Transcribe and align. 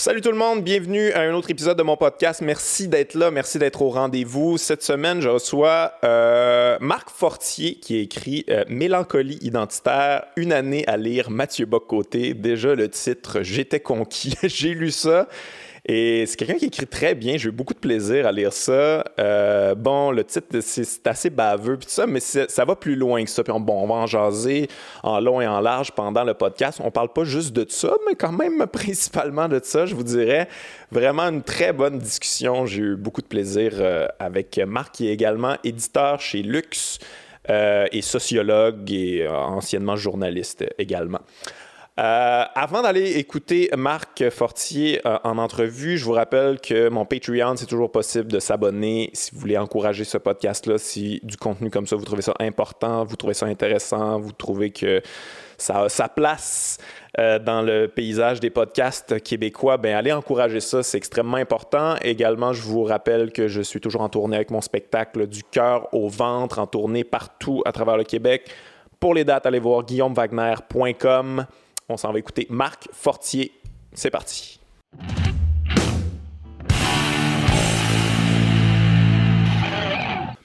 Salut 0.00 0.22
tout 0.22 0.30
le 0.30 0.38
monde, 0.38 0.64
bienvenue 0.64 1.12
à 1.12 1.20
un 1.20 1.34
autre 1.34 1.50
épisode 1.50 1.76
de 1.76 1.82
mon 1.82 1.94
podcast. 1.94 2.40
Merci 2.40 2.88
d'être 2.88 3.14
là, 3.14 3.30
merci 3.30 3.58
d'être 3.58 3.82
au 3.82 3.90
rendez-vous. 3.90 4.56
Cette 4.56 4.82
semaine, 4.82 5.20
je 5.20 5.28
reçois 5.28 5.92
euh, 6.04 6.78
Marc 6.80 7.10
Fortier 7.10 7.74
qui 7.74 7.98
a 7.98 8.00
écrit 8.00 8.46
euh, 8.48 8.64
Mélancolie 8.66 9.38
identitaire, 9.42 10.24
une 10.36 10.54
année 10.54 10.86
à 10.86 10.96
lire 10.96 11.28
Mathieu 11.30 11.66
Bock-Côté. 11.66 12.32
Déjà 12.32 12.74
le 12.74 12.88
titre, 12.88 13.42
J'étais 13.42 13.80
conquis. 13.80 14.36
J'ai 14.42 14.72
lu 14.72 14.90
ça. 14.90 15.28
Et 15.92 16.24
c'est 16.24 16.36
quelqu'un 16.36 16.54
qui 16.54 16.66
écrit 16.66 16.86
très 16.86 17.16
bien. 17.16 17.36
J'ai 17.36 17.48
eu 17.48 17.52
beaucoup 17.52 17.74
de 17.74 17.80
plaisir 17.80 18.24
à 18.24 18.30
lire 18.30 18.52
ça. 18.52 19.02
Euh, 19.18 19.74
bon, 19.74 20.12
le 20.12 20.22
titre, 20.22 20.60
c'est 20.60 21.04
assez 21.04 21.30
baveux, 21.30 21.76
puis 21.78 21.88
ça, 21.90 22.06
mais 22.06 22.20
ça 22.20 22.64
va 22.64 22.76
plus 22.76 22.94
loin 22.94 23.24
que 23.24 23.28
ça. 23.28 23.42
Puis 23.42 23.52
on, 23.52 23.58
bon, 23.58 23.82
on 23.82 23.88
va 23.88 23.94
en 23.96 24.06
jaser 24.06 24.68
en 25.02 25.18
long 25.18 25.40
et 25.40 25.48
en 25.48 25.58
large 25.58 25.90
pendant 25.90 26.22
le 26.22 26.34
podcast. 26.34 26.80
On 26.84 26.92
parle 26.92 27.12
pas 27.12 27.24
juste 27.24 27.52
de 27.56 27.66
ça, 27.68 27.92
mais 28.06 28.14
quand 28.14 28.30
même 28.30 28.64
principalement 28.72 29.48
de 29.48 29.60
ça, 29.64 29.84
je 29.84 29.96
vous 29.96 30.04
dirais. 30.04 30.46
Vraiment 30.92 31.24
une 31.24 31.42
très 31.42 31.72
bonne 31.72 31.98
discussion. 31.98 32.66
J'ai 32.66 32.82
eu 32.82 32.96
beaucoup 32.96 33.20
de 33.20 33.26
plaisir 33.26 33.72
euh, 33.80 34.06
avec 34.20 34.60
Marc, 34.64 34.94
qui 34.94 35.08
est 35.08 35.12
également 35.12 35.56
éditeur 35.64 36.20
chez 36.20 36.44
Lux. 36.44 37.00
Euh, 37.48 37.86
et 37.90 38.02
sociologue 38.02 38.92
et 38.92 39.26
anciennement 39.26 39.96
journaliste 39.96 40.62
également. 40.78 41.20
Euh, 41.98 42.44
avant 42.54 42.82
d'aller 42.82 43.18
écouter 43.18 43.68
Marc 43.76 44.30
Fortier 44.30 45.00
euh, 45.06 45.18
en 45.24 45.38
entrevue, 45.38 45.98
je 45.98 46.04
vous 46.04 46.12
rappelle 46.12 46.60
que 46.60 46.88
mon 46.88 47.04
Patreon, 47.04 47.56
c'est 47.56 47.66
toujours 47.66 47.90
possible 47.90 48.30
de 48.32 48.38
s'abonner 48.38 49.10
si 49.12 49.32
vous 49.32 49.40
voulez 49.40 49.58
encourager 49.58 50.04
ce 50.04 50.16
podcast-là, 50.16 50.78
si 50.78 51.20
du 51.24 51.36
contenu 51.36 51.68
comme 51.68 51.86
ça, 51.86 51.96
vous 51.96 52.04
trouvez 52.04 52.22
ça 52.22 52.34
important, 52.38 53.04
vous 53.04 53.16
trouvez 53.16 53.34
ça 53.34 53.46
intéressant, 53.46 54.18
vous 54.18 54.32
trouvez 54.32 54.70
que 54.70 55.02
ça 55.58 55.82
a 55.82 55.88
sa 55.88 56.08
place 56.08 56.78
euh, 57.18 57.38
dans 57.38 57.60
le 57.60 57.86
paysage 57.88 58.40
des 58.40 58.50
podcasts 58.50 59.20
québécois, 59.22 59.76
ben 59.76 59.94
allez 59.94 60.12
encourager 60.12 60.60
ça, 60.60 60.82
c'est 60.82 60.96
extrêmement 60.96 61.36
important. 61.36 61.96
Également, 62.02 62.52
je 62.52 62.62
vous 62.62 62.84
rappelle 62.84 63.30
que 63.30 63.48
je 63.48 63.60
suis 63.60 63.80
toujours 63.80 64.02
en 64.02 64.08
tournée 64.08 64.36
avec 64.36 64.50
mon 64.50 64.60
spectacle 64.62 65.26
du 65.26 65.42
cœur 65.42 65.92
au 65.92 66.08
ventre, 66.08 66.60
en 66.60 66.66
tournée 66.66 67.04
partout 67.04 67.62
à 67.66 67.72
travers 67.72 67.98
le 67.98 68.04
Québec. 68.04 68.48
Pour 69.00 69.12
les 69.12 69.24
dates, 69.24 69.44
allez 69.44 69.58
voir 69.60 69.84
guillaumewagner.com. 69.84 71.46
On 71.92 71.96
s'en 71.96 72.12
va 72.12 72.20
écouter 72.20 72.46
Marc 72.50 72.88
Fortier. 72.92 73.50
C'est 73.94 74.12
parti. 74.12 74.60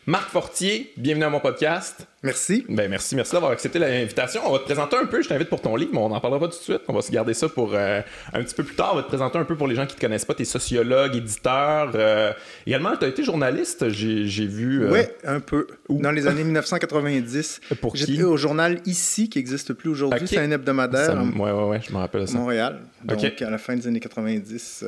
Marc 0.08 0.30
Fortier, 0.32 0.92
bienvenue 0.98 1.26
à 1.26 1.30
mon 1.30 1.40
podcast. 1.40 2.08
Merci. 2.26 2.66
Ben 2.68 2.90
merci, 2.90 3.16
merci 3.16 3.34
d'avoir 3.34 3.52
accepté 3.52 3.78
l'invitation. 3.78 4.42
On 4.46 4.52
va 4.52 4.58
te 4.58 4.64
présenter 4.64 4.98
un 4.98 5.06
peu, 5.06 5.22
je 5.22 5.30
t'invite 5.30 5.48
pour 5.48 5.62
ton 5.62 5.76
livre, 5.76 5.92
mais 5.94 6.00
on 6.00 6.10
n'en 6.10 6.20
parlera 6.20 6.40
pas 6.40 6.48
tout 6.48 6.58
de 6.58 6.64
suite. 6.64 6.82
On 6.88 6.94
va 6.94 7.02
se 7.02 7.12
garder 7.12 7.36
ça 7.36 7.48
pour 7.48 7.74
euh, 7.76 8.02
un 8.34 8.44
petit 8.44 8.56
peu 8.56 8.64
plus 8.64 8.76
tard. 8.76 8.92
On 8.94 8.96
va 8.96 9.04
te 9.04 9.08
présenter 9.08 9.38
un 9.38 9.44
peu 9.44 9.56
pour 9.56 9.68
les 9.68 9.76
gens 9.76 9.86
qui 9.86 9.94
ne 9.94 9.98
te 9.98 10.02
connaissent 10.02 10.26
pas. 10.26 10.34
Tu 10.34 10.42
es 10.42 10.46
sociologue, 10.46 11.16
éditeur. 11.16 11.92
Euh, 11.94 12.34
également, 12.66 12.98
tu 12.98 13.06
as 13.06 13.10
été 13.10 13.24
journaliste, 13.24 13.90
j'ai 13.90 14.48
vu. 14.48 14.86
Euh, 14.86 14.92
oui, 14.92 15.00
un 15.24 15.40
peu. 15.40 15.68
Dans 15.88 16.12
les 16.12 16.26
années 16.26 16.44
1990. 16.44 17.62
Pour 17.82 17.94
qui? 17.94 18.06
J'étais 18.06 18.24
au 18.24 18.38
journal 18.38 18.82
Ici, 18.88 19.30
qui 19.30 19.38
n'existe 19.38 19.74
plus 19.74 19.90
aujourd'hui. 19.90 20.28
C'est 20.28 20.40
un 20.40 20.50
hebdomadaire. 20.50 21.16
Oui, 21.22 21.32
oui, 21.36 21.52
oui, 21.52 21.78
je 21.88 21.94
me 21.94 21.98
rappelle 21.98 22.28
ça. 22.28 22.38
Montréal. 22.40 22.80
Donc, 23.04 23.24
à 23.24 23.50
la 23.52 23.58
fin 23.60 23.76
des 23.76 23.86
années 23.86 24.00
90. 24.00 24.86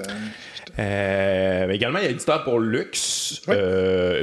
également, 0.75 1.99
il 1.99 2.03
y 2.03 2.07
a 2.07 2.09
éditeur 2.09 2.43
pour 2.43 2.59
Lux, 2.59 3.43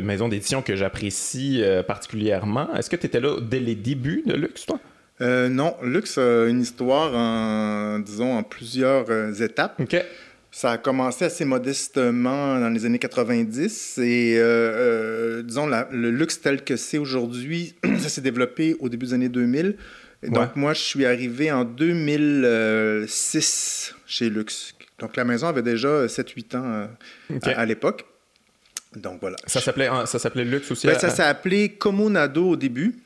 maison 0.03 0.29
d'édition 0.29 0.63
que 0.63 0.75
j'apprécie 0.75 1.63
particulièrement. 1.87 2.75
Est-ce 2.75 2.91
que 2.91 2.97
tu 3.05 3.09
étais 3.09 3.21
là 3.21 3.39
dès 3.41 3.61
les 3.61 3.75
débuts 3.75 4.23
de 4.25 4.33
Lux, 4.35 4.65
toi? 4.65 4.81
Euh, 5.21 5.51
non, 5.51 5.77
Lux 5.83 6.17
a 6.19 6.47
une 6.47 6.63
histoire 6.63 7.15
en, 7.15 7.99
disons, 7.99 8.39
en 8.39 8.43
plusieurs 8.43 9.11
euh, 9.11 9.35
étapes. 9.35 9.79
Ça 10.51 10.73
a 10.73 10.79
commencé 10.79 11.27
assez 11.27 11.45
modestement 11.45 12.59
dans 12.61 12.71
les 12.71 12.87
années 12.87 12.99
90 12.99 13.99
et, 13.99 14.37
euh, 14.39 15.43
disons, 15.43 15.67
le 15.67 16.11
luxe 16.11 16.41
tel 16.41 16.65
que 16.65 16.77
c'est 16.77 16.97
aujourd'hui, 16.99 17.75
ça 17.99 18.09
s'est 18.09 18.23
développé 18.23 18.75
au 18.79 18.89
début 18.89 19.07
des 19.07 19.15
années 19.15 19.29
2000. 19.29 19.77
donc, 20.29 20.57
moi, 20.57 20.73
je 20.73 20.81
suis 20.81 21.05
arrivé 21.05 21.53
en 21.53 21.65
2006 21.65 23.95
chez 24.07 24.31
Lux. 24.31 24.75
Donc, 25.01 25.17
la 25.17 25.25
maison 25.25 25.49
avait 25.49 25.63
déjà 25.63 26.07
7-8 26.07 26.57
ans 26.57 26.89
à 27.43 27.67
l'époque. 27.67 28.07
Donc 28.97 29.19
voilà. 29.21 29.37
Ça 29.47 29.61
s'appelait, 29.61 29.89
ça 30.07 30.19
s'appelait 30.19 30.45
Lux 30.45 30.71
aussi? 30.71 30.87
Ben, 30.87 30.99
ça 30.99 31.11
s'est 31.11 31.23
appelé 31.23 31.71
Comonado 31.71 32.51
au 32.51 32.57
début, 32.57 32.97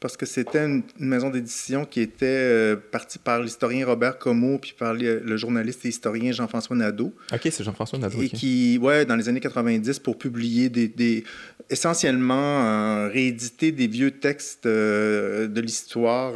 parce 0.00 0.16
que 0.16 0.26
c'était 0.26 0.64
une, 0.64 0.82
maison 0.98 1.30
d'édition 1.30 1.84
qui 1.84 2.00
était 2.00 2.26
euh, 2.26 2.76
partie 2.76 3.18
par 3.18 3.40
l'historien 3.40 3.86
Robert 3.86 4.18
Como, 4.18 4.58
puis 4.58 4.74
par 4.78 4.94
le, 4.94 5.36
journaliste 5.36 5.84
et 5.84 5.88
historien 5.88 6.32
Jean-François 6.32 6.76
Nadeau. 6.76 7.12
OK, 7.32 7.40
c'est 7.42 7.64
Jean-François 7.64 7.98
Nadeau. 7.98 8.20
Et 8.20 8.28
qui, 8.28 8.78
ouais, 8.80 9.04
dans 9.04 9.16
les 9.16 9.28
années 9.28 9.40
90, 9.40 9.98
pour 10.00 10.18
publier 10.18 10.68
des. 10.68 11.24
essentiellement, 11.70 12.64
euh, 12.64 13.08
rééditer 13.08 13.72
des 13.72 13.86
vieux 13.86 14.12
textes 14.12 14.66
euh, 14.66 15.46
de 15.48 15.60
l'histoire 15.60 16.34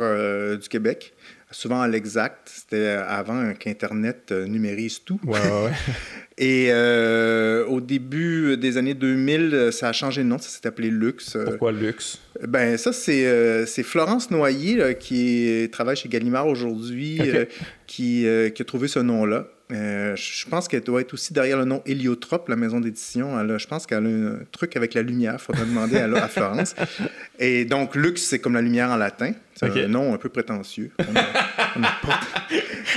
du 0.56 0.68
Québec 0.68 1.14
souvent 1.50 1.80
à 1.80 1.88
l'exact. 1.88 2.50
C'était 2.52 2.88
avant 2.88 3.52
qu'Internet 3.54 4.32
numérise 4.32 5.02
tout. 5.04 5.20
Ouais, 5.24 5.38
ouais. 5.38 5.72
Et 6.40 6.68
euh, 6.70 7.66
au 7.66 7.82
début 7.82 8.56
des 8.56 8.78
années 8.78 8.94
2000, 8.94 9.68
ça 9.72 9.90
a 9.90 9.92
changé 9.92 10.22
de 10.22 10.26
nom, 10.26 10.38
ça 10.38 10.48
s'est 10.48 10.66
appelé 10.66 10.88
Lux. 10.88 11.36
Pourquoi 11.44 11.70
Lux? 11.70 12.18
Ben 12.48 12.78
ça, 12.78 12.94
c'est 12.94 13.26
euh, 13.26 13.66
Florence 13.66 14.30
Noyer 14.30 14.96
qui 14.98 15.68
travaille 15.70 15.96
chez 15.96 16.08
Gallimard 16.08 16.46
aujourd'hui, 16.46 17.18
euh, 17.20 17.44
qui, 17.86 18.26
qui, 18.54 18.62
a 18.62 18.64
trouvé 18.64 18.88
ce 18.88 19.00
nom-là. 19.00 19.48
Je 19.70 20.48
pense 20.48 20.68
qu'elle 20.68 20.82
doit 20.82 21.00
être 21.00 21.14
aussi 21.14 21.32
derrière 21.32 21.58
le 21.58 21.64
nom 21.64 21.82
Héliotrope, 21.86 22.48
la 22.48 22.56
maison 22.56 22.80
d'édition. 22.80 23.36
Je 23.58 23.66
pense 23.66 23.86
qu'elle 23.86 24.06
a 24.06 24.08
un 24.08 24.38
truc 24.52 24.76
avec 24.76 24.94
la 24.94 25.02
lumière, 25.02 25.34
il 25.34 25.42
faudrait 25.42 25.66
demander 25.66 25.98
à, 25.98 26.04
à, 26.04 26.28
Florence. 26.28 26.74
Et 27.38 27.64
donc, 27.64 27.94
Lux, 27.94 28.22
c'est 28.22 28.38
comme 28.38 28.54
la 28.54 28.62
lumière 28.62 28.90
en 28.90 28.96
latin. 28.96 29.32
C'est 29.54 29.84
un 29.84 29.88
nom 29.88 30.14
un 30.14 30.16
peu 30.16 30.28
prétentieux. 30.28 30.90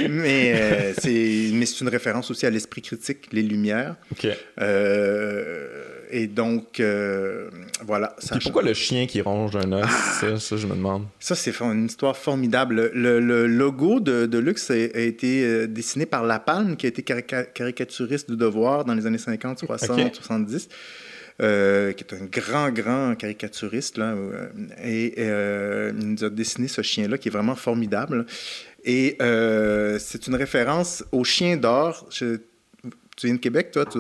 mais 0.09 0.53
euh, 0.55 0.93
c'est 0.97 1.49
une 1.81 1.89
référence 1.89 2.31
aussi 2.31 2.45
à 2.45 2.49
l'esprit 2.49 2.81
critique, 2.81 3.27
les 3.31 3.43
Lumières. 3.43 3.95
Euh, 4.61 5.92
et 6.13 6.27
donc, 6.27 6.79
euh, 6.79 7.49
voilà. 7.85 8.15
Ça 8.19 8.37
pourquoi 8.41 8.61
le 8.61 8.73
chien 8.73 9.05
qui 9.07 9.21
ronge 9.21 9.55
un 9.55 9.71
os? 9.71 9.85
Ah! 9.85 10.39
ça, 10.39 10.57
je 10.57 10.67
me 10.67 10.75
demande. 10.75 11.05
Ça, 11.19 11.35
c'est 11.35 11.59
une 11.59 11.85
histoire 11.85 12.15
formidable. 12.15 12.91
Le, 12.93 13.47
logo 13.47 13.99
de, 13.99 14.25
de 14.25 14.37
Lux 14.37 14.69
a, 14.71 14.75
été 14.75 15.67
dessiné 15.67 16.05
par 16.05 16.23
La 16.23 16.39
Palme, 16.39 16.75
qui 16.77 16.85
a 16.85 16.89
été 16.89 17.03
caricaturiste 17.03 18.29
du 18.29 18.37
Devoir 18.37 18.85
dans 18.85 18.93
les 18.93 19.05
années 19.05 19.17
50, 19.17 19.59
60, 19.59 20.15
70. 20.15 20.67
qui 20.67 21.43
est 21.43 22.13
un 22.13 22.25
grand, 22.31 22.69
grand 22.69 23.15
caricaturiste. 23.15 23.97
Là, 23.97 24.15
et 24.83 25.19
il 25.19 26.07
nous 26.07 26.23
a 26.23 26.29
dessiné 26.29 26.67
ce 26.67 26.81
chien-là 26.81 27.17
qui 27.17 27.29
est 27.29 27.31
vraiment 27.31 27.55
formidable. 27.55 28.25
Et 28.83 29.15
euh, 29.21 29.97
c'est 29.99 30.27
une 30.27 30.35
référence 30.35 31.03
au 31.11 31.23
chien 31.23 31.57
d'or. 31.57 32.07
Tu 33.15 33.27
viens 33.27 33.35
de 33.35 33.39
Québec, 33.39 33.71
toi? 33.71 33.85
Tu 33.85 33.99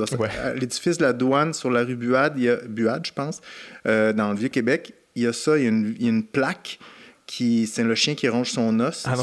L'édifice 0.55 0.97
de 0.97 1.03
la 1.03 1.13
douane 1.13 1.53
sur 1.53 1.69
la 1.69 1.83
rue 1.83 1.95
Buade, 1.95 2.33
il 2.37 2.43
y 2.43 2.49
a, 2.49 2.55
Buade, 2.67 3.05
je 3.05 3.13
pense, 3.13 3.41
euh, 3.87 4.13
dans 4.13 4.31
le 4.31 4.37
Vieux-Québec, 4.37 4.93
il 5.15 5.23
y 5.23 5.27
a 5.27 5.33
ça, 5.33 5.57
il 5.57 5.63
y 5.63 5.65
a 5.65 5.69
une, 5.69 5.95
il 5.99 6.03
y 6.03 6.07
a 6.07 6.09
une 6.09 6.23
plaque 6.23 6.79
qui 7.25 7.67
c'est 7.67 7.83
le 7.83 7.95
chien 7.95 8.15
qui 8.15 8.27
ronge 8.27 8.51
son 8.51 8.79
os. 8.79 9.05
Ah 9.07 9.15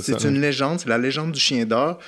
c'est 0.00 0.24
une 0.24 0.40
légende, 0.40 0.80
c'est 0.80 0.88
la 0.88 0.98
légende 0.98 1.32
du 1.32 1.40
chien 1.40 1.66
d'or. 1.66 1.98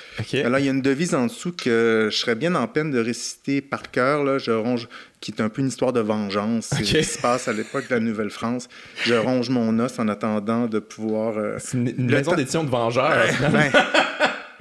Alors 0.43 0.59
il 0.59 0.65
y 0.65 0.67
a 0.67 0.71
une 0.71 0.81
devise 0.81 1.13
en 1.13 1.27
dessous 1.27 1.51
que 1.51 2.09
je 2.11 2.17
serais 2.17 2.35
bien 2.35 2.55
en 2.55 2.67
peine 2.67 2.89
de 2.89 2.99
réciter 2.99 3.61
par 3.61 3.91
cœur 3.91 4.23
là, 4.23 4.37
je 4.37 4.51
ronge 4.51 4.87
qui 5.19 5.31
est 5.31 5.41
un 5.41 5.49
peu 5.49 5.61
une 5.61 5.67
histoire 5.67 5.93
de 5.93 5.99
vengeance, 5.99 6.69
c'est 6.71 6.83
ce 6.83 6.97
qui 6.97 7.03
se 7.03 7.19
passe 7.19 7.47
à 7.47 7.53
l'époque 7.53 7.87
de 7.89 7.93
la 7.93 7.99
Nouvelle-France. 7.99 8.67
Je 9.05 9.13
ronge 9.13 9.49
mon 9.49 9.77
os 9.77 9.99
en 9.99 10.07
attendant 10.07 10.65
de 10.65 10.79
pouvoir 10.79 11.37
euh, 11.37 11.57
C'est 11.59 11.77
une, 11.77 12.09
maison 12.09 12.33
d'édition 12.33 12.63
de 12.63 12.69
vengeurs. 12.69 13.27
Ben, 13.51 13.71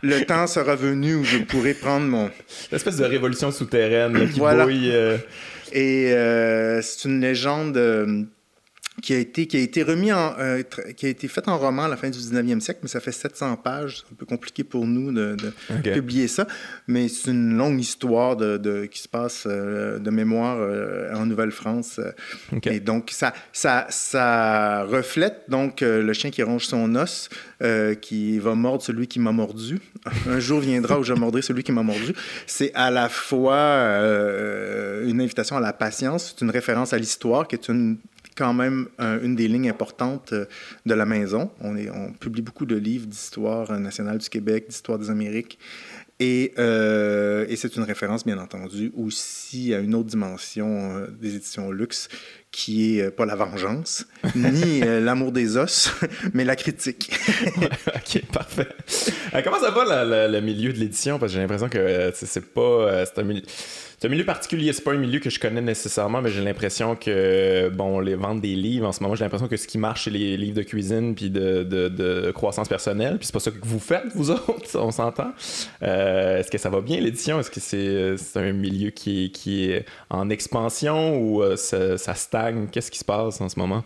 le 0.03 0.25
temps 0.25 0.47
sera 0.47 0.75
venu 0.75 1.15
où 1.15 1.25
je 1.25 1.39
pourrai 1.39 1.75
prendre 1.75 2.07
mon 2.07 2.31
l'espèce 2.73 2.97
de 2.97 3.05
révolution 3.05 3.51
souterraine 3.51 4.31
qui 4.31 4.41
bouille 4.41 4.91
euh. 4.93 5.19
Et 5.73 6.13
euh, 6.13 6.83
c'est 6.83 7.09
une 7.09 7.21
légende 7.21 7.77
qui 9.01 9.15
a 9.15 9.19
été, 9.19 9.47
qui 9.47 9.57
a 9.57 9.61
été 9.61 9.83
remis 9.83 10.13
en, 10.13 10.35
euh, 10.39 10.63
qui 10.97 11.07
a 11.07 11.09
été 11.09 11.29
fait 11.29 11.49
en 11.49 11.59
roman 11.59 11.85
à 11.85 11.89
la 11.89 11.97
fin 11.97 12.11
du 12.11 12.19
19e 12.19 12.61
siècle, 12.61 12.81
mais 12.83 12.89
ça 12.89 13.01
fait 13.01 13.13
700 13.13 13.57
pages. 13.57 13.99
C'est 13.99 14.13
un 14.13 14.17
peu 14.17 14.27
compliqué 14.27 14.65
pour 14.65 14.87
nous 14.87 15.13
de, 15.13 15.37
publier 15.83 16.29
ça. 16.29 16.47
Mais 16.87 17.09
c'est 17.09 17.31
une 17.31 17.57
longue 17.57 17.81
histoire 17.81 18.37
de, 18.37 18.57
de 18.57 18.87
qui 18.87 19.01
se 19.01 19.09
passe 19.09 19.45
euh, 19.47 19.99
de 19.99 20.11
mémoire 20.11 20.59
euh, 20.61 21.15
en 21.15 21.27
Nouvelle-France. 21.27 22.01
Et 22.65 22.81
donc, 22.81 23.11
ça, 23.13 23.33
ça, 23.53 23.87
ça 23.91 24.85
reflète 24.85 25.45
donc 25.49 25.81
le 25.81 26.13
chien 26.13 26.31
qui 26.31 26.43
ronge 26.43 26.67
son 26.67 26.95
os, 26.95 27.29
qui 28.01 28.39
va 28.39 28.55
mordre 28.55 28.83
celui 28.83 29.07
qui 29.07 29.19
m'a 29.19 29.33
mordu. 29.33 29.79
un 30.29 30.41
jour 30.41 30.61
viendra 30.61 30.99
où 30.99 31.03
je 31.03 31.15
mordrai 31.15 31.43
celui 31.43 31.63
qui 31.63 31.73
m'a 31.73 31.83
mordu. 31.83 32.13
C'est 32.47 32.73
à 32.75 32.91
la 32.91 33.09
fois 33.09 33.61
une 35.05 35.21
invitation 35.21 35.57
à 35.57 35.61
la 35.61 35.73
patience, 35.73 36.35
c'est 36.35 36.45
une 36.45 36.51
référence 36.51 36.93
à 36.93 36.99
l'histoire, 36.99 37.49
qui 37.49 37.57
est 37.57 37.69
une 37.69 37.99
quand 38.41 38.55
même 38.55 38.89
une 38.99 39.37
des 39.37 39.49
lignes 39.49 39.69
importantes 39.69 40.33
euh, 40.33 40.47
de 40.87 40.95
la 40.95 41.05
maison. 41.05 41.51
On, 41.61 41.75
publie 42.19 42.41
beaucoup 42.41 42.65
de 42.65 42.75
livres 42.75 43.07
d'histoire 43.07 43.79
nationale 43.79 44.17
du 44.17 44.31
Québec, 44.31 44.65
d'histoire 44.67 44.99
des 44.99 45.11
Amériques. 45.11 45.59
Euh, 46.23 47.45
et 47.49 47.57
c'est 47.57 47.77
une 47.77 47.83
référence, 47.83 48.25
bien 48.25 48.39
entendu, 48.39 48.93
aussi 48.97 49.75
à 49.75 49.81
une 49.81 49.95
autre 49.95 50.09
dimension 50.09 51.07
des 51.21 51.37
éditions 51.37 51.71
Luxe, 51.71 52.09
qui 52.53 52.99
est 52.99 53.11
pas 53.11 53.27
la 53.27 53.37
vengeance, 53.37 54.07
ni 54.35 54.81
l'amour 55.01 55.33
des 55.33 55.57
os, 55.57 55.93
mais 56.35 56.45
la 56.45 56.57
critique. 56.57 57.13
ok, 57.87 58.23
parfait. 58.33 58.69
comment 59.45 59.61
ça 59.61 59.71
va 59.71 60.05
le 60.29 60.41
milieu 60.41 60.73
de 60.73 60.79
l'édition? 60.79 61.19
Parce 61.19 61.33
que 61.33 61.37
j'ai 61.37 61.43
l'impression 61.43 61.69
que 61.69 62.13
c'est 62.15 62.53
pas... 62.53 63.05
c'est 63.05 63.21
un 63.21 63.25
milieu 63.25 63.43
c'est 64.01 64.07
un 64.07 64.11
milieu 64.11 64.25
particulier. 64.25 64.73
C'est 64.73 64.83
pas 64.83 64.93
un 64.93 64.97
milieu 64.97 65.21
que 65.21 65.29
je 65.29 65.39
connais 65.39 65.61
nécessairement, 65.61 66.23
mais 66.23 66.31
j'ai 66.31 66.41
l'impression 66.41 66.97
que, 66.97 67.69
bon, 67.69 68.01
les 68.01 68.15
ventes 68.15 68.41
des 68.41 68.55
livres, 68.55 68.89
en 68.89 68.93
ce 68.93 69.03
moment, 69.03 69.15
j'ai 69.15 69.25
l'impression 69.25 69.47
que 69.47 69.59
ce 69.59 69.67
qui 69.67 69.77
marche, 69.77 70.05
c'est 70.05 70.11
les 70.11 70.39
livres 70.39 70.57
de 70.57 70.63
cuisine 70.63 71.15
puis 71.15 71.29
de, 71.29 71.65
de, 71.65 72.31
croissance 72.31 72.67
personnelle. 72.67 73.19
Puis 73.19 73.27
c'est 73.27 73.35
pas 73.35 73.41
ça 73.41 73.51
que 73.51 73.59
vous 73.61 73.79
faites, 73.79 74.07
vous 74.15 74.31
autres, 74.31 74.79
on 74.79 74.91
s'entend. 74.91 75.33
Euh, 75.83 76.39
est-ce 76.39 76.51
que 76.51 76.57
ça 76.57 76.71
va 76.71 76.81
bien, 76.81 76.99
l'édition? 76.99 77.41
Est-ce 77.41 77.51
que 77.51 77.61
c'est, 77.61 78.41
un 78.41 78.53
milieu 78.53 78.89
qui, 78.89 79.31
qui 79.33 79.71
est 79.71 79.85
en 80.09 80.31
expansion 80.31 81.19
ou 81.19 81.43
euh, 81.43 81.57
ça, 81.57 81.99
ça 81.99 82.15
stagne? 82.15 82.40
Qu'est-ce 82.73 82.91
qui 82.91 82.99
se 82.99 83.05
passe 83.05 83.41
en 83.41 83.49
ce 83.49 83.59
moment? 83.59 83.85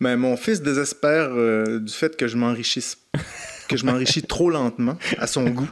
Ben, 0.00 0.16
mon 0.16 0.36
fils 0.36 0.62
désespère 0.62 1.30
euh, 1.30 1.80
du 1.80 1.92
fait 1.92 2.16
que 2.16 2.28
je 2.28 2.36
m'enrichisse 2.36 2.98
que 3.68 3.76
je 3.76 3.84
m'enrichis 3.84 4.22
trop 4.22 4.50
lentement 4.50 4.96
à 5.18 5.26
son 5.26 5.44
goût. 5.44 5.68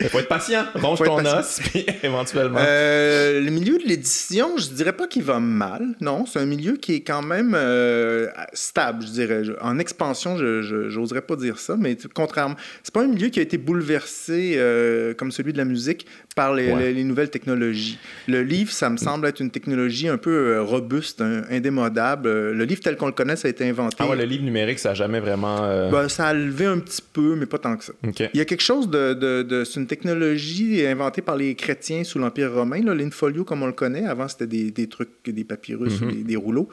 Il 0.00 0.08
faut 0.08 0.20
être 0.20 0.28
patient. 0.28 0.64
Ronge 0.74 1.00
ton 1.00 1.24
os, 1.24 1.60
puis 1.60 1.84
éventuellement. 2.02 2.60
Euh, 2.60 3.40
le 3.40 3.50
milieu 3.50 3.78
de 3.78 3.84
l'édition, 3.84 4.56
je 4.56 4.68
dirais 4.68 4.92
pas 4.92 5.06
qu'il 5.06 5.24
va 5.24 5.40
mal. 5.40 5.94
Non, 6.00 6.24
c'est 6.26 6.38
un 6.38 6.46
milieu 6.46 6.76
qui 6.76 6.94
est 6.94 7.00
quand 7.00 7.22
même 7.22 7.54
euh, 7.54 8.28
stable, 8.52 9.04
je 9.04 9.10
dirais. 9.10 9.42
En 9.60 9.78
expansion, 9.78 10.36
je 10.36 10.96
n'oserais 10.96 11.22
pas 11.22 11.36
dire 11.36 11.58
ça, 11.58 11.76
mais 11.78 11.96
contrairement, 12.14 12.56
c'est 12.82 12.94
pas 12.94 13.02
un 13.02 13.08
milieu 13.08 13.28
qui 13.28 13.40
a 13.40 13.42
été 13.42 13.58
bouleversé 13.58 14.54
euh, 14.56 15.12
comme 15.14 15.32
celui 15.32 15.52
de 15.52 15.58
la 15.58 15.64
musique 15.64 16.06
par 16.36 16.54
les, 16.54 17.04
nouvelles 17.04 17.30
technologies. 17.30 17.98
Le 18.28 18.42
livre, 18.42 18.70
ça 18.72 18.88
me 18.90 18.96
semble 18.96 19.26
être 19.26 19.40
une 19.40 19.50
technologie 19.50 20.08
un 20.08 20.18
peu 20.18 20.60
robuste, 20.60 21.22
indémodable. 21.50 22.28
Le 22.28 22.64
livre 22.64 22.80
tel 22.80 22.96
qu'on 22.96 23.06
le 23.06 23.12
connaît, 23.12 23.36
ça 23.36 23.48
a 23.48 23.50
été 23.50 23.68
inventé. 23.68 23.96
Ah 23.98 24.08
ouais, 24.08 24.16
le 24.16 24.24
livre 24.24 24.44
numérique, 24.44 24.78
ça 24.78 24.90
a 24.90 24.94
jamais 24.94 25.20
vraiment. 25.20 25.90
Ben, 25.90 26.08
ça 26.08 26.28
a 26.28 26.34
levé 26.34 26.66
un 26.66 26.78
petit 26.78 27.02
peu 27.02 27.23
mais 27.36 27.46
pas 27.46 27.58
tant 27.58 27.76
que 27.76 27.84
ça. 27.84 27.92
Il 28.02 28.36
y 28.38 28.40
a 28.40 28.44
quelque 28.44 28.62
chose 28.62 28.88
de. 28.88 29.14
de, 29.14 29.64
c'est 29.64 29.80
une 29.80 29.86
technologie 29.86 30.86
inventée 30.86 31.22
par 31.22 31.36
les 31.36 31.54
chrétiens 31.54 32.04
sous 32.04 32.18
l'Empire 32.18 32.52
romain, 32.52 32.80
l'infolio 32.94 33.44
comme 33.44 33.62
on 33.62 33.66
le 33.66 33.72
connaît. 33.72 34.04
Avant, 34.04 34.28
c'était 34.28 34.46
des, 34.46 34.70
des 34.70 34.88
trucs, 34.88 35.10
des 35.26 35.44
papyrus, 35.44 36.00
mhm. 36.00 36.22
des, 36.22 36.36
rouleaux. 36.36 36.68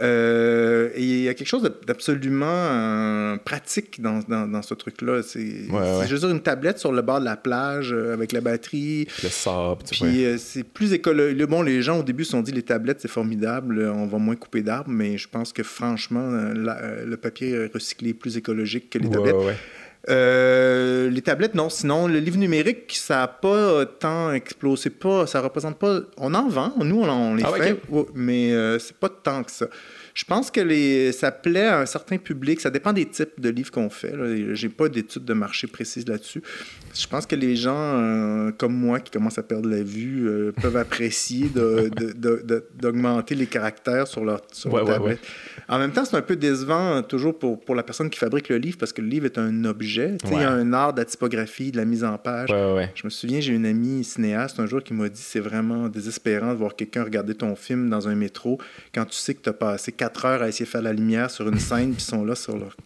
Euh, 0.00 0.88
et 0.94 1.02
il 1.02 1.22
y 1.22 1.28
a 1.28 1.34
quelque 1.34 1.48
chose 1.48 1.70
d'absolument 1.86 2.46
euh, 2.46 3.36
pratique 3.36 4.00
dans, 4.00 4.20
dans, 4.20 4.62
ce 4.62 4.72
truc-là. 4.72 5.22
C'est, 5.22 5.40
ouais, 5.40 6.06
je 6.06 6.14
veux 6.14 6.20
dire, 6.20 6.30
une 6.30 6.40
tablette 6.40 6.78
sur 6.78 6.90
le 6.90 7.02
bord 7.02 7.20
de 7.20 7.26
la 7.26 7.36
plage 7.36 7.92
euh, 7.92 8.14
avec 8.14 8.32
la 8.32 8.40
batterie. 8.40 9.06
Le 9.22 9.28
sable. 9.28 9.82
Puis 9.90 10.24
c'est 10.38 10.64
plus 10.64 10.94
écologique. 10.94 11.42
Bon, 11.42 11.62
les 11.62 11.82
gens 11.82 11.98
au 11.98 12.02
début 12.02 12.24
se 12.24 12.30
sont 12.30 12.40
dit 12.40 12.52
les 12.52 12.62
tablettes, 12.62 13.00
c'est 13.00 13.10
formidable, 13.10 13.90
on 13.94 14.06
va 14.06 14.18
moins 14.18 14.36
couper 14.36 14.62
d'arbres, 14.62 14.90
mais 14.90 15.18
je 15.18 15.28
pense 15.28 15.52
que 15.52 15.62
franchement, 15.62 16.30
le 16.30 17.16
papier 17.16 17.66
recyclé 17.72 18.10
est 18.10 18.14
plus 18.14 18.36
écologique 18.36 18.88
que 18.90 18.98
les 18.98 19.10
tablettes. 19.10 19.36
Euh, 20.08 21.10
les 21.10 21.20
tablettes, 21.20 21.54
non. 21.54 21.68
Sinon, 21.68 22.06
le 22.06 22.18
livre 22.18 22.38
numérique, 22.38 22.94
ça 22.96 23.16
n'a 23.16 23.28
pas 23.28 23.84
tant 23.84 24.32
explosé. 24.32 24.90
Pas, 24.90 25.26
ça 25.26 25.40
représente 25.40 25.78
pas. 25.78 26.00
On 26.16 26.34
en 26.34 26.48
vend, 26.48 26.72
nous, 26.82 27.02
on, 27.02 27.34
les 27.34 27.44
ah, 27.44 27.52
fait, 27.52 27.80
mais 28.14 28.52
euh, 28.52 28.78
c'est 28.78 28.96
pas 28.96 29.08
tant 29.08 29.42
que 29.42 29.50
ça. 29.50 29.66
Je 30.14 30.24
pense 30.24 30.50
que 30.50 30.60
les, 30.60 31.12
ça 31.12 31.30
plaît 31.30 31.66
à 31.66 31.80
un 31.80 31.86
certain 31.86 32.18
public. 32.18 32.60
Ça 32.60 32.70
dépend 32.70 32.92
des 32.92 33.06
types 33.06 33.38
de 33.40 33.48
livres 33.48 33.70
qu'on 33.70 33.90
fait. 33.90 34.12
Je 34.12 34.66
n'ai 34.66 34.72
pas 34.72 34.88
d'études 34.88 35.24
de 35.24 35.34
marché 35.34 35.66
précises 35.66 36.08
là-dessus. 36.08 36.42
Je 36.94 37.06
pense 37.06 37.26
que 37.26 37.36
les 37.36 37.56
gens 37.56 37.76
euh, 37.76 38.50
comme 38.56 38.74
moi 38.74 39.00
qui 39.00 39.10
commencent 39.10 39.38
à 39.38 39.42
perdre 39.42 39.68
la 39.68 39.82
vue 39.82 40.28
euh, 40.28 40.52
peuvent 40.60 40.76
apprécier 40.76 41.50
d'augmenter 42.74 43.34
les 43.34 43.46
caractères 43.46 44.06
sur 44.06 44.24
leur, 44.24 44.40
sur 44.52 44.72
tablette. 44.84 45.20
En 45.68 45.78
même 45.78 45.92
temps, 45.92 46.04
c'est 46.04 46.16
un 46.16 46.22
peu 46.22 46.36
décevant 46.36 46.96
euh, 46.96 47.02
toujours 47.02 47.38
pour, 47.38 47.60
pour 47.60 47.74
la 47.74 47.82
personne 47.82 48.10
qui 48.10 48.18
fabrique 48.18 48.48
le 48.48 48.56
livre 48.58 48.76
parce 48.78 48.92
que 48.92 49.00
le 49.00 49.08
livre 49.08 49.26
est 49.26 49.38
un 49.38 49.64
objet. 49.64 50.16
Il 50.30 50.32
y 50.32 50.42
a 50.42 50.50
un 50.50 50.72
art 50.72 50.92
de 50.92 51.00
la 51.00 51.04
typographie, 51.04 51.70
de 51.70 51.76
la 51.76 51.84
mise 51.84 52.02
en 52.04 52.18
page. 52.18 52.48
Je 52.94 53.02
me 53.04 53.10
souviens, 53.10 53.40
j'ai 53.40 53.52
une 53.52 53.66
amie 53.66 54.02
cinéaste 54.02 54.58
un 54.58 54.66
jour 54.66 54.82
qui 54.82 54.92
m'a 54.92 55.08
dit 55.08 55.20
c'est 55.22 55.40
vraiment 55.40 55.88
désespérant 55.88 56.52
de 56.52 56.58
voir 56.58 56.74
quelqu'un 56.74 57.04
regarder 57.04 57.34
ton 57.34 57.54
film 57.54 57.88
dans 57.88 58.08
un 58.08 58.14
métro 58.14 58.58
quand 58.94 59.04
tu 59.04 59.14
sais 59.14 59.34
que 59.34 59.42
tu 59.42 59.48
as 59.48 59.52
passé 59.52 59.92
quatre 59.92 60.24
heures 60.24 60.42
à 60.42 60.48
essayer 60.48 60.64
de 60.64 60.70
faire 60.70 60.82
la 60.82 60.92
lumière 60.92 61.30
sur 61.30 61.48
une 61.48 61.58
scène 61.58 61.92
puis 61.92 62.02
sont 62.02 62.24
là 62.24 62.34
sur 62.34 62.56
leur. 62.56 62.76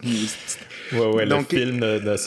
ouais, 0.93 1.15
ouais, 1.15 1.25
Donc, 1.25 1.51
le 1.51 1.57
film 1.57 1.79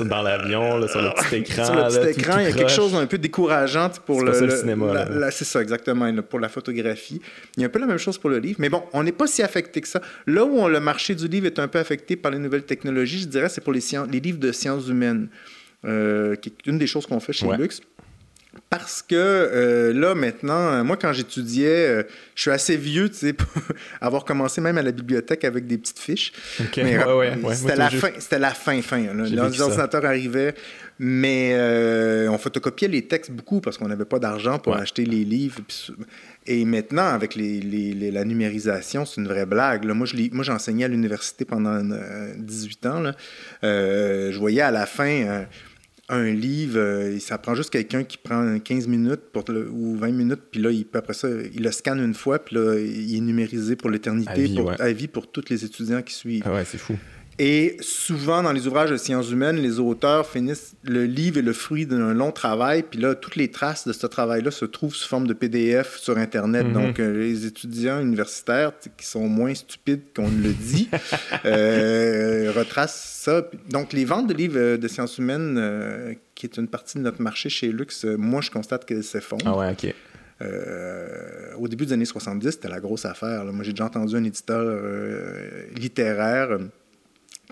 dans 0.08 0.22
l'avion, 0.22 0.86
sur 0.88 1.02
le 1.02 1.10
petit 1.10 1.36
écran. 1.52 1.67
Sur 1.68 1.76
le 1.76 2.12
petit 2.12 2.20
écran, 2.20 2.38
il 2.38 2.44
y 2.44 2.46
a 2.46 2.52
quelque 2.52 2.70
chose 2.70 2.92
d'un 2.92 3.06
peu 3.06 3.18
décourageant 3.18 3.90
pour 4.04 4.22
le, 4.22 4.38
le, 4.38 4.56
cinéma. 4.56 5.06
C'est 5.30 5.44
ça, 5.44 5.62
exactement, 5.62 6.10
pour 6.22 6.40
la 6.40 6.48
photographie. 6.48 7.20
Il 7.56 7.60
y 7.60 7.64
a 7.64 7.66
un 7.66 7.70
peu 7.70 7.78
la 7.78 7.86
même 7.86 7.98
chose 7.98 8.18
pour 8.18 8.30
le 8.30 8.38
livre. 8.38 8.58
Mais 8.60 8.68
bon, 8.68 8.82
on 8.92 9.02
n'est 9.02 9.12
pas 9.12 9.26
si 9.26 9.42
affecté 9.42 9.80
que 9.80 9.88
ça. 9.88 10.00
Là 10.26 10.44
où 10.44 10.68
le 10.68 10.80
marché 10.80 11.14
du 11.14 11.28
livre 11.28 11.46
est 11.46 11.58
un 11.58 11.68
peu 11.68 11.78
affecté 11.78 12.16
par 12.16 12.32
les 12.32 12.38
nouvelles 12.38 12.64
technologies, 12.64 13.20
je 13.20 13.28
dirais, 13.28 13.48
c'est 13.48 13.62
pour 13.62 13.72
les, 13.72 13.80
les 14.10 14.20
livres 14.20 14.38
de 14.38 14.52
sciences 14.52 14.88
humaines, 14.88 15.28
euh, 15.84 16.34
qui 16.36 16.50
est 16.50 16.66
une 16.70 16.78
des 16.78 16.86
choses 16.86 17.06
qu'on 17.06 17.20
fait 17.20 17.32
chez 17.32 17.46
Lux. 17.56 17.80
Parce 18.70 19.02
que 19.02 19.14
euh, 19.14 19.94
là, 19.94 20.14
maintenant, 20.14 20.84
moi, 20.84 20.96
quand 20.96 21.12
j'étudiais, 21.12 21.88
euh, 21.88 22.02
je 22.34 22.42
suis 22.42 22.50
assez 22.50 22.76
vieux, 22.76 23.08
tu 23.08 23.16
sais, 23.16 23.32
pour 23.34 23.48
avoir 24.00 24.24
commencé 24.24 24.60
même 24.60 24.76
à 24.76 24.82
la 24.82 24.92
bibliothèque 24.92 25.44
avec 25.44 25.66
des 25.66 25.78
petites 25.78 25.98
fiches. 25.98 26.32
Mais 26.76 26.98
c'était 27.54 27.76
la, 27.76 27.90
fin, 27.90 28.10
c'était 28.18 28.38
la 28.38 28.50
fin, 28.50 28.80
fin. 28.82 28.98
les 28.98 29.60
ordinateurs 29.60 30.04
arrivaient, 30.04 30.54
mais 30.98 31.56
on 32.28 32.36
photocopiait 32.38 32.88
les 32.88 33.06
textes 33.06 33.30
beaucoup 33.30 33.60
parce 33.60 33.78
qu'on 33.78 33.88
n'avait 33.88 34.04
pas 34.04 34.18
d'argent 34.18 34.58
pour 34.58 34.76
acheter 34.76 35.04
les 35.04 35.24
livres. 35.24 35.60
Et 36.50 36.64
maintenant, 36.64 37.04
avec 37.04 37.34
les, 37.34 37.60
la 38.10 38.24
numérisation, 38.24 39.04
c'est 39.04 39.20
une 39.20 39.28
vraie 39.28 39.44
blague. 39.44 39.84
Moi, 39.84 40.06
moi, 40.32 40.44
j'enseignais 40.44 40.86
à 40.86 40.88
l'université 40.88 41.44
pendant 41.44 41.82
18 42.36 42.86
euh, 42.86 42.90
ans. 42.90 43.12
Euh, 43.64 44.32
je 44.32 44.38
voyais 44.38 44.62
à 44.62 44.70
la 44.70 44.86
fin 44.86 45.10
euh, 45.10 45.44
un 46.08 46.30
livre, 46.30 47.18
ça 47.20 47.36
prend 47.38 47.54
juste 47.54 47.70
quelqu'un 47.70 48.04
qui 48.04 48.16
prend 48.18 48.58
15 48.58 48.86
minutes 48.86 49.20
pour 49.32 49.44
ou 49.50 49.96
20 49.96 50.10
minutes, 50.12 50.40
puis 50.50 50.60
là, 50.60 50.70
il, 50.70 50.86
après 50.94 51.12
ça, 51.12 51.28
il 51.28 51.62
le 51.62 51.70
scanne 51.70 52.00
une 52.00 52.14
fois, 52.14 52.38
puis 52.38 52.56
là, 52.56 52.78
il 52.78 53.16
est 53.16 53.20
numérisé 53.20 53.76
pour 53.76 53.90
l'éternité, 53.90 54.54
à 54.78 54.92
vie 54.92 55.08
pour 55.08 55.30
tous 55.30 55.44
les 55.50 55.64
étudiants 55.64 56.02
qui 56.02 56.14
suivent. 56.14 56.42
Ah 56.46 56.54
ouais, 56.54 56.64
c'est 56.64 56.78
fou. 56.78 56.96
Et 57.40 57.76
souvent, 57.80 58.42
dans 58.42 58.50
les 58.50 58.66
ouvrages 58.66 58.90
de 58.90 58.96
sciences 58.96 59.30
humaines, 59.30 59.58
les 59.58 59.78
auteurs 59.78 60.26
finissent 60.26 60.74
le 60.82 61.04
livre 61.04 61.38
est 61.38 61.42
le 61.42 61.52
fruit 61.52 61.86
d'un 61.86 62.12
long 62.12 62.32
travail, 62.32 62.82
puis 62.82 62.98
là, 62.98 63.14
toutes 63.14 63.36
les 63.36 63.48
traces 63.48 63.86
de 63.86 63.92
ce 63.92 64.08
travail-là 64.08 64.50
se 64.50 64.64
trouvent 64.64 64.94
sous 64.94 65.08
forme 65.08 65.28
de 65.28 65.34
PDF 65.34 65.98
sur 65.98 66.18
Internet. 66.18 66.66
Mhm. 66.66 66.72
Donc, 66.72 66.98
euh, 66.98 67.16
les 67.16 67.46
étudiants 67.46 68.00
universitaires 68.00 68.72
qui 68.96 69.06
sont 69.06 69.28
moins 69.28 69.54
stupides 69.54 70.02
qu'on 70.16 70.28
le 70.28 70.52
dit 70.52 70.88
euh, 71.44 72.52
retracent 72.56 73.20
ça. 73.22 73.48
Donc, 73.70 73.92
les 73.92 74.04
ventes 74.04 74.26
de 74.26 74.34
livres 74.34 74.58
euh, 74.58 74.76
de 74.76 74.88
sciences 74.88 75.18
humaines, 75.18 76.16
qui 76.34 76.46
est 76.46 76.56
une 76.56 76.66
partie 76.66 76.98
de 76.98 77.04
notre 77.04 77.22
marché 77.22 77.48
chez 77.48 77.68
Lux, 77.68 78.04
moi, 78.04 78.40
je 78.40 78.50
constate 78.50 78.84
qu'elles 78.84 79.04
s'effondrent. 79.04 79.46
Ah 79.46 79.56
ouais, 79.56 79.70
OK. 79.70 79.94
au 81.56 81.68
début 81.68 81.86
des 81.86 81.92
années 81.92 82.04
70, 82.04 82.50
c'était 82.50 82.68
la 82.68 82.80
grosse 82.80 83.04
affaire. 83.04 83.44
Moi, 83.44 83.64
j'ai 83.64 83.72
déjà 83.72 83.84
entendu 83.84 84.16
un 84.16 84.24
éditeur 84.24 84.64
littéraire 85.76 86.58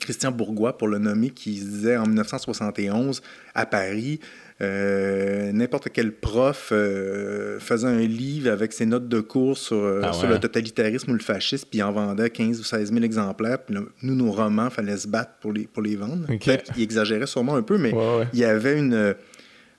Christian 0.01 0.31
Bourgois, 0.31 0.77
pour 0.77 0.89
le 0.89 0.99
nommer, 0.99 1.31
qui 1.31 1.53
disait 1.53 1.97
en 1.97 2.07
1971 2.07 3.23
à 3.55 3.67
Paris, 3.67 4.21
euh, 4.63 5.53
n'importe 5.53 5.89
quel 5.93 6.13
prof 6.13 6.71
euh, 6.73 7.61
faisait 7.61 7.87
un 7.87 8.01
livre 8.01 8.51
avec 8.51 8.73
ses 8.73 8.87
notes 8.87 9.07
de 9.07 9.21
cours 9.21 9.59
sur, 9.59 9.77
euh, 9.77 10.01
ah 10.03 10.15
sur 10.15 10.29
le 10.29 10.39
totalitarisme 10.39 11.11
ou 11.11 11.15
le 11.15 11.21
fascisme, 11.21 11.69
puis 11.71 11.81
il 11.81 11.83
en 11.83 11.93
vendait 11.93 12.31
15 12.31 12.61
ou 12.61 12.65
16 12.65 12.91
000 12.91 13.05
exemplaires. 13.05 13.63
Puis 13.63 13.77
nous, 14.03 14.15
nos 14.15 14.33
romans, 14.33 14.71
fallait 14.71 14.97
se 14.97 15.09
battre 15.09 15.33
pour 15.41 15.53
les, 15.53 15.67
pour 15.67 15.83
les 15.83 15.97
vendre. 15.97 16.27
Il 16.77 16.83
exagérait 16.83 17.27
sûrement 17.27 17.57
un 17.57 17.63
peu, 17.63 17.77
mais 17.77 17.93
il 18.33 18.39
y 18.39 18.45
avait 18.45 18.79
une, 18.79 19.15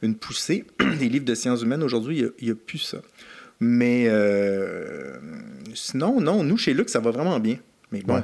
une 0.03 0.15
poussée. 0.15 0.65
des 0.99 1.09
livres 1.09 1.25
de 1.25 1.35
sciences 1.35 1.63
humaines, 1.63 1.83
aujourd'hui, 1.83 2.25
il 2.39 2.45
n'y 2.45 2.51
a, 2.51 2.55
plus 2.55 2.79
ça. 2.79 2.99
Mais 3.59 4.11
sinon, 5.73 6.21
non, 6.21 6.43
nous, 6.43 6.57
chez 6.57 6.73
Luc, 6.75 6.89
ça 6.89 6.99
va 6.99 7.09
vraiment 7.09 7.39
bien. 7.39 7.57
Mais 7.91 8.01
bon, 8.01 8.21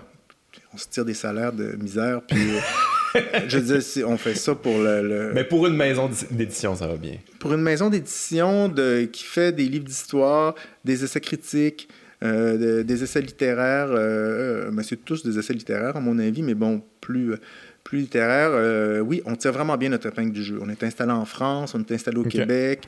on 0.73 0.77
se 0.77 0.87
tire 0.87 1.05
des 1.05 1.13
salaires 1.13 1.53
de 1.53 1.75
misère, 1.75 2.21
puis 2.27 2.55
euh, 2.55 3.19
je 3.47 3.59
veux 3.59 3.79
dire, 3.79 4.09
on 4.09 4.17
fait 4.17 4.35
ça 4.35 4.55
pour 4.55 4.77
le, 4.79 5.31
Mais 5.33 5.43
pour 5.43 5.67
une 5.67 5.75
maison 5.75 6.09
d'édition, 6.31 6.75
ça 6.75 6.87
va 6.87 6.95
bien. 6.95 7.17
Pour 7.39 7.53
une 7.53 7.61
maison 7.61 7.89
d'édition 7.89 8.69
de... 8.69 9.05
qui 9.05 9.23
fait 9.23 9.51
des 9.51 9.65
livres 9.65 9.85
d'histoire, 9.85 10.55
des 10.83 11.03
essais 11.03 11.21
critiques, 11.21 11.89
euh, 12.23 12.83
des 12.83 13.03
essais 13.03 13.21
littéraires, 13.21 13.89
euh, 13.91 14.71
mais 14.71 14.83
c'est 14.83 15.03
tous 15.03 15.23
des 15.23 15.37
essais 15.37 15.53
littéraires 15.53 15.95
à 15.95 15.99
mon 15.99 16.17
avis, 16.19 16.41
mais 16.41 16.55
bon, 16.55 16.81
plus, 17.01 17.35
plus 17.83 17.99
littéraires. 17.99 19.03
oui, 19.05 19.21
on 19.25 19.35
tire 19.35 19.51
vraiment 19.51 19.77
bien 19.77 19.89
notre 19.89 20.07
épingle 20.07 20.31
du 20.31 20.43
jeu. 20.43 20.57
On 20.61 20.69
est 20.69 20.83
installé 20.83 21.11
en 21.11 21.25
France, 21.25 21.75
on 21.75 21.79
est 21.81 21.91
installé 21.91 22.17
au 22.17 22.23
Québec, 22.23 22.83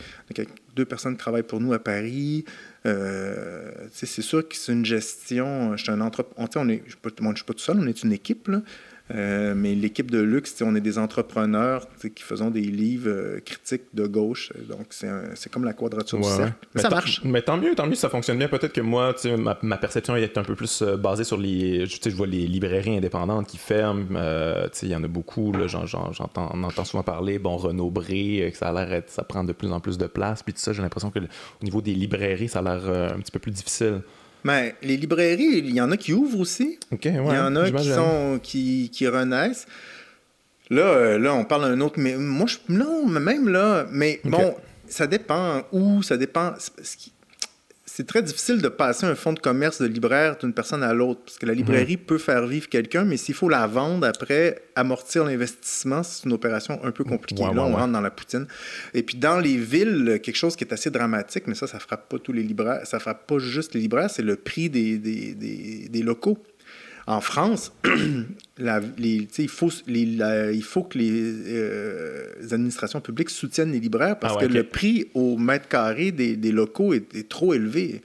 deux 0.75 0.86
personnes 0.86 1.13
qui 1.13 1.20
travaillent 1.20 1.44
pour 1.44 1.60
nous 1.60 1.74
à 1.74 1.80
Paris. 1.80 2.46
Euh, 2.86 3.72
c'est 3.92 4.22
sûr 4.22 4.48
que 4.48 4.56
c'est 4.56 4.72
une 4.72 4.86
gestion. 4.86 5.75
Je 5.75 5.84
suis 5.84 5.92
un 5.92 6.01
entrepreneur. 6.01 6.50
On 6.56 6.70
est, 6.70 6.84
je 6.86 6.96
ne 6.96 7.36
suis, 7.36 7.46
pas 7.46 7.54
tout 7.54 7.60
seul, 7.60 7.80
on 7.80 7.88
est 7.88 8.04
une 8.04 8.12
équipe. 8.12 8.50
Euh, 9.13 9.53
mais 9.55 9.75
l'équipe 9.75 10.09
de 10.09 10.19
luxe, 10.19 10.55
on 10.62 10.75
est 10.75 10.81
des 10.81 10.97
entrepreneurs 10.97 11.88
qui 12.00 12.24
faisons 12.24 12.50
des 12.50 12.62
livres 12.62 13.09
euh, 13.09 13.39
critiques 13.39 13.83
de 13.93 14.07
gauche. 14.07 14.51
Donc, 14.67 14.88
c'est 14.89 15.51
comme 15.51 15.63
la 15.63 15.74
quadrature 15.74 16.19
du 16.19 16.27
cercle. 16.27 16.67
ça 16.75 16.89
marche. 16.89 17.21
Mais 17.24 17.43
tant 17.43 17.57
mieux, 17.57 17.75
tant 17.75 17.85
mieux, 17.85 17.95
ça 17.95 18.09
fonctionne 18.09 18.39
bien. 18.39 18.47
Peut-être 18.47 18.74
que 18.74 18.81
moi, 18.81 19.13
ma, 19.38 19.57
ma, 19.62 19.77
perception 19.77 20.15
est 20.15 20.38
un 20.39 20.43
peu 20.43 20.55
plus 20.55 20.81
euh, 20.81 20.97
basée 20.97 21.24
sur 21.24 21.38
les. 21.38 21.85
Je, 21.85 21.97
je 22.03 22.15
vois 22.15 22.25
les 22.25 22.47
librairies 22.47 22.97
indépendantes 22.97 23.47
qui 23.47 23.57
ferment. 23.57 24.07
il 24.81 24.89
y 24.89 24.95
en 24.95 25.03
a 25.03 25.07
beaucoup. 25.07 25.53
J'entends, 25.67 26.50
entend 26.63 26.85
souvent 26.85 27.03
parler. 27.03 27.38
Bon, 27.38 27.57
Renaud 27.57 27.91
Bré, 27.91 28.50
que 28.51 28.57
ça 28.57 28.69
a 28.69 28.85
l'air 28.85 29.03
ça 29.07 29.24
prend 29.24 29.43
de 29.43 29.53
plus 29.53 29.71
en 29.71 29.79
plus 29.79 30.00
de 30.00 30.07
place. 30.07 30.41
Puis 30.41 30.53
tout 30.53 30.59
ça, 30.59 30.74
j'ai 30.74 30.81
l'impression 30.81 31.12
que 31.12 31.19
au 31.19 31.63
niveau 31.63 31.81
des 31.81 31.93
librairies, 31.93 32.50
ça 32.50 32.59
a 32.59 32.62
l'air 32.63 33.13
un 33.13 33.19
petit 33.19 33.31
peu 33.31 33.39
plus 33.39 33.51
difficile. 33.51 34.01
Mais 34.45 34.75
les 34.83 34.95
librairies, 34.95 35.57
il 35.57 35.73
y 35.73 35.81
en 35.81 35.91
a 35.91 35.97
qui 35.97 36.13
ouvrent 36.13 36.39
aussi. 36.39 36.77
il 37.03 37.15
y 37.15 37.19
en 37.19 37.55
a 37.55 37.71
qui, 37.71 37.89
sont, 37.89 38.39
qui, 38.41 38.91
qui 38.93 39.07
renaissent. 39.07 39.65
Là, 40.69 40.83
euh, 40.83 41.17
là, 41.17 41.33
on 41.33 41.45
parle 41.45 41.63
d'un 41.63 41.81
autre. 41.81 41.95
Mais 41.97 42.15
moi, 42.15 42.45
je, 42.45 42.57
non, 42.69 43.07
même 43.07 43.49
là. 43.49 43.87
Mais 43.91 44.21
bon, 44.23 44.55
ça 44.87 45.07
dépend 45.07 45.63
où, 45.71 46.03
ça 46.03 46.15
dépend 46.15 46.53
c'est 47.95 48.05
très 48.05 48.21
difficile 48.21 48.61
de 48.61 48.67
passer 48.67 49.05
un 49.05 49.15
fonds 49.15 49.31
de 49.31 49.39
commerce 49.39 49.81
de 49.81 49.87
libraire 49.87 50.35
d'une 50.37 50.51
personne 50.51 50.83
à 50.83 50.93
l'autre, 50.93 51.21
parce 51.23 51.37
que 51.37 51.45
la 51.45 51.53
librairie 51.53 51.95
peut 51.95 52.17
faire 52.17 52.45
vivre 52.45 52.67
quelqu'un, 52.67 53.05
mais 53.05 53.15
s'il 53.15 53.35
faut 53.35 53.47
la 53.47 53.67
vendre 53.67 54.05
après, 54.05 54.63
amortir 54.75 55.23
l'investissement, 55.23 56.03
c'est 56.03 56.25
une 56.25 56.33
opération 56.33 56.77
un 56.83 56.91
peu 56.91 57.05
compliquée. 57.05 57.43
Là, 57.43 57.63
on 57.63 57.73
rentre 57.73 57.93
dans 57.93 58.01
la 58.01 58.11
poutine. 58.11 58.47
Et 58.93 59.01
puis 59.01 59.17
dans 59.17 59.39
les 59.39 59.55
villes, 59.55 60.19
quelque 60.21 60.35
chose 60.35 60.57
qui 60.57 60.65
est 60.65 60.73
assez 60.73 60.91
dramatique, 60.91 61.45
mais 61.47 61.55
ça, 61.55 61.67
ça 61.67 61.79
frappe 61.79 62.09
pas 62.09 62.19
tous 62.19 62.33
les 62.33 62.43
libraires, 62.43 62.85
ça 62.85 62.99
frappe 62.99 63.27
pas 63.27 63.39
juste 63.39 63.73
les 63.75 63.79
libraires, 63.79 64.09
c'est 64.09 64.23
le 64.23 64.35
prix 64.35 64.69
des, 64.69 64.97
des, 64.97 65.33
des, 65.33 65.87
des 65.87 66.03
locaux. 66.03 66.37
En 67.07 67.21
France, 67.21 67.71
il, 67.85 69.47
faut, 69.47 69.69
il 69.88 70.63
faut 70.63 70.83
que 70.83 70.97
les, 70.97 71.12
euh, 71.13 72.31
administrations 72.51 73.00
publiques 73.00 73.29
soutiennent 73.29 73.71
les 73.71 73.79
libraires 73.79 74.17
parce 74.17 74.35
ah 74.38 74.41
que 74.41 74.51
le 74.51 74.63
prix 74.63 75.07
au 75.13 75.38
mètre 75.38 75.67
carré 75.67 76.12
des, 76.12 76.51
locaux 76.51 76.93
est, 76.93 77.29
trop 77.29 77.53
élevé. 77.53 78.01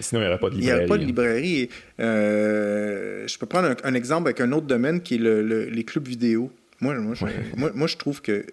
Sinon, 0.00 0.22
il 0.22 0.24
n'y 0.24 0.28
aurait 0.28 0.38
pas 0.38 0.48
de 0.48 0.54
librairie. 0.54 0.62
Il 0.62 0.66
n'y 0.66 0.72
aurait 0.72 0.86
pas 0.86 0.98
de 0.98 1.04
librairie. 1.04 1.68
Euh, 2.00 3.28
je 3.28 3.38
peux 3.38 3.46
prendre 3.46 3.74
un, 3.84 3.94
exemple 3.94 4.28
avec 4.28 4.40
un 4.40 4.52
autre 4.52 4.66
domaine 4.66 5.02
qui 5.02 5.16
est 5.16 5.18
les 5.18 5.84
clubs 5.84 6.08
vidéo. 6.08 6.50
Moi, 6.80 6.94
moi, 6.94 7.14
je, 7.14 7.24
moi, 7.56 7.86
je 7.86 7.96
trouve 7.96 8.22
que 8.22 8.46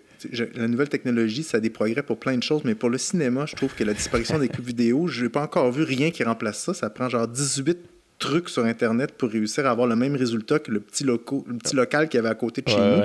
la 0.55 0.67
nouvelle 0.67 0.89
technologie, 0.89 1.43
ça 1.43 1.57
a 1.57 1.59
des 1.61 1.69
progrès 1.69 2.03
pour 2.03 2.19
plein 2.19 2.35
de 2.35 2.43
choses, 2.43 2.63
mais 2.65 2.75
pour 2.75 2.89
le 2.89 2.97
cinéma, 2.97 3.45
je 3.45 3.55
trouve 3.55 3.73
que 3.75 3.83
la 3.85 3.93
disparition 3.93 4.39
des 4.39 4.49
clubs 4.49 4.65
vidéo, 4.65 5.07
je 5.07 5.23
n'ai 5.23 5.29
pas 5.29 5.43
encore 5.43 5.71
vu 5.71 5.83
rien 5.83 6.11
qui 6.11 6.23
remplace 6.23 6.63
ça. 6.63 6.73
Ça 6.73 6.89
prend 6.89 7.07
genre 7.07 7.29
18 7.29 7.77
trucs 8.19 8.50
sur 8.50 8.65
Internet 8.65 9.13
pour 9.17 9.29
réussir 9.29 9.65
à 9.65 9.72
avoir 9.72 9.88
le 9.88 9.95
même 9.95 10.15
résultat 10.15 10.60
que 10.60 10.72
le 10.72 10.79
petit, 10.79 11.03
loco, 11.03 11.43
le 11.48 11.57
petit 11.57 11.75
local 11.75 12.10
qu'il 12.10 12.17
y 12.17 12.19
avait 12.19 12.29
à 12.29 12.36
côté 12.36 12.62
de 12.62 12.69
chez 12.69 12.77
nous. 12.77 13.03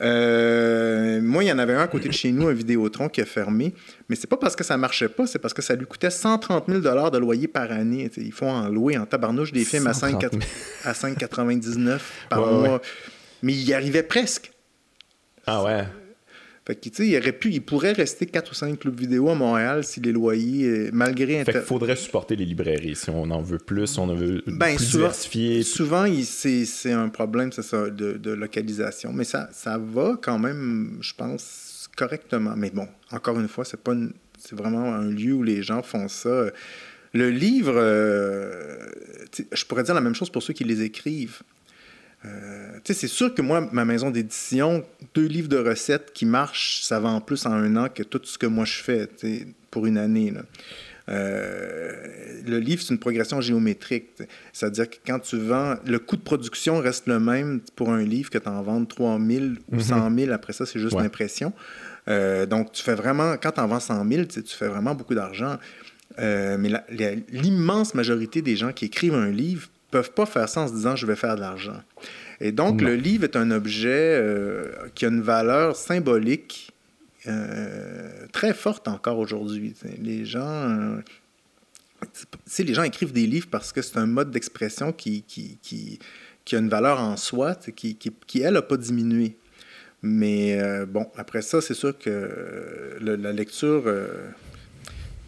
Euh, 0.00 1.20
moi, 1.22 1.44
il 1.44 1.48
y 1.48 1.52
en 1.52 1.58
avait 1.58 1.74
un 1.74 1.82
à 1.82 1.86
côté 1.86 2.08
de 2.08 2.14
chez 2.14 2.32
nous, 2.32 2.48
un 2.48 2.52
Vidéotron 2.52 3.08
qui 3.08 3.20
a 3.20 3.26
fermé. 3.26 3.72
Mais 4.08 4.16
c'est 4.16 4.26
pas 4.26 4.36
parce 4.36 4.56
que 4.56 4.64
ça 4.64 4.76
marchait 4.76 5.08
pas, 5.08 5.26
c'est 5.26 5.38
parce 5.38 5.54
que 5.54 5.62
ça 5.62 5.76
lui 5.76 5.86
coûtait 5.86 6.10
130 6.10 6.64
000 6.68 6.80
de 6.80 7.18
loyer 7.18 7.46
par 7.46 7.70
année. 7.70 8.10
il 8.16 8.32
faut 8.32 8.46
en 8.46 8.68
louer 8.68 8.98
en 8.98 9.06
tabarnouche 9.06 9.52
des 9.52 9.64
films 9.64 9.86
à 9.86 9.92
5,99 9.92 12.00
par 12.28 12.46
mois. 12.46 12.80
Mais 13.42 13.52
il 13.52 13.62
y 13.62 13.74
arrivait 13.74 14.02
presque. 14.02 14.50
Ah 15.46 15.62
ouais. 15.62 15.84
Fait 16.64 16.76
que, 16.76 17.02
il 17.02 17.16
aurait 17.16 17.32
pu, 17.32 17.50
il 17.50 17.60
pourrait 17.60 17.92
rester 17.92 18.24
4 18.26 18.52
ou 18.52 18.54
5 18.54 18.78
clubs 18.78 18.98
vidéo 18.98 19.28
à 19.30 19.34
Montréal 19.34 19.82
si 19.82 19.98
les 19.98 20.12
loyers, 20.12 20.68
euh, 20.68 20.90
malgré... 20.92 21.44
Fait 21.44 21.52
qu'il 21.52 21.60
faudrait 21.62 21.96
supporter 21.96 22.36
les 22.36 22.44
librairies 22.44 22.94
si 22.94 23.10
on 23.10 23.28
en 23.30 23.42
veut 23.42 23.58
plus, 23.58 23.88
si 23.88 23.98
on 23.98 24.04
en 24.04 24.14
veut 24.14 24.44
ben, 24.46 24.76
plus 24.76 24.84
souvent, 24.84 25.08
diversifier. 25.08 25.62
Souvent, 25.64 26.06
c'est 26.24 26.92
un 26.92 27.08
problème, 27.08 27.50
ça, 27.50 27.90
de, 27.90 28.12
de, 28.12 28.30
localisation. 28.30 29.12
Mais 29.12 29.24
ça, 29.24 29.48
ça 29.52 29.76
va 29.76 30.16
quand 30.22 30.38
même, 30.38 30.98
je 31.00 31.14
pense, 31.14 31.88
correctement. 31.96 32.54
Mais 32.56 32.70
bon, 32.70 32.86
encore 33.10 33.40
une 33.40 33.48
fois, 33.48 33.64
c'est 33.64 33.80
pas 33.80 33.94
c'est 34.38 34.56
vraiment 34.56 34.92
un 34.94 35.10
lieu 35.10 35.34
où 35.34 35.42
les 35.42 35.62
gens 35.62 35.82
font 35.82 36.08
ça. 36.08 36.46
Le 37.12 37.30
livre, 37.30 37.74
euh, 37.76 38.86
je 39.52 39.64
pourrais 39.64 39.82
dire 39.82 39.94
la 39.94 40.00
même 40.00 40.14
chose 40.14 40.30
pour 40.30 40.42
ceux 40.42 40.52
qui 40.52 40.64
les 40.64 40.82
écrivent. 40.82 41.42
Euh, 42.24 42.78
c'est 42.84 43.08
sûr 43.08 43.34
que 43.34 43.42
moi, 43.42 43.68
ma 43.72 43.84
maison 43.84 44.10
d'édition, 44.10 44.84
deux 45.14 45.26
livres 45.26 45.48
de 45.48 45.58
recettes 45.58 46.12
qui 46.12 46.26
marchent, 46.26 46.82
ça 46.82 47.00
vend 47.00 47.20
plus 47.20 47.46
en 47.46 47.52
un 47.52 47.76
an 47.76 47.88
que 47.88 48.02
tout 48.02 48.20
ce 48.22 48.38
que 48.38 48.46
moi 48.46 48.64
je 48.64 48.82
fais 48.82 49.08
pour 49.70 49.86
une 49.86 49.98
année. 49.98 50.32
Euh, 51.08 51.92
le 52.46 52.58
livre, 52.60 52.80
c'est 52.82 52.94
une 52.94 53.00
progression 53.00 53.40
géométrique. 53.40 54.10
C'est-à-dire 54.52 54.88
que 54.88 54.96
quand 55.04 55.18
tu 55.18 55.36
vends, 55.36 55.74
le 55.84 55.98
coût 55.98 56.16
de 56.16 56.22
production 56.22 56.78
reste 56.78 57.08
le 57.08 57.18
même 57.18 57.60
pour 57.74 57.90
un 57.90 58.02
livre 58.02 58.30
que 58.30 58.38
tu 58.38 58.48
en 58.48 58.62
vends 58.62 58.84
3 58.84 59.18
000 59.18 59.44
ou 59.72 59.80
100 59.80 60.10
mhm. 60.10 60.18
000. 60.20 60.32
Après 60.32 60.52
ça, 60.52 60.64
c'est 60.64 60.78
juste 60.78 60.96
l'impression. 60.96 61.52
Euh, 62.08 62.46
donc, 62.46 62.72
tu 62.72 62.82
fais 62.82 62.94
vraiment, 62.94 63.36
quand 63.36 63.52
tu 63.52 63.60
en 63.60 63.66
vends 63.66 63.80
100 63.80 64.08
000, 64.08 64.24
tu 64.26 64.42
fais 64.46 64.68
vraiment 64.68 64.94
beaucoup 64.94 65.14
d'argent. 65.14 65.58
mais 66.18 66.70
l'immense 67.32 67.94
majorité 67.94 68.42
des 68.42 68.54
gens 68.54 68.72
qui 68.72 68.84
écrivent 68.84 69.14
un 69.14 69.30
livre 69.30 69.68
peuvent 69.92 70.12
pas 70.12 70.26
faire 70.26 70.48
ça 70.48 70.62
en 70.62 70.68
se 70.68 70.72
disant 70.72 70.96
je 70.96 71.06
vais 71.06 71.14
faire 71.14 71.36
de 71.36 71.40
l'argent. 71.40 71.80
Et 72.40 72.50
donc, 72.50 72.80
le 72.80 72.96
livre 72.96 73.22
est 73.22 73.36
un 73.36 73.52
objet 73.52 74.16
euh, 74.18 74.72
qui 74.96 75.04
a 75.04 75.08
une 75.08 75.20
valeur 75.22 75.76
symbolique 75.76 76.72
euh, 77.28 78.26
très 78.32 78.52
forte 78.52 78.88
encore 78.88 79.18
aujourd'hui. 79.18 79.74
Les 80.00 80.24
gens. 80.24 80.40
Euh, 80.48 80.96
les 82.58 82.74
gens 82.74 82.82
écrivent 82.82 83.12
des 83.12 83.28
livres 83.28 83.46
parce 83.48 83.70
que 83.72 83.80
c'est 83.80 83.96
un 83.96 84.06
mode 84.06 84.32
d'expression 84.32 84.92
qui, 84.92 85.22
qui, 85.22 85.58
qui, 85.62 86.00
qui, 86.44 86.56
a 86.56 86.58
une 86.58 86.68
valeur 86.68 86.98
en 86.98 87.16
soi, 87.16 87.54
qui, 87.54 87.94
qui, 87.94 88.40
elle, 88.40 88.54
n'a 88.54 88.62
pas 88.62 88.76
diminué. 88.76 89.36
Mais 90.02 90.60
bon, 90.86 91.06
après 91.14 91.42
ça, 91.42 91.60
c'est 91.60 91.74
sûr 91.74 91.96
que 91.96 92.98
la 93.00 93.32
lecture 93.32 93.84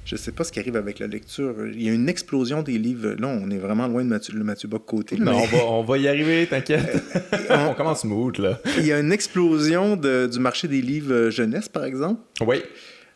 je 0.05 0.15
ne 0.15 0.19
sais 0.19 0.33
pas 0.33 0.45
ce 0.45 0.53
qui 0.53 0.59
arrive 0.59 0.77
avec 0.77 0.99
la 0.99 1.07
lecture. 1.07 1.55
Il 1.73 1.83
y 1.83 1.89
a 1.89 1.93
une 1.93 2.09
explosion 2.09 2.63
des 2.63 2.79
livres. 2.79 3.17
Là, 3.19 3.29
on 3.29 3.51
est 3.51 3.59
vraiment 3.59 3.89
loin 3.89 4.05
de 4.05 4.09
Mathieu, 4.09 4.35
le 4.35 4.45
Mathieu 4.45 4.69
Bock 4.69 4.85
côté. 4.85 5.17
Mais... 5.19 5.31
on, 5.31 5.47
va, 5.47 5.65
on, 5.67 5.83
va, 5.83 5.99
y 5.99 6.09
arriver, 6.09 6.47
t'inquiète. 6.47 7.03
on... 7.51 7.75
commence 7.75 8.03
smooth, 8.03 8.39
là. 8.39 8.61
Il 8.79 8.87
y 8.87 8.93
a 8.93 9.01
une 9.01 9.13
explosion 9.13 9.97
du 9.97 10.39
marché 10.39 10.69
des 10.69 10.83
livres 10.83 11.31
jeunesse, 11.31 11.69
par 11.69 11.85
exemple. 11.85 12.21
Oui. 12.47 12.63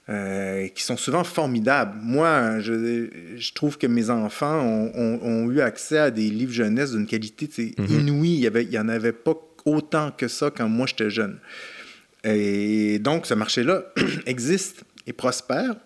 Euh, 0.08 0.68
qui 0.68 0.82
sont 0.82 0.96
souvent 0.96 1.22
formidables. 1.22 1.98
Moi, 2.02 2.60
je, 2.60 3.08
je, 3.36 3.52
trouve 3.52 3.76
que 3.76 3.86
mes 3.86 4.08
enfants 4.08 4.58
ont, 4.58 5.20
ont, 5.22 5.50
eu 5.50 5.60
accès 5.60 5.98
à 5.98 6.10
des 6.10 6.30
livres 6.30 6.54
jeunesse 6.54 6.92
d'une 6.92 7.06
qualité 7.06 7.44
mm-hmm. 7.46 8.00
inouïe. 8.00 8.50
Il 8.50 8.68
n'y 8.70 8.78
en 8.78 8.88
avait 8.88 9.12
pas 9.12 9.34
autant 9.66 10.10
que 10.10 10.26
ça 10.26 10.50
quand 10.50 10.66
moi 10.66 10.86
j'étais 10.86 11.10
jeune. 11.10 11.38
Et 12.24 12.98
donc, 13.00 13.26
ce 13.26 13.34
marché-là 13.34 13.82
existe 14.26 14.84
et 15.06 15.12
prospère. 15.12 15.76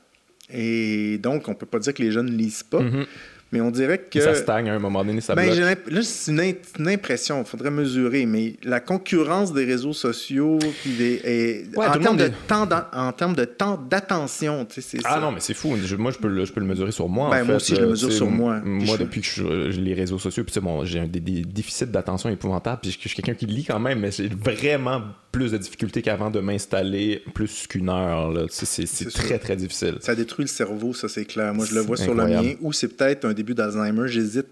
Et 0.53 1.19
donc, 1.19 1.49
on 1.49 1.55
peut 1.55 1.67
pas 1.67 1.79
dire 1.79 1.95
que 1.95 2.03
les 2.03 2.11
jeunes 2.13 2.27
ne 2.27 2.37
lisent 2.37 2.63
pas. 2.63 2.81
Mhm. 2.81 3.07
Mais 3.53 3.61
on 3.61 3.71
dirait 3.71 3.99
que. 3.99 4.21
Ça 4.21 4.35
stagne 4.35 4.71
à 4.71 4.75
un 4.75 4.79
moment 4.79 5.05
donné, 5.05 5.21
ça 5.21 5.35
ben, 5.35 5.53
Là, 5.87 6.03
c'est 6.03 6.33
une, 6.33 6.89
impression, 6.89 7.43
il 7.43 7.47
faudrait 7.47 7.71
mesurer, 7.71 8.25
mais 8.25 8.55
la 8.65 8.81
concurrence 8.81 9.53
des 9.53 9.67
réseaux 9.67 9.93
sociaux, 9.93 10.59
puis 10.83 10.93
des, 10.93 11.67
en, 11.77 11.99
termes 11.99 12.17
de 12.17 12.31
temps 12.49 12.67
en 12.93 13.13
termes 13.13 13.35
de 13.35 13.45
temps 13.45 13.77
d'attention, 13.77 14.65
tu 14.65 14.81
sais, 14.81 14.97
c'est 14.97 15.03
Ah 15.05 15.21
non, 15.21 15.33
mais 15.33 15.41
c'est 15.41 15.55
fou. 15.55 15.77
moi, 15.99 16.11
je 16.11 16.19
peux, 16.19 16.29
le, 16.29 16.45
je 16.47 16.53
peux 16.53 16.61
le 16.61 16.67
mesurer 16.67 16.93
sur 16.93 17.09
moi. 17.09 17.31
Ben, 17.31 17.45
moi 17.45 17.57
aussi, 17.57 17.75
je 17.77 17.83
le 17.83 17.89
mesure 17.89 18.11
sur 18.11 18.31
moi. 18.31 18.61
Moi, 18.65 18.97
depuis 18.97 19.21
que 19.21 19.27
je, 19.27 19.81
les 19.81 19.95
réseaux 19.95 20.19
sociaux, 20.19 20.45
puis 20.45 20.61
bon, 20.61 20.85
j'ai 20.85 21.07
des, 21.07 21.21
des, 21.21 21.43
déficits 21.43 21.87
d'attention 21.87 22.31
épouvantables, 22.31 22.81
puis 22.81 22.91
je 22.91 23.09
suis 23.09 23.15
quelqu'un 23.17 23.35
qui 23.35 23.47
lit 23.47 23.65
quand 23.65 23.81
même, 23.81 24.01
mais 24.01 24.11
j'ai 24.11 24.29
vraiment 24.29 25.03
plus 25.31 25.53
de 25.53 25.59
difficultés 25.59 26.03
qu'avant 26.03 26.31
de 26.31 26.41
m'installer 26.41 27.23
plus 27.35 27.67
qu'une 27.67 27.89
heure. 27.89 28.47
C'est 28.51 29.13
très, 29.13 29.39
très 29.39 29.57
difficile. 29.57 29.97
Ça 30.01 30.15
détruit 30.15 30.45
le 30.45 30.49
cerveau, 30.49 30.93
ça, 30.93 31.09
c'est 31.09 31.25
clair. 31.25 31.55
Moi, 31.55 31.67
je 31.67 31.75
le 31.75 31.81
vois 31.81 31.97
sur 31.97 32.15
le 32.15 32.27
mien, 32.27 32.55
ou 32.61 32.73
c'est 32.73 32.89
peut-être 32.89 33.25
un 33.25 33.33
début 33.43 33.55
d'Alzheimer, 33.55 34.09
j'hésite. 34.09 34.47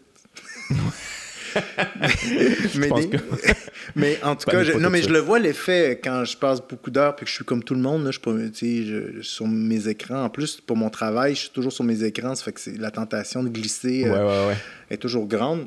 mais, 2.76 2.90
mais, 3.96 4.18
en 4.22 4.36
tout 4.36 4.50
cas, 4.50 4.62
je... 4.62 4.72
non, 4.72 4.90
mais 4.90 5.02
je 5.02 5.10
le 5.10 5.18
vois 5.18 5.38
l'effet 5.38 6.00
quand 6.02 6.24
je 6.24 6.36
passe 6.36 6.60
beaucoup 6.60 6.90
d'heures 6.90 7.16
puis 7.16 7.24
que 7.24 7.30
je 7.30 7.36
suis 7.36 7.44
comme 7.44 7.62
tout 7.62 7.74
le 7.74 7.80
monde. 7.80 8.04
Là, 8.04 8.10
je, 8.10 8.20
je, 8.20 9.22
sur 9.22 9.46
mes 9.46 9.88
écrans. 9.88 10.24
En 10.24 10.30
plus, 10.30 10.60
pour 10.60 10.76
mon 10.76 10.90
travail, 10.90 11.34
je 11.34 11.40
suis 11.40 11.50
toujours 11.50 11.72
sur 11.72 11.84
mes 11.84 12.02
écrans. 12.04 12.34
Ça 12.34 12.44
fait 12.44 12.52
que 12.52 12.60
la 12.78 12.90
tentation 12.90 13.42
de 13.42 13.48
glisser 13.48 14.04
euh, 14.06 14.52
est 14.90 14.98
toujours 14.98 15.26
grande. 15.26 15.66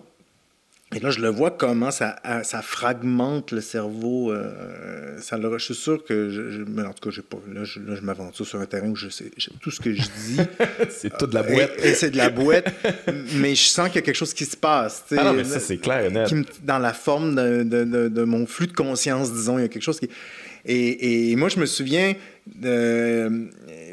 Et 0.96 1.00
là, 1.00 1.10
je 1.10 1.20
le 1.20 1.30
vois 1.30 1.52
comment 1.52 1.92
ça, 1.92 2.18
ça 2.44 2.62
fragmente 2.62 3.52
le 3.52 3.62
cerveau. 3.62 4.32
Euh, 4.32 5.18
ça 5.20 5.40
je 5.42 5.58
suis 5.58 5.76
sûr 5.76 6.04
que, 6.04 6.30
je, 6.30 6.62
en 6.62 6.94
tout 6.94 7.10
cas, 7.10 7.22
pas, 7.30 7.38
là, 7.54 7.64
je, 7.64 7.80
m'aventure 8.02 8.46
sur 8.46 8.60
un 8.60 8.66
terrain 8.66 8.90
où 8.90 8.96
je 8.96 9.10
sais 9.10 9.32
tout 9.62 9.72
ce 9.72 9.80
que 9.80 9.94
je 9.94 10.02
dis. 10.02 10.38
c'est 10.90 11.18
tout 11.18 11.28
de 11.28 11.34
la 11.34 11.44
boîte. 11.44 11.72
Et, 11.84 11.94
c'est 11.94 12.12
de 12.12 12.18
la 12.18 12.30
boîte, 12.30 12.72
mais 13.36 13.56
je 13.56 13.64
sens 13.64 13.88
qu'il 13.88 13.96
y 13.96 14.00
a 14.00 14.02
quelque 14.02 14.16
chose 14.16 14.34
qui 14.34 14.46
se 14.46 14.58
passe. 14.58 15.04
Ah 15.12 15.24
non, 15.24 15.34
mais 15.34 15.44
ça, 15.44 15.60
c'est 15.60 15.78
clair 15.78 16.12
dans 16.64 16.80
la 16.80 16.94
forme 16.94 17.36
de, 17.36 17.64
de, 17.64 18.08
de, 18.08 18.24
mon 18.24 18.46
flux 18.46 18.68
de 18.68 18.74
conscience, 18.74 19.34
disons, 19.34 19.58
il 19.58 19.62
y 19.64 19.66
a 19.66 19.70
quelque 19.70 19.84
chose 19.84 20.00
qui. 20.00 20.10
Et, 20.66 21.32
et 21.32 21.36
moi, 21.36 21.50
je 21.50 21.60
me 21.60 21.66
souviens, 21.66 22.14
euh, 22.66 23.30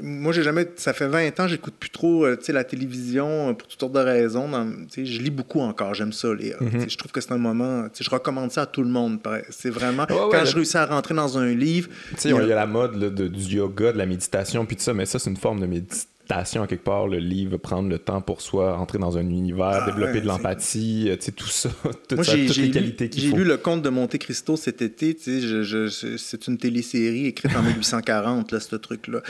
moi, 0.02 0.33
j'ai 0.33 0.42
jamais. 0.42 0.66
Ça 0.76 0.92
fait 0.92 1.07
20 1.07 1.38
ans, 1.40 1.47
j'écoute 1.47 1.75
plus 1.78 1.90
trop 1.90 2.25
euh, 2.25 2.37
la 2.49 2.64
télévision 2.64 3.54
pour 3.54 3.69
toutes 3.69 3.78
sortes 3.78 3.92
de 3.92 4.00
raisons. 4.00 4.49
je 4.97 5.21
lis 5.21 5.30
beaucoup 5.30 5.61
encore, 5.61 5.95
j'aime 5.95 6.12
ça 6.12 6.35
lire. 6.35 6.57
Mhm. 6.61 6.88
Je 6.88 6.97
trouve 6.97 7.12
que 7.12 7.21
c'est 7.21 7.33
un 7.33 7.38
moment. 7.38 7.87
Je 7.99 8.11
recommande 8.11 8.50
ça 8.50 8.62
à 8.62 8.66
tout 8.66 8.83
le 8.83 8.88
monde. 8.88 9.21
C'est 9.50 9.71
vraiment. 9.71 10.07
quand 10.07 10.45
je 10.45 10.54
réussis 10.54 10.76
à 10.76 10.87
rentrer 10.87 11.14
dans 11.14 11.38
un 11.38 11.54
livre. 11.54 11.88
Il 12.25 12.30
y, 12.30 12.35
a 12.35 12.54
la 12.57 12.66
mode 12.66 12.99
de, 12.99 13.28
du 13.28 13.57
yoga, 13.57 13.92
de 13.92 13.99
la 13.99 14.07
méditation, 14.07 14.66
puis 14.66 14.76
tout 14.76 14.83
ça, 14.83 14.95
mais 14.95 15.07
ça, 15.07 15.19
c'est 15.19 15.30
une 15.30 15.37
forme 15.37 15.61
de 15.61 15.66
méditation 15.66 16.09
à 16.37 16.66
quelque 16.66 16.84
part, 16.84 17.08
le 17.08 17.18
livre, 17.18 17.56
prendre 17.56 17.88
le 17.88 17.99
temps 17.99 18.20
pour 18.20 18.40
soi, 18.40 18.76
entrer 18.76 18.99
dans 18.99 19.16
un 19.16 19.28
univers, 19.28 19.82
ah, 19.82 19.87
développer 19.87 20.20
de 20.20 20.26
l'empathie, 20.26 21.08
euh, 21.08 21.16
tu 21.16 21.26
sais, 21.26 21.32
tout 21.32 21.49
ça, 21.49 21.70
toutes 22.08 22.26
les 22.56 22.70
qualités 22.70 23.08
qu'il 23.08 23.22
faut. 23.22 23.37
J'ai 23.37 23.42
lu 23.42 23.44
Le 23.44 23.56
Comte 23.56 23.82
de 23.82 23.88
Monte 23.88 24.16
Cristo 24.18 24.56
cet 24.56 24.82
été, 24.82 25.14
tu 25.14 25.40
sais, 25.40 26.16
c'est 26.18 26.46
une 26.46 26.58
télésérie 26.58 27.26
écrite 27.26 27.54
en 27.56 27.62
1840, 27.62 28.52
là, 28.52 28.60
ce 28.60 28.76
truc-là. 28.76 29.20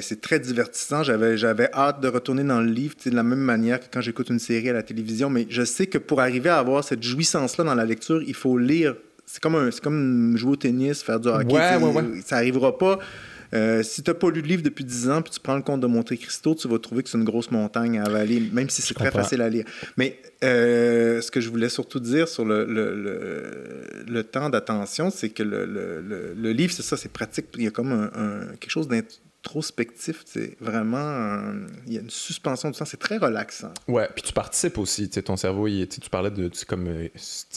C'est 0.00 0.20
très 0.20 0.40
divertissant. 0.40 1.02
J'avais 1.02 1.70
hâte 1.72 2.00
de 2.00 2.08
retourner 2.08 2.44
dans 2.44 2.60
le 2.60 2.70
livre, 2.70 2.94
tu 2.96 3.04
sais, 3.04 3.10
de 3.10 3.16
la 3.16 3.22
même 3.22 3.38
manière 3.38 3.80
que 3.80 3.86
quand 3.92 4.00
j'écoute 4.00 4.30
une 4.30 4.38
série 4.38 4.70
à 4.70 4.74
la 4.74 4.82
télévision, 4.82 5.30
mais 5.30 5.46
je 5.48 5.64
sais 5.64 5.86
que 5.86 5.98
pour 5.98 6.20
arriver 6.20 6.48
à 6.48 6.58
avoir 6.58 6.84
cette 6.84 7.02
jouissance-là 7.02 7.64
dans 7.64 7.74
la 7.74 7.84
lecture, 7.84 8.22
il 8.22 8.34
faut 8.34 8.58
lire. 8.58 8.94
C'est 9.26 9.40
comme, 9.40 9.54
un, 9.54 9.70
comme 9.82 10.36
jouer 10.36 10.52
au 10.52 10.56
tennis, 10.56 11.04
faire 11.04 11.20
du 11.20 11.28
hockey. 11.28 11.54
Ouais, 11.54 11.76
ouais, 11.76 11.92
ouais. 11.92 12.20
Ça 12.24 12.36
arrivera 12.36 12.76
pas 12.76 12.98
euh, 13.54 13.82
si 13.82 14.02
tu 14.02 14.10
n'as 14.10 14.14
pas 14.14 14.30
lu 14.30 14.42
de 14.42 14.46
livre 14.46 14.62
depuis 14.62 14.84
10 14.84 15.10
ans, 15.10 15.22
puis 15.22 15.32
tu 15.32 15.40
prends 15.40 15.56
le 15.56 15.62
compte 15.62 15.80
de 15.80 15.86
Monte 15.86 16.14
Cristo, 16.16 16.54
tu 16.54 16.68
vas 16.68 16.78
trouver 16.78 17.02
que 17.02 17.08
c'est 17.08 17.18
une 17.18 17.24
grosse 17.24 17.50
montagne 17.50 17.98
à 17.98 18.04
avaler, 18.04 18.40
même 18.52 18.68
si 18.70 18.82
c'est 18.82 18.94
très 18.94 19.10
facile 19.10 19.42
à 19.42 19.48
lire. 19.48 19.64
Mais 19.96 20.18
euh, 20.44 21.20
ce 21.20 21.30
que 21.30 21.40
je 21.40 21.48
voulais 21.48 21.68
surtout 21.68 22.00
dire 22.00 22.28
sur 22.28 22.44
le, 22.44 22.64
le, 22.64 24.04
le, 24.06 24.24
temps 24.24 24.50
d'attention, 24.50 25.10
c'est 25.10 25.30
que 25.30 25.42
le, 25.42 26.52
livre, 26.52 26.72
c'est 26.72 26.82
ça, 26.82 26.96
c'est 26.96 27.12
pratique. 27.12 27.46
Il 27.56 27.64
y 27.64 27.66
a 27.66 27.70
comme 27.70 27.92
un, 27.92 28.46
quelque 28.60 28.70
chose 28.70 28.88
introspectif, 29.42 30.22
c'est 30.26 30.56
vraiment 30.60 31.40
il 31.86 31.94
y 31.94 31.98
a 31.98 32.00
une 32.00 32.10
suspension 32.10 32.70
du 32.70 32.78
temps, 32.78 32.84
c'est 32.84 32.98
très 32.98 33.16
relaxant. 33.16 33.72
Ouais, 33.88 34.08
puis 34.14 34.22
tu 34.22 34.32
participes 34.32 34.78
aussi, 34.78 35.08
tu 35.08 35.14
sais, 35.14 35.22
ton 35.22 35.36
cerveau, 35.36 35.66
il, 35.66 35.88
tu 35.88 36.10
parlais 36.10 36.30
de 36.30 36.50
comme 36.68 36.86
euh, 36.88 37.08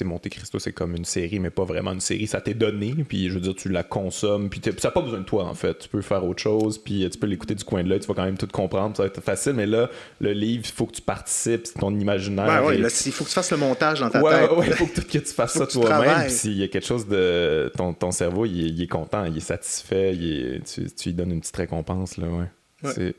Monte 0.06 0.30
Cristo, 0.30 0.60
c'est 0.60 0.72
comme 0.72 0.96
une 0.96 1.06
série 1.06 1.40
mais 1.40 1.50
pas 1.50 1.66
vraiment 1.66 1.92
une 1.92 2.00
série, 2.00 2.28
ça 2.28 2.42
t'est 2.42 2.54
donné, 2.54 2.96
puis 3.08 3.30
je 3.30 3.34
veux 3.34 3.42
dire 3.42 3.56
tu 3.56 3.70
la 3.70 3.84
consommes, 3.84 4.50
puis 4.50 4.62
ça 4.64 4.88
n'a 4.88 4.92
pas 4.92 5.02
besoin 5.02 5.20
de 5.20 5.26
toi 5.26 5.46
en 5.46 5.54
fait, 5.54 5.78
tu 5.78 5.90
peux 5.90 6.02
faire 6.02 6.24
autre 6.26 6.42
chose, 6.42 6.78
puis 6.78 7.08
tu 7.10 7.18
peux 7.18 7.28
l'écouter 7.28 7.56
du 7.56 7.64
coin 7.64 7.84
de 7.84 7.90
l'œil, 7.90 8.00
tu 8.00 8.08
vas 8.08 8.14
quand 8.14 8.26
même 8.26 8.38
tout 8.38 8.48
comprendre, 8.48 8.96
ça 8.96 9.04
va 9.04 9.08
être 9.08 9.22
facile, 9.22 9.54
mais 9.54 9.66
là 9.66 9.90
le 10.22 10.32
livre, 10.32 10.64
il 10.66 10.72
faut 10.72 10.86
que 10.86 10.96
tu 10.96 11.02
participes, 11.02 11.68
c'est 11.68 11.80
ton 11.80 11.94
imaginaire. 11.98 12.64
Ouais, 12.64 12.78
ouais, 12.78 12.90
il 13.06 13.12
faut 13.12 13.24
que 13.26 13.30
tu 13.30 13.36
fasses 13.36 13.52
le 13.52 13.58
montage 13.58 14.00
dans 14.00 14.10
ta 14.10 14.22
ouais, 14.22 14.48
tête. 14.48 14.58
Ouais, 14.58 14.68
il 14.68 14.74
faut 14.74 14.86
que, 14.86 15.02
que, 15.02 15.18
tu 15.18 15.34
fasses 15.34 15.54
ça 15.58 15.68
toi-même, 15.68 16.28
puis 16.28 16.32
s'il 16.32 16.58
y 16.58 16.64
a 16.64 16.68
quelque 16.70 16.88
chose 16.88 17.08
de 17.08 17.72
ton, 17.76 17.94
ton 17.94 18.12
cerveau, 18.12 18.46
il 18.46 18.82
est, 18.82 18.88
content, 18.88 19.26
il 19.26 19.38
est 19.38 19.42
satisfait, 19.42 20.18
tu, 20.66 20.90
tu 20.92 21.10
lui 21.10 21.14
donnes 21.14 21.32
une 21.32 21.42
petite 21.42 21.58
récompense 21.58 21.73
là, 21.82 22.28
ouais. 22.28 22.46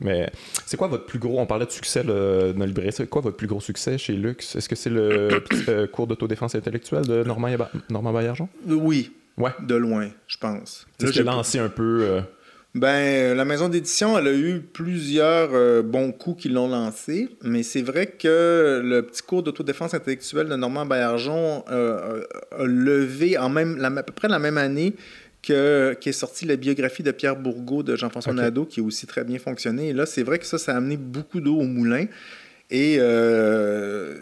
Mais 0.01 0.31
c'est 0.65 0.77
quoi 0.77 0.87
votre 0.87 1.05
plus 1.05 1.19
gros, 1.19 1.39
on 1.39 1.45
parlait 1.45 1.65
de 1.65 1.71
succès 1.71 2.03
là, 2.03 2.53
dans 2.53 2.65
le 2.65 2.91
c'est 2.91 3.09
quoi 3.09 3.21
votre 3.21 3.37
plus 3.37 3.47
gros 3.47 3.61
succès 3.61 3.97
chez 3.97 4.13
Lux? 4.13 4.55
Est-ce 4.55 4.69
que 4.69 4.75
c'est 4.75 4.89
le 4.89 5.43
euh, 5.69 5.87
cours 5.87 6.07
d'autodéfense 6.07 6.55
intellectuelle 6.55 7.05
de 7.05 7.23
Normand, 7.23 7.49
Normand 7.89 8.13
Baillargeon? 8.13 8.49
Oui. 8.67 9.11
Ouais. 9.37 9.51
De 9.59 9.75
loin, 9.75 10.09
je 10.27 10.37
pense. 10.37 10.87
Là, 11.01 11.11
j'ai 11.11 11.23
lancé 11.23 11.59
un 11.59 11.67
peu. 11.67 12.03
Euh, 12.03 12.21
ben, 12.73 13.35
la 13.35 13.43
maison 13.45 13.69
d'édition, 13.69 14.17
elle 14.17 14.27
a 14.27 14.33
eu 14.33 14.59
plusieurs 14.61 15.49
euh, 15.53 15.81
bons 15.81 16.11
coups 16.11 16.43
qui 16.43 16.49
l'ont 16.49 16.69
lancé, 16.69 17.29
mais 17.41 17.63
c'est 17.63 17.81
vrai 17.81 18.07
que 18.07 18.81
le 18.83 19.01
petit 19.01 19.23
cours 19.23 19.43
d'autodéfense 19.43 19.93
intellectuelle 19.93 20.47
de 20.47 20.55
Normand 20.55 20.85
Baillargeon 20.85 21.65
a 21.67 22.65
levé 22.65 23.37
en 23.37 23.49
même, 23.49 23.83
à 23.83 24.03
peu 24.03 24.13
près 24.13 24.27
la 24.27 24.39
même 24.39 24.57
année 24.57 24.95
que, 25.45 25.95
qui 25.99 26.09
est 26.09 26.13
sorti 26.13 26.45
la 26.45 26.55
biographie 26.55 27.03
de 27.03 27.11
Pierre 27.11 27.35
Bourgault 27.35 27.83
de 27.83 27.95
Jean-François 27.95 28.33
Nadeau, 28.33 28.65
qui 28.65 28.79
a 28.79 28.83
aussi 28.83 29.05
très 29.05 29.23
bien 29.23 29.39
fonctionné. 29.39 29.89
Et 29.89 29.93
là, 29.93 30.05
c'est 30.05 30.23
vrai 30.23 30.39
que 30.39 30.45
ça, 30.45 30.57
ça 30.57 30.73
a 30.73 30.77
amené 30.77 30.97
beaucoup 30.97 31.39
d'eau 31.39 31.57
au 31.57 31.65
moulin. 31.65 32.05
Et 32.71 32.97
euh, 32.99 34.17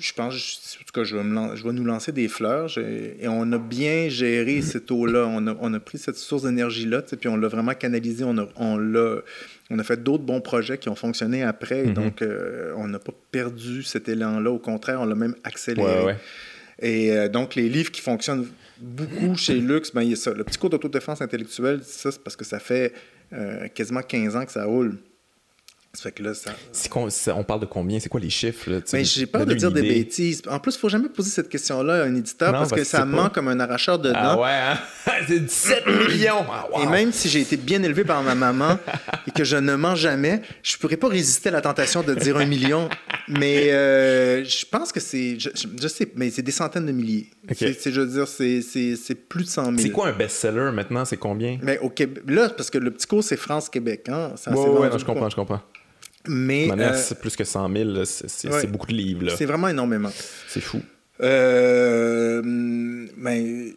je 0.00 0.12
pense, 0.12 0.76
en 0.80 0.84
tout 0.84 0.92
cas, 0.92 1.04
je 1.04 1.16
vais, 1.16 1.22
je 1.56 1.62
vais 1.62 1.72
nous 1.72 1.84
lancer 1.84 2.10
des 2.10 2.28
fleurs. 2.28 2.76
Et 2.78 3.28
on 3.28 3.52
a 3.52 3.58
bien 3.58 4.08
géré 4.08 4.62
cette 4.62 4.90
eau-là. 4.90 5.26
On 5.28 5.46
a, 5.46 5.56
on 5.60 5.72
a, 5.72 5.80
pris 5.80 5.98
cette 5.98 6.16
source 6.16 6.42
d'énergie-là, 6.42 7.02
puis 7.02 7.28
on 7.28 7.36
l'a 7.36 7.48
vraiment 7.48 7.74
canalisé. 7.74 8.24
On 8.24 8.36
a, 8.38 8.48
on 8.56 8.76
l'a, 8.76 9.16
on 9.70 9.78
a 9.78 9.84
fait 9.84 10.02
d'autres 10.02 10.24
bons 10.24 10.40
projets 10.40 10.78
qui 10.78 10.88
ont 10.88 10.96
fonctionné 10.96 11.42
après. 11.42 11.84
Mm-hmm. 11.84 11.92
donc, 11.92 12.22
euh, 12.22 12.72
on 12.76 12.88
n'a 12.88 12.98
pas 12.98 13.12
perdu 13.30 13.82
cet 13.82 14.08
élan-là. 14.08 14.50
Au 14.50 14.58
contraire, 14.58 15.00
on 15.00 15.06
l'a 15.06 15.14
même 15.14 15.36
accéléré. 15.44 16.16
Et 16.82 17.12
euh, 17.12 17.28
donc, 17.28 17.54
les 17.54 17.68
livres 17.68 17.90
qui 17.90 18.00
fonctionnent 18.00 18.46
beaucoup 18.80 19.36
chez 19.36 19.60
Lux, 19.60 19.92
ben, 19.92 20.02
il 20.02 20.10
y 20.10 20.12
a 20.12 20.16
ça. 20.16 20.32
Le 20.32 20.44
petit 20.44 20.58
cours 20.58 20.70
d'autodéfense 20.70 21.20
intellectuelle, 21.20 21.82
ça, 21.84 22.10
c'est 22.10 22.22
parce 22.22 22.36
que 22.36 22.44
ça 22.44 22.58
fait 22.58 22.92
euh, 23.32 23.68
quasiment 23.68 24.02
15 24.02 24.36
ans 24.36 24.44
que 24.44 24.52
ça 24.52 24.64
roule. 24.64 24.98
Ça 25.92 26.04
fait 26.04 26.12
que 26.12 26.22
là, 26.22 26.32
ça... 26.34 27.34
on 27.34 27.42
parle 27.42 27.60
de 27.60 27.66
combien? 27.66 27.98
C'est 27.98 28.08
quoi 28.08 28.20
les 28.20 28.30
chiffres? 28.30 28.70
Là, 28.70 28.78
Mais 28.92 29.04
j'ai 29.04 29.26
peur 29.26 29.44
de 29.44 29.54
dire 29.54 29.72
des 29.72 29.82
bêtises. 29.82 30.40
En 30.48 30.60
plus, 30.60 30.74
il 30.74 30.76
ne 30.76 30.80
faut 30.80 30.88
jamais 30.88 31.08
poser 31.08 31.30
cette 31.30 31.48
question-là 31.48 32.02
à 32.02 32.04
un 32.04 32.14
éditeur 32.14 32.52
parce, 32.52 32.70
que 32.70 32.84
ça 32.84 33.04
ment 33.04 33.28
comme 33.28 33.48
un 33.48 33.58
arracheur 33.58 33.98
de 33.98 34.12
ah 34.14 34.36
dents. 34.36 34.40
Ah 34.40 34.40
ouais, 34.40 35.10
hein? 35.10 35.14
c'est 35.26 35.40
17 35.40 35.86
millions! 36.08 36.46
Ah, 36.48 36.68
et 36.80 36.86
même 36.86 37.10
si 37.10 37.28
j'ai 37.28 37.40
été 37.40 37.56
bien 37.56 37.82
élevé 37.82 38.04
par 38.04 38.22
ma 38.22 38.36
maman 38.36 38.78
et 39.26 39.32
que 39.32 39.42
je 39.42 39.56
ne 39.56 39.74
mens 39.74 39.96
jamais, 39.96 40.42
je 40.62 40.76
ne 40.76 40.78
pourrais 40.78 40.96
pas 40.96 41.08
résister 41.08 41.48
à 41.48 41.52
la 41.52 41.60
tentation 41.60 42.04
de 42.04 42.14
dire 42.14 42.36
un 42.36 42.46
million. 42.46 42.88
Mais 43.26 43.72
euh, 43.72 44.44
je 44.44 44.64
pense 44.66 44.92
que 44.92 45.00
c'est... 45.00 45.38
Je, 45.40 45.88
sais, 45.88 46.08
mais 46.14 46.30
c'est 46.30 46.42
des 46.42 46.52
centaines 46.52 46.86
de 46.86 46.92
milliers. 46.92 47.30
C'est, 47.52 47.90
je 47.90 48.00
veux 48.00 48.06
dire, 48.06 48.28
c'est, 48.28 49.14
plus 49.28 49.42
de 49.42 49.48
100 49.48 49.64
000. 49.64 49.78
C'est 49.78 49.90
quoi 49.90 50.06
un 50.06 50.12
best-seller 50.12 50.70
maintenant? 50.72 51.04
C'est 51.04 51.16
combien? 51.16 51.58
Mais 51.62 51.80
au 51.80 51.90
Québec... 51.90 52.22
Là, 52.28 52.48
parce 52.48 52.70
que 52.70 52.78
le 52.78 52.92
petit 52.92 53.08
cours, 53.08 53.24
c'est 53.24 53.36
France-Québec. 53.36 54.08
Hein? 54.08 54.34
ouais, 54.46 54.90
je 54.96 55.04
comprends, 55.04 55.28
je 55.28 55.34
comprends. 55.34 55.60
Mais. 56.28 56.70
Euh, 56.70 56.94
c'est 56.94 57.18
plus 57.18 57.36
que 57.36 57.44
100 57.44 57.72
000, 57.74 58.04
c'est 58.04 58.70
beaucoup 58.70 58.86
de 58.86 58.94
livres. 58.94 59.30
C'est 59.36 59.46
vraiment 59.46 59.68
énormément. 59.68 60.12
C'est 60.48 60.60
fou. 60.60 60.80
Euh, 61.22 62.42
mais 62.44 63.74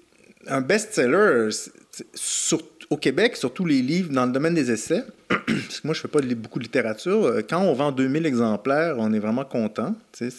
un 0.47 0.61
best-seller, 0.61 1.49
au 2.89 2.97
Québec, 2.97 3.37
surtout 3.37 3.65
les 3.65 3.81
livres 3.81 4.11
dans 4.11 4.25
le 4.25 4.31
domaine 4.31 4.53
des 4.53 4.71
essais, 4.71 5.03
parce 5.27 5.79
que 5.79 5.87
moi, 5.87 5.93
je 5.93 5.99
ne 5.99 6.01
fais 6.01 6.07
pas 6.07 6.21
beaucoup 6.35 6.59
de 6.59 6.63
littérature. 6.63 7.25
Euh, 7.25 7.41
quand 7.47 7.61
on 7.61 7.73
vend 7.73 7.91
2000 7.91 8.25
exemplaires, 8.25 8.95
on 8.97 9.13
est 9.13 9.19
vraiment 9.19 9.45
content. 9.45 9.95
C'est 10.11 10.31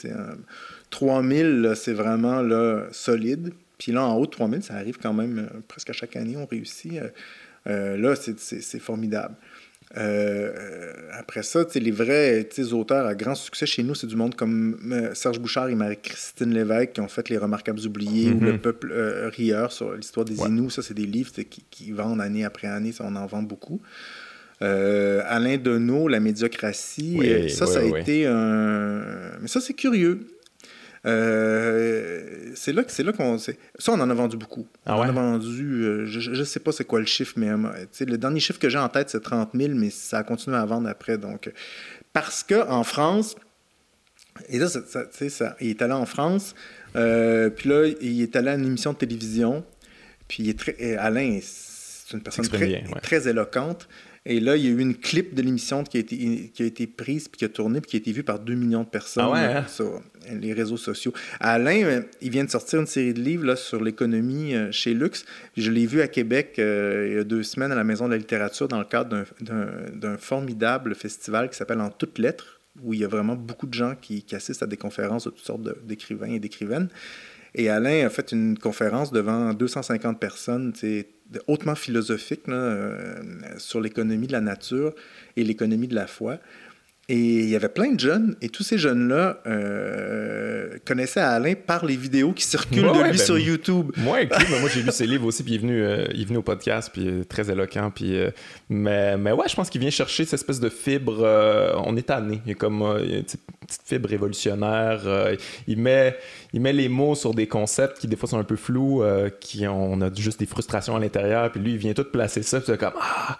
3000, 0.90 1.72
c'est 1.74 1.94
vraiment 1.94 2.42
là, 2.42 2.86
solide. 2.92 3.52
Puis 3.78 3.92
là, 3.92 4.04
en 4.04 4.16
haut 4.16 4.26
de 4.26 4.30
3000, 4.30 4.62
ça 4.62 4.74
arrive 4.74 4.98
quand 4.98 5.12
même 5.12 5.48
presque 5.68 5.90
à 5.90 5.92
chaque 5.92 6.16
année, 6.16 6.36
on 6.36 6.46
réussit. 6.46 6.92
là, 7.66 8.14
c'est 8.16 8.78
formidable. 8.78 9.34
Euh, 9.96 10.92
après 11.12 11.42
ça, 11.42 11.64
les 11.74 11.90
vrais 11.90 12.48
auteurs 12.72 13.06
à 13.06 13.14
grand 13.14 13.34
succès 13.34 13.66
chez 13.66 13.82
nous, 13.82 13.94
c'est 13.94 14.06
du 14.06 14.16
monde 14.16 14.34
comme 14.34 14.76
euh, 14.92 15.14
Serge 15.14 15.38
Bouchard 15.38 15.68
et 15.68 15.74
Marie-Christine 15.74 16.52
Lévesque 16.52 16.94
qui 16.94 17.00
ont 17.00 17.08
fait 17.08 17.28
Les 17.28 17.38
Remarquables 17.38 17.80
oubliés 17.86 18.32
ou 18.32 18.40
Le 18.40 18.52
mhm. 18.52 18.58
peuple 18.58 18.92
euh, 18.92 19.28
rieur 19.28 19.72
sur 19.72 19.94
l'histoire 19.94 20.24
des 20.24 20.36
Inuits. 20.40 20.70
Ça, 20.70 20.82
c'est 20.82 20.94
des 20.94 21.06
livres 21.06 21.32
qui, 21.70 21.92
vendent 21.92 22.20
année 22.20 22.44
après 22.44 22.68
année. 22.68 22.92
Ça, 22.92 23.04
on 23.06 23.14
en 23.16 23.26
vend 23.26 23.42
beaucoup. 23.42 23.80
Alain 24.60 25.58
Deneau, 25.58 26.08
La 26.08 26.20
médiocratie. 26.20 27.50
ça, 27.50 27.66
ça 27.66 27.80
a 27.80 28.00
été 28.00 28.26
un. 28.26 29.02
Mais 29.40 29.48
ça, 29.48 29.60
c'est 29.60 29.74
curieux. 29.74 30.20
Euh, 31.06 32.52
c'est 32.54 32.72
là, 32.72 32.82
là 32.82 33.12
qu'on. 33.12 33.38
Ça, 33.38 33.52
on 33.88 34.00
en 34.00 34.08
a 34.08 34.14
vendu 34.14 34.36
beaucoup. 34.36 34.66
Ah 34.86 34.96
on 34.96 35.00
en 35.00 35.08
a 35.08 35.12
vendu, 35.12 35.84
euh, 35.84 36.06
je 36.06 36.30
ne 36.30 36.44
sais 36.44 36.60
pas 36.60 36.72
c'est 36.72 36.84
quoi 36.84 37.00
le 37.00 37.06
chiffre, 37.06 37.34
mais 37.36 37.50
euh, 37.50 37.56
le 38.00 38.16
dernier 38.16 38.40
chiffre 38.40 38.58
que 38.58 38.68
j'ai 38.68 38.78
en 38.78 38.88
tête, 38.88 39.10
c'est 39.10 39.20
30 39.20 39.50
000, 39.54 39.74
mais 39.74 39.90
ça 39.90 40.18
a 40.18 40.22
continué 40.22 40.56
à 40.56 40.64
vendre 40.64 40.88
après. 40.88 41.18
Donc, 41.18 41.52
parce 42.12 42.42
qu'en 42.42 42.84
France, 42.84 43.36
et 44.48 44.58
là, 44.58 44.68
ça, 44.68 44.80
ça, 45.10 45.56
il 45.60 45.68
est 45.68 45.82
allé 45.82 45.92
en 45.92 46.06
France, 46.06 46.54
puis 46.92 47.68
là, 47.68 47.86
il 48.00 48.22
est 48.22 48.34
allé 48.36 48.48
à 48.48 48.54
une 48.54 48.66
émission 48.66 48.92
de 48.94 48.98
télévision, 48.98 49.64
puis 50.26 50.44
il 50.44 50.48
est 50.48 50.58
très, 50.58 50.96
Alain, 50.96 51.38
c'est 51.42 52.16
une 52.16 52.22
personne 52.22 52.48
très, 52.48 52.82
très 53.02 53.28
éloquente. 53.28 53.88
Et 54.26 54.40
là, 54.40 54.56
il 54.56 54.64
y 54.64 54.68
a 54.68 54.70
eu 54.70 54.80
une 54.80 54.96
clip 54.96 55.34
de 55.34 55.42
l'émission 55.42 55.84
qui, 55.84 55.98
a 55.98 56.00
été, 56.00 56.50
qui 56.54 56.62
a 56.62 56.66
été 56.66 56.86
prise, 56.86 57.28
puis 57.28 57.38
qui 57.38 57.44
a 57.44 57.48
tourné, 57.50 57.82
puis 57.82 57.90
qui 57.90 57.96
a 57.96 58.00
été 58.00 58.10
vue 58.10 58.22
par 58.22 58.38
2 58.38 58.54
millions 58.54 58.82
de 58.82 58.88
personnes 58.88 59.28
ah 59.34 59.58
hein? 59.58 59.64
sur 59.68 60.00
les 60.32 60.54
réseaux 60.54 60.78
sociaux. 60.78 61.12
Alain, 61.40 61.84
euh, 61.84 62.00
il 62.22 62.30
vient 62.30 62.44
de 62.44 62.50
sortir 62.50 62.80
une 62.80 62.86
série 62.86 63.12
de 63.12 63.20
livres 63.20 63.44
là, 63.44 63.54
sur 63.54 63.82
l'économie 63.82 64.54
euh, 64.54 64.72
chez 64.72 64.94
Lux. 64.94 65.26
Je 65.58 65.70
l'ai 65.70 65.84
vu 65.84 66.00
à 66.00 66.08
Québec 66.08 66.54
euh, 66.58 67.06
il 67.10 67.16
y 67.16 67.18
a 67.18 67.24
deux 67.24 67.42
semaines 67.42 67.70
à 67.70 67.74
la 67.74 67.84
Maison 67.84 68.06
de 68.06 68.12
la 68.12 68.16
littérature 68.16 68.66
dans 68.66 68.78
le 68.78 68.86
cadre 68.86 69.24
d'un 69.42 70.16
formidable 70.16 70.94
festival 70.94 71.50
qui 71.50 71.56
s'appelle 71.58 71.82
En 71.82 71.90
toutes 71.90 72.18
lettres, 72.18 72.60
où 72.82 72.94
il 72.94 73.00
y 73.00 73.04
a 73.04 73.08
vraiment 73.08 73.36
beaucoup 73.36 73.66
de 73.66 73.74
gens 73.74 73.94
qui, 74.00 74.22
qui 74.22 74.34
assistent 74.34 74.62
à 74.62 74.66
des 74.66 74.78
conférences 74.78 75.24
de 75.24 75.30
toutes 75.30 75.44
sortes 75.44 75.86
d'écrivains 75.86 76.32
et 76.32 76.38
d'écrivaines. 76.38 76.88
Et 77.54 77.68
Alain 77.68 78.04
a 78.04 78.10
fait 78.10 78.32
une 78.32 78.58
conférence 78.58 79.12
devant 79.12 79.54
250 79.54 80.18
personnes, 80.18 80.72
hautement 81.46 81.76
philosophique 81.76 82.42
euh, 82.48 83.22
sur 83.58 83.80
l'économie 83.80 84.26
de 84.26 84.32
la 84.32 84.40
nature 84.40 84.92
et 85.36 85.44
l'économie 85.44 85.88
de 85.88 85.94
la 85.94 86.06
foi. 86.06 86.38
Et 87.10 87.18
il 87.18 87.50
y 87.50 87.56
avait 87.56 87.68
plein 87.68 87.92
de 87.92 88.00
jeunes, 88.00 88.34
et 88.40 88.48
tous 88.48 88.62
ces 88.62 88.78
jeunes-là 88.78 89.38
euh, 89.46 90.78
connaissaient 90.86 91.20
Alain 91.20 91.52
par 91.54 91.84
les 91.84 91.96
vidéos 91.96 92.32
qui 92.32 92.44
circulent 92.44 92.80
de 92.80 93.02
lui 93.02 93.10
ben, 93.10 93.18
sur 93.18 93.38
YouTube. 93.38 93.92
Moi, 93.98 94.20
moi 94.60 94.70
j'ai 94.72 94.82
lu 94.82 94.90
ses 94.90 95.06
livres 95.06 95.26
aussi, 95.26 95.42
puis 95.42 95.52
il 95.52 95.56
est 95.56 95.60
venu, 95.60 95.82
euh, 95.82 96.06
il 96.14 96.22
est 96.22 96.24
venu 96.24 96.38
au 96.38 96.42
podcast, 96.42 96.88
puis 96.90 97.06
euh, 97.06 97.24
très 97.24 97.50
éloquent. 97.50 97.90
Puis, 97.94 98.16
mais, 98.70 99.18
mais 99.18 99.32
ouais, 99.32 99.46
je 99.48 99.54
pense 99.54 99.68
qu'il 99.68 99.82
vient 99.82 99.90
chercher 99.90 100.24
cette 100.24 100.40
espèce 100.40 100.60
de 100.60 100.70
fibre. 100.70 101.22
on 101.84 101.94
est 101.98 102.06
tanné. 102.06 102.40
Il 102.46 102.48
y 102.48 102.52
a 102.52 102.54
comme 102.54 102.80
une 102.80 103.22
petite, 103.22 103.42
fibre 103.84 104.08
révolutionnaire. 104.08 105.02
il, 105.68 105.78
met, 105.78 106.16
il 106.54 106.62
met 106.62 106.72
les 106.72 106.88
mots 106.88 107.14
sur 107.14 107.34
des 107.34 107.46
concepts 107.46 107.98
qui, 107.98 108.06
des 108.06 108.16
fois, 108.16 108.30
sont 108.30 108.38
un 108.38 108.44
peu 108.44 108.56
flous, 108.56 109.02
qui 109.40 109.66
ont, 109.66 109.92
on 109.92 110.00
a 110.00 110.12
juste 110.14 110.40
des 110.40 110.46
frustrations 110.46 110.96
à 110.96 111.00
l'intérieur, 111.00 111.52
puis 111.52 111.60
lui, 111.60 111.72
il 111.72 111.78
vient 111.78 111.92
tout 111.92 112.04
placer 112.04 112.42
ça, 112.42 112.60
puis 112.60 112.66
c'est 112.70 112.80
comme 112.80 112.94
Ah! 112.98 113.38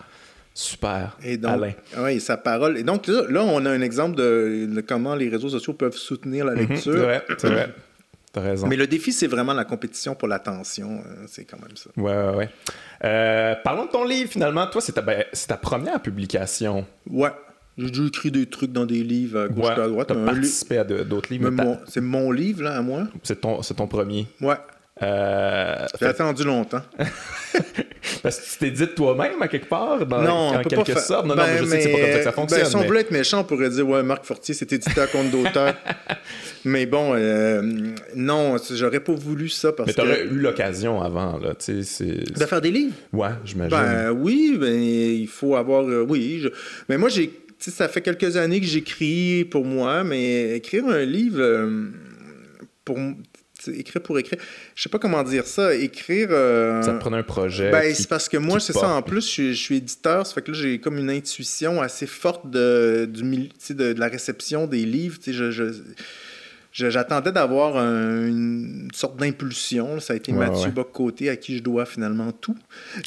Super. 0.57 1.19
Et 1.25 1.37
donc, 1.37 1.51
Alain. 1.51 1.73
Oui, 1.99 2.21
sa 2.21 2.37
parole. 2.37 2.79
Et 2.79 2.85
donc, 2.85 3.09
là, 3.09 3.43
on 3.43 3.67
a 3.67 3.71
un 3.71 3.81
exemple 3.81 4.17
de, 4.17 4.83
comment 4.87 5.17
les 5.17 5.29
réseaux 5.29 5.49
sociaux 5.49 5.73
peuvent 5.73 5.97
soutenir 5.97 6.45
la 6.45 6.53
mhm. 6.53 6.59
lecture. 6.61 6.93
c'est 6.93 7.01
vrai, 7.01 7.25
c'est 7.37 7.49
vrai. 7.49 7.75
T'as 8.33 8.41
raison. 8.41 8.67
Mais 8.67 8.77
le 8.77 8.87
défi, 8.87 9.13
c'est 9.13 9.29
vraiment 9.29 9.53
la 9.53 9.65
compétition 9.65 10.15
pour 10.15 10.27
l'attention. 10.27 11.03
Euh, 11.07 11.25
c'est 11.29 11.45
quand 11.45 11.61
même 11.61 11.77
ça. 11.77 11.91
Ouais, 11.97 12.13
ouais, 12.13 12.37
ouais. 12.37 12.49
Euh, 13.05 13.55
parlons 13.63 13.87
de 13.87 13.91
ton 13.91 14.05
livre, 14.05 14.31
finalement. 14.31 14.67
Toi, 14.67 14.81
c'est 14.81 14.93
ta, 14.93 15.03
ben, 15.03 15.25
ta 15.47 15.57
première 15.57 16.01
publication. 16.01 16.85
Ouais. 17.09 17.31
J'ai 17.79 17.91
déjà 17.91 18.05
écrit 18.05 18.31
des 18.31 18.47
trucs 18.47 18.73
dans 18.73 18.87
des 18.87 19.03
livres 19.03 19.43
à 19.43 19.49
gauche 19.49 19.77
et 19.77 19.81
à 19.81 19.89
droite. 19.89 20.09
Tu 20.09 20.15
as 20.17 20.25
participé 20.25 20.79
à 20.79 20.85
d'autres 20.85 21.33
livres. 21.33 21.51
C'est 21.89 22.01
mon 22.01 22.31
livre, 22.31 22.63
là, 22.63 22.77
à 22.77 22.83
moi. 22.83 23.09
C'est 23.23 23.41
ton, 23.41 23.61
ton 23.61 23.87
premier. 23.87 24.27
Ouais. 24.41 24.57
Euh, 25.03 25.87
J'ai 26.01 26.07
attendu 26.07 26.45
longtemps. 26.45 26.83
Parce 28.23 28.39
que 28.39 28.53
tu 28.53 28.59
t'es 28.59 28.71
dit 28.71 28.87
toi-même 28.95 29.43
à 29.43 29.49
quelque 29.49 29.69
part, 29.69 30.07
dans, 30.07 30.23
non, 30.23 30.55
en 30.55 30.63
quelque 30.63 30.99
sorte. 30.99 31.27
Non, 31.27 31.35
non, 31.35 31.43
mais 31.47 31.59
je 31.59 31.65
sais 31.65 31.79
que 31.79 31.83
c'est 31.83 31.93
pas 31.93 31.99
comme 31.99 32.07
ça 32.07 32.19
que 32.19 32.25
ça 32.25 32.31
ben, 32.31 32.33
fonctionne. 32.33 32.61
Ben, 32.63 32.69
si 32.69 32.77
on 32.77 32.83
voulait 32.83 33.01
être 33.01 33.11
méchant, 33.11 33.41
on 33.41 33.45
pourrait 33.45 33.71
dire, 33.71 33.89
ouais, 33.89 34.03
Marc 34.05 34.25
Fortier, 34.25 34.55
c'était 34.55 34.77
édité 34.77 35.01
à 35.01 35.07
compte 35.09 35.31
d'auteur. 35.31 35.75
mais 36.65 36.87
bon, 36.87 37.13
euh, 37.15 37.61
non, 38.15 38.57
j'aurais 38.71 39.01
pas 39.01 39.13
voulu 39.13 39.49
ça 39.49 39.73
parce 39.73 39.89
mais 39.89 39.95
que. 39.95 40.01
Mais 40.01 40.07
t'aurais 40.07 40.27
eu 40.27 40.39
l'occasion 40.39 41.03
avant, 41.03 41.39
là. 41.39 41.55
De 41.55 42.47
faire 42.47 42.61
des 42.61 42.71
livres? 42.71 42.95
Ouais, 43.13 43.31
j'imagine. 43.45 43.77
Ben 43.77 44.11
oui, 44.13 44.57
ben, 44.61 44.81
il 44.81 45.29
faut 45.29 45.57
avoir. 45.57 45.83
Euh, 45.83 46.07
oui, 46.09 46.49
mais 46.89 46.99
moi, 46.99 47.09
j'ai. 47.09 47.41
Ça 47.59 47.89
fait 47.89 48.03
quelques 48.03 48.37
années 48.37 48.61
que 48.61 48.67
j'écris 48.67 49.45
pour 49.45 49.65
moi, 49.65 50.05
mais 50.05 50.57
écrire 50.57 50.87
un 50.87 51.03
livre, 51.03 51.41
euh, 51.41 51.89
pour 52.85 52.99
écrire 53.69 54.03
pour 54.03 54.19
écrire. 54.19 54.39
Je 54.75 54.83
sais 54.83 54.89
pas 54.89 54.99
comment 54.99 55.23
dire 55.23 55.47
ça. 55.47 55.75
Écrire. 55.75 56.29
Euh, 56.31 56.83
ça 56.83 56.93
te 56.93 56.99
prenait 56.99 57.19
un 57.19 57.23
projet. 57.23 57.71
Ben, 57.71 57.95
c'est 57.95 58.09
parce 58.09 58.29
que 58.29 58.37
moi, 58.37 58.61
c'est 58.61 58.73
ça. 58.73 58.89
En 58.89 59.03
plus, 59.03 59.35
je, 59.35 59.53
suis 59.53 59.77
éditeur. 59.77 60.27
Ça 60.27 60.35
fait 60.35 60.43
que 60.43 60.53
là, 60.53 60.59
j'ai 60.59 60.79
comme 60.79 60.99
une 60.99 61.11
intuition 61.11 61.81
assez 61.81 62.07
forte 62.07 62.49
de, 62.51 63.09
du, 63.11 63.23
de, 63.23 63.93
de 63.93 64.01
la 64.01 64.09
réception 64.09 64.67
des 64.67 64.85
livres. 64.85 65.19
Je, 65.27 65.51
je, 65.51 65.71
j'attendais 66.73 67.33
d'avoir 67.33 67.77
une 67.77 68.89
sorte 68.93 69.17
d'impulsion. 69.19 70.01
Ça 70.01 70.13
a 70.13 70.17
été 70.17 70.33
Mathieu 70.33 70.73
ouais. 70.75 71.29
à 71.29 71.37
qui 71.37 71.57
je 71.57 71.63
dois 71.63 71.87
finalement 71.87 72.33
tout. 72.33 72.57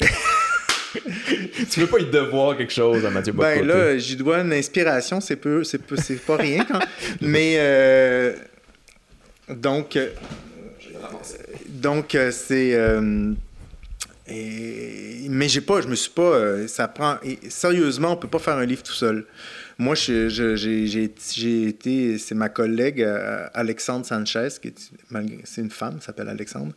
tu 1.70 1.80
veux 1.80 1.86
pas 1.86 1.98
y 1.98 2.06
devoir 2.06 2.56
quelque 2.56 2.72
chose 2.72 3.04
à 3.04 3.10
Mathieu 3.10 3.32
Ben 3.32 3.66
là, 3.66 3.98
j'y 3.98 4.16
dois 4.16 4.40
une 4.40 4.52
inspiration, 4.52 5.20
c'est 5.20 5.36
peu, 5.36 5.64
c'est, 5.64 5.80
c'est 5.96 6.20
pas 6.20 6.36
rien 6.36 6.64
quand. 6.64 6.80
Mais 7.20 7.56
euh, 7.58 8.34
donc, 9.48 9.96
euh, 9.96 10.08
donc, 11.68 12.14
euh, 12.14 12.30
c'est. 12.30 12.74
Euh, 12.74 13.32
mais 14.30 15.48
j'ai 15.48 15.60
pas, 15.60 15.80
je 15.80 15.88
me 15.88 15.94
suis 15.94 16.10
pas. 16.10 16.22
Euh, 16.22 16.66
ça 16.66 16.88
prend. 16.88 17.16
sérieusement, 17.48 18.12
on 18.12 18.16
peut 18.16 18.28
pas 18.28 18.38
faire 18.38 18.56
un 18.56 18.66
livre 18.66 18.82
tout 18.82 18.92
seul. 18.92 19.26
Moi, 19.78 19.94
j'ai 19.94 21.04
été. 21.68 22.18
C'est 22.18 22.34
ma 22.34 22.48
collègue 22.48 23.02
Alexandre 23.54 24.04
Sanchez, 24.04 24.48
qui 24.60 24.74
c'est 25.44 25.60
une 25.60 25.70
femme, 25.70 26.00
s'appelle 26.00 26.28
Alexandre, 26.28 26.72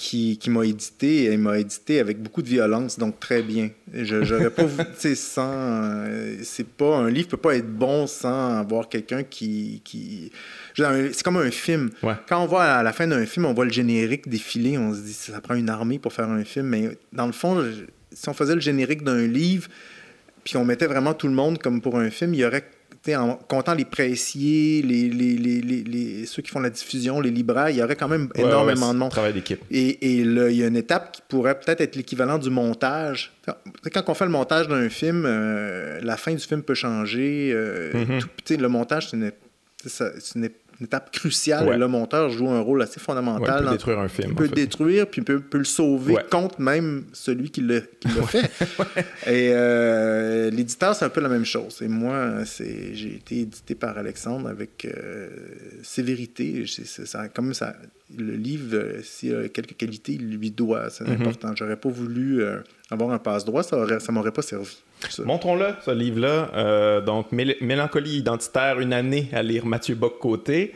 qui, 0.00 0.38
qui 0.38 0.48
m'a 0.48 0.64
édité. 0.64 1.24
Et 1.24 1.36
m'a 1.36 1.58
édité 1.58 2.00
avec 2.00 2.22
beaucoup 2.22 2.40
de 2.40 2.48
violence, 2.48 2.98
donc 2.98 3.20
très 3.20 3.42
bien. 3.42 3.68
J'aurais 3.92 4.48
pas. 4.50 4.64
tu 5.00 5.14
sans. 5.14 6.06
c'est 6.42 6.66
pas. 6.66 6.96
Un 6.96 7.10
livre 7.10 7.28
peut 7.28 7.36
pas 7.36 7.54
être 7.54 7.70
bon 7.70 8.06
sans 8.06 8.58
avoir 8.58 8.88
quelqu'un 8.88 9.22
qui. 9.22 9.82
qui 9.84 10.32
c'est 10.74 11.22
comme 11.22 11.36
un 11.36 11.50
film. 11.50 11.90
Quand 12.26 12.42
on 12.42 12.46
voit 12.46 12.64
à 12.64 12.82
la 12.82 12.94
fin 12.94 13.06
d'un 13.06 13.26
film, 13.26 13.44
on 13.44 13.52
voit 13.52 13.66
le 13.66 13.72
générique 13.72 14.26
défiler, 14.28 14.78
on 14.78 14.94
se 14.94 15.00
dit 15.00 15.12
ça 15.12 15.38
prend 15.42 15.54
une 15.54 15.68
armée 15.68 15.98
pour 15.98 16.14
faire 16.14 16.30
un 16.30 16.44
film. 16.44 16.66
Mais 16.68 16.96
dans 17.12 17.26
le 17.26 17.32
fond, 17.32 17.62
si 18.10 18.28
on 18.28 18.32
faisait 18.34 18.54
le 18.54 18.60
générique 18.62 19.04
d'un 19.04 19.26
livre, 19.26 19.68
puis 20.44 20.56
on 20.56 20.64
mettait 20.64 20.86
vraiment 20.86 21.12
tout 21.12 21.28
le 21.28 21.34
monde 21.34 21.58
comme 21.58 21.82
pour 21.82 21.98
un 21.98 22.08
film, 22.08 22.32
il 22.32 22.40
y 22.40 22.44
aurait 22.46 22.64
en 23.08 23.36
comptant 23.36 23.74
les 23.74 23.84
pressiers, 23.84 24.82
les, 24.82 25.08
les, 25.08 25.36
les, 25.36 25.60
les, 25.62 26.26
ceux 26.26 26.42
qui 26.42 26.50
font 26.50 26.60
la 26.60 26.70
diffusion, 26.70 27.20
les 27.20 27.30
libraires, 27.30 27.70
il 27.70 27.76
y 27.76 27.82
aurait 27.82 27.96
quand 27.96 28.08
même 28.08 28.28
énormément 28.34 28.92
de 28.92 28.98
monde. 28.98 29.10
Travail 29.10 29.32
d'équipe. 29.32 29.62
Et, 29.70 29.88
et 29.88 30.16
il 30.16 30.52
y 30.52 30.62
a 30.62 30.66
une 30.66 30.76
étape 30.76 31.12
qui 31.12 31.22
pourrait 31.26 31.58
peut-être 31.58 31.80
être, 31.80 31.96
l'équivalent 31.96 32.38
du 32.38 32.50
montage. 32.50 33.32
Quand 33.92 34.08
on 34.08 34.14
fait 34.14 34.26
le 34.26 34.30
montage 34.30 34.68
d'un 34.68 34.88
film, 34.88 35.24
euh, 35.26 35.98
la 36.02 36.16
fin 36.16 36.34
du 36.34 36.44
film 36.44 36.62
peut 36.62 36.74
changer. 36.74 37.50
Euh, 37.54 37.92
mm-hmm. 37.92 38.60
le 38.60 38.68
montage, 38.68 39.08
ce 39.08 39.16
n'est 39.16 39.32
une 40.36 40.50
étape 40.80 41.10
cruciale. 41.12 41.78
Le 41.78 41.88
monteur 41.88 42.30
joue 42.30 42.48
un 42.48 42.60
rôle 42.60 42.82
assez 42.82 43.00
fondamental. 43.00 43.60
il 43.60 43.64
peut 43.66 43.72
détruire 43.72 43.98
un 43.98 44.08
film. 44.08 44.28
Il 44.30 44.34
peut 44.34 44.44
le 44.44 44.50
détruire, 44.50 45.06
puis 45.06 45.20
il 45.20 45.24
peut, 45.24 45.42
le 45.52 45.64
sauver 45.64 46.16
contre 46.30 46.60
même 46.60 47.04
celui 47.12 47.50
qui 47.50 47.60
l'a 47.60 47.80
fait. 48.28 48.50
Et 49.26 49.50
euh, 49.52 50.50
l'éditeur, 50.50 50.94
c'est 50.94 51.04
un 51.04 51.10
peu 51.10 51.20
la 51.20 51.28
même 51.28 51.44
chose. 51.44 51.80
Et 51.82 51.88
moi, 51.88 52.44
j'ai 52.56 53.14
été 53.14 53.40
édité 53.40 53.74
par 53.74 53.98
Alexandre 53.98 54.48
avec 54.48 54.84
euh, 54.86 55.28
sévérité. 55.82 56.64
Ça, 56.66 57.28
comme 57.28 57.54
ça, 57.54 57.76
le 58.16 58.34
livre, 58.34 58.74
euh, 58.74 59.02
s'il 59.02 59.34
a 59.34 59.48
quelques 59.48 59.76
qualités, 59.76 60.12
il 60.12 60.36
lui 60.36 60.50
doit. 60.50 60.90
C'est 60.90 61.04
mm-hmm. 61.04 61.20
important. 61.20 61.52
J'aurais 61.54 61.76
pas 61.76 61.90
voulu 61.90 62.42
avoir 62.94 63.10
un 63.10 63.18
passe-droit, 63.18 63.62
ça, 63.62 63.76
aurait, 63.76 64.00
ça 64.00 64.12
m'aurait 64.12 64.32
pas 64.32 64.42
servi. 64.42 64.78
Montrons-le, 65.24 65.74
ce 65.84 65.90
livre-là. 65.90 66.50
Euh, 66.54 67.00
donc, 67.00 67.32
Mélancolie 67.32 68.18
identitaire, 68.18 68.80
une 68.80 68.92
année 68.92 69.28
à 69.32 69.42
lire 69.42 69.66
Mathieu 69.66 69.94
Bock-Côté. 69.94 70.74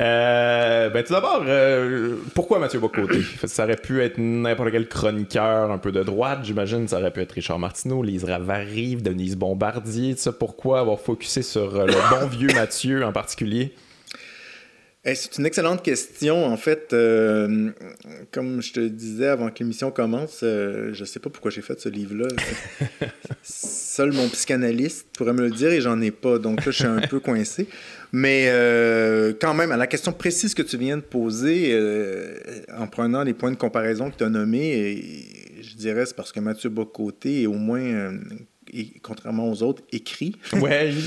Euh, 0.00 0.90
ben, 0.90 1.04
tout 1.04 1.12
d'abord, 1.12 1.44
euh, 1.46 2.16
pourquoi 2.34 2.58
Mathieu 2.58 2.80
Bocoté? 2.80 3.20
Ça 3.44 3.64
aurait 3.64 3.76
pu 3.76 4.02
être 4.02 4.18
n'importe 4.18 4.72
quel 4.72 4.88
chroniqueur 4.88 5.70
un 5.70 5.78
peu 5.78 5.92
de 5.92 6.02
droite, 6.02 6.40
j'imagine. 6.42 6.88
Ça 6.88 6.98
aurait 6.98 7.12
pu 7.12 7.20
être 7.20 7.32
Richard 7.32 7.60
Martineau, 7.60 8.02
Lise 8.02 8.24
Ravary, 8.24 8.96
Denise 8.96 9.36
Bombardier. 9.36 10.16
Ça, 10.16 10.32
pourquoi 10.32 10.80
avoir 10.80 10.98
focusé 10.98 11.42
sur 11.42 11.86
le 11.86 11.92
bon 12.10 12.26
vieux 12.26 12.52
Mathieu 12.54 13.04
en 13.04 13.12
particulier? 13.12 13.72
C'est 15.12 15.36
une 15.36 15.44
excellente 15.44 15.82
question. 15.82 16.46
En 16.46 16.56
fait, 16.56 16.94
euh, 16.94 17.70
comme 18.32 18.62
je 18.62 18.72
te 18.72 18.80
disais 18.80 19.26
avant 19.26 19.50
que 19.50 19.58
l'émission 19.58 19.90
commence, 19.90 20.40
euh, 20.42 20.94
je 20.94 21.00
ne 21.00 21.04
sais 21.04 21.20
pas 21.20 21.28
pourquoi 21.28 21.50
j'ai 21.50 21.60
fait 21.60 21.78
ce 21.78 21.90
livre-là. 21.90 22.28
Seul 23.42 24.12
mon 24.12 24.28
psychanalyste 24.30 25.06
pourrait 25.14 25.34
me 25.34 25.42
le 25.42 25.50
dire 25.50 25.70
et 25.70 25.82
j'en 25.82 26.00
ai 26.00 26.10
pas. 26.10 26.38
Donc 26.38 26.64
là, 26.64 26.72
je 26.72 26.78
suis 26.78 26.86
un 26.86 27.02
peu 27.02 27.20
coincé. 27.20 27.68
Mais 28.12 28.46
euh, 28.48 29.34
quand 29.38 29.52
même, 29.52 29.72
à 29.72 29.76
la 29.76 29.86
question 29.86 30.12
précise 30.12 30.54
que 30.54 30.62
tu 30.62 30.78
viens 30.78 30.96
de 30.96 31.02
poser, 31.02 31.78
en 32.74 32.86
prenant 32.86 33.24
les 33.24 33.34
points 33.34 33.50
de 33.50 33.56
comparaison 33.56 34.10
que 34.10 34.16
tu 34.16 34.24
as 34.24 34.30
nommés, 34.30 35.04
je 35.60 35.76
dirais 35.76 36.06
c'est 36.06 36.16
parce 36.16 36.32
que 36.32 36.40
Mathieu 36.40 36.70
Bocoté 36.70 37.42
est 37.42 37.46
au 37.46 37.54
moins 37.54 38.14
contrairement 39.02 39.50
aux 39.50 39.62
autres, 39.62 39.82
écrit. 39.92 40.36
Oui, 40.54 40.60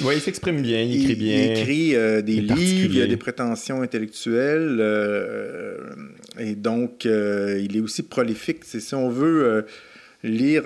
ouais, 0.04 0.16
il 0.16 0.22
s'exprime 0.22 0.62
bien, 0.62 0.82
il 0.82 1.02
écrit 1.02 1.16
bien. 1.16 1.38
Il 1.38 1.52
écrit 1.52 1.96
euh, 1.96 2.22
des 2.22 2.42
livres, 2.42 2.94
il 2.96 3.02
a 3.02 3.08
des 3.08 3.18
prétentions 3.18 3.82
intellectuelles. 3.82 4.78
Euh, 4.80 5.78
et 6.40 6.56
donc, 6.56 7.06
euh, 7.06 7.60
il 7.62 7.76
est 7.78 7.80
aussi 7.80 8.04
prolifique. 8.04 8.64
Si 8.64 8.96
on 8.96 9.10
veut 9.10 9.66
lire. 10.24 10.64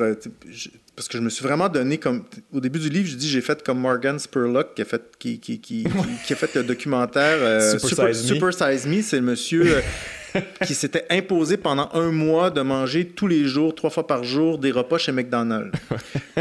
parce 0.95 1.07
que 1.07 1.17
je 1.17 1.23
me 1.23 1.29
suis 1.29 1.43
vraiment 1.43 1.69
donné 1.69 1.97
comme. 1.97 2.23
Au 2.53 2.59
début 2.59 2.79
du 2.79 2.89
livre, 2.89 3.07
je 3.07 3.15
dis 3.15 3.29
j'ai 3.29 3.41
fait 3.41 3.63
comme 3.63 3.79
Morgan 3.79 4.19
Spurlock 4.19 4.75
qui 4.75 4.81
a 4.81 4.85
fait, 4.85 5.03
qui, 5.17 5.39
qui, 5.39 5.59
qui, 5.59 5.85
qui 6.25 6.33
a 6.33 6.35
fait 6.35 6.53
le 6.55 6.63
documentaire 6.63 7.79
Super, 7.79 8.15
Super, 8.15 8.53
Size 8.53 8.87
Me. 8.87 9.01
C'est 9.01 9.17
le 9.17 9.23
monsieur 9.23 9.81
qui 10.65 10.75
s'était 10.75 11.05
imposé 11.09 11.57
pendant 11.57 11.89
un 11.93 12.11
mois 12.11 12.49
de 12.49 12.61
manger 12.61 13.07
tous 13.07 13.27
les 13.27 13.45
jours, 13.45 13.75
trois 13.75 13.89
fois 13.89 14.07
par 14.07 14.23
jour, 14.23 14.57
des 14.57 14.71
repas 14.71 14.97
chez 14.97 15.11
McDonald's. 15.11 15.71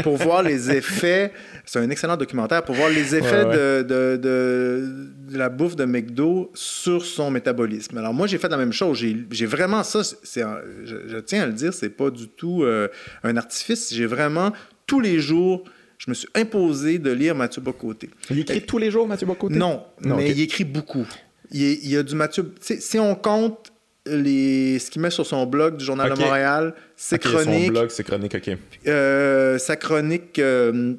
pour 0.03 0.17
voir 0.17 0.43
les 0.43 0.71
effets. 0.71 1.31
C'est 1.65 1.79
un 1.79 1.89
excellent 1.89 2.17
documentaire 2.17 2.63
pour 2.63 2.75
voir 2.75 2.89
les 2.89 3.15
effets 3.15 3.45
De, 3.45 3.83
de, 3.83 4.17
de, 4.17 5.37
la 5.37 5.49
bouffe 5.49 5.75
de 5.75 5.85
McDo 5.85 6.51
sur 6.53 7.05
son 7.05 7.31
métabolisme. 7.31 7.97
Alors, 7.97 8.13
moi, 8.13 8.27
j'ai 8.27 8.37
fait 8.37 8.49
la 8.49 8.57
même 8.57 8.73
chose. 8.73 9.03
J'ai 9.29 9.45
vraiment 9.45 9.83
ça. 9.83 10.01
c'est 10.03 10.43
je, 10.83 11.19
tiens 11.19 11.43
à 11.43 11.45
le 11.45 11.53
dire, 11.53 11.73
c'est 11.73 11.89
pas 11.89 12.09
du 12.09 12.27
tout 12.27 12.63
euh, 12.63 12.87
un 13.23 13.37
artifice. 13.37 13.93
J'ai 13.93 14.05
vraiment, 14.05 14.51
tous 14.85 14.99
les 14.99 15.19
jours, 15.19 15.63
je 15.97 16.09
me 16.09 16.15
suis 16.15 16.27
imposé 16.35 16.99
de 16.99 17.11
lire 17.11 17.35
Mathieu 17.35 17.61
Bocoté. 17.61 18.09
Il 18.29 18.39
écrit 18.39 18.61
tous 18.61 18.77
les 18.77 18.91
jours, 18.91 19.07
Mathieu 19.07 19.27
Bocoté? 19.27 19.55
Non, 19.55 19.83
mais 20.01 20.31
il 20.31 20.41
écrit 20.41 20.65
beaucoup. 20.65 21.05
Il, 21.51 21.61
il 21.61 21.89
y 21.89 21.97
a 21.97 22.03
du 22.03 22.15
Mathieu. 22.15 22.53
Si 22.59 22.97
on 22.97 23.15
compte 23.15 23.70
les, 24.05 24.79
ce 24.79 24.89
qu'il 24.89 25.01
met 25.01 25.09
sur 25.09 25.25
son 25.25 25.45
blog 25.45 25.77
du 25.77 25.85
Journal 25.85 26.13
de 26.13 26.19
Montréal, 26.19 26.73
ses 26.95 27.19
chroniques. 27.19 27.67
Son 27.67 27.71
blog, 27.71 27.89
ses 27.89 28.03
chroniques, 28.03 28.35
OK. 28.35 28.57
Euh, 28.87 29.57
sa 29.57 29.75
chronique 29.75 30.39
euh, 30.39 30.95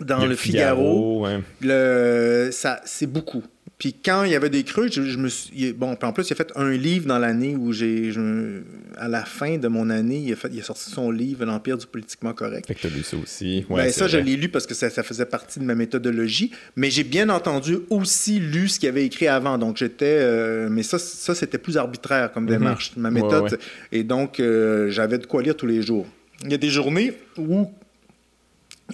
dans 0.00 0.24
le, 0.24 0.34
Figaro. 0.34 1.26
le, 1.60 2.50
ça, 2.52 2.80
c'est 2.84 3.06
beaucoup. 3.06 3.42
Puis 3.82 3.94
quand 3.94 4.22
il 4.22 4.30
y 4.30 4.36
avait 4.36 4.48
des 4.48 4.62
creux, 4.62 4.88
je, 4.88 5.16
me 5.16 5.28
suis. 5.28 5.72
Bon, 5.72 5.98
en 6.00 6.12
plus, 6.12 6.30
il 6.30 6.34
a 6.34 6.36
fait 6.36 6.52
un 6.54 6.70
livre 6.70 7.08
dans 7.08 7.18
l'année 7.18 7.56
où 7.56 7.72
j'ai. 7.72 8.12
À 8.96 9.08
la 9.08 9.24
fin 9.24 9.58
de 9.58 9.66
mon 9.66 9.90
année, 9.90 10.18
il 10.18 10.32
a, 10.32 10.36
fait, 10.36 10.50
il 10.52 10.60
a 10.60 10.62
sorti 10.62 10.88
son 10.88 11.10
livre, 11.10 11.44
L'Empire 11.44 11.76
du 11.76 11.86
politiquement 11.86 12.32
correct. 12.32 12.68
Fait 12.68 12.76
que 12.76 12.86
tu 12.86 12.94
lu 12.94 13.02
ça 13.02 13.16
aussi. 13.16 13.66
Ouais, 13.68 13.86
ben, 13.86 13.90
ça, 13.90 14.06
je 14.06 14.18
l'ai 14.18 14.36
lu 14.36 14.50
parce 14.50 14.68
que 14.68 14.74
ça, 14.74 14.88
ça, 14.88 15.02
faisait 15.02 15.26
partie 15.26 15.58
de 15.58 15.64
ma 15.64 15.74
méthodologie. 15.74 16.52
Mais 16.76 16.92
j'ai 16.92 17.02
bien 17.02 17.28
entendu 17.28 17.78
aussi 17.90 18.38
lu 18.38 18.68
ce 18.68 18.78
qu'il 18.78 18.88
avait 18.88 19.04
écrit 19.04 19.26
avant. 19.26 19.58
Donc 19.58 19.78
j'étais. 19.78 20.16
Euh, 20.20 20.68
mais 20.70 20.84
ça, 20.84 21.00
ça 21.00 21.34
c'était 21.34 21.58
plus 21.58 21.76
arbitraire 21.76 22.30
comme 22.30 22.44
mhm. 22.44 22.50
démarche. 22.50 22.92
Ma 22.96 23.10
méthode. 23.10 23.58
Et 23.90 24.04
donc, 24.04 24.38
euh, 24.38 24.90
j'avais 24.90 25.18
de 25.18 25.26
quoi 25.26 25.42
lire 25.42 25.56
tous 25.56 25.66
les 25.66 25.82
jours. 25.82 26.06
Il 26.44 26.52
y 26.52 26.54
a 26.54 26.58
des 26.58 26.70
journées 26.70 27.14
où 27.36 27.68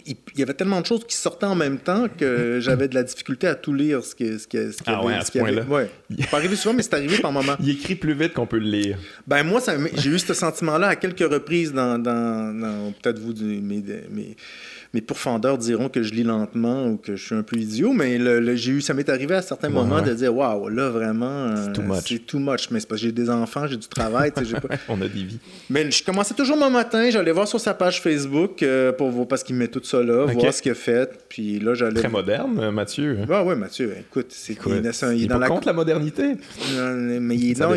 il 0.06 0.16
y 0.38 0.42
avait 0.42 0.54
tellement 0.54 0.80
de 0.80 0.86
choses 0.86 1.04
qui 1.06 1.16
sortaient 1.16 1.46
en 1.46 1.54
même 1.54 1.78
temps 1.78 2.06
que 2.08 2.58
j'avais 2.60 2.88
de 2.88 2.94
la 2.94 3.02
difficulté 3.02 3.46
à 3.46 3.54
tout 3.54 3.72
lire 3.72 4.04
ce 4.04 4.14
qui 4.14 4.38
ce 4.38 4.46
ce 4.72 4.78
ah 4.86 5.04
ouais, 5.04 5.14
à 5.14 5.24
ce 5.24 5.38
point-là. 5.38 5.62
Ouais. 5.64 5.90
pas 6.30 6.36
arrivé 6.38 6.56
souvent, 6.56 6.74
mais 6.74 6.82
c'est 6.82 6.94
arrivé 6.94 7.18
par 7.18 7.32
moment. 7.32 7.54
Il 7.60 7.70
écrit 7.70 7.94
plus 7.94 8.14
vite 8.14 8.34
qu'on 8.34 8.46
peut 8.46 8.58
le 8.58 8.68
lire. 8.68 8.98
Ben 9.26 9.42
moi, 9.42 9.60
j'ai 9.94 10.10
eu 10.10 10.18
ce 10.18 10.34
sentiment-là 10.34 10.88
à 10.88 10.96
quelques 10.96 11.30
reprises 11.30 11.72
dans, 11.72 11.98
dans, 11.98 12.92
peut-être 13.00 13.18
vous, 13.18 13.34
mes, 13.42 13.82
mes, 14.10 14.36
mes 14.94 15.00
pourfendeurs 15.02 15.58
diront 15.58 15.88
que 15.88 16.02
je 16.02 16.14
lis 16.14 16.22
lentement 16.22 16.86
ou 16.86 16.96
que 16.96 17.14
je 17.14 17.24
suis 17.24 17.34
un 17.34 17.42
peu 17.42 17.56
idiot, 17.56 17.92
mais 17.92 18.16
le, 18.16 18.56
j'ai 18.56 18.72
eu, 18.72 18.80
ça 18.80 18.94
m'est 18.94 19.08
arrivé 19.08 19.34
à 19.34 19.42
certains 19.42 19.68
moments 19.68 20.00
de 20.00 20.14
dire 20.14 20.34
Waouh, 20.34 20.68
là 20.68 20.88
vraiment, 20.88 21.54
c'est 21.56 21.72
too 21.72 21.82
much. 21.82 22.04
C'est 22.06 22.18
too 22.26 22.38
much. 22.38 22.70
Mais 22.70 22.80
c'est 22.80 22.88
parce 22.88 23.00
que 23.00 23.06
j'ai 23.06 23.12
des 23.12 23.28
enfants, 23.28 23.66
j'ai 23.66 23.76
du 23.76 23.86
travail. 23.86 24.30
pas... 24.30 24.42
On 24.88 25.00
a 25.02 25.08
des 25.08 25.24
vies. 25.24 25.38
Mais 25.68 25.90
je 25.90 26.02
commençais 26.02 26.34
toujours 26.34 26.56
mon 26.56 26.70
matin, 26.70 27.10
j'allais 27.10 27.32
voir 27.32 27.46
sur 27.46 27.60
sa 27.60 27.74
page 27.74 28.00
Facebook 28.00 28.62
euh, 28.62 28.92
pour 28.92 29.10
voir, 29.10 29.28
parce 29.28 29.42
qu'il 29.42 29.56
met 29.56 29.68
tout 29.68 29.82
ça 29.84 30.02
là, 30.02 30.24
voir 30.24 30.54
ce 30.54 30.62
qu'il 30.62 30.72
a 30.72 30.74
fait. 30.74 31.10
Puis 31.28 31.60
là, 31.60 31.74
j'allais. 31.74 32.00
Très 32.00 32.08
moderne, 32.08 32.58
euh, 32.58 32.70
Mathieu. 32.70 33.18
Ah 33.30 33.44
ouais, 33.44 33.56
Mathieu, 33.56 33.94
écoute, 33.98 34.28
c'est 34.30 34.54
il, 34.54 35.14
il, 35.14 35.24
est 35.24 35.26
dans 35.26 35.38
la... 35.38 35.48
contre 35.48 35.66
la 35.66 35.74
modernité. 35.74 36.36
mais 37.20 37.36
il, 37.36 37.58
non, 37.58 37.74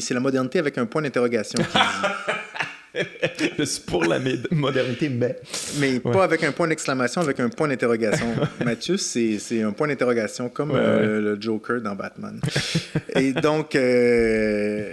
c'est 0.00 0.14
la 0.14 0.20
modernité 0.20 0.58
avec 0.58 0.78
un 0.78 0.86
point 0.86 1.02
d'interrogation. 1.02 1.58
je 3.58 3.64
suis 3.64 3.82
pour 3.82 4.04
la 4.04 4.18
modernité, 4.50 5.08
mais. 5.08 5.36
Mais 5.78 6.00
pas 6.00 6.24
avec 6.24 6.44
un 6.44 6.52
point 6.52 6.68
d'exclamation, 6.68 7.20
avec 7.20 7.40
un 7.40 7.48
point 7.48 7.68
d'interrogation. 7.68 8.26
Mathieu, 8.64 8.96
c'est 8.96 9.62
un 9.62 9.72
point 9.72 9.88
d'interrogation 9.88 10.48
comme 10.48 10.72
euh, 10.74 11.20
le 11.20 11.40
Joker 11.40 11.80
dans 11.80 11.94
Batman. 11.94 12.40
Et 13.16 13.32
donc, 13.32 13.74
euh, 13.74 14.84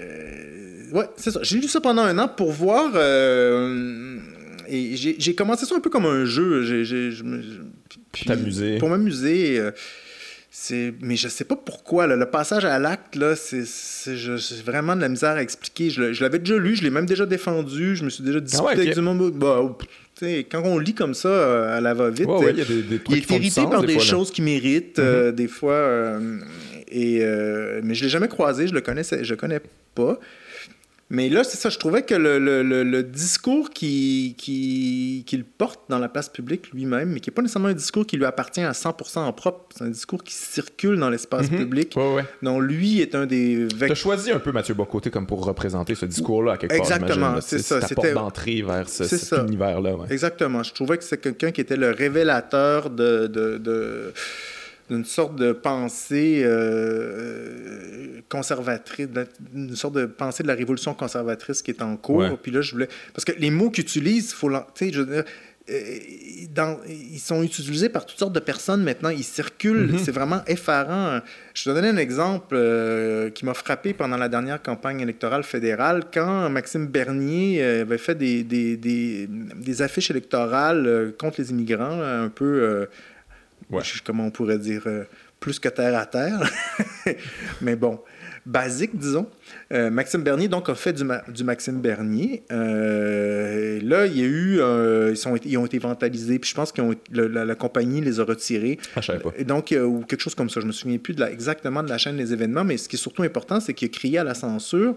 ouais, 0.92 1.06
c'est 1.16 1.32
ça. 1.32 1.40
J'ai 1.44 1.58
lu 1.58 1.68
ça 1.68 1.82
pendant 1.82 2.04
un 2.04 2.18
an 2.18 2.28
pour 2.28 2.52
voir. 2.52 2.92
Euh, 2.96 4.18
et 4.68 4.96
j'ai 4.96 5.36
commencé 5.36 5.66
ça 5.66 5.76
un 5.76 5.82
peu 5.82 5.90
comme 5.90 6.06
un 6.06 6.26
jeu. 6.26 6.64
J'ai. 6.64 7.12
Pour 8.80 8.90
m'amuser 8.90 9.62
mais 11.02 11.16
je 11.16 11.30
sais 11.30 11.46
pas 11.46 11.56
pourquoi 11.56 12.08
le 12.08 12.26
passage 12.26 12.66
à 12.66 12.78
l'acte 12.78 13.16
là 13.16 13.36
c'est 13.36 13.64
j'ai 14.16 14.36
vraiment 14.66 14.98
de 14.98 15.02
la 15.02 15.08
misère 15.08 15.32
à 15.32 15.42
expliquer. 15.42 15.90
Je, 15.90 16.22
l'avais 16.22 16.40
déjà 16.40 16.58
lu 16.58 16.76
je 16.76 16.84
l'ai 16.84 16.90
même 16.90 17.06
déjà 17.06 17.26
défendu 17.26 17.96
je 17.96 18.04
me 18.04 18.10
suis 18.10 18.24
déjà 18.24 18.40
ah 18.40 18.42
discuté 18.42 18.82
avec 18.82 18.94
du 18.94 19.02
monde. 19.02 19.32
Bah, 19.32 19.62
quand 20.52 20.62
on 20.66 20.78
lit 20.78 20.94
comme 20.94 21.14
ça 21.14 21.30
euh, 21.30 21.78
à 21.78 21.82
la 21.82 21.94
va 21.94 22.10
vite 22.10 22.30
il, 22.30 23.16
est 23.16 23.30
irrité 23.32 23.62
par 23.64 23.84
des, 23.84 24.00
choses 24.00 24.30
qui 24.30 24.42
méritent 24.42 25.00
euh, 25.00 25.32
mm-hmm. 25.32 25.36
des 25.36 25.48
fois 25.48 25.74
euh, 25.74 26.40
et 26.92 27.20
mais 27.82 27.96
je 27.96 28.04
l'ai 28.04 28.10
jamais 28.10 28.28
croisé 28.28 28.68
je 28.68 28.74
le 28.74 28.82
connaissais 28.82 29.24
je 29.24 29.34
connais 29.36 29.62
pas 29.96 30.20
mais 31.12 31.28
là, 31.28 31.44
c'est 31.44 31.58
ça, 31.58 31.68
je 31.68 31.78
trouvais 31.78 32.04
que 32.04 32.16
le, 32.16 32.40
le, 32.40 32.64
le, 32.64 33.04
discours 33.04 33.70
qu'il 33.70 34.34
qui, 34.36 35.26
qui 35.28 35.38
porte 35.40 35.82
dans 35.90 36.00
la 36.00 36.08
place 36.08 36.30
publique 36.30 36.72
lui-même, 36.72 37.10
mais 37.10 37.20
qui 37.20 37.30
n'est 37.30 37.34
pas 37.34 37.42
nécessairement 37.42 37.68
un 37.68 37.74
discours 37.74 38.06
qui 38.06 38.16
lui 38.16 38.24
appartient 38.24 38.62
à 38.62 38.72
100% 38.72 39.20
en 39.20 39.34
propre, 39.34 39.66
c'est 39.76 39.84
un 39.84 39.90
discours 39.90 40.24
qui 40.24 40.34
circule 40.34 40.98
dans 40.98 41.10
l'espace 41.10 41.52
mhm. 41.52 41.58
public, 41.58 41.98
ouais, 41.98 42.24
dont 42.42 42.62
lui 42.62 43.02
est 43.02 43.14
un 43.14 43.26
des... 43.26 43.68
Tu 43.78 43.92
as 43.92 43.94
choisi 43.94 44.32
un 44.32 44.40
peu 44.40 44.54
Mathieu 44.54 44.74
Bocoté 44.74 45.12
comme 45.12 45.28
pour 45.28 45.44
représenter 45.44 45.96
ce 45.96 46.06
discours-là, 46.06 46.54
à 46.54 46.58
quelque 46.58 46.78
part, 46.78 46.80
Exactement, 46.80 47.42
c'est 47.42 47.60
ça. 47.60 47.82
C'était 47.82 48.14
d'entrée 48.14 48.62
vers 48.62 48.88
ce, 48.88 49.04
cet 49.04 49.38
univers-là. 49.38 49.92
Exactement, 50.10 50.64
je 50.64 50.74
trouvais 50.74 50.98
que 50.98 51.04
c'est 51.04 51.20
quelqu'un 51.20 51.52
qui 51.52 51.60
était 51.60 51.76
le 51.78 51.92
révélateur 51.92 52.90
de... 52.90 53.28
de, 53.28 53.58
de 53.58 54.14
d'une 54.90 55.06
sorte 55.06 55.36
de 55.36 55.52
pensée 55.52 56.42
euh, 56.44 58.22
conservatrice, 58.30 59.08
d'une 59.52 59.76
sorte 59.76 59.96
de 59.96 60.06
pensée 60.06 60.44
de 60.44 60.48
la 60.48 60.56
révolution 60.56 60.94
conservatrice 60.94 61.62
qui 61.62 61.72
est 61.72 61.82
en 61.82 61.98
cours. 61.98 62.38
Puis 62.42 62.52
là, 62.52 62.62
je 62.62 62.74
voulais. 62.74 62.90
Parce 63.14 63.26
que 63.26 63.32
les 63.38 63.52
mots 63.52 63.70
qu'ils 63.70 63.84
utilisent, 63.84 64.34
faut. 64.34 64.50
Je 64.50 65.02
veux 65.02 65.06
dire, 65.06 65.24
euh, 65.70 65.98
dans, 66.54 66.80
ils 66.90 67.20
sont 67.20 67.44
utilisés 67.44 67.88
par 67.88 68.06
toutes 68.06 68.20
sortes 68.20 68.34
de 68.34 68.40
personnes 68.40 68.84
maintenant. 68.84 69.10
Ils 69.10 69.24
circulent. 69.24 69.94
Mm-hmm. 69.94 70.04
C'est 70.04 70.12
vraiment 70.12 70.42
effarant. 70.46 71.22
Je 71.54 71.64
te 71.64 71.70
donner 71.70 71.90
un 71.90 71.98
exemple 71.98 72.56
euh, 72.56 73.30
qui 73.30 73.46
m'a 73.46 73.54
frappé 73.54 73.94
pendant 73.94 74.18
la 74.18 74.28
dernière 74.28 74.62
campagne 74.62 75.00
électorale 75.00 75.44
fédérale. 75.44 76.04
Quand 76.14 76.50
Maxime 76.50 76.88
Bernier 76.88 77.64
avait 77.64 77.98
fait 77.98 78.16
des, 78.16 78.44
des, 78.44 78.76
des, 78.76 79.28
des 79.28 79.82
affiches 79.82 80.12
électorales 80.12 81.14
contre 81.18 81.40
les 81.40 81.52
immigrants, 81.52 82.02
un 82.02 82.30
peu 82.30 82.88
comment 84.04 84.26
on 84.26 84.32
pourrait 84.32 84.60
dire, 84.60 84.84
euh, 84.88 85.04
plus 85.40 85.60
que 85.60 85.70
terre 85.70 85.98
à 85.98 86.06
terre. 86.06 86.42
Mais 87.62 87.76
bon, 87.76 88.00
basique, 88.46 88.98
disons. 88.98 89.28
Euh, 89.72 89.90
Maxime 89.90 90.24
Bernier, 90.24 90.48
donc, 90.48 90.70
a 90.70 90.76
fait 90.76 90.94
du, 90.94 91.04
du 91.30 91.44
Maxime 91.44 91.80
Bernier. 91.80 92.44
Euh, 92.52 93.80
là, 93.84 94.06
il 94.06 94.18
y 94.18 94.24
a 94.24 94.26
eu. 94.26 94.60
ils, 95.12 95.18
sont, 95.18 95.36
ils 95.46 95.58
ont 95.58 95.66
été 95.66 95.80
vandalisés, 95.80 96.40
puis 96.40 96.50
je 96.50 96.56
pense 96.56 96.72
que 96.72 96.82
la, 97.12 97.56
compagnie 97.56 98.02
les 98.02 98.20
a 98.20 98.24
retirés. 98.24 98.80
Ah, 98.96 99.02
je 99.02 99.12
pas. 99.14 99.32
Et 99.38 99.44
donc, 99.44 99.76
ou 99.78 100.04
quelque 100.08 100.22
chose 100.22 100.36
comme 100.36 100.50
ça. 100.50 100.62
Je 100.62 100.66
me 100.66 100.72
souviens 100.72 100.98
plus 100.98 101.14
de 101.14 101.20
la, 101.20 101.32
exactement 101.32 101.84
de 101.84 101.90
la 101.90 101.98
chaîne 101.98 102.18
des 102.18 102.34
événements, 102.34 102.64
mais 102.64 102.78
ce 102.78 102.88
qui 102.90 102.96
est 102.96 103.00
surtout 103.00 103.24
important, 103.24 103.60
c'est 103.60 103.74
qu'il 103.74 103.88
a 103.88 103.90
crié 103.90 104.18
à 104.20 104.24
la 104.24 104.34
censure. 104.34 104.96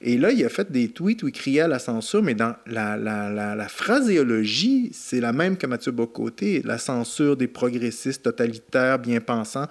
Et 0.00 0.18
là, 0.18 0.30
il 0.30 0.44
a 0.44 0.48
fait 0.48 0.70
des 0.70 0.88
tweets 0.88 1.22
où 1.22 1.28
il 1.28 1.32
criait 1.32 1.62
à 1.62 1.68
la 1.68 1.78
censure, 1.78 2.22
mais 2.22 2.34
dans 2.34 2.54
la, 2.66 2.96
la, 2.96 3.30
la, 3.30 3.54
la 3.54 3.68
phraséologie, 3.68 4.90
c'est 4.92 5.20
la 5.20 5.32
même 5.32 5.56
que 5.56 5.66
Mathieu 5.66 5.92
Bocoté, 5.92 6.62
la 6.64 6.78
censure 6.78 7.36
des 7.36 7.48
progressistes 7.48 8.22
totalitaires, 8.22 8.98
bien 8.98 9.20
pensants. 9.20 9.68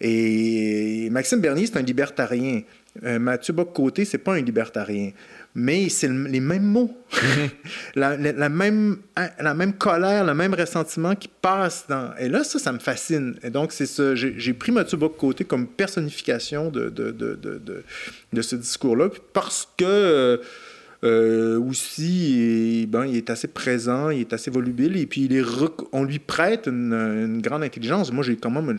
Et 0.00 1.08
Maxime 1.10 1.40
Bernier, 1.40 1.66
c'est 1.66 1.78
un 1.78 1.82
libertarien. 1.82 2.62
Euh, 3.04 3.18
Mathieu 3.18 3.52
Bocoté, 3.52 4.04
c'est 4.04 4.18
pas 4.18 4.34
un 4.34 4.40
libertarien. 4.40 5.12
Mais 5.54 5.88
c'est 5.88 6.08
les 6.08 6.40
mêmes 6.40 6.64
mots. 6.64 6.96
Mhm. 7.12 7.48
la, 7.96 8.48
même, 8.48 8.98
hein, 9.16 9.28
la 9.40 9.54
même 9.54 9.72
colère, 9.72 10.24
le 10.24 10.34
même 10.34 10.54
ressentiment 10.54 11.14
qui 11.14 11.28
passe 11.28 11.86
dans. 11.88 12.14
Et 12.18 12.28
là, 12.28 12.44
ça, 12.44 12.58
ça 12.58 12.72
me 12.72 12.78
fascine. 12.78 13.36
Et 13.42 13.50
donc, 13.50 13.72
c'est 13.72 13.86
ça. 13.86 14.14
J'ai 14.14 14.52
pris 14.52 14.72
Mathieu 14.72 14.98
Bocoté 14.98 15.44
comme 15.44 15.66
personnification 15.66 16.70
de, 16.70 16.88
de, 16.88 17.10
de, 17.10 17.34
de, 17.34 17.84
de 18.32 18.42
ce 18.42 18.56
discours-là 18.56 19.08
parce 19.32 19.68
que. 19.76 19.84
Euh, 19.84 20.36
euh, 21.04 21.60
aussi, 21.60 22.86
ben, 22.88 23.06
il 23.06 23.16
est 23.16 23.30
assez 23.30 23.46
présent, 23.46 24.10
il 24.10 24.20
est 24.20 24.32
assez 24.32 24.50
volubile, 24.50 24.96
et 24.96 25.06
puis 25.06 25.26
il 25.26 25.36
est 25.36 25.44
on 25.92 26.02
lui 26.02 26.18
prête 26.18 26.66
une, 26.66 27.40
grande 27.40 27.62
intelligence. 27.62 28.12
Moi, 28.12 28.24
j'ai 28.24 28.36
quand 28.36 28.50
même, 28.50 28.76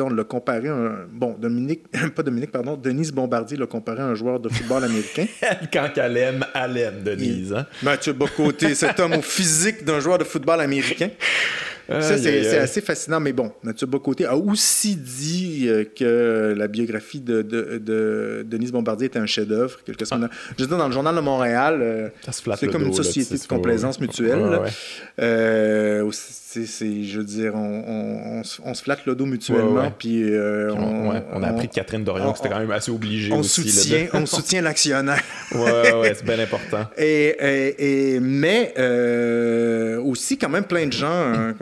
on 0.00 0.10
l'a 0.10 0.24
comparé 0.24 0.68
à 0.68 0.74
un, 0.74 1.06
bon, 1.12 1.36
Dominique, 1.38 1.84
pas 2.16 2.22
Dominique, 2.24 2.50
pardon, 2.50 2.76
Denise 2.76 3.12
Bombardier 3.12 3.56
l'a 3.56 3.66
comparé 3.66 4.00
à 4.00 4.06
un 4.06 4.14
joueur 4.14 4.40
de 4.40 4.48
football 4.48 4.84
américain. 4.84 5.26
quand 5.72 5.90
elle 5.96 6.16
aime, 6.16 6.44
elle 6.54 6.76
aime, 6.76 7.02
Denise. 7.04 7.52
Hein? 7.52 7.66
Mathieu 7.82 8.14
Bocoté, 8.14 8.74
cet 8.74 8.98
homme 8.98 9.12
au 9.12 9.22
physique 9.22 9.84
d'un 9.84 10.00
joueur 10.00 10.18
de 10.18 10.24
football 10.24 10.60
américain. 10.60 11.10
Ça, 11.90 12.18
c'est 12.18 12.58
assez 12.58 12.80
fascinant. 12.80 13.20
Mais 13.20 13.32
bon, 13.32 13.52
Mathieu 13.62 13.86
Bocoté 13.86 14.24
a 14.24 14.36
aussi 14.36 14.96
dit 14.96 15.66
euh, 15.66 15.84
que 15.84 16.54
la 16.56 16.68
biographie 16.68 17.20
de, 17.20 17.42
de, 17.42 18.44
Denise 18.46 18.72
Bombardier 18.72 19.06
était 19.06 19.18
un 19.18 19.26
chef-d'œuvre. 19.26 19.80
Quelques 19.84 20.06
semaines. 20.06 20.28
Ah. 20.30 20.54
Je 20.58 20.64
dans 20.64 20.86
le 20.86 20.92
Journal 20.92 21.14
de 21.14 21.20
Montréal, 21.20 21.80
euh, 21.82 22.08
c'est 22.56 22.68
comme 22.68 22.84
une 22.84 22.94
société 22.94 23.36
de 23.36 23.46
complaisance 23.46 24.00
mutuelle. 24.00 24.60
Euh, 25.20 26.10
je 26.54 27.18
veux 27.18 27.24
dire, 27.24 27.54
on, 27.54 28.42
se 28.42 28.82
flatte 28.82 29.06
le 29.06 29.14
dos 29.14 29.26
mutuellement. 29.26 29.90
Puis, 29.96 30.24
on, 30.72 31.42
a 31.42 31.48
appris 31.48 31.68
de 31.68 31.72
Catherine 31.72 32.04
Dorion 32.04 32.32
que 32.32 32.38
c'était 32.38 32.50
quand 32.50 32.58
même 32.58 32.70
assez 32.70 32.90
obligé 32.90 33.32
on 33.32 33.42
Soutient, 33.42 34.06
on 34.12 34.26
soutient 34.26 34.62
l'actionnaire. 34.62 35.22
ouais, 35.54 35.92
ouais, 35.92 36.14
c'est 36.14 36.24
bien 36.24 36.38
important. 36.38 36.86
Et, 36.96 38.14
et, 38.14 38.20
mais 38.20 38.74
aussi, 40.04 40.38
quand 40.38 40.48
même, 40.48 40.64
plein 40.64 40.86
de 40.86 40.92
gens 40.92 41.08
hein, 41.10 41.54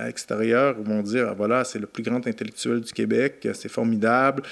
à 0.00 0.06
l'extérieur 0.06 0.76
vont 0.82 1.02
dire 1.02 1.28
ah, 1.30 1.34
voilà, 1.36 1.64
c'est 1.64 1.78
le 1.78 1.86
plus 1.86 2.02
grand 2.02 2.26
intellectuel 2.26 2.80
du 2.80 2.92
Québec, 2.92 3.48
c'est 3.54 3.68
formidable. 3.68 4.42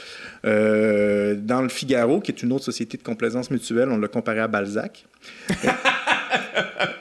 Euh, 0.45 1.35
dans 1.37 1.63
le 1.63 1.69
Figaro, 1.69 2.21
qui 2.21 2.33
est 2.33 2.43
une 2.43 2.53
autre 2.53 2.65
société 2.65 2.97
de 2.97 3.03
complaisance 3.03 3.51
mutuelle, 3.51 3.91
on 3.91 3.99
l'a 3.99 4.09
comparé 4.09 4.41
à 4.41 4.49
Balzac. 4.49 5.07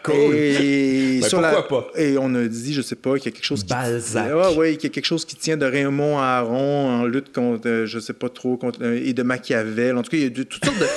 cool. 0.04 0.36
Et, 0.36 1.20
ben, 1.22 1.30
pourquoi 1.30 1.68
pas? 1.68 1.88
et 2.00 2.18
on 2.18 2.34
a 2.36 2.44
dit, 2.46 2.74
je 2.74 2.82
sais 2.82 2.96
pas, 2.96 3.18
qu'il 3.18 3.26
y 3.26 3.28
a 3.30 3.32
quelque 3.32 3.46
chose 3.46 3.64
qui. 3.64 3.70
Balzac. 3.70 4.32
Ah, 4.34 4.52
ouais, 4.54 4.76
qu'il 4.76 4.84
y 4.90 4.92
a 4.92 4.94
quelque 4.94 5.06
chose 5.06 5.26
qui 5.26 5.36
tient 5.36 5.58
de 5.58 5.66
Raymond 5.66 6.18
Aron 6.20 6.90
en 6.90 7.06
lutte 7.06 7.34
contre, 7.34 7.68
euh, 7.68 7.86
je 7.86 8.00
sais 8.00 8.14
pas 8.14 8.30
trop, 8.30 8.58
contre, 8.58 8.80
euh, 8.84 9.00
et 9.04 9.14
de 9.14 9.24
Machiavel. 9.24 9.98
En 9.98 10.02
tout 10.04 10.12
cas, 10.12 10.18
il 10.18 10.24
y 10.24 10.28
a 10.28 10.30
de, 10.30 10.44
toutes 10.44 10.64
sortes 10.66 10.80
de. 10.80 10.86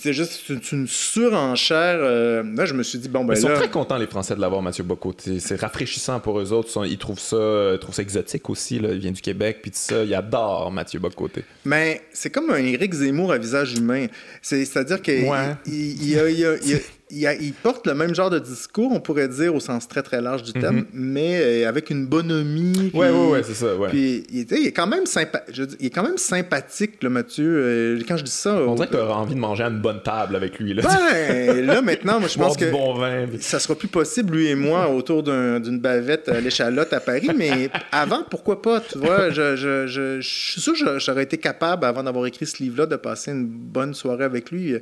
C'est 0.00 0.14
juste 0.14 0.48
une, 0.48 0.60
une 0.72 0.86
surenchère. 0.88 1.98
Euh, 2.00 2.42
là, 2.56 2.64
je 2.64 2.72
me 2.72 2.82
suis 2.82 2.98
dit, 2.98 3.10
bon, 3.10 3.22
ben 3.22 3.34
Ils 3.34 3.40
sont 3.42 3.48
là... 3.50 3.56
très 3.56 3.68
contents, 3.68 3.98
les 3.98 4.06
Français, 4.06 4.34
de 4.34 4.40
l'avoir, 4.40 4.62
Mathieu 4.62 4.82
Bocoté. 4.82 5.38
C'est 5.40 5.60
rafraîchissant 5.60 6.20
pour 6.20 6.40
eux 6.40 6.52
autres. 6.52 6.86
Ils 6.86 6.96
trouvent 6.96 7.20
ça, 7.20 7.72
ils 7.74 7.78
trouvent 7.78 7.94
ça 7.94 8.00
exotique 8.00 8.48
aussi. 8.48 8.78
Là. 8.78 8.88
Il 8.92 8.98
vient 8.98 9.12
du 9.12 9.20
Québec, 9.20 9.58
puis 9.60 9.70
tout 9.70 9.76
ça. 9.78 10.02
Ils 10.02 10.14
adorent 10.14 10.72
Mathieu 10.72 11.00
Bocoté. 11.00 11.44
Mais 11.66 12.00
c'est 12.14 12.30
comme 12.30 12.48
un 12.50 12.64
Éric 12.64 12.94
Zemmour 12.94 13.30
à 13.32 13.36
visage 13.38 13.74
humain. 13.74 14.06
C'est-à-dire 14.40 15.02
qu'il 15.02 15.24
Ouais. 15.28 15.54
il, 15.66 15.74
il, 16.02 16.08
il 16.12 16.18
a- 16.18 16.28
il 16.30 16.44
a- 16.46 16.78
il 17.14 17.26
a- 17.26 17.34
porte 17.62 17.86
le 17.86 17.94
même 17.94 18.14
genre 18.14 18.30
de 18.30 18.38
discours, 18.38 18.90
on 18.92 19.00
pourrait 19.00 19.28
dire, 19.28 19.54
au 19.54 19.60
sens 19.60 19.86
très, 19.88 20.02
très 20.02 20.20
large 20.20 20.42
du 20.42 20.52
terme, 20.52 20.84
mais 20.92 21.40
euh, 21.64 21.68
avec 21.68 21.90
une 21.90 22.06
bonhomie. 22.06 22.90
Puis- 22.90 22.98
ouais, 22.98 23.10
ouais, 23.10 23.42
c'est 23.42 23.54
ça. 23.54 23.74
Ouais. 23.76 23.88
Puis, 23.88 24.24
il, 24.32 24.46
tu 24.46 24.54
est 24.54 24.72
quand 24.72 24.86
même 24.86 25.06
sympa... 25.06 25.42
je 25.52 25.62
dire, 25.64 25.76
il 25.80 25.86
est 25.86 25.90
quand 25.90 26.02
même 26.02 26.18
sympathique, 26.18 27.02
le 27.02 27.10
Mathieu. 27.10 27.44
Euh, 27.46 28.00
quand 28.06 28.16
je 28.16 28.24
dis 28.24 28.30
ça... 28.30 28.54
On 28.56 28.74
dirait 28.74 28.88
que 28.88 28.92
t'auras 28.92 29.14
envie 29.14 29.34
de 29.34 29.40
manger 29.40 29.64
à 29.64 29.68
une 29.68 29.80
bonne 29.80 30.02
table 30.02 30.36
avec 30.36 30.58
lui. 30.58 30.74
Là. 30.74 30.82
Ben, 30.82 31.64
là, 31.66 31.80
maintenant, 31.82 32.18
moi, 32.20 32.28
je 32.28 32.38
pense 32.38 32.56
que 32.56 32.70
bon 32.70 32.94
vin. 32.94 33.26
puis- 33.28 33.38
ça 33.40 33.58
sera 33.58 33.74
plus 33.74 33.88
possible, 33.88 34.34
lui 34.36 34.46
et 34.48 34.54
moi, 34.54 34.88
autour 34.90 35.22
d'un- 35.22 35.60
d'une 35.60 35.78
bavette 35.80 36.28
à 36.28 36.40
l'échalote 36.40 36.92
à 36.92 37.00
Paris, 37.00 37.30
mais 37.36 37.70
avant, 37.92 38.22
pourquoi 38.28 38.60
pas, 38.60 38.80
tu 38.80 38.98
vois, 38.98 39.30
je, 39.30 39.56
je, 39.56 39.86
je, 39.86 40.20
je 40.20 40.28
suis 40.52 40.60
sûr 40.60 40.72
que 40.74 40.98
j'aurais 40.98 41.22
été 41.24 41.38
capable, 41.38 41.84
avant 41.84 42.02
d'avoir 42.02 42.26
écrit 42.26 42.46
ce 42.46 42.62
livre-là, 42.62 42.86
de 42.86 42.96
passer 42.96 43.30
une 43.30 43.46
bonne 43.46 43.94
soirée 43.94 44.24
avec 44.24 44.50
lui. 44.50 44.74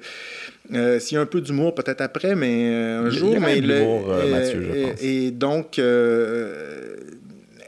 Euh, 0.74 0.98
S'il 1.00 1.16
y 1.16 1.18
a 1.18 1.20
un 1.20 1.26
peu 1.26 1.40
d'humour, 1.40 1.74
peut-être 1.74 2.00
après, 2.00 2.34
mais 2.34 2.70
euh, 2.74 3.04
un 3.04 3.10
Il 3.10 3.18
jour... 3.18 3.30
il 3.30 3.32
y 3.34 3.36
a 3.36 3.40
mais 3.40 3.60
l'humour, 3.60 4.10
euh, 4.10 4.30
Mathieu, 4.30 4.62
je 4.72 4.82
pense. 4.90 5.02
et 5.02 5.30
donc... 5.30 5.78
euh, 5.78 6.96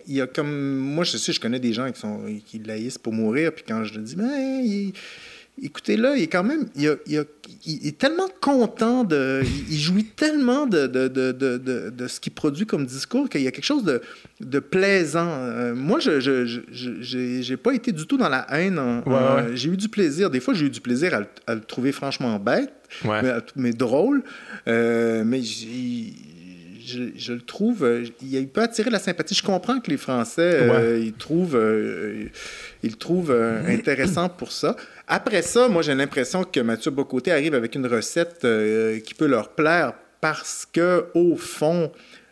il 0.07 0.15
y 0.17 0.21
a 0.21 0.27
comme 0.27 0.77
moi 0.77 1.03
je 1.05 1.17
sais 1.17 1.33
je 1.33 1.41
connais 1.41 1.59
des 1.59 1.73
gens 1.73 1.91
qui 1.91 1.99
sont 1.99 2.21
qui 2.45 2.59
laïssent 2.59 2.99
pour 2.99 3.15
mourir 3.15 3.55
puis 3.55 3.65
quand 3.67 3.85
je 3.85 3.95
le 3.95 4.03
dis 4.03 4.17
ben 4.17 4.29
il- 4.63 4.93
écoutez 5.63 5.97
là 5.97 6.15
il 6.15 6.25
est 6.25 6.27
quand 6.27 6.45
même 6.45 6.67
il, 6.77 6.89
a- 6.89 6.97
il 7.07 7.17
a- 7.21 7.25
il 7.65 7.87
est 7.89 7.97
tellement 7.97 8.29
content 8.43 9.03
de 9.05 9.41
il, 9.71 9.79
jouit 9.79 10.05
tellement 10.05 10.67
de, 10.67 10.87
de, 10.87 11.09
de, 11.09 11.31
de, 11.89 12.07
ce 12.07 12.21
qu'il 12.21 12.35
produit 12.35 12.67
comme 12.67 12.85
discours 12.85 13.31
qu'il 13.31 13.41
y 13.41 13.47
a 13.47 13.51
quelque 13.51 13.65
chose 13.65 13.85
de, 13.85 14.03
de 14.43 14.59
plaisant 14.59 15.27
Euh, 15.31 15.75
moi 15.75 16.01
je 16.01 16.21
j'ai 17.01 17.57
pas 17.57 17.73
été 17.73 17.91
du 17.91 18.07
tout 18.07 18.19
dans 18.19 18.29
la 18.29 18.47
haine 18.51 18.79
Ouais, 19.07 19.13
ouais. 19.15 19.57
j'ai 19.57 19.71
eu 19.71 19.77
du 19.79 19.89
plaisir 19.89 20.29
des 20.29 20.41
fois 20.41 20.53
j'ai 20.53 20.67
eu 20.67 20.71
du 20.71 20.83
plaisir 20.83 21.15
à, 21.15 21.21
le- 21.21 21.27
à 21.47 21.55
le 21.55 21.63
trouver 21.63 21.93
franchement 21.93 22.39
bête 22.39 22.73
Ouais. 23.05 23.23
mais, 23.23 23.33
mais 23.57 23.73
drôle. 23.73 24.23
Euh, 24.69 25.25
mais 25.25 25.43
je, 26.85 27.11
je 27.17 27.33
le 27.33 27.41
trouve, 27.41 27.85
euh, 27.85 28.05
il, 28.23 28.49
peut 28.49 28.63
attirer 28.63 28.91
la 28.91 28.99
sympathie. 28.99 29.35
Je 29.35 29.43
comprends 29.43 29.81
que 29.81 29.91
les 29.91 29.97
Français, 29.97 30.59
euh, 30.61 30.99
ils 31.03 31.15
trouvent, 31.15 31.57
euh, 31.57 32.27
ils 32.83 32.91
le 32.91 32.97
trouvent 32.97 33.31
euh, 33.31 33.67
intéressant 33.67 34.29
pour 34.29 34.53
ça. 34.53 34.77
Après 35.09 35.43
ça, 35.43 35.69
moi, 35.69 35.83
j'ai 35.83 35.95
l'impression 35.95 36.45
que 36.45 36.61
Mathieu 36.61 36.91
Bocoté 36.91 37.33
arrive 37.33 37.55
avec 37.55 37.75
une 37.75 37.87
recette 37.87 38.45
euh, 38.45 39.01
qui 39.01 39.15
peut 39.15 39.27
leur 39.27 39.51
plaire 39.51 39.95
parce 40.21 40.67
que, 40.71 41.07
au 41.15 41.37
fond, 41.37 41.91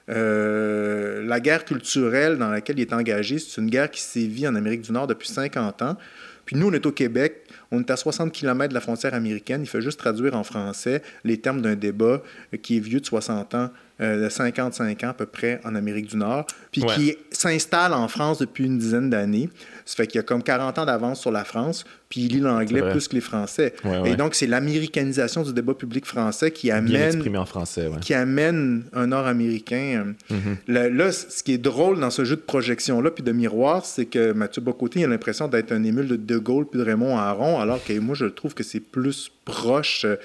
euh, 0.08 1.24
la 1.24 1.40
guerre 1.40 1.64
culturelle 1.64 2.38
dans 2.38 2.48
laquelle 2.48 2.78
il 2.78 2.82
est 2.82 2.92
engagé, 2.92 3.38
c'est 3.38 3.60
une 3.60 3.70
guerre 3.70 3.90
qui 3.90 4.00
sévit 4.00 4.46
en 4.46 4.54
Amérique 4.54 4.82
du 4.82 4.92
Nord 4.92 5.06
depuis 5.06 5.28
50 5.28 5.82
ans. 5.82 5.96
Puis 6.44 6.56
nous, 6.56 6.68
on 6.68 6.72
est 6.72 6.84
au 6.86 6.92
Québec, 6.92 7.41
on 7.72 7.80
est 7.80 7.90
à 7.90 7.96
60 7.96 8.30
km 8.30 8.68
de 8.68 8.74
la 8.74 8.80
frontière 8.80 9.14
américaine. 9.14 9.62
Il 9.62 9.66
fait 9.66 9.80
juste 9.80 9.98
traduire 9.98 10.36
en 10.36 10.44
français 10.44 11.02
les 11.24 11.38
termes 11.38 11.62
d'un 11.62 11.74
débat 11.74 12.22
qui 12.62 12.76
est 12.76 12.80
vieux 12.80 13.00
de 13.00 13.06
60 13.06 13.54
ans, 13.54 13.70
euh, 14.00 14.24
de 14.24 14.28
55 14.28 15.04
ans 15.04 15.08
à 15.10 15.14
peu 15.14 15.26
près 15.26 15.60
en 15.64 15.74
Amérique 15.74 16.06
du 16.06 16.16
Nord, 16.16 16.46
puis 16.70 16.82
Ouais. 16.82 16.94
qui 16.94 17.16
s'installe 17.30 17.92
en 17.92 18.08
France 18.08 18.38
depuis 18.38 18.64
une 18.64 18.78
dizaine 18.78 19.10
d'années. 19.10 19.48
Ça 19.84 19.96
fait 19.96 20.06
qu'il 20.06 20.20
a 20.20 20.22
comme 20.22 20.42
40 20.42 20.78
ans 20.78 20.84
d'avance 20.86 21.20
sur 21.20 21.30
la 21.32 21.44
France, 21.44 21.84
puis 22.08 22.22
il 22.22 22.32
lit 22.32 22.40
l'anglais 22.40 22.82
plus 22.90 23.08
que 23.08 23.14
les 23.14 23.20
Français. 23.20 23.74
Ouais, 23.84 23.98
ouais. 23.98 24.10
Et 24.12 24.16
donc, 24.16 24.34
c'est 24.34 24.46
l'américanisation 24.46 25.42
du 25.42 25.52
débat 25.52 25.74
public 25.74 26.06
français 26.06 26.50
qui 26.50 26.70
amène 26.70 27.36
en 27.36 27.46
français. 27.46 27.88
Qui 28.00 28.14
amène 28.14 28.84
un 28.92 29.06
Nord-Américain. 29.08 30.14
euh, 30.30 30.34
Mhm. 30.68 30.96
Là, 30.96 31.10
ce 31.12 31.42
qui 31.42 31.52
est 31.54 31.58
drôle 31.58 31.98
dans 32.00 32.10
ce 32.10 32.24
jeu 32.24 32.36
de 32.36 32.40
projection-là, 32.40 33.10
puis 33.10 33.22
de 33.24 33.32
miroir, 33.32 33.84
c'est 33.84 34.06
que 34.06 34.32
Mathieu 34.32 34.62
Bocoté 34.62 35.04
a 35.04 35.08
l'impression 35.08 35.48
d'être 35.48 35.72
un 35.72 35.82
émule 35.84 36.06
de 36.08 36.16
De 36.16 36.38
Gaulle 36.38 36.66
puis 36.68 36.78
de 36.78 36.84
Raymond 36.84 37.16
Aron, 37.18 37.58
alors 37.60 37.82
que 37.84 37.98
moi, 37.98 38.14
je 38.14 38.26
trouve 38.26 38.54
que 38.54 38.62
c'est 38.62 38.80
plus 38.80 39.30
proche 39.44 40.04
euh, 40.04 40.16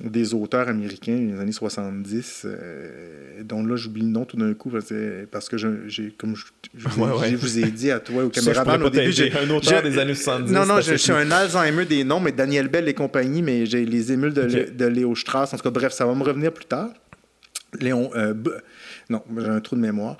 des 0.00 0.34
auteurs 0.34 0.68
américains 0.68 1.16
des 1.16 1.40
années 1.40 1.52
70, 1.52 2.42
euh, 2.44 2.99
dont 3.44 3.64
là, 3.64 3.76
j'oublie 3.76 4.02
le 4.02 4.08
nom 4.08 4.24
tout 4.24 4.36
d'un 4.36 4.52
coup, 4.54 4.70
parce 5.30 5.48
que- 5.48 5.56
j'ai, 5.88 6.10
comme 6.18 6.36
je, 6.36 6.44
je 6.76 6.88
vous, 6.88 7.00
ai, 7.04 7.08
Ouais, 7.10 7.18
ouais. 7.18 7.30
je 7.30 7.36
vous 7.36 7.58
ai 7.58 7.70
dit 7.70 7.90
à 7.90 7.98
toi, 8.00 8.24
au 8.24 8.28
caméraman, 8.30 8.82
au 8.82 8.90
début, 8.90 9.12
j'ai... 9.12 9.32
un 9.36 9.48
auteur 9.50 9.82
des 9.82 9.98
années 9.98 10.14
70. 10.14 10.52
Non, 10.52 10.66
non, 10.66 10.80
je, 10.80 10.94
suis 10.94 11.12
un 11.12 11.30
Alzheimer 11.30 11.84
des 11.86 12.04
noms, 12.04 12.20
mais 12.20 12.32
Daniel 12.32 12.68
Bell 12.68 12.88
et 12.88 12.94
compagnie, 12.94 13.42
mais 13.42 13.66
j'ai 13.66 13.84
les 13.84 14.12
émules 14.12 14.34
de, 14.34 14.70
de 14.70 14.84
Léo 14.86 15.14
Strauss. 15.14 15.52
En 15.52 15.56
tout 15.56 15.62
cas, 15.62 15.70
bref, 15.70 15.92
ça 15.92 16.04
va 16.06 16.14
me 16.14 16.22
revenir 16.22 16.52
plus 16.52 16.66
tard. 16.66 16.90
Léon, 17.80 18.10
euh, 18.16 18.34
B- 18.34 18.50
non, 19.08 19.22
j'ai 19.38 19.46
un 19.46 19.60
trou 19.60 19.76
de 19.76 19.80
mémoire. 19.80 20.16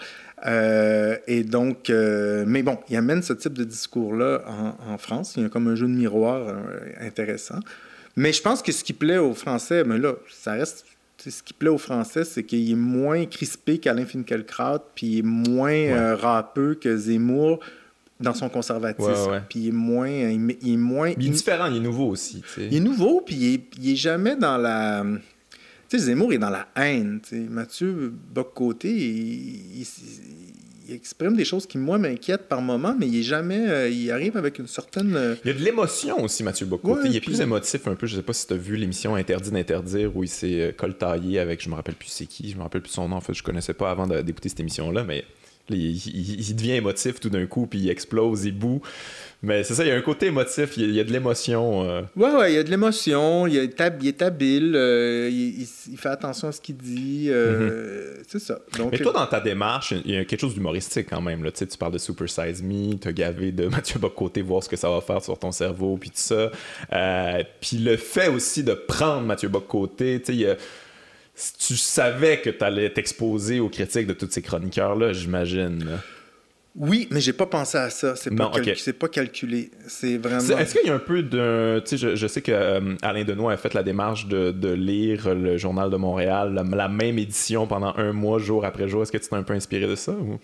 Euh, 0.46 1.16
et 1.26 1.42
donc, 1.44 1.90
euh, 1.90 2.44
mais 2.46 2.62
bon, 2.62 2.78
il 2.88 2.96
amène 2.96 3.22
ce 3.22 3.32
type 3.34 3.52
de 3.54 3.64
discours-là 3.64 4.42
en, 4.46 4.92
en 4.92 4.98
France. 4.98 5.34
Il 5.36 5.42
y 5.42 5.46
a 5.46 5.48
comme 5.48 5.68
un 5.68 5.74
jeu 5.74 5.86
de 5.86 5.92
miroir 5.92 6.48
euh, 6.48 6.54
intéressant. 7.00 7.58
Mais 8.16 8.32
je 8.32 8.40
pense 8.40 8.62
que 8.62 8.72
ce 8.72 8.82
qui 8.84 8.92
plaît 8.92 9.18
aux 9.18 9.34
Français, 9.34 9.84
mais 9.84 9.98
là, 9.98 10.14
ça 10.30 10.52
reste. 10.52 10.84
Ce 11.28 11.42
qui 11.42 11.52
plaît 11.52 11.68
aux 11.70 11.76
Français, 11.78 12.24
c'est 12.24 12.44
qu'il 12.44 12.70
est 12.70 12.74
moins 12.74 13.26
crispé 13.26 13.78
qu'Alain 13.78 14.06
Finkielkraut, 14.06 14.78
puis 14.94 15.06
il 15.09 15.18
est 15.18 15.22
moins 15.22 15.70
euh, 15.72 16.16
râpeux 16.16 16.74
que 16.74 16.96
Zemmour 16.96 17.61
dans 18.20 18.35
son 18.35 18.48
conservatisme. 18.48 19.11
Ouais, 19.11 19.30
ouais. 19.33 19.42
Puis 19.48 19.61
il 19.61 19.68
est 19.68 19.72
moins. 19.72 20.09
Il, 20.09 20.50
est- 20.50 20.59
il 20.62 20.72
est 20.74 20.76
moins. 20.76 21.11
Il 21.18 21.26
est 21.26 21.30
différent, 21.30 21.66
il 21.66 21.76
est 21.76 21.80
nouveau 21.80 22.09
aussi. 22.09 22.42
Il 22.70 22.76
est 22.76 22.80
nouveau, 22.80 23.20
puis 23.20 23.35
il 23.37 23.54
est, 23.54 23.62
il 23.83 23.90
est 23.92 23.96
jamais 23.96 24.37
dans 24.37 24.56
la. 24.56 25.04
Tu 25.88 25.98
sais, 25.98 26.04
Zemmour 26.06 26.33
est 26.33 26.38
dans 26.38 26.50
la 26.50 26.68
haine. 26.76 27.20
tu 27.22 27.30
sais. 27.30 27.40
Mathieu 27.50 28.12
Bock-Côté, 28.33 28.90
il, 28.94 29.80
il- 29.80 29.87
il 30.90 30.96
exprime 30.96 31.37
des 31.37 31.44
choses 31.44 31.66
qui, 31.66 31.79
moi, 31.79 31.98
m'inquiètent 31.98 32.48
par 32.48 32.61
moment, 32.61 32.94
mais 32.98 33.07
il 33.07 33.20
est 33.20 33.22
jamais. 33.22 33.68
euh, 33.68 33.88
il 33.88 34.11
arrive 34.11 34.37
avec 34.37 34.59
une 34.59 34.66
certaine. 34.66 35.14
euh, 35.14 35.35
Il 35.44 35.48
y 35.48 35.50
a 35.55 35.59
de 35.59 35.62
l'émotion 35.64 36.22
aussi, 36.22 36.42
Mathieu 36.42 36.66
Bocoté. 36.66 37.03
Ouais, 37.03 37.09
il 37.11 37.16
est 37.16 37.20
plus 37.20 37.40
émotif 37.40 37.87
un 37.87 37.94
peu. 37.94 38.07
Je 38.07 38.16
sais 38.16 38.22
pas 38.22 38.33
si 38.33 38.46
tu 38.46 38.53
as 38.55 38.57
vu 38.57 38.76
l'émission 38.76 39.14
Interdit 39.14 39.50
d'interdire 39.50 40.16
où 40.16 40.24
il 40.24 40.29
s'est 40.29 40.61
euh, 40.61 40.72
coltaillé 40.72 41.38
avec, 41.38 41.62
je 41.62 41.68
me 41.70 41.74
rappelle 41.74 41.94
plus 41.94 42.09
c'est 42.09 42.26
qui, 42.26 42.50
je 42.50 42.57
me 42.57 42.62
rappelle 42.62 42.83
plus 42.83 42.90
son 42.92 43.09
nom. 43.09 43.16
En 43.16 43.20
fait, 43.20 43.35
je 43.35 43.42
connaissais 43.42 43.74
pas 43.74 43.90
avant 43.90 44.07
d'écouter 44.07 44.48
cette 44.48 44.61
émission-là, 44.61 45.05
mais 45.05 45.24
il, 45.76 45.96
il- 45.96 46.40
il 46.50 46.56
devient 46.56 46.72
émotif 46.72 47.20
tout 47.20 47.30
d'un 47.30 47.46
coup, 47.46 47.66
puis 47.66 47.78
il 47.80 47.90
explose, 47.90 48.44
il 48.44 48.56
boue. 48.56 48.80
Mais 49.42 49.64
c'est 49.64 49.72
ça, 49.72 49.85
il 49.85 49.88
y 49.88 49.90
a 49.90 49.94
un 49.96 50.02
côté 50.02 50.26
émotif, 50.26 50.76
il 50.76 50.90
y 50.94 51.00
a, 51.00 51.04
de 51.04 51.11
l'émotion. 51.12 51.83
euh. 51.88 52.02
Ouais, 52.14 52.30
ouais, 52.30 52.52
il 52.52 52.56
y 52.56 52.59
a 52.59 52.62
de 52.62 52.68
l'émotion, 52.68 53.46
il, 53.46 53.54
il 53.54 54.06
est 54.09 54.20
habile, 54.20 54.72
euh, 54.76 55.30
il, 55.33 55.96
fait 55.96 56.11
attention 56.11 56.48
à 56.48 56.52
ce 56.52 56.61
qu'il 56.61 56.76
dit. 56.76 57.28
euh, 57.30 58.16
C'est 58.28 58.38
ça. 58.38 58.59
Donc. 58.76 58.92
Mais 58.92 58.98
toi, 58.98 59.14
dans 59.14 59.26
ta 59.26 59.40
démarche, 59.40 59.94
il 60.04 60.11
y 60.12 60.16
a 60.18 60.26
quelque 60.26 60.40
chose 60.40 60.52
d'humoristique 60.52 61.06
quand 61.09 61.22
même. 61.22 61.42
Là. 61.42 61.50
Tu, 61.52 61.61
sais, 61.61 61.66
tu 61.66 61.78
parles 61.78 61.92
de 61.94 61.98
Super 61.98 62.28
Size 62.28 62.62
Me, 62.62 62.96
t'as 62.96 63.12
gavé 63.12 63.50
de 63.50 63.66
Mathieu 63.68 63.98
Bocoté, 63.98 64.42
voir 64.42 64.62
ce 64.62 64.68
que 64.68 64.76
ça 64.76 64.90
va 64.90 65.00
faire 65.00 65.24
sur 65.24 65.38
ton 65.38 65.52
cerveau, 65.52 65.96
puis 65.98 66.11
tout 66.11 66.16
ça. 66.18 66.50
Puis 67.62 67.78
le 67.78 67.96
fait 67.96 68.28
aussi 68.28 68.62
de 68.62 68.74
prendre 68.74 69.22
Mathieu 69.26 69.48
Bocoté, 69.48 70.20
tu 70.20 70.26
sais, 70.26 70.33
il 70.35 70.40
y 70.40 70.46
a- 70.46 70.56
tu 71.59 71.76
savais 71.76 72.40
que 72.40 72.50
tu 72.50 72.64
allais 72.64 72.90
t'exposer 72.90 73.61
aux 73.61 73.68
critiques 73.68 74.07
de 74.07 74.12
tous 74.12 74.29
ces 74.31 74.42
chroniqueurs-là, 74.42 75.12
j'imagine. 75.12 75.98
Oui, 76.76 77.09
mais 77.11 77.20
j'ai 77.20 77.33
pas 77.33 77.46
pensé 77.46 77.76
à 77.79 77.90
ça. 77.90 78.14
C'est 78.14 78.33
pas, 78.33 78.48
cal- 78.50 79.11
calculé. 79.11 79.70
C'est 79.88 80.18
vraiment. 80.18 80.57
Est-ce 80.57 80.74
qu'il 80.76 80.87
y 80.87 80.90
a 80.90 80.94
un 80.94 81.00
peu 81.00 81.22
de. 81.22 81.83
Tu 81.85 81.90
sais, 81.90 81.96
je, 81.96 82.14
je 82.14 82.26
sais 82.29 82.42
que 82.42 82.53
euh, 82.53 82.94
Alain 83.03 83.24
Denois 83.24 83.53
a 83.55 83.57
fait 83.57 83.74
la 83.74 83.83
démarche 83.83 84.29
de, 84.29 84.53
de 84.53 84.68
lire 84.68 85.35
le 85.35 85.57
Journal 85.57 85.90
de 85.90 85.96
Montréal, 85.96 86.55
la, 86.55 86.62
la 86.62 86.88
même 86.88 87.18
édition 87.18 87.66
pendant 87.66 87.92
un 87.96 88.12
mois, 88.12 88.38
jour 88.38 88.64
après 88.64 88.87
jour. 88.88 89.03
Est-ce 89.03 89.11
que 89.11 89.18
tu 89.18 89.29
t'es 89.29 89.35
un 89.35 89.42
peu 89.42 89.55
inspiré 89.55 89.88
de 89.88 89.96
ça? 89.96 90.12
Ou... 90.12 90.38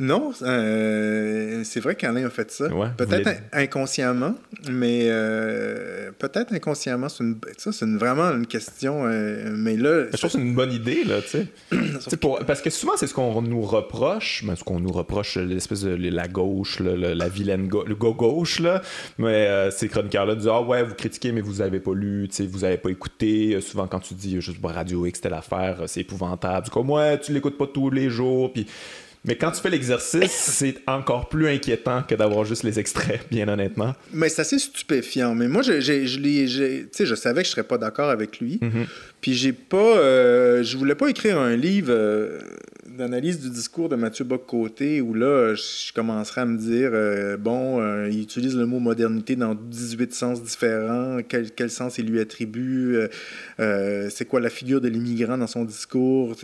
Non, 0.00 0.30
euh, 0.42 1.62
c'est 1.64 1.80
vrai 1.80 1.96
qu'Alain 1.96 2.26
a 2.26 2.30
fait 2.30 2.50
ça. 2.52 2.68
Ouais, 2.72 2.86
peut-être 2.96 3.24
voulez- 3.24 3.36
inconsciemment, 3.52 4.34
mais 4.70 5.06
euh, 5.08 6.12
peut-être 6.16 6.52
inconsciemment. 6.52 7.08
C'est 7.08 7.24
une, 7.24 7.36
ça, 7.56 7.72
c'est 7.72 7.84
une- 7.84 7.98
vraiment 7.98 8.30
une 8.30 8.46
question. 8.46 9.06
euh, 9.06 9.50
mais 9.52 9.76
là, 9.76 10.04
Je 10.12 10.16
trouve 10.16 10.30
que 10.30 10.36
c'est 10.38 10.42
une 10.44 10.54
bonne 10.54 10.72
idée, 10.72 11.02
là, 11.02 11.20
tu 11.20 11.28
sais. 11.28 11.46
Tu 12.08 12.16
pour- 12.16 12.38
parce 12.46 12.62
que 12.62 12.70
souvent, 12.70 12.92
c'est 12.96 13.08
ce 13.08 13.14
qu'on 13.14 13.42
nous 13.42 13.62
reproche, 13.62 14.44
mais 14.46 14.54
ce 14.54 14.62
qu'on 14.62 14.78
nous 14.78 14.92
reproche, 14.92 15.36
l'espèce 15.36 15.82
de 15.82 15.94
la 15.96 16.28
gauche, 16.28 16.78
là, 16.78 16.94
la 17.14 17.28
vilaine 17.28 17.66
go- 17.66 17.84
le 17.84 17.96
go-gauche, 17.96 18.60
là. 18.60 18.82
Mais 19.18 19.48
euh, 19.48 19.70
ces 19.72 19.88
chroniqueurs-là 19.88 20.36
disent 20.36 20.48
Ah 20.48 20.62
ouais, 20.62 20.84
vous 20.84 20.94
critiquez, 20.94 21.32
mais 21.32 21.40
vous 21.40 21.60
avez 21.60 21.80
pas 21.80 21.94
lu, 21.94 22.28
tu 22.28 22.46
vous 22.46 22.62
avez 22.64 22.78
pas 22.78 22.90
écouté. 22.90 23.54
Euh, 23.54 23.60
souvent, 23.60 23.88
quand 23.88 23.98
tu 24.00 24.14
dis 24.14 24.36
euh, 24.36 24.40
juste 24.40 24.58
Radio 24.62 25.06
X, 25.06 25.18
c'était 25.18 25.28
l'affaire, 25.30 25.78
euh, 25.82 25.86
c'est 25.88 26.00
épouvantable. 26.02 26.66
C'est 26.66 26.72
comme 26.72 26.88
Ouais, 26.90 27.18
tu 27.18 27.32
l'écoutes 27.32 27.58
pas 27.58 27.66
tous 27.66 27.90
les 27.90 28.10
jours, 28.10 28.52
puis. 28.52 28.64
Mais 29.24 29.36
quand 29.36 29.50
tu 29.50 29.60
fais 29.60 29.70
l'exercice, 29.70 30.30
c'est 30.30 30.76
encore 30.86 31.28
plus 31.28 31.48
inquiétant 31.48 32.02
que 32.02 32.14
d'avoir 32.14 32.44
juste 32.44 32.62
les 32.62 32.78
extraits, 32.78 33.20
bien 33.30 33.48
honnêtement. 33.48 33.94
mais 34.12 34.28
c'est 34.28 34.42
assez 34.42 34.58
stupéfiant. 34.58 35.34
Mais 35.34 35.48
moi, 35.48 35.62
je, 35.62 35.72
tu 35.72 36.88
sais, 36.92 37.06
je 37.06 37.14
savais 37.14 37.42
que 37.42 37.46
je 37.46 37.52
serais 37.52 37.64
pas 37.64 37.78
d'accord 37.78 38.10
avec 38.10 38.40
lui. 38.40 38.58
Mhm. 38.62 38.86
Puis 39.20 39.34
j'ai 39.34 39.52
pas. 39.52 39.76
euh, 39.76 40.62
je 40.62 40.76
voulais 40.76 40.94
pas 40.94 41.08
écrire 41.08 41.38
un 41.38 41.56
livre 41.56 41.90
euh, 41.90 42.38
d'analyse 42.98 43.40
du 43.40 43.48
discours 43.48 43.88
de 43.88 43.96
Mathieu 43.96 44.24
Bock-Côté, 44.24 45.00
où 45.00 45.14
là, 45.14 45.54
je 45.54 45.92
commencerai 45.92 46.42
à 46.42 46.44
me 46.44 46.58
dire, 46.58 46.90
euh, 46.92 47.36
bon, 47.36 47.80
euh, 47.80 48.08
il 48.10 48.20
utilise 48.20 48.56
le 48.56 48.66
mot 48.66 48.80
modernité 48.80 49.36
dans 49.36 49.54
18 49.54 50.12
sens 50.12 50.42
différents, 50.42 51.20
quel, 51.26 51.50
quel 51.52 51.70
sens 51.70 51.96
il 51.96 52.06
lui 52.06 52.20
attribue, 52.20 52.98
euh, 53.60 54.10
c'est 54.10 54.26
quoi 54.26 54.40
la 54.40 54.50
figure 54.50 54.80
de 54.80 54.88
l'immigrant 54.88 55.38
dans 55.38 55.46
son 55.46 55.64
discours, 55.64 56.36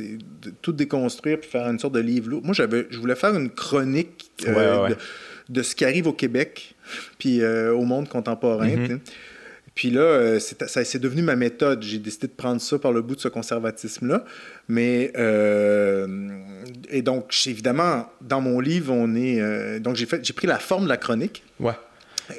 tout 0.63 0.73
déconstruire 0.73 1.41
puis 1.41 1.51
faire 1.51 1.69
une 1.69 1.79
sorte 1.79 1.95
de 1.95 2.01
livre. 2.01 2.41
Moi, 2.43 2.55
j'avais, 2.55 2.87
je 2.89 2.99
voulais 2.99 3.17
faire 3.17 3.35
une 3.37 3.51
chronique 3.51 4.31
De, 4.45 4.97
de, 5.49 5.63
ce 5.63 5.75
qui 5.75 5.85
arrive 5.85 6.07
au 6.07 6.13
Québec, 6.13 6.75
puis 7.19 7.45
au 7.45 7.85
monde 7.85 8.09
contemporain. 8.09 8.69
Mm-hmm. 8.69 8.99
Puis 9.75 9.91
là, 9.91 10.03
euh, 10.03 10.39
c'est 10.39 10.99
devenu 11.01 11.23
ma 11.23 11.35
méthode. 11.35 11.83
J'ai 11.83 11.99
décidé 11.99 12.29
de 12.29 12.33
prendre 12.33 12.61
ça 12.61 12.79
par 12.79 12.93
le 12.93 13.03
bout 13.03 13.17
de 13.17 13.21
ce 13.21 13.29
conservatisme-là. 13.29 14.25
Mais, 14.69 15.13
euh, 15.17 16.07
et 16.91 17.03
donc, 17.03 17.35
évidemment, 17.47 18.09
dans 18.21 18.41
mon 18.41 18.61
livre, 18.61 18.93
on 18.93 19.17
est. 19.17 19.41
Euh, 19.41 19.81
donc, 19.81 19.97
j'ai 19.97 20.07
pris 20.07 20.47
la 20.47 20.59
forme 20.59 20.85
de 20.85 20.89
la 20.89 20.97
chronique. 20.97 21.43
Ouais. 21.59 21.73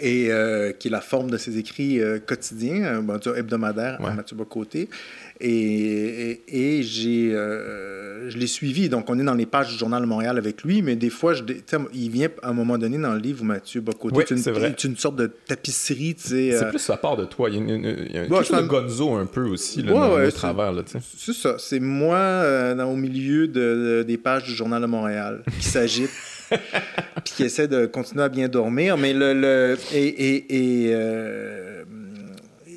Et 0.02 0.30
qui 0.80 0.88
est 0.88 0.92
la 0.92 1.02
forme 1.02 1.30
de 1.30 1.38
ses 1.38 1.58
écrits 1.58 2.00
quotidiens, 2.26 3.02
ben, 3.02 3.20
hebdomadaires 3.36 4.04
à 4.04 4.14
Mathieu 4.14 4.36
Bocoté. 4.36 4.90
Et, 5.42 6.42
et, 6.48 6.84
j'ai, 6.84 7.34
euh, 7.34 8.30
je 8.30 8.38
l'ai 8.38 8.48
suivi. 8.48 8.88
Donc, 8.88 9.10
on 9.10 9.20
est 9.20 9.24
dans 9.24 9.34
les 9.34 9.46
pages 9.46 9.70
du 9.70 9.78
Journal 9.78 10.02
de 10.02 10.08
Montréal 10.08 10.38
avec 10.38 10.64
lui, 10.64 10.82
mais 10.82 10.96
des 10.96 11.10
fois, 11.10 11.34
je, 11.34 11.44
il 11.94 12.10
vient 12.10 12.30
à 12.42 12.50
un 12.50 12.54
moment 12.54 12.78
donné 12.78 12.98
dans 12.98 13.12
le 13.12 13.20
livre 13.20 13.42
où 13.42 13.46
Mathieu 13.46 13.82
Bocoté, 13.82 14.16
oui, 14.16 14.24
c'est 14.28 14.50
une, 14.50 14.92
une, 14.92 14.98
sorte 14.98 15.18
de 15.18 15.28
tapisserie. 15.28 16.16
C'est 16.18 16.56
euh... 16.56 16.70
plus 16.70 16.80
sa 16.80 16.96
part 16.96 17.18
de 17.18 17.26
toi. 17.26 17.50
Il 17.50 17.56
y 17.56 17.58
a, 17.58 17.62
une, 17.62 17.86
il 17.86 18.16
y 18.16 18.18
a 18.18 18.22
un 18.22 18.62
de 18.62 18.68
Gonzo 18.68 19.16
un 19.16 19.26
peu 19.26 19.46
aussi 19.46 19.82
là, 19.82 19.92
dans 19.92 20.18
le 20.18 20.32
travers. 20.32 20.74
c'est 21.18 21.34
ça. 21.34 21.58
C'est 21.60 21.82
moi 21.82 22.18
euh, 22.18 22.74
dans, 22.74 22.90
au 22.90 22.96
milieu 22.96 23.48
de, 23.48 24.06
des 24.08 24.18
pages 24.18 24.46
du 24.46 24.56
Journal 24.56 24.82
de 24.82 24.88
Montréal 24.88 25.44
qui 25.60 25.68
s'agite. 25.68 26.12
puis 27.24 27.34
qui 27.36 27.44
essaie 27.44 27.68
de 27.68 27.86
continuer 27.86 28.24
à 28.24 28.30
bien 28.30 28.48
dormir. 28.48 28.98
Mais 28.98 29.14
le. 29.14 29.34
le 29.34 29.78
et, 29.94 30.08
et, 30.08 30.88
et, 30.88 30.94
euh, 30.94 31.84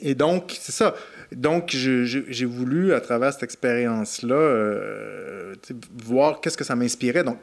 et 0.03 0.15
donc, 0.15 0.57
c'est 0.59 0.73
ça 0.73 0.95
donc, 1.33 1.71
j'ai 1.71 2.45
voulu, 2.47 2.95
à 2.95 3.01
travers 3.01 3.33
cette 3.33 3.43
expérience-là, 3.43 4.35
euh, 4.35 5.55
voir 6.03 6.41
qu'est-ce 6.41 6.57
que 6.57 6.65
ça 6.65 6.75
m'inspirait. 6.75 7.23
Donc, 7.23 7.39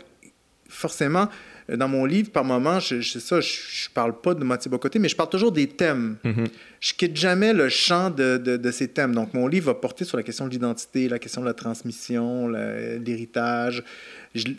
forcément, 0.67 1.29
dans 1.69 1.87
mon 1.87 2.05
livre, 2.05 2.31
par 2.31 2.43
moment, 2.43 2.79
je, 2.79 3.01
ça, 3.01 3.41
je, 3.41 3.89
parle 3.93 4.19
pas 4.19 4.33
de 4.33 4.43
Mathieu 4.43 4.71
Bocoté, 4.71 4.97
mais 4.97 5.09
je 5.09 5.15
parle 5.15 5.29
toujours 5.29 5.51
des 5.51 5.67
thèmes. 5.67 6.17
Mm-hmm. 6.25 6.47
Je 6.79 6.93
quitte 6.93 7.15
jamais 7.15 7.53
le 7.53 7.69
champ 7.69 8.09
de, 8.09 8.37
de, 8.37 8.71
ces 8.71 8.87
thèmes. 8.87 9.13
Donc, 9.13 9.33
mon 9.33 9.47
livre 9.47 9.67
va 9.67 9.75
porter 9.75 10.03
sur 10.03 10.17
la 10.17 10.23
question 10.23 10.45
de 10.45 10.51
l'identité, 10.51 11.07
la 11.07 11.19
question 11.19 11.41
de 11.41 11.47
la 11.47 11.53
transmission, 11.53 12.47
l'héritage. 12.47 13.83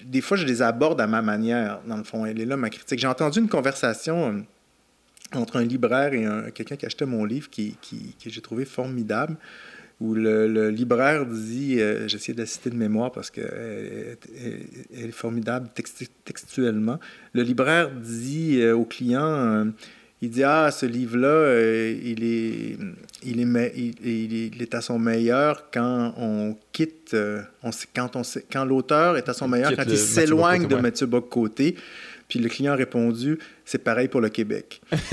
Des 0.04 0.20
fois, 0.20 0.36
je 0.36 0.46
les 0.46 0.62
aborde 0.62 1.00
à 1.00 1.06
ma 1.06 1.22
manière, 1.22 1.80
dans 1.86 1.96
le 1.96 2.04
fond. 2.04 2.24
Elle 2.24 2.40
est 2.40 2.46
là, 2.46 2.56
ma 2.56 2.70
critique. 2.70 2.98
J'ai 2.98 3.06
entendu 3.06 3.40
une 3.40 3.48
conversation 3.48 4.32
euh, 4.32 4.40
entre 5.34 5.56
un 5.56 5.64
libraire 5.64 6.14
et 6.14 6.52
quelqu'un 6.52 6.76
qui 6.76 6.86
achetait 6.86 7.06
mon 7.06 7.24
livre 7.24 7.50
qui, 7.50 7.76
que 8.22 8.30
j'ai 8.30 8.40
trouvé 8.40 8.64
formidable, 8.64 9.36
où 10.00 10.14
le, 10.14 10.70
libraire 10.70 11.26
dit, 11.26 11.80
euh, 11.80 12.06
j'essaie 12.06 12.34
de 12.34 12.40
la 12.40 12.46
citer 12.46 12.70
de 12.70 12.76
mémoire 12.76 13.12
parce 13.12 13.30
qu'elle 13.30 14.18
est 14.92 15.10
formidable 15.10 15.68
textuellement, 16.24 16.98
le 17.32 17.42
libraire 17.42 17.90
dit 17.90 18.60
euh, 18.60 18.76
au 18.76 18.84
client, 18.84 19.24
euh, 19.24 19.64
il 20.22 20.30
dit, 20.30 20.44
ah, 20.44 20.70
ce 20.70 20.86
livre-là, 20.86 21.60
il, 21.60 22.24
est, 22.24 22.76
il, 23.22 23.40
est, 23.40 23.72
il, 24.02 24.62
est 24.62 24.74
à 24.74 24.80
son 24.80 24.98
meilleur 24.98 25.70
quand 25.70 26.14
on 26.16 26.56
quitte, 26.72 27.14
on, 27.62 27.70
quand, 27.94 28.16
on, 28.16 28.22
quand 28.50 28.64
l'auteur 28.64 29.16
est 29.16 29.28
à 29.28 29.34
son 29.34 29.46
meilleur, 29.46 29.76
quand 29.76 29.84
il 29.86 29.98
s'éloigne 29.98 30.66
de 30.66 30.76
Mathieu 30.76 31.06
Bock-Côté. 31.06 31.76
Puis 32.28 32.38
le 32.38 32.48
client 32.48 32.72
a 32.72 32.76
répondu 32.76 33.38
c'est 33.64 33.78
pareil 33.78 34.08
pour 34.08 34.20
le 34.20 34.28
Québec. 34.28 34.80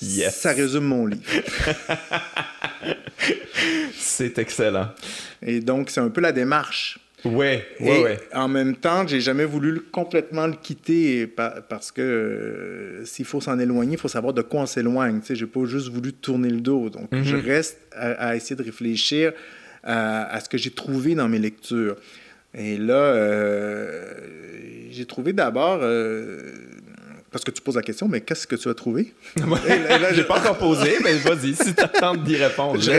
yes. 0.00 0.36
Ça 0.36 0.52
résume 0.52 0.84
mon 0.84 1.06
livre. 1.06 1.22
c'est 3.94 4.38
excellent. 4.38 4.88
Et 5.42 5.60
donc, 5.60 5.90
c'est 5.90 6.00
un 6.00 6.08
peu 6.08 6.20
la 6.20 6.32
démarche. 6.32 6.98
Ouais, 7.24 7.66
ouais, 7.80 8.02
ouais. 8.02 8.20
En 8.32 8.46
même 8.46 8.76
temps, 8.76 9.06
j'ai 9.06 9.20
jamais 9.20 9.44
voulu 9.44 9.80
complètement 9.80 10.46
le 10.46 10.54
quitter 10.54 11.26
parce 11.26 11.90
que 11.90 12.00
euh, 12.00 13.04
s'il 13.04 13.24
faut 13.24 13.40
s'en 13.40 13.58
éloigner, 13.58 13.94
il 13.94 13.98
faut 13.98 14.08
savoir 14.08 14.32
de 14.32 14.42
quoi 14.42 14.62
on 14.62 14.66
s'éloigne. 14.66 15.20
Tu 15.20 15.26
sais, 15.26 15.34
j'ai 15.34 15.46
pas 15.46 15.64
juste 15.64 15.88
voulu 15.88 16.12
tourner 16.12 16.48
le 16.48 16.60
dos. 16.60 16.90
Donc, 16.90 17.08
je 17.12 17.36
mm-hmm. 17.36 17.44
reste 17.44 17.78
à, 17.92 18.36
essayer 18.36 18.54
de 18.54 18.62
réfléchir 18.62 19.32
à, 19.82 20.38
ce 20.40 20.48
que 20.48 20.58
j'ai 20.58 20.70
trouvé 20.70 21.14
dans 21.14 21.28
mes 21.28 21.40
lectures. 21.40 21.96
Et 22.54 22.76
là, 22.76 22.94
euh, 22.94 24.14
j'ai 24.90 25.04
trouvé 25.04 25.32
d'abord. 25.32 25.80
Euh, 25.82 26.52
parce 27.30 27.44
que 27.44 27.50
tu 27.50 27.60
poses 27.60 27.76
la 27.76 27.82
question, 27.82 28.08
mais 28.08 28.20
qu'est-ce 28.20 28.46
que 28.46 28.56
tu 28.56 28.68
as 28.68 28.74
trouvé? 28.74 29.12
Je 29.36 30.16
n'ai 30.16 30.24
pas 30.24 30.38
encore 30.38 30.58
posé, 30.58 30.96
mais 31.02 31.14
vas-y, 31.14 31.54
si 31.54 31.74
tu 31.74 31.82
attends 31.82 32.16
d'y 32.16 32.36
répondre. 32.36 32.80
j'ai, 32.80 32.96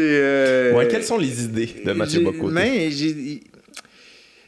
euh, 0.00 0.72
ouais, 0.74 0.88
quelles 0.88 1.04
sont 1.04 1.18
les 1.18 1.44
idées 1.44 1.70
de 1.84 1.92
Mathieu 1.92 2.20
Bocoté? 2.20 2.90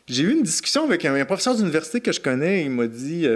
j'ai, 0.06 0.22
eu 0.22 0.32
une 0.32 0.42
discussion 0.42 0.84
avec 0.84 1.04
un, 1.04 1.24
professeur 1.24 1.54
d'université 1.54 2.00
que 2.00 2.12
je 2.12 2.20
connais. 2.20 2.64
Il 2.64 2.70
m'a 2.70 2.86
dit 2.86 3.26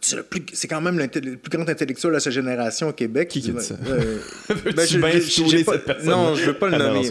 c'est 0.00 0.68
quand 0.68 0.80
même 0.80 0.98
le 0.98 1.08
plus 1.08 1.50
grand 1.50 1.68
intellectuel 1.68 2.14
de 2.14 2.18
sa 2.18 2.30
génération 2.30 2.88
au 2.88 2.92
Québec. 2.92 3.28
Qui 3.28 3.40
dit 3.40 3.52
ça? 3.58 3.74
ben, 3.84 4.86
je, 4.86 6.06
Non, 6.06 6.34
je 6.34 6.44
veux 6.44 6.54
pas 6.54 6.68
le 6.68 6.74
ah, 6.74 6.78
nommer. 6.78 7.08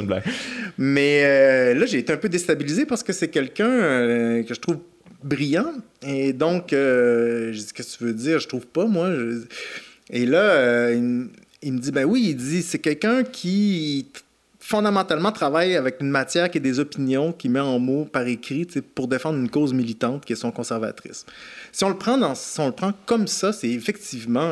Mais 0.78 1.24
euh, 1.24 1.74
là, 1.74 1.86
j'ai 1.86 1.99
été 1.99 2.14
un 2.14 2.18
peu 2.18 2.30
déstabilisé 2.30 2.86
parce 2.86 3.03
que 3.03 3.14
c'est 3.14 3.30
quelqu'un 3.30 3.70
euh, 3.70 4.43
que 4.43 4.53
je 4.53 4.60
trouve 4.60 4.78
brillant. 5.24 5.74
Et 6.01 6.34
donc, 6.34 6.74
euh, 6.74 7.51
je 7.53 7.59
dis, 7.59 7.74
qu'est-ce 7.74 7.93
que 7.93 7.97
tu 7.99 8.03
veux 8.05 8.13
dire? 8.13 8.39
Je 8.39 8.47
trouve 8.47 8.68
pas, 8.68 8.86
moi. 8.86 9.09
Et 10.09 10.26
là, 10.26 10.91
il, 10.91 11.28
il, 11.61 11.74
me 11.74 11.80
dit, 11.80 11.91
ben 11.91 12.05
oui, 12.05 12.28
il 12.30 12.36
dit, 12.36 12.61
c'est 12.61 12.80
quelqu'un 12.80 13.24
qui 13.24 14.07
fondamentalement 14.68 15.32
travaille 15.32 15.78
avec 15.78 16.01
une 16.01 16.09
matière 16.09 16.51
qui 16.51 16.57
est 16.57 16.61
des 16.61 16.80
opinions, 16.80 17.32
qui 17.32 17.47
met 17.47 17.61
en 17.61 17.80
mots 17.80 18.03
par 18.03 18.28
écrit 18.28 18.68
pour 18.95 19.07
défendre 19.07 19.39
une 19.39 19.49
cause 19.49 19.74
militante 19.74 20.26
qui 20.26 20.34
est 20.34 20.38
son 20.38 20.51
conservatrice. 20.51 21.26
Si 21.72 21.86
on 21.86 21.89
le 21.89 21.95
prend, 21.95 22.91
comme 23.05 23.28
ça, 23.28 23.53
c'est 23.53 23.70
effectivement 23.70 24.51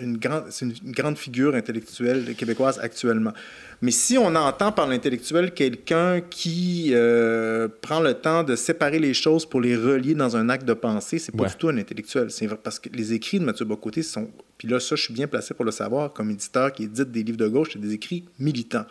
une, 0.00 0.18
une 0.62 0.92
grande 0.92 1.18
figure 1.18 1.54
intellectuelle 1.54 2.34
québécoise 2.34 2.78
actuellement. 2.82 3.34
Mais 3.82 3.90
si 3.90 4.16
on 4.16 4.34
entend 4.36 4.70
par 4.70 4.86
l'intellectuel 4.86 5.52
quelqu'un 5.52 6.20
qui 6.20 6.90
euh, 6.92 7.66
prend 7.80 7.98
le 7.98 8.14
temps 8.14 8.44
de 8.44 8.54
séparer 8.54 9.00
les 9.00 9.12
choses 9.12 9.44
pour 9.44 9.60
les 9.60 9.76
relier 9.76 10.14
dans 10.14 10.36
un 10.36 10.48
acte 10.48 10.64
de 10.64 10.72
pensée, 10.72 11.18
c'est 11.18 11.36
pas 11.36 11.48
du 11.48 11.56
tout 11.56 11.68
un 11.68 11.76
intellectuel. 11.76 12.30
C'est 12.30 12.46
parce 12.62 12.78
que 12.78 12.88
les 12.90 13.12
écrits 13.12 13.40
de 13.40 13.44
Mathieu 13.44 13.64
Bocoté 13.64 14.04
sont. 14.04 14.30
Puis 14.56 14.68
là, 14.68 14.78
ça, 14.78 14.94
je 14.94 15.02
suis 15.02 15.12
bien 15.12 15.26
placé 15.26 15.52
pour 15.52 15.64
le 15.64 15.72
savoir 15.72 16.12
comme 16.12 16.30
éditeur 16.30 16.72
qui 16.72 16.84
édite 16.84 17.10
des 17.10 17.24
livres 17.24 17.38
de 17.38 17.48
gauche, 17.48 17.70
c'est 17.72 17.80
des 17.80 17.92
écrits 17.92 18.24
militants. 18.38 18.86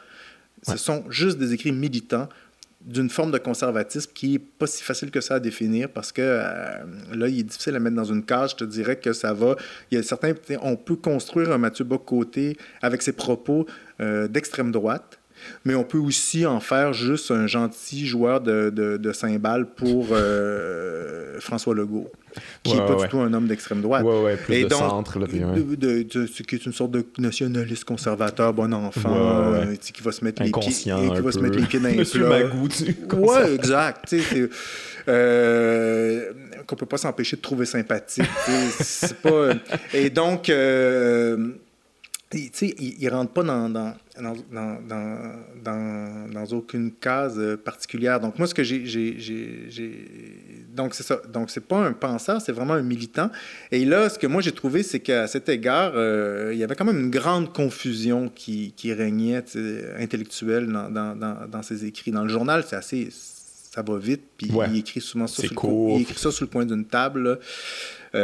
Ce 0.64 0.76
sont 0.76 1.06
juste 1.10 1.38
des 1.38 1.54
écrits 1.54 1.72
militants 1.72 2.28
d'une 2.84 3.10
forme 3.10 3.32
de 3.32 3.38
conservatisme 3.38 4.12
qui 4.14 4.30
n'est 4.30 4.40
pas 4.40 4.66
si 4.68 4.84
facile 4.84 5.12
que 5.12 5.22
ça 5.22 5.36
à 5.36 5.40
définir 5.40 5.90
parce 5.90 6.12
que 6.12 6.22
euh, 6.22 6.84
là, 7.14 7.28
il 7.28 7.40
est 7.40 7.44
difficile 7.44 7.76
à 7.76 7.80
mettre 7.80 7.96
dans 7.96 8.06
une 8.06 8.24
case. 8.24 8.52
Je 8.52 8.56
te 8.58 8.64
dirais 8.64 8.96
que 8.98 9.14
ça 9.14 9.34
va. 9.34 9.56
Il 9.92 9.98
y 9.98 9.98
a 10.00 10.04
certains. 10.04 10.34
On 10.62 10.76
peut 10.76 10.96
construire 10.96 11.52
un 11.52 11.58
Mathieu 11.58 11.86
Bock-Côté 11.86 12.58
avec 12.82 13.02
ses 13.02 13.14
propos 13.14 13.66
euh, 14.02 14.28
d'extrême 14.28 14.72
droite. 14.72 15.20
Mais 15.66 15.74
on 15.74 15.84
peut 15.84 15.98
aussi 15.98 16.46
en 16.46 16.60
faire 16.60 16.94
juste 16.94 17.32
un 17.32 17.48
gentil 17.48 18.06
joueur 18.06 18.42
de, 18.42 18.70
de, 18.70 18.98
de 18.98 19.12
cymbales 19.12 19.66
pour 19.66 20.10
euh, 20.12 21.40
François 21.40 21.74
Legault 21.74 22.12
qui 22.64 22.74
n'est 22.74 22.86
pas 22.86 22.96
du 22.96 23.08
tout 23.08 23.20
un 23.20 23.34
homme 23.34 23.48
d'extrême 23.48 23.82
droite. 23.82 24.06
Plus 24.46 24.56
et 24.56 24.64
de 24.64 24.70
donc, 24.70 24.80
centre. 24.80 25.20
Là, 25.20 25.28
de, 25.28 26.06
ce 26.26 26.44
qui 26.44 26.56
est 26.56 26.66
une 26.66 26.74
sorte 26.74 26.92
de 26.92 27.06
nationaliste 27.18 27.84
conservateur, 27.86 28.54
bon 28.54 28.74
enfant, 28.74 29.14
euh, 29.14 29.76
qui 29.76 30.02
va 30.02 30.12
se 30.12 30.24
mettre 30.24 30.44
les 30.44 30.52
pieds, 30.52 30.72
qui 30.72 30.90
va 30.90 31.32
se 31.32 31.40
mettre 31.40 31.58
les 31.58 31.66
pieds 31.66 31.80
dans 31.80 31.90
les 31.90 31.96
Monsieur 31.96 32.28
Magou, 32.28 32.68
Ouais, 33.14 33.54
exact. 33.56 34.16
Euh, 35.08 36.32
qu'on 36.68 36.76
peut 36.76 36.86
pas 36.86 36.98
s'empêcher 36.98 37.36
de 37.36 37.42
trouver 37.42 37.66
sympathique. 37.66 38.24
pas... 39.24 39.54
Et 39.94 40.10
donc, 40.10 40.52
euh, 42.34 42.68
il, 42.80 43.06
ne 43.06 43.10
rentre 43.10 43.34
pas 43.34 43.44
dans, 43.44 43.70
dans, 43.70 43.94
dans, 44.52 46.28
dans, 46.32 46.46
aucune 46.52 46.92
case 46.92 47.36
euh, 47.38 47.58
particulière. 47.58 48.20
Donc, 48.20 48.38
moi, 48.38 48.48
ce 48.48 48.54
que 48.54 48.64
j'ai. 48.64 49.18
Donc, 50.74 50.94
c'est 50.94 51.04
ça. 51.04 51.22
Donc, 51.32 51.50
c'est 51.50 51.66
pas 51.66 51.78
un 51.78 51.94
penseur, 51.94 52.42
c'est 52.42 52.52
vraiment 52.52 52.74
un 52.74 52.82
militant. 52.82 53.30
Et 53.72 53.86
là, 53.86 54.10
ce 54.10 54.18
que 54.18 54.28
moi, 54.28 54.42
j'ai 54.42 54.52
trouvé, 54.52 54.84
c'est 54.84 55.00
qu'à 55.00 55.28
cet 55.28 55.50
égard, 55.50 55.94
euh, 55.96 56.52
il 56.54 56.60
y 56.60 56.64
avait 56.64 56.76
quand 56.76 56.86
même 56.86 57.00
une 57.00 57.12
grande 57.12 57.54
confusion 57.54 58.32
qui, 58.34 58.74
qui 58.76 58.94
régnait 58.94 59.44
intellectuelle 60.00 60.68
dans, 60.68 60.90
dans, 60.90 61.48
dans, 61.48 61.64
ses 61.64 61.86
écrits. 61.86 62.12
Dans 62.12 62.24
le 62.24 62.30
journal, 62.30 62.64
c'est 62.68 62.76
assez. 62.76 63.10
Ça 63.12 63.84
va 63.84 63.98
vite, 63.98 64.24
puis 64.36 64.52
il 64.68 64.80
écrit 64.80 65.00
souvent 65.00 65.28
ça, 65.28 65.44
sur 65.44 65.54
le, 65.54 65.96
il 65.96 66.02
écrit 66.02 66.20
ça 66.20 66.30
sur 66.30 66.44
le 66.44 66.50
point 66.50 66.66
d'une 66.66 66.84
table. 66.84 67.40
dans, 68.14 68.20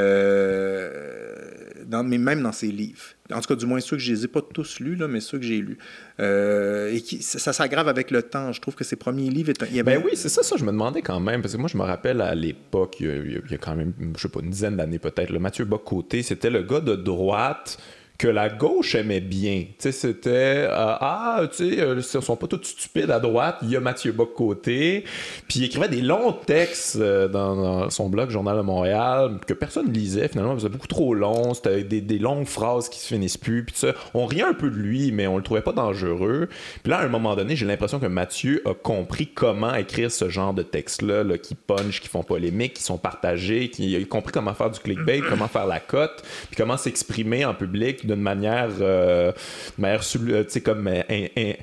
mais 2.04 2.18
même 2.18 2.42
dans 2.42 2.52
ses 2.52 2.68
livres. 2.68 3.16
En 3.34 3.42
tout 3.42 3.48
cas, 3.48 3.56
du 3.56 3.66
moins 3.66 3.80
ceux 3.80 3.98
que 3.98 4.02
je 4.02 4.14
les 4.14 4.26
ai 4.26 4.28
pas 4.28 4.42
tous 4.42 4.80
lus, 4.80 4.96
là, 4.96 5.08
mais 5.08 5.20
ceux 5.20 5.38
que 5.38 5.46
j'ai 5.46 5.60
lus. 5.60 5.78
et 6.20 7.02
qui, 7.02 7.22
ça, 7.22 7.54
s'aggrave 7.54 7.88
avec 7.88 8.12
le 8.12 8.24
temps. 8.24 8.52
Je 8.52 8.62
trouve 8.62 8.76
que 8.76 8.84
ses 8.84 8.96
premiers 8.96 9.30
livres... 9.30 9.50
Étaient, 9.50 9.84
Ben 9.84 10.02
oui, 10.04 10.12
c'est 10.16 10.30
ça, 10.30 10.44
ça, 10.44 10.56
je 10.58 10.64
me 10.64 10.72
demandais 10.72 11.02
quand 11.02 11.20
même, 11.20 11.42
parce 11.42 11.54
que 11.54 11.60
moi, 11.60 11.70
je 11.72 11.78
me 11.78 11.84
rappelle 11.84 12.22
à 12.22 12.36
l'époque, 12.36 12.98
il, 13.00 13.42
y 13.50 13.54
a 13.54 13.58
quand 13.58 13.76
même, 13.76 13.94
je 14.16 14.22
sais 14.22 14.30
pas, 14.30 14.40
une 14.42 14.50
dizaine 14.50 14.78
d'années 14.78 15.00
peut-être, 15.00 15.32
Mathieu 15.38 15.66
Bocoté, 15.66 16.24
c'était 16.24 16.50
le 16.50 16.64
gars 16.64 16.80
de 16.80 16.96
droite 16.96 17.78
que 18.18 18.28
la 18.28 18.50
gauche 18.50 18.96
aimait 18.96 19.22
bien. 19.22 19.66
C'était 19.78 20.66
euh, 20.68 20.70
ah, 20.72 21.42
tu 21.56 21.76
sais, 21.76 21.80
euh, 21.80 21.96
ils 21.98 22.04
sont 22.04 22.36
pas 22.36 22.48
tous 22.48 22.64
stupides 22.64 23.12
à 23.12 23.20
droite. 23.20 23.58
Il 23.62 23.70
y 23.70 23.76
a 23.76 23.80
Mathieu 23.80 24.12
Bock 24.12 24.34
côté, 24.34 25.04
puis 25.48 25.60
il 25.60 25.66
écrivait 25.66 25.88
des 25.88 26.02
longs 26.02 26.32
textes 26.32 26.96
euh, 26.96 27.28
dans, 27.28 27.90
son 27.90 28.10
blog 28.10 28.32
Journal 28.32 28.58
de 28.58 28.62
Montréal 28.62 29.38
que 29.46 29.54
personne 29.54 29.92
lisait. 29.92 30.28
Finalement, 30.30 30.58
c'était 30.58 30.72
beaucoup 30.72 30.88
trop 30.88 31.14
long. 31.14 31.54
C'était 31.54 31.84
des, 31.84 32.18
longues 32.18 32.48
phrases 32.48 32.90
qui 32.90 33.00
se 33.00 33.08
finissent 33.08 33.38
plus. 33.38 33.64
Puis 33.64 33.76
ça, 33.78 33.94
on 34.16 34.26
riait 34.26 34.44
un 34.44 34.56
peu 34.56 34.72
de 34.72 34.76
lui, 34.76 35.12
mais 35.12 35.28
on 35.28 35.38
le 35.38 35.44
trouvait 35.44 35.62
pas 35.62 35.72
dangereux. 35.72 36.50
Puis 36.82 36.90
là, 36.90 36.98
à 36.98 37.06
un 37.06 37.10
moment 37.10 37.36
donné, 37.36 37.56
j'ai 37.56 37.68
l'impression 37.68 38.00
que 38.00 38.08
Mathieu 38.08 38.64
a 38.66 38.74
compris 38.74 39.28
comment 39.28 39.76
écrire 39.76 40.12
ce 40.12 40.30
genre 40.30 40.56
de 40.56 40.64
textes-là, 40.64 41.24
là, 41.24 41.38
qui 41.38 41.54
punch, 41.54 42.02
qui 42.02 42.08
font 42.08 42.24
polémique, 42.24 42.74
qui 42.74 42.84
sont 42.84 42.98
partagés, 42.98 43.70
qui 43.70 43.96
a 43.96 44.04
compris 44.06 44.32
comment 44.32 44.56
faire 44.56 44.72
du 44.72 44.80
clickbait, 44.80 45.22
comment 45.30 45.48
faire 45.48 45.68
la 45.68 45.80
cote, 45.80 46.24
puis 46.48 46.56
comment 46.58 46.78
s'exprimer 46.78 47.46
en 47.46 47.54
public 47.54 48.07
d'une 48.08 48.22
manière, 48.22 48.70
euh, 48.82 49.32
manière 49.78 50.04
euh, 50.04 50.44
tu 50.44 50.50
sais, 50.50 50.62
comme 50.62 50.88
euh, 50.88 51.54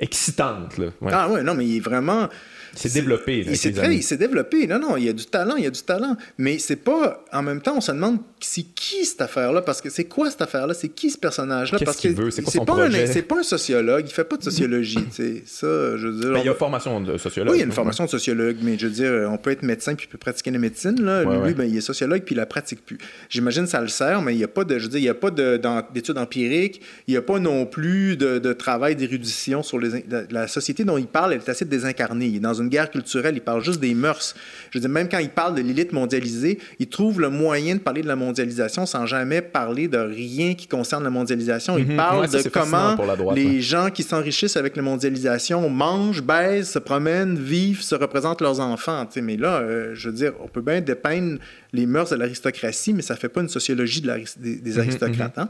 excitante. 0.00 0.78
Là. 0.78 0.86
Ah 1.10 1.28
ouais, 1.28 1.42
non, 1.42 1.54
mais 1.54 1.66
il 1.66 1.76
est 1.78 1.80
vraiment 1.80 2.28
c'est 2.76 2.92
développé. 2.92 3.44
il 3.46 4.02
s'est 4.02 4.16
développé. 4.16 4.66
Non, 4.66 4.78
non, 4.78 4.96
il 4.96 5.04
y 5.04 5.08
a 5.08 5.12
du 5.12 5.26
talent, 5.26 5.56
il 5.56 5.64
y 5.64 5.66
a 5.66 5.70
du 5.70 5.82
talent. 5.82 6.16
Mais 6.38 6.58
c'est 6.58 6.76
pas. 6.76 7.24
En 7.32 7.42
même 7.42 7.60
temps, 7.60 7.76
on 7.76 7.80
se 7.80 7.92
demande 7.92 8.18
c'est 8.44 8.62
qui 8.62 9.04
cette 9.04 9.20
affaire-là? 9.22 9.62
Parce 9.62 9.80
que 9.80 9.90
c'est 9.90 10.04
quoi 10.04 10.30
cette 10.30 10.42
affaire-là? 10.42 10.74
C'est 10.74 10.90
qui 10.90 11.10
ce 11.10 11.18
personnage-là? 11.18 11.78
Qu'est-ce 11.78 11.98
qu'il 11.98 12.14
veut? 12.14 12.30
C'est 12.30 12.42
quoi 12.42 12.52
son 12.52 12.64
pas 12.64 12.74
projet? 12.74 13.06
C'est 13.06 13.22
pas 13.22 13.40
un 13.40 13.42
sociologue. 13.42 14.04
Il 14.06 14.12
fait 14.12 14.24
pas 14.24 14.36
de 14.36 14.42
sociologie. 14.42 14.98
Ça, 15.46 15.96
je 15.96 16.08
veux 16.08 16.20
dire. 16.20 16.30
Mais 16.30 16.40
il 16.40 16.46
y 16.46 16.48
a 16.48 16.52
une 16.52 16.58
formation 16.58 17.00
de 17.00 17.16
sociologue. 17.16 17.52
Oui, 17.52 17.58
il 17.58 17.60
y 17.60 17.64
a 17.64 17.66
une 17.66 17.72
formation 17.72 18.04
de 18.04 18.10
sociologue, 18.10 18.56
mais 18.62 18.78
je 18.78 18.86
veux 18.86 18.92
dire, 18.92 19.28
on 19.30 19.38
peut 19.38 19.50
être 19.50 19.62
médecin 19.62 19.94
puis 19.94 20.06
peut 20.06 20.18
pratiquer 20.18 20.50
la 20.50 20.58
médecine. 20.58 21.00
Là. 21.02 21.24
Lui, 21.24 21.54
Ben, 21.54 21.64
il 21.64 21.76
est 21.76 21.80
sociologue 21.80 22.22
puis 22.22 22.34
il 22.34 22.38
la 22.38 22.46
pratique 22.46 22.84
plus. 22.84 22.98
J'imagine 23.28 23.64
que 23.64 23.70
ça 23.70 23.80
le 23.80 23.88
sert, 23.88 24.22
mais 24.22 24.34
il 24.34 24.38
n'y 24.38 24.44
a 24.44 24.48
pas 24.48 24.64
de. 24.64 24.78
Je 24.78 24.84
veux 24.84 24.90
dire, 24.90 25.00
il 25.00 25.04
y 25.04 25.08
a 25.08 25.14
pas 25.14 25.30
d'études 25.30 26.18
empiriques. 26.18 26.80
Il 27.06 27.12
n'y 27.12 27.18
a 27.18 27.22
pas 27.22 27.38
non 27.38 27.66
plus 27.66 28.16
de, 28.16 28.52
travail 28.52 28.94
d'érudition 28.94 29.62
sur 29.62 29.78
les, 29.78 30.04
la, 30.30 30.46
société 30.46 30.84
dont 30.84 30.98
il 30.98 31.06
parle. 31.06 31.32
Elle 31.32 31.40
est 31.40 31.48
assez 31.48 31.64
désincarnée. 31.64 32.26
Il 32.26 32.36
est 32.36 32.40
dans 32.40 32.54
une 32.54 32.63
guerre 32.68 32.90
culturelle, 32.90 33.34
il 33.36 33.40
parle 33.40 33.62
juste 33.62 33.80
des 33.80 33.94
mœurs. 33.94 34.34
Je 34.70 34.78
veux 34.78 34.80
dire, 34.80 34.90
même 34.90 35.08
quand 35.08 35.18
il 35.18 35.30
parle 35.30 35.54
de 35.54 35.62
l'élite 35.62 35.92
mondialisée, 35.92 36.58
il 36.78 36.88
trouve 36.88 37.20
le 37.20 37.30
moyen 37.30 37.76
de 37.76 37.80
parler 37.80 38.02
de 38.02 38.08
la 38.08 38.16
mondialisation 38.16 38.86
sans 38.86 39.06
jamais 39.06 39.42
parler 39.42 39.88
de 39.88 39.98
rien 39.98 40.54
qui 40.54 40.66
concerne 40.66 41.04
la 41.04 41.10
mondialisation. 41.10 41.78
Il 41.78 41.86
mhm. 41.86 41.96
parle 41.96 42.28
de 42.28 42.48
comment 42.48 42.96
les 43.34 43.60
gens 43.60 43.90
qui 43.90 44.02
s'enrichissent 44.02 44.56
avec 44.56 44.76
la 44.76 44.82
mondialisation 44.82 45.68
mangent, 45.68 46.22
baissent, 46.22 46.72
se 46.72 46.78
promènent, 46.78 47.38
vivent, 47.38 47.82
se 47.82 47.94
représentent 47.94 48.40
leurs 48.40 48.60
enfants. 48.60 49.06
mais 49.22 49.36
là, 49.36 49.60
euh, 49.60 49.90
je 49.94 50.08
veux 50.08 50.14
dire, 50.14 50.32
on 50.40 50.48
peut 50.48 50.60
bien 50.60 50.80
dépeindre 50.80 51.38
les 51.72 51.86
mœurs 51.86 52.10
de 52.10 52.16
l'aristocratie, 52.16 52.92
mais 52.92 53.02
ça 53.02 53.14
ne 53.14 53.18
fait 53.18 53.28
pas 53.28 53.40
une 53.40 53.48
sociologie 53.48 54.00
de 54.00 54.12
des, 54.38 54.56
des, 54.56 54.72
mhm, 54.72 54.80
aristocrates. 54.80 55.36
Mhm. 55.36 55.42
Hein. 55.44 55.48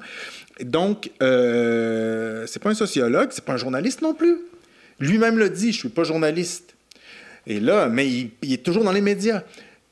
Donc, 0.65 1.11
euh, 1.23 2.45
c'est 2.47 2.63
pas 2.63 2.71
un 2.71 2.75
sociologue, 2.75 3.29
c'est 3.31 3.45
pas 3.45 3.55
un 3.55 3.59
journaliste 3.59 4.03
non 4.03 4.15
plus. 4.15 4.39
Lui-même 5.01 5.39
le 5.39 5.51
dit, 5.51 5.73
je 5.73 5.79
suis 5.79 5.89
pas 5.89 6.05
journaliste. 6.05 6.74
Et 7.47 7.61
là, 7.61 7.89
mais 7.89 8.09
il, 8.09 8.53
est 8.53 8.63
toujours 8.63 8.85
dans 8.85 8.93
les 8.93 9.01
médias. 9.01 9.43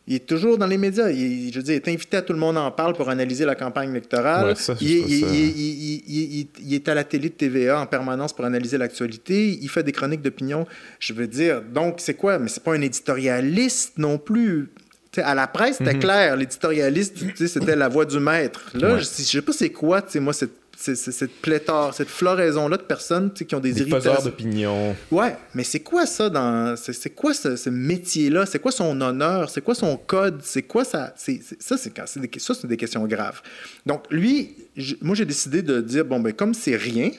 Il 0.06 0.14
est 0.16 0.26
toujours 0.26 0.58
dans 0.58 0.66
les 0.66 0.78
médias. 0.78 1.10
Il, 1.10 1.52
je 1.52 1.58
veux 1.58 1.62
dire, 1.62 1.74
il 1.74 1.76
est 1.76 1.88
invité 1.88 2.16
à 2.16 2.22
Tout 2.22 2.32
le 2.32 2.38
monde 2.38 2.56
en 2.56 2.70
parle 2.70 2.94
pour 2.94 3.08
analyser 3.08 3.44
la 3.44 3.54
campagne 3.54 3.90
électorale. 3.90 4.54
il, 4.80 6.48
est 6.70 6.88
à 6.88 6.94
la 6.94 7.04
télé 7.04 7.28
de 7.28 7.34
TVA 7.34 7.80
en 7.80 7.86
permanence 7.86 8.32
pour 8.32 8.44
analyser 8.44 8.78
l'actualité. 8.78 9.58
Il 9.60 9.68
fait 9.68 9.82
des 9.82 9.92
chroniques 9.92 10.22
d'opinion. 10.22 10.66
Je 10.98 11.12
veux 11.12 11.26
dire, 11.26 11.62
donc 11.62 11.96
c'est 11.98 12.14
quoi? 12.14 12.38
Mais 12.38 12.48
c'est 12.48 12.62
pas 12.62 12.74
un 12.74 12.80
éditorialiste 12.80 13.98
non 13.98 14.18
plus. 14.18 14.70
à 15.18 15.34
la 15.34 15.46
presse, 15.46 15.76
c'était 15.78 15.94
mhm. 15.94 16.00
clair. 16.00 16.36
L'éditorialiste, 16.36 17.18
c'était 17.46 17.76
la 17.76 17.88
voix 17.88 18.06
du 18.06 18.18
maître. 18.18 18.70
Là, 18.74 18.98
je, 18.98 19.04
je 19.04 19.22
sais 19.22 19.42
pas 19.42 19.52
c'est 19.52 19.70
quoi, 19.70 20.02
moi, 20.20 20.32
cette 20.32 20.61
cette 20.82 21.32
pléthore, 21.40 21.94
cette 21.94 22.08
floraison-là 22.08 22.76
de 22.76 22.82
personnes 22.82 23.32
qui 23.32 23.54
ont 23.54 23.60
des, 23.60 23.72
des 23.72 23.82
irritations. 23.82 24.24
d'opinion. 24.24 24.96
Ouais, 25.10 25.36
mais 25.54 25.64
c'est 25.64 25.80
quoi 25.80 26.06
ça 26.06 26.28
dans. 26.28 26.76
C'est 26.76 27.10
quoi 27.10 27.32
ce, 27.34 27.70
métier-là? 27.70 28.46
C'est 28.46 28.58
quoi 28.58 28.72
son 28.72 29.00
honneur? 29.00 29.48
C'est 29.50 29.62
quoi 29.62 29.74
son 29.74 29.96
code? 29.96 30.40
C'est 30.42 30.62
quoi 30.62 30.84
ça? 30.84 31.14
C'est 31.16 31.40
ça, 31.58 31.76
c'est 31.76 31.92
des, 32.20 32.30
ça, 32.38 32.54
c'est 32.54 32.66
des 32.66 32.76
questions 32.76 33.06
graves. 33.06 33.40
Donc, 33.86 34.04
lui, 34.10 34.56
moi, 35.00 35.14
j'ai 35.14 35.24
décidé 35.24 35.62
de 35.62 35.80
dire 35.80 36.04
bon, 36.04 36.20
ben, 36.20 36.32
comme 36.32 36.54
c'est 36.54 36.76
rien 36.76 37.10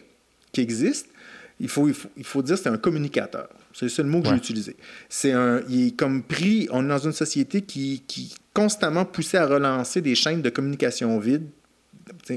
qui 0.51 0.61
existe, 0.61 1.07
il 1.59 1.69
faut, 1.69 1.87
il 1.87 1.93
faut, 1.93 2.09
il 2.17 2.25
faut 2.25 2.41
dire 2.41 2.57
c'est 2.57 2.69
un 2.69 2.77
communicateur. 2.77 3.47
C'est 3.73 3.97
le 3.97 4.03
mot 4.03 4.21
que 4.21 4.29
j'ai 4.29 4.35
utilisé. 4.35 4.75
C'est 5.09 5.31
un, 5.31 5.61
il 5.67 5.87
est 5.87 5.91
comme 5.95 6.21
pris, 6.21 6.67
on 6.71 6.85
est 6.85 6.89
dans 6.89 6.99
une 6.99 7.13
société 7.13 7.61
qui, 7.61 8.03
qui 8.07 8.35
constamment 8.53 9.03
poussait 9.03 9.37
à 9.39 9.47
relancer 9.47 10.01
des 10.01 10.13
chaînes 10.13 10.43
de 10.43 10.49
communication 10.49 11.17
vides 11.17 11.47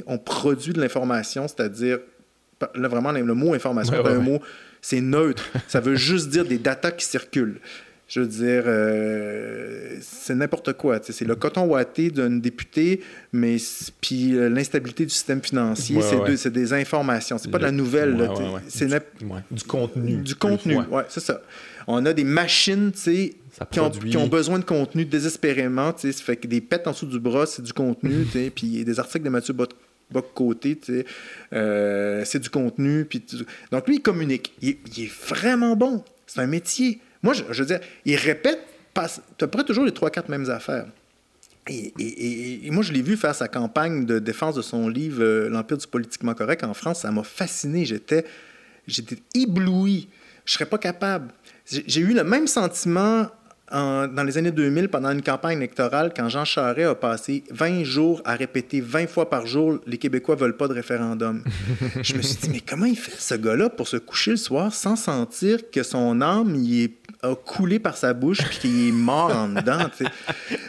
on 0.06 0.18
produit 0.18 0.72
de 0.72 0.80
l'information, 0.80 1.48
c'est-à-dire, 1.48 1.98
là, 2.74 2.88
vraiment, 2.88 3.12
le 3.12 3.34
mot 3.34 3.54
information, 3.54 3.94
c'est 4.04 4.10
un 4.10 4.18
mot, 4.18 4.40
c'est 4.80 5.00
neutre. 5.00 5.48
ça 5.68 5.80
veut 5.80 5.96
juste 5.96 6.28
dire 6.28 6.44
des 6.44 6.58
datas 6.58 6.92
qui 6.92 7.04
circulent. 7.04 7.60
Je 8.08 8.20
veux 8.20 8.26
dire, 8.28 8.62
euh, 8.66 9.96
c'est 10.00 10.36
n'importe 10.36 10.74
quoi. 10.74 11.00
C'est 11.02 11.24
le 11.24 11.34
coton 11.34 11.64
ouaté 11.64 12.12
d'une 12.12 12.40
députée, 12.40 13.00
mais 13.32 13.56
puis 14.00 14.36
euh, 14.36 14.48
l'instabilité 14.48 15.04
du 15.04 15.10
système 15.10 15.42
financier, 15.42 15.98
c'est 16.36 16.52
des 16.52 16.72
informations. 16.72 17.36
C'est 17.36 17.50
pas 17.50 17.58
de 17.58 17.64
la 17.64 17.72
nouvelle. 17.72 18.30
c'est 18.68 18.86
du, 18.86 19.64
contenu. 19.64 20.18
Du 20.18 20.36
contenu, 20.36 20.76
oui, 20.76 21.02
c'est 21.08 21.20
ça. 21.20 21.40
On 21.88 22.06
a 22.06 22.12
des 22.12 22.24
machines, 22.24 22.92
tu 22.92 22.98
sais, 22.98 23.34
qui 23.70 24.16
ont, 24.16 24.26
besoin 24.26 24.58
de 24.58 24.64
contenu 24.64 25.04
désespérément. 25.04 25.94
Ça 25.96 26.12
fait 26.12 26.36
que 26.36 26.46
des 26.46 26.60
pets 26.60 26.86
en 26.86 26.90
dessous 26.90 27.06
du 27.06 27.18
bras, 27.18 27.46
c'est 27.46 27.62
du 27.62 27.72
contenu. 27.72 28.24
Puis 28.54 28.84
des 28.84 29.00
articles 29.00 29.24
de 29.24 29.30
Mathieu 29.30 29.54
Bock-Côté, 30.10 30.78
euh, 31.52 32.22
c'est 32.24 32.38
du 32.38 32.50
contenu. 32.50 33.08
Donc 33.72 33.88
lui, 33.88 33.96
il 33.96 34.02
communique. 34.02 34.52
Il, 34.60 34.76
est 34.98 35.10
vraiment 35.10 35.74
bon. 35.74 36.04
C'est 36.26 36.40
un 36.40 36.46
métier. 36.46 37.00
Moi, 37.22 37.32
je, 37.32 37.44
veux 37.44 37.66
dire, 37.66 37.80
il 38.04 38.16
répète 38.16 38.60
à 38.94 39.08
peu 39.38 39.46
près 39.46 39.64
toujours 39.64 39.84
les 39.84 39.92
trois, 39.92 40.10
quatre 40.10 40.28
mêmes 40.28 40.50
affaires. 40.50 40.86
Et, 41.68 42.70
moi, 42.70 42.82
je 42.82 42.92
l'ai 42.92 43.02
vu 43.02 43.16
faire 43.16 43.34
sa 43.34 43.48
campagne 43.48 44.04
de 44.06 44.18
défense 44.18 44.54
de 44.54 44.62
son 44.62 44.88
livre 44.88 45.22
euh, 45.22 45.48
L'Empire 45.48 45.78
du 45.78 45.86
politiquement 45.86 46.34
correct 46.34 46.62
en 46.62 46.74
France. 46.74 47.00
Ça 47.00 47.10
m'a 47.10 47.24
fasciné. 47.24 47.84
J'étais, 47.84 48.24
j'étais 48.86 49.16
ébloui. 49.34 50.08
Je 50.44 50.52
serais 50.52 50.66
pas 50.66 50.78
capable. 50.78 51.32
J'ai 51.66 52.00
eu 52.00 52.14
le 52.14 52.22
même 52.22 52.46
sentiment 52.46 53.28
dans 53.72 54.24
les 54.24 54.38
années 54.38 54.52
2000, 54.52 54.88
pendant 54.88 55.10
une 55.10 55.22
campagne 55.22 55.58
électorale, 55.58 56.12
quand 56.16 56.28
Jean 56.28 56.44
Charest 56.44 56.88
a 56.88 56.94
passé 56.94 57.42
20 57.50 57.84
jours 57.84 58.22
à 58.24 58.34
répéter 58.34 58.80
20 58.80 59.08
fois 59.08 59.28
par 59.28 59.46
jour 59.46 59.78
les 59.86 59.98
Québécois 59.98 60.36
veulent 60.36 60.56
pas 60.56 60.68
de 60.68 60.74
référendum. 60.74 61.42
je 62.02 62.14
me 62.14 62.22
suis 62.22 62.36
dit, 62.36 62.50
mais 62.50 62.60
comment 62.60 62.86
il 62.86 62.96
fait 62.96 63.18
ce 63.18 63.34
gars-là 63.34 63.68
pour 63.68 63.88
se 63.88 63.96
coucher 63.96 64.32
le 64.32 64.36
soir 64.36 64.72
sans 64.72 64.96
sentir 64.96 65.70
que 65.70 65.82
son 65.82 66.20
âme 66.20 66.54
est, 66.54 66.92
a 67.22 67.34
coulé 67.34 67.78
par 67.78 67.96
sa 67.96 68.14
bouche 68.14 68.38
puis 68.48 68.58
qu'il 68.58 68.88
est 68.88 68.92
mort 68.92 69.34
en 69.34 69.48
dedans? 69.48 69.90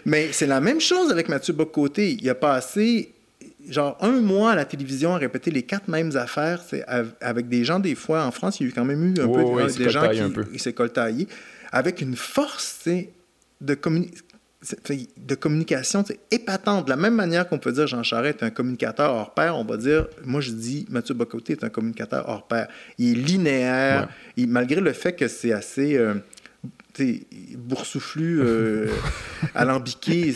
Mais 0.06 0.30
c'est 0.32 0.48
la 0.48 0.62
même 0.62 0.82
chose 0.82 1.12
avec 1.12 1.30
Mathieu 1.30 1.54
Bocoté. 1.54 2.18
Il 2.20 2.30
a 2.30 2.36
passé 2.36 3.14
genre 3.70 3.98
un 4.02 4.22
mois 4.22 4.52
à 4.52 4.56
la 4.56 4.66
télévision 4.66 5.14
à 5.14 5.18
répéter 5.18 5.52
les 5.52 5.64
quatre 5.64 5.90
mêmes 5.90 6.16
affaires 6.16 6.64
avec 7.22 7.50
des 7.50 7.66
gens, 7.66 7.80
des 7.80 7.96
fois, 7.96 8.24
en 8.24 8.32
France, 8.32 8.60
il 8.60 8.64
y 8.64 8.66
a 8.68 8.70
eu 8.70 8.74
quand 8.74 8.86
même 8.86 9.04
eu 9.04 9.20
un 9.22 9.28
peu 9.28 9.44
des 9.78 9.90
gens 9.90 10.10
qui 10.52 10.60
s'est 10.60 10.74
coltaillé 10.74 11.28
avec 11.72 12.02
une 12.02 12.16
force 12.16 12.88
de, 13.62 13.78
de 15.18 15.36
communication 15.36 16.04
épatante. 16.32 16.86
De 16.86 16.90
la 16.90 16.96
même 16.96 17.16
manière 17.16 17.48
qu'on 17.48 17.60
peut 17.60 17.72
dire 17.72 17.88
Jean 17.88 18.04
Charest 18.04 18.42
est 18.42 18.46
un 18.46 18.50
communicateur 18.50 19.14
hors 19.14 19.34
pair, 19.34 19.56
on 19.58 19.64
va 19.64 19.78
dire, 19.78 20.08
moi 20.26 20.42
je 20.42 20.52
dis 20.52 20.86
Mathieu 20.90 21.14
Bocoté 21.14 21.54
est 21.54 21.64
un 21.64 21.70
communicateur 21.70 22.28
hors 22.28 22.48
pair. 22.48 22.68
Il 22.98 23.20
est 23.20 23.22
linéaire, 23.22 24.10
malgré 24.38 24.82
le 24.82 24.94
fait 24.94 25.14
que 25.14 25.28
c'est 25.28 25.54
assez... 25.54 25.98
Euh, 25.98 26.16
boursouflu, 27.58 28.40
euh, 28.42 28.88
alambiqué, 29.56 30.36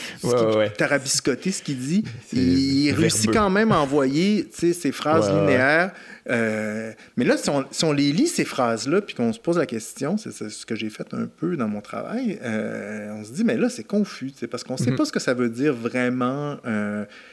tarabiscoté, 0.78 1.52
ce 1.52 1.62
qu'il 1.62 1.78
dit. 1.78 2.04
Il, 2.34 2.92
réussit 2.94 3.32
quand 3.32 3.50
même 3.50 3.72
à 3.72 3.80
envoyer 3.80 4.48
ses 4.52 4.92
phrases 4.92 5.30
linéaires. 5.30 5.92
Euh, 6.30 6.92
mais 7.18 7.26
là, 7.26 7.36
si 7.38 7.84
on, 7.84 7.92
les 7.92 8.12
lit, 8.12 8.28
ces 8.28 8.46
phrases-là, 8.46 9.02
puis 9.02 9.16
qu'on 9.16 9.34
se 9.34 9.40
pose 9.40 9.58
la 9.58 9.66
question, 9.66 10.18
c'est 10.18 10.32
ce 10.32 10.66
que 10.66 10.76
j'ai 10.76 10.90
fait 10.90 11.14
un 11.14 11.26
peu 11.26 11.58
dans 11.58 11.68
mon 11.68 11.82
travail, 11.82 12.40
euh, 12.44 13.12
on 13.14 13.24
se 13.24 13.32
dit, 13.32 13.44
mais 13.44 13.58
là, 13.58 13.70
c'est 13.70 13.84
confus, 13.84 14.32
parce 14.50 14.64
qu'on 14.64 14.74
ne 14.74 14.80
sait 14.80 14.92
mhm. 14.92 14.98
pas 14.98 15.06
ce 15.06 15.12
que 15.12 15.20
ça 15.20 15.34
veut 15.34 15.50
dire 15.50 15.74
vraiment. 15.74 16.58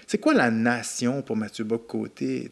c'est 0.07 0.18
quoi 0.18 0.35
la 0.35 0.51
nation 0.51 1.22
pour 1.22 1.37
Mathieu 1.37 1.64
Bock-Côté? 1.64 2.51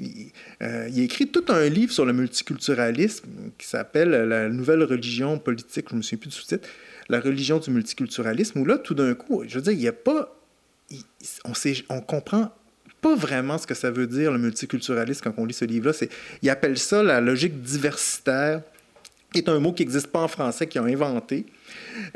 Il, 0.00 0.30
euh, 0.62 0.88
il, 0.92 1.00
a 1.00 1.04
écrit 1.04 1.28
tout 1.28 1.44
un 1.48 1.68
livre 1.68 1.92
sur 1.92 2.04
le 2.04 2.12
multiculturalisme 2.12 3.28
qui 3.58 3.66
s'appelle 3.66 4.10
La 4.10 4.48
nouvelle 4.48 4.82
religion 4.82 5.38
politique, 5.38 5.86
je 5.88 5.94
ne 5.94 5.98
me 5.98 6.02
souviens 6.02 6.18
plus 6.18 6.30
du 6.30 6.36
sous-titre, 6.36 6.68
La 7.08 7.20
religion 7.20 7.58
du 7.58 7.70
multiculturalisme, 7.70 8.60
où 8.60 8.64
là, 8.64 8.78
tout 8.78 8.94
d'un 8.94 9.14
coup, 9.14 9.44
je 9.46 9.56
veux 9.56 9.62
dire, 9.62 9.72
il 9.72 9.78
n'y 9.78 9.88
a 9.88 9.92
pas 9.92 10.34
on, 11.44 11.54
sait, 11.54 11.74
on 11.88 12.00
comprend 12.00 12.50
pas 13.00 13.14
vraiment 13.14 13.58
ce 13.58 13.66
que 13.66 13.74
ça 13.74 13.90
veut 13.90 14.06
dire 14.06 14.32
le 14.32 14.38
multiculturalisme 14.38 15.22
quand 15.22 15.34
on 15.36 15.44
lit 15.44 15.54
ce 15.54 15.64
livre-là. 15.64 15.92
Il 16.42 16.50
appelle 16.50 16.78
ça 16.78 17.02
la 17.02 17.20
logique 17.20 17.62
diversitaire, 17.62 18.62
qui 19.32 19.38
est 19.38 19.48
un 19.48 19.60
mot 19.60 19.72
qui 19.72 19.82
n'existe 19.82 20.08
pas 20.08 20.20
en 20.20 20.28
français, 20.28 20.66
qu'ils 20.66 20.80
ont 20.80 20.86
inventé. 20.86 21.46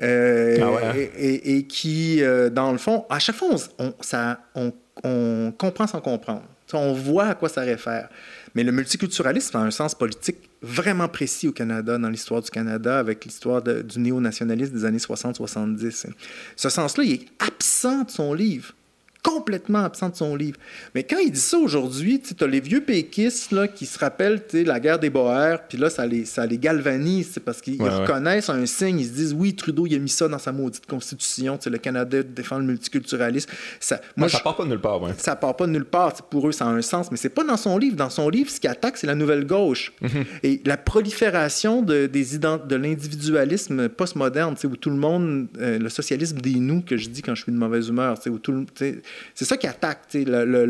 Euh, 0.02 0.58
ah 0.60 0.92
et, 0.96 1.64
qui, 1.64 2.22
euh, 2.22 2.50
dans 2.50 2.72
le 2.72 2.78
fond, 2.78 3.04
à 3.10 3.18
chaque 3.18 3.36
fois, 3.36 3.50
on, 3.78 3.94
ça, 4.00 4.40
on, 4.54 4.72
on 5.04 5.52
comprend 5.56 5.86
sans 5.86 6.00
comprendre. 6.00 6.44
On 6.78 6.92
voit 6.92 7.26
à 7.26 7.34
quoi 7.34 7.48
ça 7.48 7.62
réfère. 7.62 8.08
Mais 8.54 8.64
le 8.64 8.72
multiculturalisme 8.72 9.56
a 9.56 9.60
un 9.60 9.70
sens 9.70 9.94
politique 9.94 10.36
vraiment 10.62 11.08
précis 11.08 11.48
au 11.48 11.52
Canada, 11.52 11.98
dans 11.98 12.08
l'histoire 12.08 12.42
du 12.42 12.50
Canada, 12.50 12.98
avec 12.98 13.24
l'histoire 13.24 13.62
du 13.62 13.98
néo-nationalisme 13.98 14.74
des 14.74 14.84
années 14.84 14.98
60-70. 14.98 16.06
Ce 16.56 16.68
sens-là, 16.68 17.04
il 17.04 17.12
est 17.12 17.26
absent 17.40 18.04
de 18.04 18.10
son 18.10 18.34
livre 18.34 18.74
complètement 19.22 19.84
absent 19.84 20.08
de 20.08 20.16
son 20.16 20.34
livre. 20.34 20.58
Mais 20.94 21.04
quand 21.04 21.18
il 21.18 21.30
dit 21.30 21.40
ça 21.40 21.58
aujourd'hui, 21.58 22.20
tu 22.20 22.42
as 22.42 22.46
les 22.46 22.60
vieux 22.60 22.82
péquistes 22.82 23.52
là, 23.52 23.68
qui 23.68 23.86
se 23.86 23.98
rappellent 23.98 24.42
la 24.52 24.80
guerre 24.80 24.98
des 24.98 25.10
Boers, 25.10 25.58
puis 25.68 25.78
là, 25.78 25.90
ça 25.90 26.06
les, 26.06 26.24
ça 26.24 26.44
les 26.44 26.58
galvanise 26.58 27.38
parce 27.44 27.60
qu'ils 27.60 27.80
reconnaissent 27.80 28.50
un 28.50 28.66
signe, 28.66 28.98
ils 28.98 29.06
se 29.06 29.12
disent 29.12 29.32
oui, 29.32 29.54
Trudeau, 29.54 29.86
il 29.86 29.94
a 29.94 29.98
mis 29.98 30.08
ça 30.08 30.28
dans 30.28 30.38
sa 30.38 30.52
maudite 30.52 30.86
constitution, 30.86 31.58
le 31.64 31.78
Canada 31.78 32.22
défend 32.22 32.58
le 32.58 32.64
multiculturalisme. 32.64 33.50
Ça, 33.80 34.00
moi, 34.16 34.28
ça 34.28 34.40
part 34.40 34.56
pas 34.56 34.64
de 34.64 34.68
nulle 34.68 34.80
part. 34.80 35.00
Ça 35.18 35.36
part 35.36 35.56
pas 35.56 35.66
de 35.66 35.72
nulle 35.72 35.84
part. 35.84 36.12
Pour 36.14 36.48
eux, 36.48 36.52
ça 36.52 36.66
a 36.66 36.68
un 36.68 36.82
sens, 36.82 37.10
mais 37.10 37.16
c'est 37.16 37.28
pas 37.28 37.44
dans 37.44 37.56
son 37.56 37.78
livre. 37.78 37.96
Dans 37.96 38.10
son 38.10 38.28
livre, 38.28 38.50
ce 38.50 38.60
qui 38.60 38.68
attaque, 38.68 38.96
c'est 38.96 39.06
la 39.06 39.14
nouvelle 39.14 39.46
gauche. 39.46 39.92
Mhm. 40.00 40.24
Et 40.42 40.60
la 40.64 40.76
prolifération 40.76 41.82
de, 41.82 42.06
des 42.06 42.38
de 42.38 42.76
l'individualisme 42.76 43.88
postmoderne, 43.88 44.54
où 44.64 44.76
tout 44.76 44.90
le 44.90 44.96
monde, 44.96 45.48
euh, 45.60 45.78
le 45.78 45.88
socialisme 45.88 46.38
des 46.38 46.54
nous, 46.54 46.82
que 46.82 46.96
je 46.96 47.08
dis 47.08 47.22
quand 47.22 47.34
je 47.34 47.42
suis 47.42 47.52
de 47.52 47.56
mauvaise 47.56 47.88
humeur, 47.88 48.18
où 48.26 48.38
tout 48.38 48.52
le 48.52 48.66
c'est 49.34 49.44
ça 49.44 49.56
qui 49.56 49.66
attaque, 49.66 50.00
le, 50.14 50.64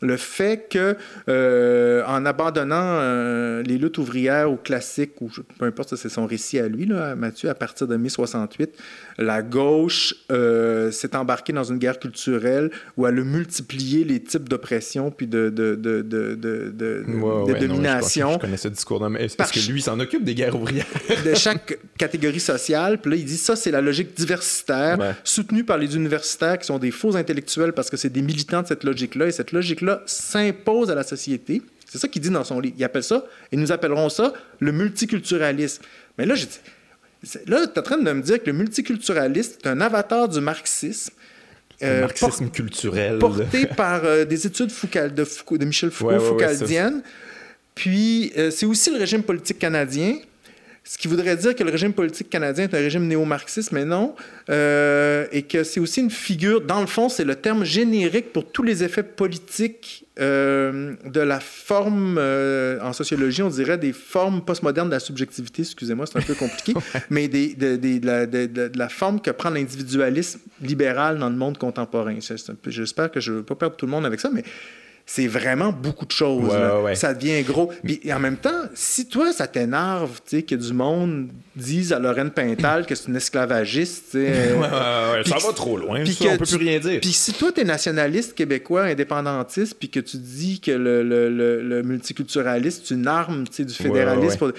le, 0.00 0.16
fait 0.16 0.68
que 0.70 0.96
euh, 1.28 2.04
en 2.06 2.26
abandonnant 2.26 2.98
euh, 3.00 3.62
les 3.62 3.78
luttes 3.78 3.98
ouvrières 3.98 4.50
ou 4.50 4.56
classiques, 4.56 5.20
ou 5.20 5.30
peu 5.58 5.64
importe, 5.64 5.96
c'est 5.96 6.08
son 6.08 6.26
récit 6.26 6.58
à 6.58 6.68
lui, 6.68 6.86
là, 6.86 7.14
Mathieu, 7.14 7.48
à 7.48 7.54
partir 7.54 7.86
de 7.86 7.96
mai 7.96 8.08
68, 8.08 8.70
la 9.18 9.42
gauche 9.42 10.14
euh, 10.30 10.92
s'est 10.92 11.16
embarquée 11.16 11.52
dans 11.52 11.64
une 11.64 11.78
guerre 11.78 11.98
culturelle 11.98 12.70
où 12.96 13.06
elle 13.06 13.18
a 13.18 13.24
multiplié 13.24 14.04
les 14.04 14.22
types 14.22 14.48
d'oppression 14.48 15.10
puis 15.10 15.26
de, 15.26 15.50
de, 15.50 15.74
de, 15.74 16.02
de, 16.02 16.34
de, 16.36 17.66
domination. 17.66 18.34
je, 18.34 18.38
connais 18.38 18.56
ce 18.56 18.68
discours 18.68 19.00
là 19.00 19.08
parce 19.36 19.50
que 19.50 19.58
lui, 19.70 19.82
s'en 19.82 19.98
occupe 19.98 20.22
des 20.22 20.34
guerres 20.34 20.54
ouvrières? 20.54 20.86
de 21.24 21.34
chaque 21.34 21.78
catégorie 21.98 22.40
sociale. 22.40 23.00
Puis 23.00 23.10
là, 23.10 23.16
il 23.16 23.24
dit 23.24 23.36
ça, 23.36 23.56
c'est 23.56 23.72
la 23.72 23.80
logique 23.80 24.16
diversitaire, 24.16 25.16
soutenue 25.24 25.64
par 25.64 25.78
les 25.78 25.96
universitaires 25.96 26.58
qui 26.58 26.66
sont 26.66 26.78
des 26.78 26.92
faux 26.92 27.16
intellectuels 27.16 27.72
parce 27.72 27.90
que 27.90 27.96
c'est 27.96 28.10
des 28.10 28.22
militants 28.22 28.62
de 28.62 28.68
cette 28.68 28.84
logique-là. 28.84 29.26
Et 29.26 29.32
cette 29.32 29.50
logique-là 29.50 30.02
s'impose 30.06 30.90
à 30.90 30.94
la 30.94 31.02
société. 31.02 31.62
C'est 31.86 31.98
ça 31.98 32.06
qu'il 32.06 32.22
dit 32.22 32.30
dans 32.30 32.44
son 32.44 32.60
livre. 32.60 32.76
Il 32.78 32.84
appelle 32.84 33.02
ça, 33.02 33.24
et 33.50 33.56
nous 33.56 33.72
appellerons 33.72 34.10
ça 34.10 34.32
le 34.60 34.72
multiculturalisme. 34.72 35.82
Mais 36.18 36.26
là, 36.26 36.34
je 36.34 36.44
dis, 36.44 36.60
Là, 37.46 37.66
tu 37.66 37.72
es 37.72 37.78
en 37.78 37.82
train 37.82 37.98
de 37.98 38.12
me 38.12 38.22
dire 38.22 38.40
que 38.40 38.46
le 38.46 38.52
multiculturalisme 38.52 39.54
est 39.64 39.66
un 39.66 39.80
avatar 39.80 40.28
du 40.28 40.40
marxisme. 40.40 41.12
Euh, 41.82 42.02
marxisme 42.02 42.48
culturel. 42.50 43.18
Porté 43.18 43.66
par 43.76 44.04
euh, 44.04 44.24
des 44.24 44.46
études 44.46 44.70
Foucault, 44.70 45.08
de, 45.08 45.24
Foucault, 45.24 45.58
de, 45.58 45.64
Michel 45.64 45.90
Foucault, 45.90 46.18
Foucauldiennes. 46.18 47.02
Puis, 47.74 48.32
euh, 48.36 48.50
c'est 48.50 48.66
aussi 48.66 48.90
le 48.90 48.98
régime 48.98 49.22
politique 49.22 49.58
canadien. 49.58 50.16
Ce 50.84 50.96
qui 50.96 51.06
voudrait 51.06 51.36
dire 51.36 51.54
que 51.54 51.62
le 51.62 51.70
régime 51.70 51.92
politique 51.92 52.30
canadien 52.30 52.64
est 52.64 52.74
un 52.74 52.78
régime 52.78 53.06
néo-marxiste, 53.06 53.72
mais 53.72 53.84
non. 53.84 54.14
Euh, 54.48 55.26
et 55.32 55.42
que 55.42 55.62
c'est 55.62 55.80
aussi 55.80 56.00
une 56.00 56.10
figure, 56.10 56.62
dans 56.62 56.80
le 56.80 56.86
fond, 56.86 57.08
c'est 57.08 57.24
le 57.24 57.34
terme 57.34 57.64
générique 57.64 58.32
pour 58.32 58.50
tous 58.50 58.62
les 58.62 58.82
effets 58.82 59.02
politiques 59.02 60.06
euh, 60.18 60.94
de 61.04 61.20
la 61.20 61.38
forme, 61.40 62.16
euh, 62.18 62.80
en 62.82 62.92
sociologie, 62.92 63.42
on 63.42 63.50
dirait 63.50 63.78
des 63.78 63.92
formes 63.92 64.44
postmodernes 64.44 64.88
de 64.88 64.94
la 64.94 65.00
subjectivité, 65.00 65.62
excusez-moi, 65.62 66.06
c'est 66.06 66.18
un 66.18 66.22
peu 66.22 66.34
compliqué, 66.34 66.74
mais 67.10 67.28
des, 67.28 67.54
de, 67.54 67.76
de, 67.76 68.26
de, 68.26 68.68
de, 68.68 68.78
la 68.78 68.88
forme 68.88 69.20
que 69.20 69.30
prend 69.30 69.50
l'individualisme 69.50 70.40
libéral 70.60 71.18
dans 71.18 71.28
le 71.28 71.36
monde 71.36 71.56
contemporain. 71.56 72.16
J'espère 72.66 73.12
que 73.12 73.20
je 73.20 73.32
ne 73.32 73.36
vais 73.38 73.44
pas 73.44 73.54
perdre 73.54 73.76
tout 73.76 73.86
le 73.86 73.92
monde 73.92 74.06
avec 74.06 74.18
ça, 74.18 74.30
mais 74.32 74.42
c'est 75.10 75.26
vraiment 75.26 75.72
beaucoup 75.72 76.04
de 76.04 76.12
choses. 76.12 76.52
Ça 76.94 77.14
devient 77.14 77.42
gros. 77.42 77.72
Puis 77.82 78.12
en 78.12 78.20
même 78.20 78.36
temps, 78.36 78.64
si 78.74 79.08
toi, 79.08 79.32
ça 79.32 79.46
t'énerve 79.46 80.20
que 80.30 80.54
du 80.54 80.72
monde 80.74 81.30
dise 81.58 81.92
à 81.92 81.98
Lorraine 81.98 82.30
Pintal 82.30 82.86
que 82.86 82.94
c'est 82.94 83.08
une 83.08 83.16
esclavagiste, 83.16 84.14
euh, 84.14 85.22
ça 85.24 85.36
va 85.36 85.52
trop 85.52 85.76
loin. 85.76 86.04
Puis 86.04 86.16
on 86.22 86.36
peut 86.36 86.44
plus 86.44 86.56
rien 86.56 86.78
dire. 86.78 87.00
Puis 87.00 87.12
si 87.12 87.32
toi, 87.32 87.52
tu 87.52 87.60
es 87.60 87.64
nationaliste 87.64 88.34
québécois, 88.34 88.84
indépendantiste, 88.84 89.76
puis 89.78 89.88
que 89.88 90.00
tu 90.00 90.16
dis 90.16 90.60
que 90.60 90.70
le, 90.70 91.02
le, 91.02 91.28
le, 91.28 91.82
multiculturalisme, 91.82 92.82
c'est 92.84 92.94
une 92.94 93.06
arme 93.06 93.44
du 93.44 93.74
fédéralisme, 93.74 94.52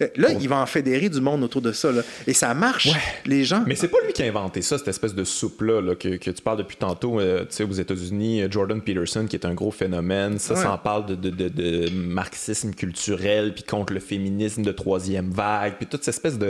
euh, 0.00 0.06
là, 0.16 0.28
il 0.30 0.48
va 0.48 0.56
en 0.56 0.66
fédérer 0.66 1.08
du 1.08 1.20
monde 1.20 1.42
autour 1.42 1.60
de 1.62 1.72
ça. 1.72 1.90
Là. 1.92 2.02
Et 2.26 2.32
ça 2.32 2.54
marche. 2.54 2.88
Les 3.26 3.44
gens. 3.44 3.64
Mais 3.66 3.74
c'est 3.74 3.88
pas 3.88 3.98
lui 4.04 4.12
qui 4.12 4.22
a 4.22 4.26
inventé 4.26 4.62
ça, 4.62 4.78
cette 4.78 4.88
espèce 4.88 5.14
de 5.14 5.24
soupe-là 5.24 5.94
que, 5.94 6.16
que, 6.16 6.30
tu 6.30 6.42
parles 6.42 6.58
depuis 6.58 6.76
tantôt 6.76 7.20
euh, 7.20 7.44
aux 7.60 7.72
États-Unis. 7.72 8.42
Jordan 8.50 8.80
Peterson, 8.80 9.26
qui 9.28 9.36
est 9.36 9.46
un 9.46 9.54
gros 9.54 9.70
phénomène 9.70 10.38
ça, 10.38 10.56
ça 10.56 10.72
en 10.72 10.78
parle 10.78 11.06
de, 11.06 11.14
de, 11.14 11.48
de, 11.48 11.90
marxisme 11.90 12.72
culturel, 12.72 13.54
puis 13.54 13.64
contre 13.64 13.92
le 13.92 14.00
féminisme 14.00 14.62
de 14.62 14.72
troisième 14.72 15.30
vague, 15.30 15.74
puis 15.76 15.86
toute 15.86 16.04
cette 16.04 16.14
espèce 16.14 16.38
de, 16.38 16.43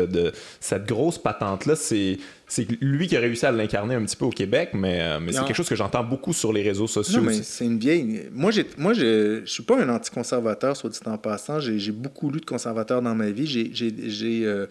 cette 0.61 0.87
grosse 0.87 1.19
patente-là, 1.19 1.77
c'est 1.77 2.19
c'est 2.47 2.67
lui 2.81 3.07
qui 3.07 3.17
a 3.17 3.21
réussi 3.21 3.47
à 3.47 3.53
l'incarner 3.53 3.95
un 3.95 4.05
petit 4.05 4.17
peu 4.17 4.27
au 4.27 4.31
Québec, 4.31 4.71
mais, 4.75 5.01
euh, 5.01 5.19
mais 5.21 5.33
c'est 5.33 5.45
quelque 5.45 5.57
chose 5.57 5.69
que 5.69 5.75
j'entends 5.75 6.05
beaucoup 6.05 6.33
sur 6.33 6.53
les 6.53 6.63
réseaux 6.63 6.87
sociaux. 6.87 7.21
Non, 7.21 7.27
mais 7.27 7.43
c'est 7.43 7.65
une 7.65 7.79
vieille. 7.79 8.29
Moi, 8.33 8.53
moi 8.77 8.93
je 8.93 9.41
ne 9.41 9.47
suis 9.47 9.63
pas 9.63 9.81
un 9.83 9.89
anticonservateur, 9.89 10.77
soit 10.77 10.91
dit 10.91 10.99
en 11.07 11.19
passant. 11.19 11.59
J'ai 11.61 11.93
beaucoup 11.93 12.31
lu 12.31 12.41
de 12.41 12.47
conservateurs 12.47 13.03
dans 13.03 13.15
ma 13.15 13.31
vie. 13.31 13.47
J'ai. 13.47 14.45
Euh, 14.45 14.67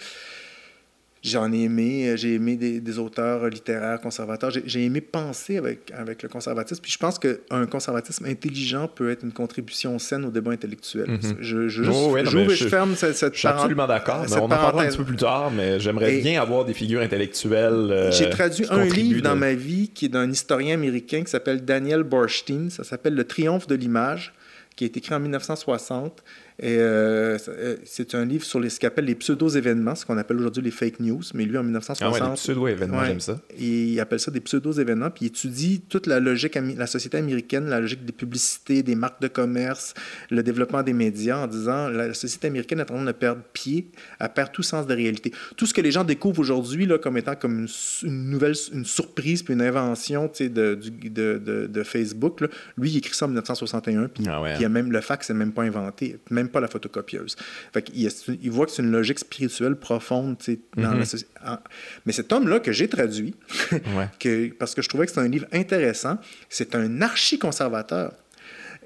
j'en 1.24 1.51
ai 1.53 1.61
aimé, 1.61 2.09
euh, 2.09 2.17
j'ai 2.17 2.36
aimé 2.36 2.55
des, 2.55 2.99
auteurs 2.99 3.47
littéraires 3.47 3.99
conservateurs. 4.01 4.51
J'ai 4.65 4.84
aimé 4.84 5.01
penser 5.01 5.57
avec, 5.57 5.91
avec 5.97 6.21
le 6.21 6.30
conservatisme. 6.30 6.82
Puis 6.82 6.91
je 6.91 6.97
pense 6.97 7.17
qu'un 7.17 7.65
conservatisme 7.65 8.26
intelligent 8.26 8.88
peut 8.88 9.09
être 9.09 9.24
une 9.24 9.32
contribution 9.32 9.97
saine 9.99 10.26
au 10.26 10.30
débat 10.30 10.51
intellectuel. 10.51 11.09
Mhm. 11.09 11.38
Je, 11.39 11.67
je, 11.69 11.84
oh, 11.84 12.17
je, 12.24 12.67
ferme 12.67 12.95
cette, 12.95 13.15
cette 13.15 13.34
Je 13.34 13.39
suis 13.39 13.47
absolument 13.47 13.88
d'accord. 13.88 14.26
On 14.30 14.34
en 14.34 14.47
parlera 14.47 14.84
un 14.84 14.88
petit 14.88 14.97
peu 14.97 15.05
plus 15.05 15.15
tard, 15.15 15.49
mais 15.49 15.80
j'aimerais 15.80 16.17
bien 16.19 16.41
avoir 16.41 16.65
des 16.65 16.74
figures 16.74 17.01
intellectuelles. 17.01 17.91
Euh, 17.91 18.11
j'ai 18.11 18.30
traduit 18.30 18.65
un 18.69 18.86
livre 18.86 19.21
dans 19.21 19.36
ma 19.36 19.53
vie 19.53 19.89
qui 19.89 20.05
est 20.05 20.09
d'un 20.09 20.30
historien 20.30 20.76
américain 20.76 21.24
qui 21.24 21.32
s'appelle 21.32 21.63
Daniel 21.63 22.03
Borstein. 22.03 22.69
Ça 22.69 22.84
s'appelle 22.84 23.15
Le 23.15 23.24
triomphe 23.24 23.67
de 23.67 23.76
l'image, 23.76 24.34
qui 24.76 24.84
a 24.84 24.88
été 24.88 24.99
écrit 24.99 25.15
en 25.15 25.19
1960 25.19 26.24
et 26.59 26.77
euh, 26.77 27.37
euh, 27.47 27.77
c'est 27.83 28.13
un 28.15 28.25
livre 28.25 28.45
sur 28.45 28.59
les, 28.59 28.69
ce 28.69 28.79
qu'on 28.79 28.87
appelle 28.87 29.05
les 29.05 29.15
pseudo-événements, 29.15 29.95
ce 29.95 30.05
qu'on 30.05 30.17
appelle 30.17 30.37
aujourd'hui 30.37 30.61
les 30.61 30.71
fake 30.71 30.99
news. 30.99 31.21
Mais 31.33 31.45
lui, 31.45 31.57
en 31.57 31.63
1960. 31.63 32.19
Ah 32.21 32.29
ouais, 32.29 32.35
pseudo-événements, 32.35 33.03
j'aime 33.05 33.19
ça. 33.19 33.39
Il 33.57 33.99
appelle 33.99 34.19
ça 34.19 34.31
des 34.31 34.39
pseudo-événements, 34.39 35.09
puis 35.09 35.25
il 35.25 35.27
étudie 35.27 35.81
toute 35.81 36.07
la 36.07 36.19
logique, 36.19 36.57
la 36.77 36.87
société 36.87 37.17
américaine, 37.17 37.67
la 37.67 37.79
logique 37.79 38.05
des 38.05 38.13
publicités, 38.13 38.83
des 38.83 38.95
marques 38.95 39.21
de 39.21 39.27
commerce, 39.27 39.93
le 40.29 40.43
développement 40.43 40.83
des 40.83 40.93
médias, 40.93 41.37
en 41.37 41.47
disant 41.47 41.89
la 41.89 42.13
société 42.13 42.47
américaine 42.47 42.79
est 42.79 42.91
en 42.91 42.95
train 42.95 43.05
de 43.05 43.11
perdre 43.11 43.41
pied, 43.53 43.87
elle 44.19 44.29
perd 44.29 44.51
tout 44.51 44.63
sens 44.63 44.85
de 44.85 44.93
réalité. 44.93 45.31
Tout 45.57 45.65
ce 45.65 45.73
que 45.73 45.81
les 45.81 45.91
gens 45.91 46.03
découvrent 46.03 46.39
aujourd'hui 46.39 46.87
comme 47.01 47.17
étant 47.17 47.35
comme 47.35 47.67
une, 48.03 48.29
nouvelle, 48.29 48.55
une 48.73 48.85
surprise, 48.85 49.41
puis 49.41 49.53
une 49.53 49.61
invention 49.61 50.31
de, 50.39 50.47
de, 50.75 51.67
de, 51.67 51.83
Facebook, 51.83 52.41
lui, 52.77 52.91
il 52.91 52.97
écrit 52.97 53.13
ça 53.13 53.25
en 53.25 53.29
1961, 53.29 54.07
puis, 54.07 54.25
ah 54.27 54.41
il 54.59 54.65
a 54.65 54.69
même, 54.69 54.91
le 54.91 55.01
fax 55.01 55.29
n'est 55.29 55.35
même 55.35 55.51
pas 55.51 55.63
inventé. 55.63 56.17
Même 56.29 56.42
pas 56.49 56.59
la 56.59 56.67
photocopieuse. 56.67 57.35
Fait 57.73 57.89
il, 57.93 58.09
il, 58.41 58.51
voit 58.51 58.65
que 58.65 58.71
c'est 58.71 58.81
une 58.81 58.91
logique 58.91 59.19
spirituelle 59.19 59.75
profonde 59.75 60.37
dans 60.77 60.93
mm-hmm. 60.93 61.57
Mais 62.05 62.13
cet 62.13 62.31
homme-là 62.31 62.59
que 62.59 62.71
j'ai 62.71 62.87
traduit, 62.87 63.35
que, 64.19 64.51
parce 64.53 64.75
que 64.75 64.81
je 64.81 64.89
trouvais 64.89 65.05
que 65.05 65.11
c'est 65.11 65.19
un 65.19 65.27
livre 65.27 65.47
intéressant, 65.51 66.17
c'est 66.49 66.75
un 66.75 67.01
archi-conservateur. 67.01 68.13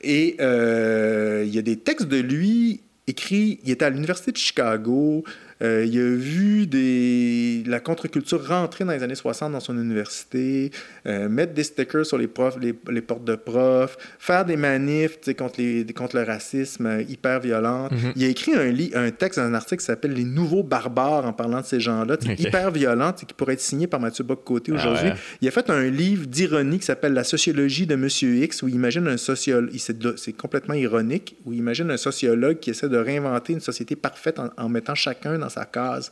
Et 0.02 0.36
euh, 0.40 1.44
il 1.46 1.54
y 1.54 1.60
a 1.60 1.62
des 1.62 1.78
textes 1.78 2.08
de 2.08 2.18
lui 2.18 2.82
écrits, 3.08 3.60
il 3.64 3.72
était 3.72 3.86
à 3.86 3.90
l'Université 3.90 4.32
de 4.32 4.38
Chicago, 4.38 5.24
euh, 5.62 5.86
il 5.86 6.00
a 6.00 6.16
vu 6.16 6.68
des, 6.68 7.64
la 7.66 7.80
contre-culture 7.80 8.46
rentrer 8.48 8.86
dans 8.86 8.92
les 8.92 9.04
années 9.04 9.16
60 9.16 9.52
dans 9.52 9.60
son 9.60 9.78
université, 9.78 10.72
euh, 11.06 11.28
mettre 11.30 11.54
des 11.54 11.64
stickers 11.64 12.06
sur 12.06 12.18
les, 12.18 12.28
profs, 12.28 12.58
les, 12.60 13.02
portes 13.02 13.24
de 13.24 13.36
profs, 13.36 13.98
faire 14.20 14.46
des 14.46 14.58
manifs 14.58 15.20
contre, 15.38 15.60
les, 15.60 15.86
contre 15.86 16.16
le 16.16 16.24
racisme 16.24 16.86
euh, 16.86 17.02
hyper 17.02 17.40
violent. 17.40 17.90
Mhm. 17.92 18.14
Il 18.16 18.24
a 18.26 18.28
écrit 18.28 18.54
un, 18.54 19.06
un 19.06 19.12
texte, 19.12 19.40
un 19.40 19.54
article 19.54 19.80
qui 19.80 19.86
s'appelle 19.86 20.14
Les 20.14 20.24
nouveaux 20.24 20.64
barbares 20.64 21.26
en 21.26 21.34
parlant 21.34 21.62
de 21.62 21.66
ces 21.66 21.80
gens-là, 21.80 22.18
hyper 22.38 22.72
violent, 22.72 23.14
qui 23.14 23.26
pourrait 23.34 23.54
être 23.54 23.62
signé 23.62 23.88
par 23.88 24.00
Mathieu 24.00 24.24
Bock-Côté 24.24 24.72
ah 24.76 24.80
aujourd'hui. 24.80 25.12
Il 25.42 25.48
a 25.48 25.52
fait 25.52 25.70
un 25.70 25.90
livre 25.90 26.28
d'ironie 26.28 26.80
qui 26.80 26.86
s'appelle 26.86 27.14
La 27.14 27.24
sociologie 27.24 27.88
de 27.88 27.96
Monsieur 27.96 28.36
X, 28.36 28.62
où 28.62 28.68
il 28.68 28.76
imagine 28.76 29.08
un 29.08 29.18
sociologue, 29.18 29.72
c'est 30.18 30.34
complètement 30.34 30.76
ironique, 30.76 31.36
où 31.46 31.54
il 31.54 31.60
imagine 31.60 31.90
un 31.90 31.98
sociologue 31.98 32.60
qui 32.60 32.70
essaie 32.70 32.90
de 32.90 32.98
réinventer 32.98 33.54
une 33.54 33.60
société 33.60 33.96
parfaite 33.96 34.40
en, 34.40 34.50
en 34.58 34.70
mettant 34.70 34.96
chacun 34.96 35.38
dans 35.38 35.47
sa 35.50 35.66
case. 35.66 36.12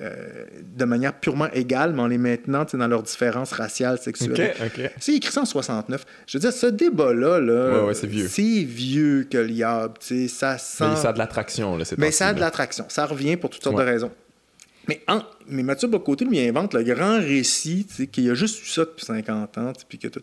euh, 0.00 0.44
de 0.76 0.84
manière 0.84 1.12
purement 1.12 1.50
égale, 1.52 1.92
mais 1.92 2.02
en 2.02 2.06
les 2.06 2.18
maintenant 2.18 2.64
dans 2.72 2.86
leurs 2.86 3.02
différences 3.02 3.52
raciales, 3.52 3.98
sexuelles. 3.98 4.54
C'est 4.98 5.14
écrit 5.14 5.32
ça 5.32 5.42
en 5.42 5.44
69. 5.44 6.04
Je 6.26 6.38
veux 6.38 6.40
dire, 6.40 6.52
ce 6.52 6.66
débat-là, 6.66 7.40
là, 7.40 7.94
c'est 7.94 8.06
vieux. 8.06 8.28
C'est 8.28 8.64
vieux 8.64 9.26
que 9.30 9.38
liable. 9.38 9.94
Ça 10.28 10.56
sent... 10.58 10.84
Mais 10.88 10.96
ça 10.96 11.10
a 11.10 11.12
de 11.12 11.18
l'attraction. 11.18 11.78
Mais 11.98 12.10
ça 12.10 12.28
a 12.28 12.34
de 12.34 12.40
l'attraction. 12.40 12.86
Ça 12.88 13.04
revient 13.06 13.36
pour 13.36 13.50
toutes 13.50 13.62
sortes 13.62 13.78
de 13.78 13.82
raisons. 13.82 14.10
Mais, 14.88 15.02
en, 15.06 15.20
mais 15.46 15.62
Mathieu 15.62 15.86
Bocoté, 15.86 16.24
lui, 16.24 16.40
invente 16.40 16.72
le 16.72 16.82
grand 16.82 17.18
récit, 17.18 17.86
qu'il 18.10 18.24
y 18.24 18.30
a 18.30 18.34
juste 18.34 18.62
eu 18.62 18.66
ça 18.66 18.86
depuis 18.86 19.04
50 19.04 19.58
ans, 19.58 19.72
puis 19.86 19.98
que 19.98 20.08
tout... 20.08 20.22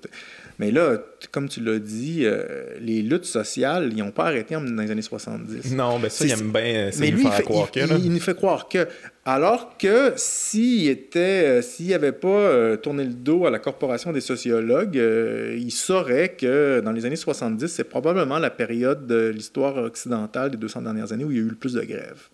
Mais 0.57 0.71
là, 0.71 0.97
comme 1.31 1.49
tu 1.49 1.59
l'as 1.59 1.79
dit, 1.79 2.21
euh, 2.23 2.77
les 2.79 3.01
luttes 3.01 3.25
sociales, 3.25 3.89
ils 3.91 3.97
n'ont 4.01 4.11
pas 4.11 4.25
arrêté 4.25 4.55
dans 4.55 4.81
les 4.81 4.91
années 4.91 5.01
70. 5.01 5.73
Non, 5.75 5.99
ben 5.99 6.09
ça, 6.09 6.25
il 6.25 6.31
aime 6.31 6.51
bien 6.51 6.89
mais 6.99 7.11
lui, 7.11 7.23
il, 7.23 7.31
fait, 7.31 7.43
croire 7.43 7.71
que, 7.71 7.79
il, 7.79 8.11
nous 8.11 8.19
fait 8.19 8.35
croire 8.35 8.69
que. 8.69 8.87
Alors 9.25 9.77
que 9.77 10.13
s'il 10.15 10.87
était, 10.87 11.19
euh, 11.19 11.61
s'il 11.61 11.89
n'avait 11.89 12.11
pas 12.11 12.27
euh, 12.27 12.77
tourné 12.77 13.03
le 13.03 13.13
dos 13.13 13.45
à 13.45 13.49
la 13.49 13.59
corporation 13.59 14.13
des 14.13 14.21
sociologues, 14.21 14.95
il 14.95 15.71
saurait 15.71 16.29
que 16.29 16.79
dans 16.79 16.91
les 16.91 17.05
années 17.05 17.15
70, 17.15 17.67
c'est 17.67 17.83
probablement 17.83 18.39
la 18.39 18.49
période 18.51 19.07
de 19.07 19.27
l'histoire 19.35 19.77
occidentale 19.77 20.51
des 20.51 20.57
200 20.57 20.83
dernières 20.83 21.11
années 21.11 21.25
où 21.25 21.31
il 21.31 21.37
y 21.37 21.39
a 21.39 21.43
eu 21.43 21.49
le 21.49 21.55
plus 21.55 21.73
de 21.73 21.81
grèves. 21.81 22.29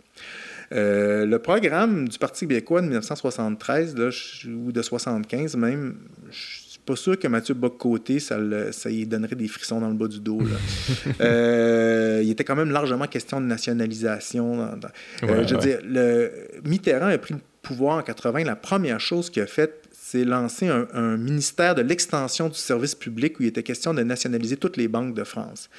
le 0.72 1.38
programme 1.38 2.08
du 2.08 2.20
Parti 2.20 2.46
québécois 2.46 2.82
de 2.82 2.88
1973 2.88 3.96
là, 3.98 4.10
ou 4.48 4.72
de 4.72 4.82
75 4.82 5.56
même, 5.56 5.96
pas 6.92 6.98
sûr 6.98 7.18
que 7.18 7.28
Mathieu 7.30 7.54
Bock-Côté, 7.54 8.20
ça, 8.20 8.38
ça 8.74 8.90
lui 8.90 9.08
donnerait 9.08 9.38
des 9.38 9.48
frissons 9.48 9.80
dans 9.80 9.88
le 9.88 9.96
bas 9.96 10.08
du 10.08 10.20
dos. 10.20 10.42
Euh, 11.22 12.22
il 12.24 12.30
était 12.30 12.44
quand 12.44 12.56
même 12.56 12.72
largement 12.72 13.06
question 13.06 13.40
de 13.40 13.46
nationalisation. 13.46 14.62
Euh, 14.62 15.44
je 15.48 15.56
veux 15.56 15.62
dire, 15.62 15.80
le, 15.84 16.32
Mitterrand 16.64 17.08
a 17.08 17.18
pris 17.18 17.34
le 17.34 17.40
pouvoir 17.62 17.98
en 17.98 18.02
80. 18.02 18.44
La 18.44 18.56
première 18.56 19.00
chose 19.00 19.30
qu'il 19.30 19.42
a 19.42 19.48
faite, 19.48 19.84
c'est 19.92 20.24
lancer 20.24 20.68
un, 20.68 21.18
ministère 21.18 21.76
de 21.76 21.82
l'extension 21.82 22.50
du 22.50 22.58
service 22.58 22.96
public 22.96 23.40
où 23.40 23.44
il 23.44 23.48
était 23.48 23.64
question 23.64 23.94
de 23.94 24.04
nationaliser 24.04 24.58
toutes 24.58 24.78
les 24.78 24.88
banques 24.88 25.14
de 25.14 25.24
France 25.24 25.70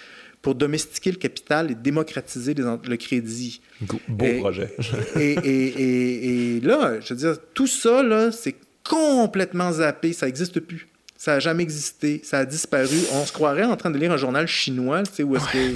pour 0.41 0.55
domestiquer 0.55 1.11
le 1.11 1.19
capital 1.19 1.71
et 1.71 1.75
démocratiser 1.75 2.55
le 2.55 2.97
crédit. 2.97 3.61
Beau 4.09 4.27
projet. 4.41 4.75
et, 5.17 5.33
et, 5.33 6.57
et, 6.57 6.61
là, 6.61 7.01
je 7.01 7.15
veux 7.15 7.19
dire, 7.21 7.37
tout 7.55 7.67
ça, 7.67 8.31
c'est 8.33 8.57
complètement 8.89 9.73
zappé, 9.73 10.13
ça 10.13 10.27
n'existe 10.27 10.61
plus. 10.61 10.89
Ça 11.23 11.35
n'a 11.35 11.39
jamais 11.39 11.63
existé. 11.63 12.21
Ça 12.25 12.39
a 12.39 12.45
disparu. 12.45 12.97
On 13.13 13.25
se 13.25 13.33
croirait 13.33 13.63
en 13.63 13.77
train 13.77 13.91
de 13.93 13.97
lire 13.97 14.11
un 14.11 14.17
journal 14.17 14.49
chinois, 14.49 15.05
tu 15.05 15.13
sais, 15.15 15.23
où 15.23 15.37
est-ce 15.37 15.53
que. 15.53 15.73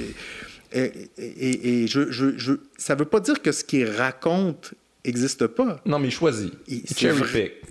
Et, 0.72 1.82
et, 1.82 1.86
je, 1.86 2.11
je, 2.11 2.36
je, 2.36 2.55
ça 2.76 2.94
ne 2.94 2.99
veut 2.99 3.05
pas 3.05 3.20
dire 3.20 3.40
que 3.40 3.53
ce 3.53 3.62
qu'il 3.62 3.88
raconte 3.88 4.74
n'existe 5.05 5.47
pas. 5.47 5.80
Non, 5.86 6.01
mais 6.01 6.09
il 6.09 6.11
choisit. 6.11 6.53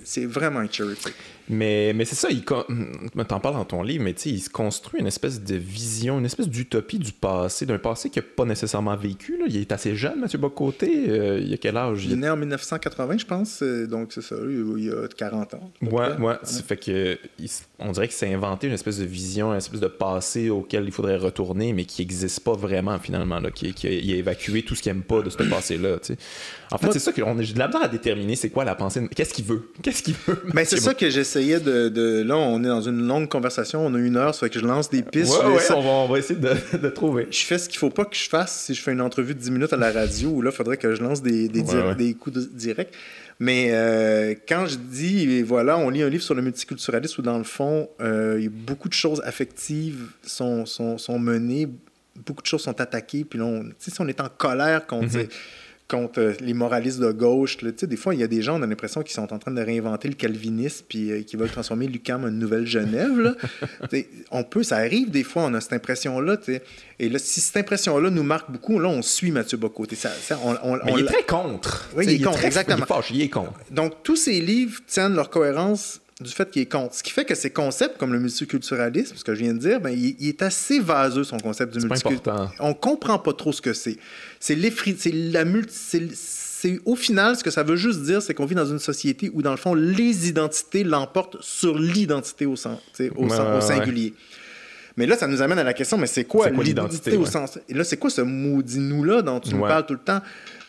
C'est 0.05 0.25
vraiment 0.25 0.59
un 0.59 0.71
cherry 0.71 0.95
pick. 0.95 1.15
Mais, 1.49 1.93
mais 1.93 2.05
c'est 2.05 2.15
ça, 2.15 2.29
il 2.31 2.43
t'en 2.43 3.39
parles 3.39 3.55
dans 3.55 3.65
ton 3.65 3.83
livre, 3.83 4.03
mais 4.03 4.11
il 4.11 4.39
se 4.39 4.49
construit 4.49 4.99
une 4.99 5.07
espèce 5.07 5.43
de 5.43 5.55
vision, 5.55 6.17
une 6.17 6.25
espèce 6.25 6.49
d'utopie 6.49 6.97
du 6.97 7.11
passé, 7.11 7.65
d'un 7.65 7.77
passé 7.77 8.09
qu'il 8.09 8.23
n'a 8.23 8.27
pas 8.35 8.45
nécessairement 8.45 8.95
vécu. 8.95 9.37
Là. 9.37 9.45
Il 9.47 9.57
est 9.57 9.71
assez 9.71 9.95
jeune, 9.95 10.21
Mathieu 10.21 10.39
Bocoté. 10.39 11.09
Euh, 11.09 11.39
il 11.39 11.53
a 11.53 11.57
quel 11.57 11.77
âge? 11.77 12.05
Il 12.05 12.13
est 12.13 12.15
né 12.15 12.29
en 12.29 12.37
1980, 12.37 13.17
je 13.19 13.25
pense. 13.25 13.61
Euh, 13.61 13.85
donc, 13.85 14.11
c'est 14.13 14.21
ça, 14.21 14.35
il 14.47 14.91
a 14.91 15.07
40 15.07 15.53
ans. 15.55 15.71
Ouais, 15.81 16.15
ouais. 16.19 16.35
Fait 16.43 16.77
que, 16.77 17.17
on 17.79 17.91
dirait 17.91 18.07
qu'il 18.07 18.17
s'est 18.17 18.33
inventé 18.33 18.67
une 18.67 18.73
espèce 18.73 18.97
de 18.97 19.05
vision, 19.05 19.51
une 19.51 19.57
espèce 19.57 19.79
de 19.79 19.87
passé 19.87 20.49
auquel 20.49 20.85
il 20.85 20.91
faudrait 20.91 21.17
retourner, 21.17 21.73
mais 21.73 21.85
qui 21.85 22.01
n'existe 22.01 22.39
pas 22.39 22.53
vraiment, 22.53 22.97
finalement. 22.97 23.39
Là, 23.39 23.51
qui, 23.51 23.73
qui 23.73 23.87
a, 23.87 23.91
il 23.91 24.13
a 24.13 24.15
évacué 24.15 24.63
tout 24.63 24.73
ce 24.73 24.81
qu'il 24.81 24.91
n'aime 24.91 25.03
pas 25.03 25.21
de 25.21 25.29
ce 25.29 25.37
passé-là. 25.37 25.97
En 26.71 26.77
fait, 26.77 26.91
c'est 26.91 26.99
ça 26.99 27.11
que 27.11 27.21
j'ai 27.41 27.53
de 27.53 27.59
la 27.59 27.67
misère 27.67 27.83
à 27.83 27.87
déterminer 27.87 28.35
c'est 28.35 28.49
quoi 28.49 28.65
la 28.65 28.75
pensée. 28.75 29.07
Qu'est-ce 29.15 29.33
qu'il 29.33 29.45
veut? 29.45 29.71
Qu'est-ce 29.81 30.01
qu'il 30.01 30.15
veut? 30.27 30.41
Mais 30.53 30.65
c'est 30.65 30.77
ça 30.77 30.93
que 30.93 31.09
j'essaie 31.09 31.34
de, 31.35 32.23
Là, 32.23 32.37
on 32.37 32.63
est 32.63 32.67
dans 32.67 32.81
une 32.81 33.07
longue 33.07 33.27
conversation, 33.27 33.85
on 33.85 33.93
a 33.93 33.99
une 33.99 34.17
heure, 34.17 34.33
ça 34.33 34.41
fait 34.41 34.49
que 34.49 34.59
je 34.59 34.65
lance 34.65 34.89
des 34.89 35.03
pistes. 35.03 35.33
on, 35.43 36.07
va, 36.07 36.19
essayer 36.19 36.39
de, 36.73 36.89
trouver. 36.89 37.27
Je 37.31 37.45
fais 37.45 37.57
ce 37.57 37.69
qu'il 37.69 37.79
faut 37.79 37.89
pas 37.89 38.05
que 38.05 38.15
je 38.15 38.29
fasse 38.29 38.61
si 38.61 38.73
je 38.73 38.81
fais 38.81 38.91
une 38.91 39.01
entrevue 39.01 39.35
de 39.35 39.39
10 39.39 39.51
minutes 39.51 39.73
à 39.73 39.77
la 39.77 39.91
radio, 39.91 40.29
où 40.29 40.41
là, 40.41 40.51
il 40.51 40.55
faudrait 40.55 40.77
que 40.77 40.95
je 40.95 41.03
lance 41.03 41.21
des, 41.21 41.47
des, 41.47 42.13
coups 42.13 42.37
directs. 42.49 42.93
Mais 43.39 43.71
euh, 43.71 44.33
quand 44.47 44.65
je 44.65 44.75
dis, 44.77 45.41
voilà, 45.41 45.77
on 45.77 45.89
lit 45.89 46.01
un 46.01 46.09
livre 46.09 46.23
sur 46.23 46.35
le 46.35 46.41
multiculturalisme 46.41 47.21
où, 47.21 47.23
dans 47.23 47.37
le 47.37 47.43
fond, 47.43 47.89
euh, 47.99 48.47
beaucoup 48.49 48.87
de 48.87 48.93
choses 48.93 49.21
affectives 49.25 50.07
sont, 50.25 50.65
sont, 50.65 50.97
sont, 50.97 51.19
menées, 51.19 51.67
beaucoup 52.25 52.41
de 52.41 52.47
choses 52.47 52.61
sont 52.61 52.79
attaquées, 52.79 53.25
puis 53.25 53.39
là, 53.39 53.45
on, 53.45 53.65
si 53.77 53.91
on 53.99 54.07
est 54.07 54.21
en 54.21 54.29
colère 54.29 54.87
contre. 54.87 55.17
Mm-hmm 55.17 55.29
contre 55.87 56.19
euh, 56.19 56.33
les 56.39 56.53
moralistes 56.53 56.99
de 56.99 57.11
gauche. 57.11 57.61
Là. 57.61 57.71
Des 57.71 57.95
fois, 57.95 58.15
il 58.15 58.19
y 58.19 58.23
a 58.23 58.27
des 58.27 58.41
gens, 58.41 58.59
on 58.59 58.63
a 58.63 58.67
l'impression 58.67 59.03
qu'ils 59.03 59.13
sont 59.13 59.31
en 59.31 59.37
train 59.37 59.51
de 59.51 59.61
réinventer 59.61 60.07
le 60.07 60.15
calvinisme 60.15 60.85
puis 60.89 61.11
euh, 61.11 61.21
qui 61.21 61.35
veulent 61.35 61.51
transformer 61.51 61.87
l'UQAM 61.87 62.23
en 62.23 62.27
une 62.27 62.39
nouvelle 62.39 62.65
Genève. 62.65 63.35
on 64.31 64.43
peut, 64.43 64.63
ça 64.63 64.77
arrive 64.77 65.11
des 65.11 65.23
fois, 65.23 65.43
on 65.43 65.53
a 65.53 65.61
cette 65.61 65.73
impression-là. 65.73 66.37
Et 66.99 67.09
là, 67.09 67.19
si 67.19 67.39
cette 67.39 67.57
impression-là 67.57 68.09
nous 68.09 68.23
marque 68.23 68.51
beaucoup, 68.51 68.79
là, 68.79 68.89
on 68.89 69.01
suit 69.01 69.31
Mathieu 69.31 69.57
Bocoté. 69.57 69.95
Ça, 69.95 70.09
on, 70.43 70.77
Mais 70.85 70.93
il 70.93 70.99
est 71.01 71.05
très 71.05 71.23
contre. 71.23 71.89
Oui, 71.95 72.05
il 72.07 72.21
est, 72.21 72.25
contre, 72.25 72.43
exactement. 72.45 72.85
Il 73.11 73.21
est 73.21 73.29
contre. 73.29 73.53
Donc, 73.69 74.01
tous 74.03 74.15
ces 74.15 74.41
livres 74.41 74.79
tiennent 74.87 75.15
leur 75.15 75.29
cohérence 75.29 76.01
du 76.21 76.31
fait 76.31 76.49
qu'il 76.49 76.61
est 76.61 76.65
contre. 76.65 76.95
Ce 76.95 77.03
qui 77.03 77.11
fait 77.11 77.25
que 77.25 77.35
ces 77.35 77.49
concepts 77.49 77.97
comme 77.97 78.13
le 78.13 78.19
multiculturalisme, 78.19 79.15
ce 79.17 79.23
que 79.23 79.35
je 79.35 79.39
viens 79.41 79.53
de 79.53 79.59
dire, 79.59 79.81
ben, 79.81 79.89
il, 79.89 80.15
il 80.19 80.29
est 80.29 80.41
assez 80.41 80.79
vaseux, 80.79 81.25
son 81.25 81.37
concept 81.37 81.77
du 81.77 81.85
multiculturalisme. 81.85 82.55
On 82.59 82.73
comprend 82.73 83.19
pas 83.19 83.33
trop 83.33 83.51
ce 83.51 83.61
que 83.61 83.73
c'est. 83.73 83.97
C'est 84.39 84.55
la 84.55 85.43
c'est 86.13 86.79
au 86.85 86.95
final, 86.95 87.35
ce 87.35 87.43
que 87.43 87.51
ça 87.51 87.63
veut 87.63 87.75
juste 87.75 88.01
dire, 88.01 88.21
c'est 88.21 88.33
qu'on 88.33 88.45
vit 88.45 88.55
dans 88.55 88.65
une 88.65 88.79
société 88.79 89.29
où, 89.33 89.41
dans 89.41 89.51
le 89.51 89.57
fond, 89.57 89.75
les 89.75 90.27
identités 90.27 90.83
l'emportent 90.83 91.37
sur 91.41 91.77
l'identité 91.77 92.45
au, 92.45 92.55
sens, 92.55 92.79
au, 93.15 93.25
au 93.25 93.61
singulier. 93.61 94.13
Mais 94.97 95.05
là, 95.05 95.17
ça 95.17 95.27
nous 95.27 95.41
amène 95.41 95.59
à 95.59 95.63
la 95.63 95.73
question, 95.73 95.97
mais 95.97 96.07
c'est 96.07 96.23
quoi, 96.23 96.49
l'identité 96.49 97.17
au 97.17 97.25
sens... 97.25 97.59
Et 97.67 97.73
là, 97.73 97.83
c'est 97.83 97.97
quoi 97.97 98.09
ce 98.09 98.21
maudit 98.21 98.79
nous-là 98.79 99.21
dont 99.21 99.39
tu 99.39 99.53
nous 99.53 99.61
parles 99.61 99.85
tout 99.85 99.93
le 99.93 99.99
temps? 99.99 100.21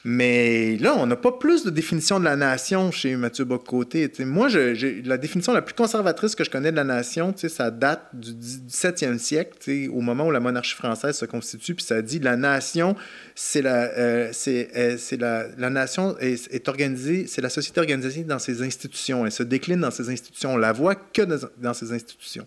Mais 0.08 0.76
là, 0.76 0.94
on 0.96 1.04
n'a 1.04 1.16
pas 1.16 1.32
plus 1.32 1.64
de 1.64 1.70
définition 1.70 2.20
de 2.20 2.24
la 2.24 2.36
nation 2.36 2.92
chez 2.92 3.16
Mathieu 3.16 3.44
Bocoté. 3.44 4.08
moi, 4.20 4.46
je, 4.46 5.04
la 5.04 5.18
définition 5.18 5.52
la 5.52 5.62
plus 5.62 5.74
conservatrice 5.74 6.36
que 6.36 6.44
je 6.44 6.50
connais 6.50 6.70
de 6.70 6.76
la 6.76 6.84
nation, 6.84 7.34
ça 7.36 7.72
date 7.72 8.02
du 8.12 8.30
17e 8.30 9.18
siècle, 9.18 9.58
au 9.92 10.00
moment 10.00 10.28
où 10.28 10.30
la 10.30 10.38
monarchie 10.38 10.76
française 10.76 11.16
se 11.16 11.24
constitue, 11.24 11.74
puis 11.74 11.84
ça 11.84 12.02
dit 12.02 12.20
la 12.20 12.36
nation, 12.36 12.94
c'est 13.34 13.62
la, 13.62 13.82
euh, 13.98 14.30
euh, 14.46 14.96
c'est, 14.96 15.20
la, 15.20 15.46
la 15.58 15.70
nation 15.70 16.16
est, 16.20 16.54
est 16.54 16.68
organisée, 16.68 17.26
c'est 17.26 17.42
la 17.42 17.50
société 17.50 17.80
organisée 17.80 18.22
dans 18.22 18.38
ses 18.38 18.62
institutions. 18.62 19.26
Elle 19.26 19.32
se 19.32 19.42
décline 19.42 19.80
dans 19.80 19.90
ses 19.90 20.08
institutions. 20.08 20.54
On 20.54 20.56
la 20.56 20.70
voit 20.70 20.94
que 20.94 21.22
dans, 21.22 21.74
ses 21.74 21.90
institutions. 21.90 22.46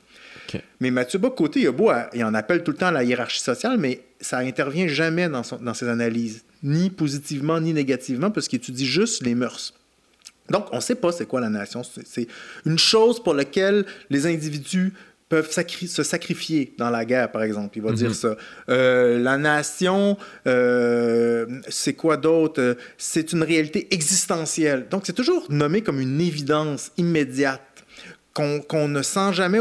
Mais 0.80 0.92
Mathieu 0.92 1.20
Bocoté, 1.20 1.60
il, 1.60 1.68
a 1.68 1.74
beau 1.74 1.92
il 2.14 2.24
en 2.24 2.34
appelle 2.34 2.64
tout 2.64 2.72
le 2.72 2.78
temps 2.78 2.88
à 2.88 2.92
la 2.94 3.04
hiérarchie 3.04 3.42
sociale, 3.42 3.78
mais 3.78 4.00
ça 4.20 4.40
intervient 4.40 4.88
jamais 4.88 5.30
dans, 5.30 5.44
son, 5.44 5.58
dans 5.58 5.74
ses 5.74 5.88
analyses 5.88 6.44
ni 6.64 6.90
positivement 6.90 7.60
ni 7.60 7.74
négativement, 7.74 8.32
parce 8.32 8.48
qu'il 8.48 8.58
étudie 8.58 8.86
juste 8.86 9.24
les 9.24 9.36
mœurs. 9.36 9.74
Donc, 10.50 10.66
on 10.72 10.78
ne 10.78 10.82
sait 10.82 10.96
pas 10.96 11.12
c'est 11.12 11.26
quoi 11.26 11.42
la 11.42 11.50
nation. 11.50 11.84
C'est 11.84 12.28
une 12.66 12.80
chose 12.80 13.22
pour 13.22 13.34
laquelle 13.34 13.86
les 14.10 14.26
individus 14.26 14.94
peuvent 15.30 15.52
se 15.52 16.04
sacrifier 16.04 16.74
dans 16.78 16.90
la 16.90 17.06
guerre, 17.06 17.32
par 17.32 17.44
exemple. 17.44 17.78
Il 17.78 17.84
va 17.84 17.92
dire 17.92 18.10
mhm. 18.10 18.16
ça. 18.16 18.36
Euh, 18.70 19.20
la 19.20 19.38
nation, 19.38 20.18
euh, 20.48 21.46
c'est 21.70 21.94
quoi 21.94 22.18
d'autre? 22.18 22.76
C'est 22.98 23.32
une 23.32 23.44
réalité 23.44 23.88
existentielle. 23.94 24.88
Donc, 24.90 25.04
c'est 25.06 25.14
toujours 25.14 25.46
nommé 25.50 25.82
comme 25.82 26.00
une 26.00 26.20
évidence 26.20 26.92
immédiate 26.98 27.62
qu'on 28.34 28.88
ne 28.88 29.02
sent 29.02 29.34
jamais 29.34 29.60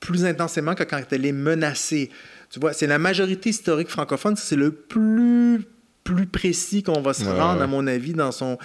plus 0.00 0.24
intensément 0.24 0.74
que 0.74 0.84
quand 0.84 1.02
elle 1.12 1.26
est 1.26 1.32
menacée. 1.32 2.10
Tu 2.56 2.60
vois, 2.60 2.72
c'est 2.72 2.86
la 2.86 2.98
majorité 2.98 3.50
historique 3.50 3.90
francophone, 3.90 4.34
c'est 4.34 4.56
le 4.56 4.70
plus 4.70 5.60
plus 6.04 6.24
précis 6.24 6.82
qu'on 6.82 7.02
va 7.02 7.12
se 7.12 7.24
rendre, 7.24 7.60
à 7.60 7.66
mon 7.66 7.86
avis, 7.86 8.14
dans 8.14 8.32
son. 8.32 8.56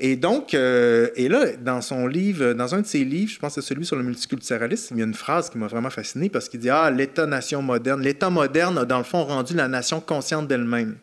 Et 0.00 0.16
donc, 0.16 0.52
euh, 0.52 1.10
et 1.14 1.28
là, 1.28 1.52
dans 1.52 1.80
son 1.80 2.08
livre, 2.08 2.54
dans 2.54 2.74
un 2.74 2.80
de 2.80 2.86
ses 2.86 3.04
livres, 3.04 3.30
je 3.30 3.38
pense 3.38 3.54
que 3.54 3.60
c'est 3.60 3.68
celui 3.68 3.86
sur 3.86 3.94
le 3.94 4.02
multiculturalisme, 4.02 4.96
il 4.96 4.98
y 4.98 5.02
a 5.02 5.06
une 5.06 5.14
phrase 5.14 5.48
qui 5.48 5.58
m'a 5.58 5.68
vraiment 5.68 5.90
fasciné 5.90 6.28
parce 6.28 6.48
qu'il 6.48 6.58
dit 6.58 6.70
Ah, 6.70 6.90
l'État-nation 6.90 7.62
moderne. 7.62 8.02
L'État 8.02 8.30
moderne 8.30 8.78
a, 8.78 8.84
dans 8.84 8.98
le 8.98 9.04
fond, 9.04 9.22
rendu 9.22 9.54
la 9.54 9.68
nation 9.68 10.00
consciente 10.00 10.48
d'elle-même. 10.48 10.96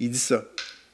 Il 0.00 0.10
dit 0.10 0.18
ça. 0.18 0.42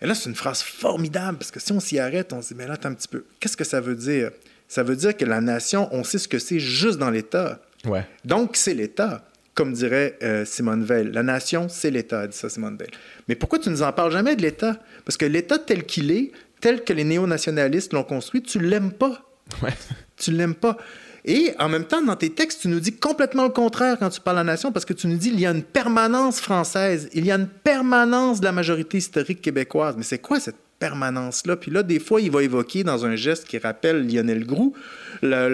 Et 0.02 0.06
là, 0.06 0.14
c'est 0.14 0.28
une 0.28 0.36
phrase 0.36 0.60
formidable 0.60 1.38
parce 1.38 1.50
que 1.50 1.58
si 1.58 1.72
on 1.72 1.80
s'y 1.80 1.98
arrête, 1.98 2.34
on 2.34 2.42
se 2.42 2.48
dit 2.48 2.54
Mais 2.54 2.66
là, 2.66 2.74
attends 2.74 2.90
un 2.90 2.94
petit 2.94 3.08
peu. 3.08 3.24
Qu'est-ce 3.38 3.56
que 3.56 3.64
ça 3.64 3.80
veut 3.80 3.96
dire? 3.96 4.30
Ça 4.68 4.82
veut 4.82 4.96
dire 4.96 5.16
que 5.16 5.24
la 5.24 5.40
nation, 5.40 5.88
on 5.90 6.04
sait 6.04 6.18
ce 6.18 6.28
que 6.28 6.38
c'est 6.38 6.60
juste 6.60 6.98
dans 6.98 7.08
l'État. 7.08 7.62
Ouais. 7.86 8.06
Donc, 8.26 8.56
c'est 8.56 8.74
l'État 8.74 9.24
comme 9.60 9.74
dirait 9.74 10.16
euh, 10.22 10.46
Simone 10.46 10.84
Veil. 10.84 11.10
La 11.12 11.22
nation, 11.22 11.66
c'est 11.68 11.90
l'État, 11.90 12.26
dit 12.26 12.34
ça 12.34 12.48
Simone 12.48 12.78
Veil. 12.78 12.88
Mais 13.28 13.34
pourquoi 13.34 13.58
tu 13.58 13.68
ne 13.68 13.74
nous 13.74 13.82
en 13.82 13.92
parles 13.92 14.10
jamais 14.10 14.34
de 14.34 14.40
l'État? 14.40 14.78
Parce 15.04 15.18
que 15.18 15.26
l'État 15.26 15.58
tel 15.58 15.84
qu'il 15.84 16.10
est, 16.10 16.32
tel 16.62 16.82
que 16.82 16.94
les 16.94 17.04
néo-nationalistes 17.04 17.92
l'ont 17.92 18.02
construit, 18.02 18.40
tu 18.40 18.58
l'aimes 18.58 18.90
pas. 18.90 19.22
Ouais. 19.62 19.74
Tu 20.16 20.30
l'aimes 20.30 20.54
pas. 20.54 20.78
Et 21.26 21.52
en 21.58 21.68
même 21.68 21.84
temps, 21.84 22.00
dans 22.00 22.16
tes 22.16 22.30
textes, 22.30 22.62
tu 22.62 22.68
nous 22.68 22.80
dis 22.80 22.96
complètement 22.96 23.42
le 23.42 23.50
contraire 23.50 23.98
quand 23.98 24.08
tu 24.08 24.22
parles 24.22 24.38
de 24.38 24.40
la 24.40 24.52
nation, 24.52 24.72
parce 24.72 24.86
que 24.86 24.94
tu 24.94 25.06
nous 25.08 25.18
dis 25.18 25.30
qu'il 25.30 25.40
y 25.40 25.46
a 25.46 25.50
une 25.50 25.62
permanence 25.62 26.40
française, 26.40 27.10
il 27.12 27.26
y 27.26 27.30
a 27.30 27.34
une 27.34 27.48
permanence 27.48 28.40
de 28.40 28.46
la 28.46 28.52
majorité 28.52 28.96
historique 28.96 29.42
québécoise. 29.42 29.94
Mais 29.98 30.04
c'est 30.04 30.20
quoi 30.20 30.40
cette 30.40 30.56
permanence 30.78 31.46
là. 31.46 31.56
Puis 31.56 31.70
là, 31.70 31.82
des 31.82 31.98
fois, 32.00 32.22
il 32.22 32.30
va 32.30 32.42
évoquer 32.42 32.82
dans 32.82 33.04
un 33.04 33.14
geste 33.14 33.46
qui 33.46 33.58
rappelle 33.58 34.08
Lionel 34.08 34.46
Groux, 34.46 34.72
la 35.20 35.50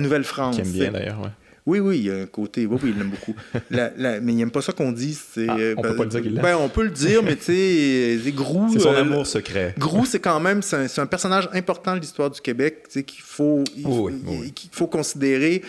Nouvelle-France. 0.00 0.56
Qui 0.56 0.62
aime 0.62 0.72
bien 0.72 0.92
d'ailleurs, 0.92 1.20
ouais. 1.20 1.30
Oui, 1.68 1.80
oui, 1.80 1.98
il 1.98 2.04
y 2.06 2.10
a 2.10 2.14
un 2.14 2.26
côté. 2.26 2.64
Oui, 2.64 2.78
oui, 2.82 2.94
il 2.94 2.98
l'aime 2.98 3.10
beaucoup. 3.10 3.34
mais 3.70 4.32
il 4.32 4.36
n'aime 4.36 4.50
pas 4.50 4.62
ça 4.62 4.72
qu'on 4.72 4.90
dise. 4.90 5.22
Ah, 5.46 5.54
on 5.76 5.82
peut 5.82 5.96
pas 5.96 6.04
le 6.04 6.08
dire 6.08 6.22
qu'il 6.22 6.32
l'aime. 6.32 6.42
Ben, 6.42 6.56
on 6.56 6.70
peut 6.70 6.82
le 6.82 6.90
dire, 6.90 7.22
mais 7.22 7.36
tu 7.36 7.44
sais, 7.44 8.18
c'est 8.24 8.32
Grou. 8.32 8.70
C'est 8.72 8.78
son 8.78 8.94
euh, 8.94 9.02
amour 9.02 9.26
secret. 9.26 9.74
Grou, 9.76 10.06
c'est 10.06 10.18
quand 10.18 10.40
même 10.40 10.62
c'est 10.62 10.98
un, 10.98 11.06
personnage 11.06 11.46
important 11.52 11.94
de 11.94 12.00
l'histoire 12.00 12.30
du 12.30 12.40
Québec, 12.40 12.84
tu 12.84 13.00
sais, 13.00 13.02
qu'il 13.02 13.20
faut, 13.20 13.64
qu'il 13.64 14.70
faut 14.72 14.86
considérer 14.86 15.60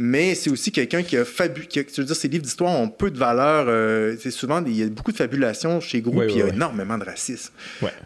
mais 0.00 0.36
c'est 0.36 0.48
aussi 0.48 0.70
quelqu'un 0.70 1.02
qui 1.02 1.16
a 1.16 1.24
fabulé. 1.24 1.66
Je 1.74 2.00
veux 2.00 2.06
dire, 2.06 2.14
ses 2.14 2.28
livres 2.28 2.44
d'histoire 2.44 2.70
ont 2.70 2.88
peu 2.88 3.10
de 3.10 3.18
valeur. 3.18 3.66
Euh, 3.68 4.14
c'est 4.20 4.30
souvent, 4.30 4.64
il 4.64 4.76
y 4.78 4.84
a 4.84 4.86
beaucoup 4.86 5.10
de 5.10 5.16
fabulation 5.16 5.80
chez 5.80 6.00
Groupe, 6.00 6.22
puis 6.26 6.34
il 6.34 6.38
y 6.38 6.42
a 6.42 6.48
énormément 6.48 6.96
de 6.96 7.04
racisme. 7.04 7.52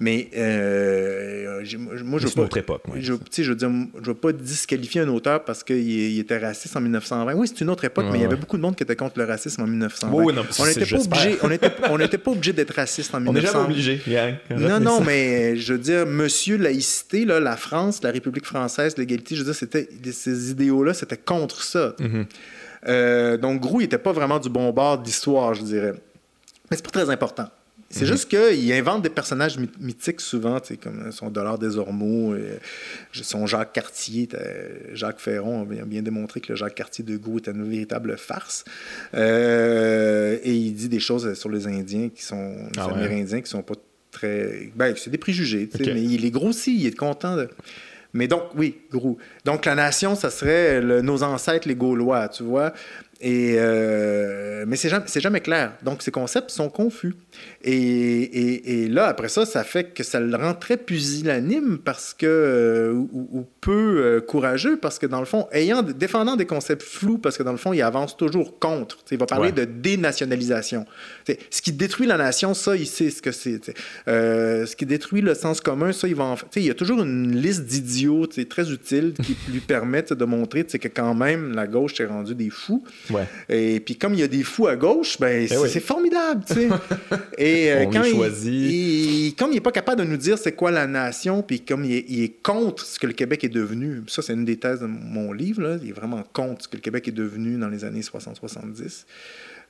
Mais 0.00 0.30
euh, 0.34 1.62
moi, 2.02 2.18
je 2.18 2.26
veux 2.26 2.32
pas. 2.32 2.42
Autre 2.42 2.56
époque, 2.56 2.82
je, 2.98 3.12
je 3.36 3.42
veux 3.42 3.54
dire, 3.54 3.70
je 4.00 4.06
veux 4.06 4.14
pas 4.14 4.32
disqualifier 4.32 5.02
un 5.02 5.08
auteur 5.08 5.44
parce 5.44 5.62
qu'il 5.62 6.18
était 6.18 6.38
raciste 6.38 6.74
en 6.76 6.80
1920. 6.80 7.34
Oui, 7.34 7.46
c'est 7.46 7.60
une 7.60 7.68
autre 7.68 7.84
époque, 7.84 8.06
mais 8.10 8.20
il 8.20 8.22
y 8.22 8.24
avait 8.24 8.36
beaucoup 8.36 8.56
de 8.56 8.62
monde 8.62 8.74
qui 8.74 8.82
était 8.82 8.96
contre 8.96 9.18
le 9.18 9.26
racisme 9.26 9.60
en 9.60 9.66
1920. 9.66 10.16
on 10.58 10.66
n'était 10.66 10.86
pas 10.86 10.98
obligé. 10.98 11.36
On 11.42 11.48
n'était 11.48 11.70
on 11.90 12.00
était 12.00 12.18
pas 12.18 12.30
obligé 12.30 12.52
d'être 12.54 12.74
raciste 12.74 13.14
en 13.14 13.20
1920. 13.20 13.30
On 13.30 13.68
n'est 13.68 13.82
jamais 13.82 13.98
obligé. 13.98 14.38
non, 14.56 14.80
non, 14.80 15.00
mais 15.02 15.56
je 15.56 15.74
veux 15.74 15.78
dire, 15.78 16.06
Monsieur 16.06 16.56
laïcité, 16.56 17.26
là, 17.26 17.38
la 17.38 17.58
France, 17.58 18.02
la 18.02 18.10
République 18.10 18.46
française, 18.46 18.96
l'égalité, 18.96 19.34
je 19.34 19.40
veux 19.40 19.52
dire, 19.52 19.54
c'était 19.54 19.88
ces 20.10 20.52
idéaux-là, 20.52 20.94
c'était 20.94 21.18
contre 21.18 21.62
ça. 21.62 21.81
Mhm. 21.98 22.26
Euh, 22.88 23.36
donc, 23.36 23.60
Grou, 23.60 23.80
il 23.80 23.84
n'était 23.84 23.98
pas 23.98 24.12
vraiment 24.12 24.38
du 24.38 24.48
bon 24.48 24.70
bord 24.72 24.98
d'histoire, 24.98 25.54
je 25.54 25.62
dirais. 25.62 25.94
Mais 26.70 26.76
c'est 26.76 26.84
pas 26.84 26.90
très 26.90 27.10
important. 27.10 27.48
C'est 27.92 28.06
mhm. 28.06 28.10
juste 28.12 28.30
qu'il 28.30 28.72
invente 28.72 29.02
des 29.02 29.10
personnages 29.10 29.58
mythiques 29.78 30.22
souvent, 30.22 30.58
comme 30.82 31.12
son 31.12 31.28
Dollar 31.28 31.58
des 31.58 31.76
Ormeaux, 31.76 32.32
euh, 32.32 32.56
son 33.12 33.46
Jacques 33.46 33.74
Cartier. 33.74 34.28
Jacques 34.94 35.20
Ferron 35.20 35.62
a 35.62 35.84
bien, 35.84 36.00
démontré 36.00 36.40
que 36.40 36.52
le 36.52 36.56
Jacques 36.56 36.74
Cartier 36.74 37.04
de 37.04 37.18
Grou 37.18 37.38
était 37.38 37.50
une 37.50 37.68
véritable 37.68 38.16
farce. 38.16 38.64
Euh, 39.14 40.38
et 40.42 40.54
il 40.54 40.72
dit 40.72 40.88
des 40.88 41.00
choses 41.00 41.34
sur 41.34 41.50
les 41.50 41.66
Indiens 41.66 42.08
qui 42.08 42.22
sont, 42.22 42.56
les 42.74 42.80
ah 42.80 42.88
Amérindiens 42.90 43.42
qui 43.42 43.50
sont 43.50 43.62
pas 43.62 43.74
très. 44.10 44.70
Ben, 44.74 44.94
c'est 44.96 45.10
des 45.10 45.18
préjugés, 45.18 45.68
mais 45.78 46.02
il 46.02 46.24
est 46.24 46.30
grossi, 46.30 46.74
il 46.74 46.86
est 46.86 46.96
content 46.96 47.36
de. 47.36 47.48
Mais 48.14 48.28
donc, 48.28 48.42
oui, 48.54 48.82
gros. 48.90 49.16
Donc, 49.44 49.64
la 49.64 49.74
nation, 49.74 50.14
ça 50.14 50.30
serait 50.30 50.80
nos 50.80 51.22
ancêtres, 51.22 51.66
les 51.66 51.74
Gaulois, 51.74 52.28
tu 52.28 52.42
vois. 52.42 52.72
Et, 53.20 53.54
euh, 53.56 54.64
mais 54.66 54.76
c'est 54.76 55.20
jamais 55.20 55.40
clair. 55.40 55.72
Donc, 55.82 56.02
ces 56.02 56.10
concepts 56.10 56.50
sont 56.50 56.68
confus. 56.68 57.14
Et, 57.64 58.82
et, 58.82 58.88
là, 58.88 59.06
après 59.06 59.28
ça, 59.28 59.46
ça 59.46 59.62
fait 59.62 59.94
que 59.94 60.02
ça 60.02 60.18
le 60.18 60.36
rend 60.36 60.54
très 60.54 60.76
pusillanime 60.76 61.78
parce 61.78 62.12
que, 62.12 62.26
euh, 62.26 62.92
ou, 62.92 63.46
peu 63.60 64.02
euh, 64.02 64.20
courageux 64.20 64.78
parce 64.78 64.98
que, 64.98 65.06
dans 65.06 65.20
le 65.20 65.26
fond, 65.26 65.46
ayant, 65.52 65.82
défendant 65.82 66.34
des 66.36 66.46
concepts 66.46 66.82
flous, 66.82 67.18
parce 67.18 67.38
que, 67.38 67.42
dans 67.42 67.52
le 67.52 67.58
fond, 67.58 67.72
il 67.72 67.82
avance 67.82 68.16
toujours 68.16 68.58
contre. 68.58 68.98
il 69.10 69.18
va 69.18 69.26
parler 69.26 69.52
de 69.52 69.64
dénationalisation. 69.64 70.86
ce 71.26 71.62
qui 71.62 71.72
détruit 71.72 72.06
la 72.06 72.16
nation, 72.16 72.54
ça, 72.54 72.74
il 72.74 72.86
sait 72.86 73.10
ce 73.10 73.22
que 73.22 73.32
c'est. 73.32 73.60
ce 74.06 74.76
qui 74.76 74.86
détruit 74.86 75.20
le 75.20 75.34
sens 75.34 75.60
commun, 75.60 75.92
ça, 75.92 76.08
il 76.08 76.16
va 76.16 76.24
en 76.24 76.36
Il 76.56 76.64
y 76.64 76.70
a 76.70 76.74
toujours 76.74 77.02
une 77.02 77.36
liste 77.36 77.64
d'idiots 77.64 78.26
très 78.26 78.70
utile 78.70 79.14
qui 79.22 79.36
lui 79.50 79.60
permettent 79.60 80.12
de 80.12 80.24
montrer 80.24 80.64
que, 80.64 80.88
quand 80.88 81.14
même, 81.14 81.54
la 81.54 81.66
gauche 81.66 81.94
s'est 81.94 82.06
rendue 82.06 82.34
des 82.34 82.50
fous. 82.50 82.84
Et 83.48 83.80
puis 83.80 83.96
comme 83.96 84.14
il 84.14 84.20
y 84.20 84.24
a 84.24 84.28
des 84.28 84.42
fous 84.42 84.66
à 84.66 84.76
gauche, 84.76 85.18
ben, 85.18 85.46
eh 85.48 85.68
c'est 85.68 85.80
formidable. 85.80 86.42
Et 87.52 87.72
euh, 87.72 87.84
quand 87.86 88.02
il, 88.04 89.34
comme 89.36 89.50
il 89.50 89.54
n'est 89.54 89.60
pas 89.60 89.72
capable 89.72 90.00
de 90.02 90.06
nous 90.06 90.16
dire 90.16 90.38
c'est 90.38 90.52
quoi 90.52 90.70
la 90.70 90.86
nation, 90.86 91.42
puis 91.42 91.60
comme 91.60 91.84
il 91.84 92.22
est, 92.22 92.42
contre 92.42 92.84
ce 92.84 92.98
que 92.98 93.06
le 93.06 93.12
Québec 93.12 93.44
est 93.44 93.48
devenu, 93.48 94.02
ça 94.06 94.22
c'est 94.22 94.32
une 94.32 94.44
des 94.44 94.56
thèses 94.56 94.80
de 94.80 94.86
mon 94.86 95.32
livre, 95.32 95.62
là, 95.62 95.78
il 95.82 95.90
est 95.90 95.92
vraiment 95.92 96.22
contre 96.32 96.64
ce 96.64 96.68
que 96.68 96.76
le 96.76 96.82
Québec 96.82 97.08
est 97.08 97.12
devenu 97.12 97.58
dans 97.58 97.68
les 97.68 97.84
années 97.84 98.00
60-70. 98.00 99.04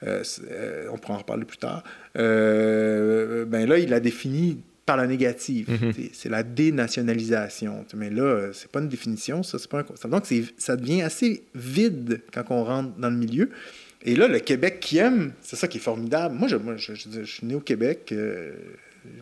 Euh, 0.04 0.22
euh, 0.50 0.86
on 0.92 0.98
pourra 0.98 1.14
en 1.14 1.18
reparler 1.18 1.44
plus 1.44 1.58
tard. 1.58 1.82
ben 2.14 3.68
là, 3.68 3.78
il 3.78 3.92
a 3.92 4.00
défini 4.00 4.58
par 4.84 4.96
la 4.96 5.06
négative. 5.06 5.70
Mhm. 5.70 5.92
C'est 6.12 6.28
la 6.28 6.42
dénationalisation. 6.42 7.84
Mais 7.94 8.10
là, 8.10 8.50
c'est 8.52 8.70
pas 8.70 8.80
une 8.80 8.88
définition, 8.88 9.42
ça, 9.42 9.58
c'est 9.58 9.70
pas 9.70 9.80
un 9.80 10.08
Donc, 10.08 10.24
ça 10.58 10.76
devient 10.76 11.02
assez 11.02 11.44
vide 11.54 12.20
quand 12.32 12.44
on 12.50 12.64
rentre 12.64 12.96
dans 12.98 13.10
le 13.10 13.16
milieu. 13.16 13.50
Et 14.04 14.16
là, 14.16 14.26
le 14.26 14.40
Québec 14.40 14.80
qui 14.80 14.98
aime, 14.98 15.32
c'est 15.42 15.56
ça 15.56 15.68
qui 15.68 15.78
est 15.78 15.80
formidable. 15.80 16.34
Moi, 16.34 16.48
je, 16.48 16.56
je, 16.76 17.22
suis 17.24 17.46
né 17.46 17.54
au 17.54 17.60
Québec, 17.60 18.08
euh, 18.12 18.52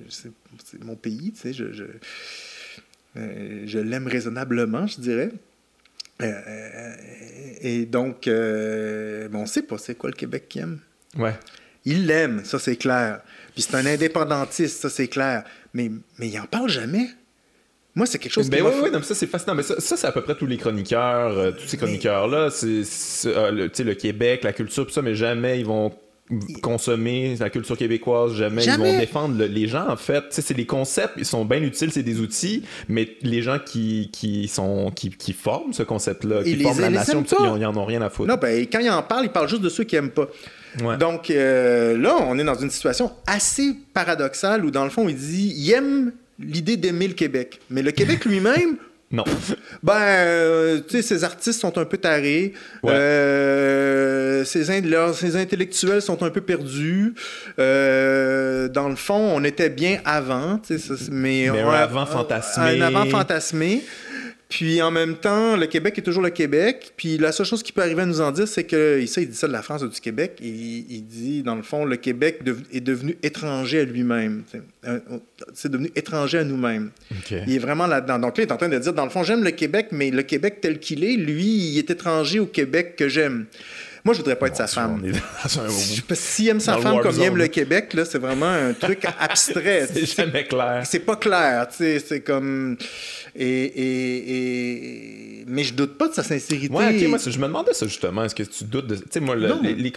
c'est 0.09 0.33
mon 0.83 0.97
pays, 0.97 1.33
tu 1.33 1.41
sais, 1.41 1.53
je, 1.53 1.73
je, 1.73 1.85
euh, 3.17 3.83
l'aime 3.83 4.07
raisonnablement, 4.07 4.87
je 4.87 5.01
dirais. 5.01 5.31
Euh, 6.23 6.95
et 7.61 7.87
donc, 7.87 8.27
bon, 8.27 9.39
on 9.39 9.47
sait 9.47 9.63
pas 9.63 9.79
c'est 9.79 9.95
quoi 9.95 10.11
le 10.11 10.17
Québec 10.17 10.47
qui 10.49 10.61
aime. 10.61 10.79
Ouais. 11.17 11.35
Il 11.85 12.07
l'aime, 12.07 12.45
ça 12.45 12.59
c'est 12.59 12.77
clair. 12.77 13.23
Puis 13.55 13.63
c'est 13.63 13.75
un 13.75 13.87
indépendantiste, 13.87 14.81
ça 14.81 14.91
c'est 14.91 15.09
clair. 15.09 15.45
Mais, 15.75 15.91
mais 16.19 16.29
il 16.29 16.39
en 16.39 16.47
parle 16.47 16.69
jamais. 16.69 17.09
Moi, 17.95 18.07
c'est 18.07 18.19
quelque 18.19 18.33
chose 18.33 18.49
ben 18.49 18.59
qui 18.59 18.63
oui, 18.63 18.73
oui, 18.85 18.91
non, 18.93 19.03
ça 19.03 19.15
c'est 19.15 19.27
fascinant. 19.27 19.55
Mais 19.55 19.63
ça, 19.63 19.75
c'est 19.81 20.07
à 20.07 20.13
peu 20.13 20.23
près 20.23 20.37
tous 20.37 20.47
les 20.47 20.57
chroniqueurs, 20.57 21.37
euh, 21.37 21.51
tous 21.51 21.67
ces 21.67 21.77
chroniqueurs-là. 21.77 22.51
C'est 22.51 22.85
euh, 23.27 23.51
le, 23.51 23.71
le, 23.85 23.95
Québec, 23.95 24.45
la 24.45 24.53
culture, 24.53 24.87
tout 24.87 24.93
ça, 24.93 25.03
mais 25.03 25.15
jamais 25.15 25.59
ils 25.59 25.67
vont 25.67 25.93
consommer 26.63 27.37
la 27.39 27.51
culture 27.51 27.77
québécoise, 27.77 28.35
jamais, 28.35 28.65
ils 28.65 28.73
vont 28.73 28.99
défendre 28.99 29.45
les 29.45 29.67
gens 29.67 29.89
en 29.89 29.97
fait. 29.97 30.25
C'est 30.31 30.57
les 30.57 30.67
concepts, 30.67 31.15
ils 31.17 31.25
sont 31.25 31.45
bien 31.45 31.63
utiles, 31.63 31.91
c'est 31.91 32.03
des 32.03 32.21
outils, 32.21 32.63
mais 32.89 33.17
les 33.23 33.43
gens 33.43 33.59
qui, 33.59 34.11
qui 34.13 34.47
sont 34.49 34.93
qui, 34.95 35.11
qui 35.11 35.33
forment 35.33 35.73
ce 35.73 35.83
concept-là, 35.83 36.45
qui 36.45 36.57
forment 36.63 36.81
la 36.81 36.91
nation, 36.91 37.25
ils, 37.41 37.67
en 37.67 37.77
ont 37.77 37.85
rien 37.85 38.03
à 38.03 38.11
foutre. 38.11 38.29
Non, 38.29 38.39
ben 38.41 38.67
quand 38.71 38.79
ils 38.79 38.91
en 38.91 39.03
parlent, 39.03 39.25
ils 39.25 39.33
parlent 39.33 39.49
juste 39.49 39.63
de 39.63 39.69
ceux 39.69 39.85
qui 39.85 39.97
aiment 39.97 40.13
pas. 40.13 40.29
Donc 40.99 41.31
euh, 41.31 41.99
là, 41.99 42.17
on 42.21 42.39
est 42.39 42.45
dans 42.45 42.55
une 42.55 42.71
situation 42.71 43.11
assez 43.27 43.75
paradoxale 43.93 44.65
où, 44.65 44.71
dans 44.71 44.85
le 44.85 44.91
fond, 44.91 45.09
il 45.09 45.17
dit 45.17 45.53
il 45.57 45.71
aime 45.73 46.13
l'idée 46.41 46.77
d'aimer 46.77 47.09
le 47.09 47.15
Québec. 47.15 47.61
Mais 47.71 47.83
le 47.83 47.93
Québec 47.93 48.25
lui-même? 48.25 48.77
Non. 49.13 49.25
Ben, 49.83 49.95
euh, 49.99 50.81
tu 50.87 50.99
sais, 50.99 51.03
ces 51.03 51.25
artistes 51.25 51.61
sont 51.61 51.77
un 51.79 51.85
peu 51.85 51.99
tarés. 51.99 52.53
Euh, 52.85 54.45
ces, 54.45 54.71
intellectuels 54.71 56.01
sont 56.01 56.23
un 56.23 56.31
peu 56.31 56.41
perdus. 56.41 57.13
dans 57.59 58.89
le 58.89 58.95
fond, 58.95 59.33
on 59.35 59.43
était 59.43 59.69
bien 59.69 59.99
avant, 60.05 60.61
mais, 61.11 61.49
mais 61.51 61.59
un 61.59 61.71
avant 61.71 62.07
fantasmé. 62.07 62.81
Un 62.81 62.83
avant 62.83 63.05
fantasmé. 63.07 63.83
Puis 64.51 64.83
en 64.83 64.91
même 64.91 65.15
temps, 65.15 65.57
le 65.57 65.67
Québec 65.67 65.97
est 65.99 66.03
toujours 66.03 66.25
le 66.25 66.31
Québec. 66.31 66.93
Puis 66.97 67.17
la 67.19 67.31
seule 67.31 67.47
chose 67.47 67.63
qui 67.63 67.71
peut 67.71 67.83
arriver 67.83 68.03
à 68.03 68.07
nous 68.07 68.21
en 68.21 68.33
dire, 68.33 68.49
c'est 68.49 68.65
que, 68.65 69.03
ça, 69.07 69.21
il 69.21 69.29
dit 69.29 69.37
ça 69.37 69.47
de 69.47 69.53
la 69.53 69.63
France 69.63 69.83
ou 69.83 69.89
du 69.89 70.01
Québec, 70.01 70.39
il, 70.43 71.05
dit, 71.07 71.43
dans 71.45 71.55
le 71.55 71.63
fond, 71.63 71.85
le 71.85 71.97
Québec 71.97 72.41
est 72.73 72.81
devenu 72.81 73.17
étranger 73.23 73.81
à 73.81 73.85
lui-même. 73.85 74.43
C'est 75.55 75.71
devenu 75.71 75.93
étranger 75.95 76.39
à 76.39 76.45
nous-mêmes. 76.45 76.91
Il 77.31 77.55
est 77.55 77.59
vraiment 77.59 77.87
là-dedans. 77.87 78.19
Donc 78.19 78.39
là, 78.39 78.45
il 78.45 78.49
est 78.49 78.53
en 78.53 78.57
train 78.57 78.69
de 78.69 78.79
dire, 78.79 78.93
dans 78.93 79.05
le 79.05 79.11
fond, 79.11 79.23
j'aime 79.23 79.45
le 79.45 79.53
Québec, 79.53 79.89
mais 79.93 80.11
le 80.11 80.25
Québec 80.25 80.59
tel 80.61 80.81
qu'il 80.81 81.05
est, 81.05 81.17
lui, 81.17 81.47
il 81.47 81.79
est 81.79 81.89
étranger 81.89 82.41
au 82.41 82.47
Québec 82.47 82.97
que 82.97 83.09
j'aime. 83.09 83.47
Moi, 84.05 84.15
je 84.15 84.19
voudrais 84.21 84.37
pas 84.37 84.47
être 84.47 84.57
sa 84.57 84.67
femme. 84.67 85.03
S'il 86.15 86.49
aime 86.49 86.61
sa 86.61 86.79
femme 86.79 87.01
comme 87.01 87.15
il 87.17 87.23
aime 87.23 87.37
le 87.37 87.49
Québec, 87.49 87.93
là, 87.95 88.05
c'est 88.05 88.19
vraiment 88.19 88.49
un 88.49 88.73
truc 88.73 89.05
abstrait. 89.19 89.89
c'est 89.93 90.07
jamais 90.07 90.45
clair. 90.45 90.83
C'est 90.85 91.01
pas 91.01 91.17
clair, 91.17 91.69
tu 91.69 91.77
sais. 91.77 91.99
C'est 91.99 92.21
comme. 92.21 92.77
Et, 93.37 93.73
et, 93.77 95.45
Mais 95.47 95.63
je 95.65 95.75
doute 95.75 95.97
pas 95.97 96.09
de 96.09 96.15
sa 96.15 96.23
sincérité. 96.23 96.73
Ouais, 96.73 97.07
moi, 97.09 97.19
je 97.25 97.39
me 97.39 97.47
demandais 97.47 97.75
ça 97.75 97.87
justement. 97.87 98.25
Est-ce 98.25 98.35
que 98.35 98.43
tu 98.43 98.65
doutes 98.65 98.87
de. 98.87 98.97
Tu 98.97 99.03
sais, 99.11 99.21
moi, 99.21 99.37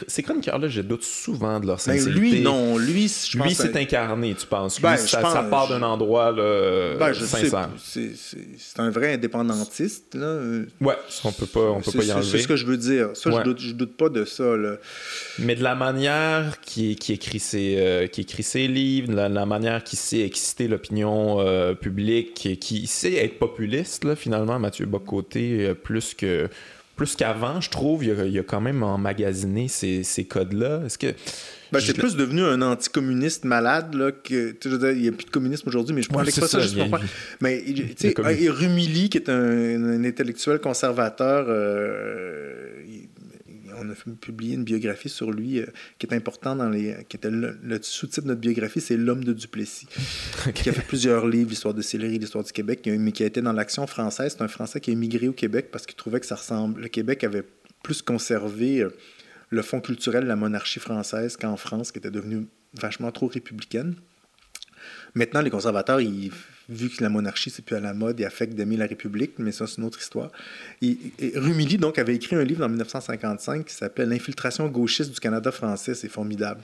ces 0.08 0.24
chroniqueurs-là, 0.24 0.68
je 0.68 0.82
doute 0.82 1.04
souvent 1.04 1.60
de 1.60 1.68
leur 1.68 1.78
ben, 1.78 1.98
sincérité. 1.98 2.20
lui, 2.20 2.42
non. 2.42 2.78
Lui, 2.78 3.08
je 3.08 3.38
Lui, 3.38 3.56
c'est 3.56 3.76
incarné, 3.76 4.36
tu 4.36 4.46
penses. 4.46 4.78
Lui, 4.78 4.84
ben, 4.84 4.98
ça, 4.98 5.22
part 5.50 5.70
d'un 5.70 5.82
endroit 5.82 6.32
là, 6.32 6.96
ben, 7.00 7.14
sincère. 7.14 7.70
C'est 7.78 8.80
un 8.80 8.90
vrai 8.90 9.14
indépendantiste. 9.14 10.16
Là. 10.16 10.40
Ouais, 10.82 10.96
on 11.24 11.32
peut 11.32 11.46
pas, 11.46 11.72
on 11.72 11.82
peut 11.82 11.92
pas 11.92 12.04
y 12.04 12.12
enlever. 12.12 12.28
C'est 12.30 12.40
ce 12.40 12.48
que 12.48 12.56
je 12.56 12.66
veux 12.66 12.78
dire. 12.78 13.10
Ça, 13.14 13.32
je, 13.32 13.42
doute, 13.42 13.60
je 13.62 13.72
doute 13.72 13.93
pas 13.98 14.10
de 14.10 14.26
ça. 14.26 14.56
Là. 14.56 14.78
Mais 15.40 15.56
de 15.56 15.64
la 15.64 15.76
manière 15.76 16.60
qui, 16.62 16.96
qui, 16.96 17.14
écrit, 17.14 17.40
ses, 17.40 17.76
euh, 17.78 18.08
qui 18.08 18.22
écrit 18.22 18.44
ses 18.44 18.68
livres, 18.68 19.10
de 19.10 19.16
la, 19.16 19.46
manière 19.46 19.84
qui 19.84 19.96
sait 19.96 20.22
exciter 20.22 20.68
l'opinion 20.68 21.40
euh, 21.40 21.74
publique, 21.74 22.34
qui, 22.34 22.58
qui 22.58 22.88
sait 22.88 23.16
être 23.16 23.40
populiste, 23.40 24.04
là, 24.04 24.16
finalement, 24.16 24.60
Mathieu 24.60 24.86
Bocoté, 24.86 25.68
euh, 25.68 25.74
plus 25.74 26.14
que 26.14 26.50
plus 26.96 27.16
qu'avant, 27.16 27.60
je 27.60 27.70
trouve, 27.70 28.04
il 28.06 28.40
a, 28.40 28.44
quand 28.44 28.62
même 28.62 28.84
emmagasiné 28.84 29.68
ces, 29.68 30.04
ces 30.04 30.26
codes-là. 30.26 30.82
Est-ce 30.86 30.98
que. 30.98 31.08
Ben, 31.72 31.80
c'est 31.80 31.98
plus 31.98 32.16
devenu 32.16 32.44
un 32.44 32.62
anticommuniste 32.62 33.46
malade, 33.46 33.96
là, 33.96 34.12
que, 34.12 34.56
il 34.94 35.02
n'y 35.02 35.08
a 35.08 35.12
plus 35.12 35.26
de 35.26 35.32
communisme 35.32 35.68
aujourd'hui, 35.70 35.96
mais 35.96 36.04
je 36.04 36.10
prends 36.10 36.20
ouais, 36.20 36.26
l'expression 36.26 36.60
juste 36.60 36.78
pour 36.78 37.00
Mais, 37.42 37.64
tu 37.66 37.96
sais, 37.98 38.14
Rumilly, 38.16 39.10
qui 39.10 39.18
est 39.18 39.28
un, 39.28 40.04
intellectuel 40.04 40.60
conservateur, 40.60 41.46
euh, 41.50 42.70
on 43.78 43.90
a 43.90 43.94
publié 44.20 44.56
une 44.56 44.64
biographie 44.64 45.10
sur 45.10 45.32
lui 45.32 45.60
euh, 45.60 45.66
qui 45.98 46.06
est 46.06 46.14
important 46.14 46.56
dans 46.56 46.70
les. 46.70 47.06
qui 47.10 47.18
était 47.18 47.30
le, 47.32 47.80
sous-titre 47.82 48.24
de 48.24 48.28
notre 48.28 48.42
biographie, 48.42 48.82
c'est 48.82 48.98
L'homme 48.98 49.24
de 49.24 49.34
Duplessis. 49.34 49.88
Qui 50.56 50.70
a 50.70 50.74
fait 50.74 50.86
plusieurs 50.86 51.28
livres, 51.28 51.50
l'histoire 51.50 51.74
de 51.74 51.82
Sillery, 51.82 52.20
l'histoire 52.20 52.44
du 52.44 52.52
Québec, 52.52 52.88
mais 52.88 53.12
qui 53.12 53.24
a 53.24 53.26
été 53.26 53.42
dans 53.42 53.54
l'action 53.54 53.88
française. 53.88 54.36
C'est 54.38 54.44
un 54.44 54.48
Français 54.48 54.80
qui 54.80 54.90
a 54.90 54.94
émigré 54.94 55.28
au 55.28 55.34
Québec 55.34 55.70
parce 55.72 55.86
qu'il 55.86 55.96
trouvait 55.96 56.20
que 56.20 56.26
ça 56.26 56.36
ressemble. 56.36 56.82
Le 56.82 56.88
Québec 56.88 57.24
avait 57.24 57.44
plus 57.84 58.02
conservé 58.02 58.82
euh, 58.82 58.90
le 59.50 59.62
fond 59.62 59.82
culturel 59.82 60.24
de 60.24 60.28
la 60.28 60.36
monarchie 60.36 60.80
française 60.80 61.38
qu'en 61.38 61.58
France, 61.58 61.92
qui 61.92 62.00
était 62.00 62.12
devenue 62.12 62.48
vachement 62.74 63.12
trop 63.12 63.28
républicaine. 63.28 63.96
Maintenant, 65.16 65.42
les 65.42 65.50
conservateurs, 65.50 66.02
ils 66.02 66.32
vu 66.70 66.90
que 66.90 67.04
la 67.04 67.10
monarchie, 67.10 67.50
c'est 67.50 67.64
plus 67.64 67.76
à 67.76 67.80
la 67.80 67.94
mode 67.94 68.20
et 68.20 68.26
affecte 68.26 68.54
d'aimer 68.54 68.78
la 68.78 68.86
République, 68.86 69.34
mais 69.38 69.52
ça, 69.52 69.68
c'est 69.68 69.78
une 69.78 69.86
autre 69.86 70.00
histoire. 70.00 70.32
Et, 70.82 70.98
Rumilly, 71.36 71.78
donc, 71.78 71.98
avait 72.00 72.16
écrit 72.16 72.36
un 72.36 72.44
livre 72.44 72.66
en 72.66 72.70
1955 72.70 73.66
qui 73.66 73.74
s'appelle 73.74 74.10
L'infiltration 74.10 74.68
gauchiste 74.68 75.12
du 75.12 75.20
Canada 75.20 75.52
français. 75.52 75.96
C'est 75.96 76.10
formidable. 76.10 76.62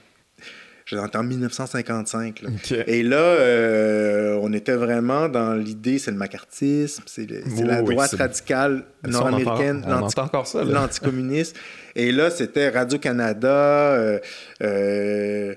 Je 0.86 0.96
l'ai 0.96 1.02
en 1.02 1.22
1955. 1.22 2.42
Et 2.86 3.02
là, 3.02 3.16
euh, 3.16 4.38
on 4.42 4.52
était 4.52 4.74
vraiment 4.74 5.28
dans 5.28 5.54
l'idée, 5.54 5.98
c'est 5.98 6.10
le 6.10 6.16
macartisme, 6.16 7.02
c'est 7.06 7.28
la 7.60 7.82
droite 7.82 8.14
radicale 8.14 8.84
nord-américaine, 9.06 9.84
l'anticommunisme. 9.86 11.56
Et 11.96 12.12
là, 12.12 12.30
c'était 12.30 12.68
Radio-Canada, 12.68 13.48
euh, 13.48 14.18
euh, 14.62 15.54